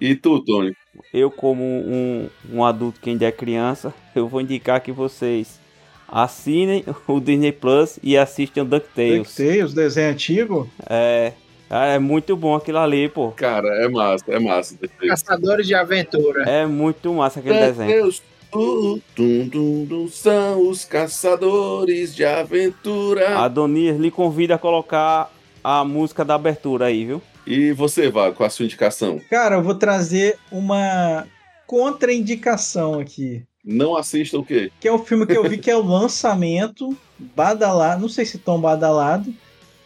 E 0.00 0.14
tu, 0.14 0.40
Tony? 0.40 0.76
Eu, 1.12 1.30
como 1.30 1.62
um, 1.64 2.28
um 2.52 2.64
adulto 2.64 3.00
que 3.00 3.10
ainda 3.10 3.24
é 3.24 3.32
criança, 3.32 3.94
eu 4.14 4.28
vou 4.28 4.40
indicar 4.40 4.80
que 4.80 4.92
vocês 4.92 5.60
assinem 6.08 6.84
o 7.08 7.20
Disney 7.20 7.52
Plus 7.52 7.98
e 8.02 8.18
assistam 8.18 8.66
DuckTales. 8.66 9.28
DuckTales, 9.28 9.72
desenho 9.72 10.10
antigo. 10.10 10.70
É, 10.88 11.32
é 11.72 11.98
muito 11.98 12.36
bom 12.36 12.54
aquilo 12.54 12.78
ali, 12.78 13.08
pô. 13.08 13.30
Cara, 13.30 13.68
é 13.82 13.88
massa, 13.88 14.24
é 14.28 14.38
massa. 14.38 14.76
Caçadores 15.08 15.66
de 15.66 15.74
aventura. 15.74 16.42
É 16.42 16.66
muito 16.66 17.12
massa 17.14 17.40
aquele 17.40 17.58
desenho. 17.58 17.88
Deus, 17.88 18.22
tu, 18.50 19.00
tum, 19.16 19.48
tum, 19.48 19.86
tum, 19.86 20.08
são 20.08 20.68
os 20.68 20.84
caçadores 20.84 22.14
de 22.14 22.24
aventura. 22.24 23.38
Adonias 23.38 23.98
lhe 23.98 24.10
convida 24.10 24.56
a 24.56 24.58
colocar 24.58 25.32
a 25.64 25.84
música 25.84 26.24
da 26.24 26.34
abertura 26.34 26.86
aí, 26.86 27.06
viu? 27.06 27.22
E 27.46 27.72
você, 27.72 28.08
Vago, 28.10 28.36
com 28.36 28.44
a 28.44 28.50
sua 28.50 28.66
indicação? 28.66 29.20
Cara, 29.30 29.56
eu 29.56 29.62
vou 29.62 29.74
trazer 29.74 30.38
uma 30.50 31.26
contraindicação 31.66 33.00
aqui. 33.00 33.42
Não 33.64 33.96
assista 33.96 34.38
o 34.38 34.44
quê? 34.44 34.70
Que 34.80 34.88
é 34.88 34.92
um 34.92 34.98
filme 34.98 35.24
que 35.24 35.36
eu 35.36 35.48
vi 35.48 35.56
que 35.56 35.70
é 35.70 35.76
o 35.76 35.82
lançamento, 35.82 36.96
badalado, 37.18 38.02
não 38.02 38.08
sei 38.08 38.24
se 38.24 38.38
tão 38.38 38.60
badalado, 38.60 39.32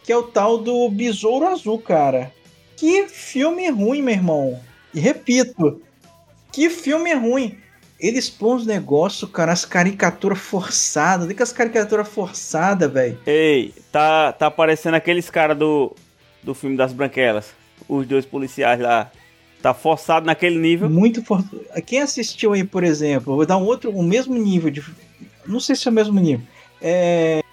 que 0.07 0.13
é 0.13 0.15
o 0.15 0.23
tal 0.23 0.57
do 0.57 0.89
Besouro 0.89 1.45
Azul, 1.45 1.79
cara. 1.79 2.31
Que 2.77 3.09
filme 3.09 3.69
ruim, 3.69 4.01
meu 4.01 4.13
irmão. 4.13 4.57
E 4.93 5.01
repito, 5.01 5.81
que 6.49 6.69
filme 6.69 7.13
ruim. 7.13 7.57
Eles 7.99 8.29
põem 8.29 8.55
os 8.55 8.65
negócios, 8.65 9.29
cara, 9.29 9.51
as 9.51 9.65
caricaturas 9.65 10.39
forçadas. 10.39 11.25
Olha 11.25 11.35
que 11.35 11.43
as 11.43 11.51
caricaturas 11.51 12.07
forçadas, 12.07 12.89
velho. 12.89 13.19
Ei, 13.25 13.73
tá, 13.91 14.31
tá 14.31 14.47
aparecendo 14.47 14.93
aqueles 14.93 15.29
caras 15.29 15.57
do, 15.57 15.93
do 16.41 16.53
filme 16.53 16.77
das 16.77 16.93
Branquelas. 16.93 17.49
Os 17.89 18.07
dois 18.07 18.25
policiais 18.25 18.79
lá. 18.79 19.11
Tá 19.61 19.73
forçado 19.73 20.25
naquele 20.25 20.57
nível. 20.57 20.89
Muito 20.89 21.21
forçado. 21.21 21.65
Quem 21.85 22.01
assistiu 22.01 22.53
aí, 22.53 22.63
por 22.63 22.85
exemplo, 22.85 23.35
vou 23.35 23.45
dar 23.45 23.57
um 23.57 23.65
outro, 23.65 23.91
o 23.91 24.03
mesmo 24.03 24.35
nível 24.35 24.71
de. 24.71 24.81
Não 25.45 25.59
sei 25.59 25.75
se 25.75 25.85
é 25.85 25.91
o 25.91 25.93
mesmo 25.93 26.17
nível. 26.17 26.47
É. 26.81 27.43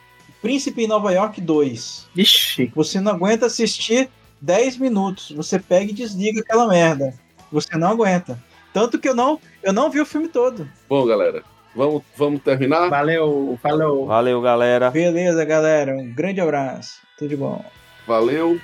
Príncipe 0.45 0.85
em 0.85 0.87
Nova 0.87 1.11
York 1.11 1.41
2. 1.41 2.07
Ixi. 2.15 2.71
Você 2.77 3.01
não 3.01 3.13
aguenta 3.13 3.47
assistir 3.47 4.11
10 4.43 4.77
minutos. 4.77 5.31
Você 5.31 5.59
pega 5.59 5.91
e 5.91 5.95
desliga 5.95 6.43
aquela 6.43 6.69
merda. 6.69 7.15
Você 7.51 7.79
não 7.79 7.89
aguenta. 7.89 8.39
Tanto 8.71 8.99
que 8.99 9.09
eu 9.09 9.15
não, 9.15 9.41
eu 9.63 9.73
não 9.73 9.91
vi 9.91 10.03
o 10.03 10.05
filme 10.05 10.29
todo. 10.29 10.69
Bom, 10.87 11.07
galera, 11.07 11.43
vamos, 11.75 12.03
vamos 12.15 12.43
terminar? 12.43 12.91
Valeu, 12.91 13.59
falou. 13.63 14.05
Valeu, 14.05 14.39
galera. 14.43 14.91
Beleza, 14.91 15.43
galera. 15.47 15.97
Um 15.97 16.13
grande 16.13 16.43
abraço. 16.43 17.01
Tudo 17.17 17.31
de 17.31 17.37
bom. 17.37 17.65
Valeu, 18.07 18.61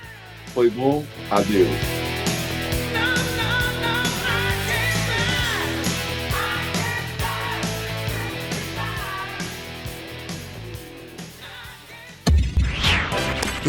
foi 0.53 0.69
bom, 0.69 1.03
adeus. 1.31 2.10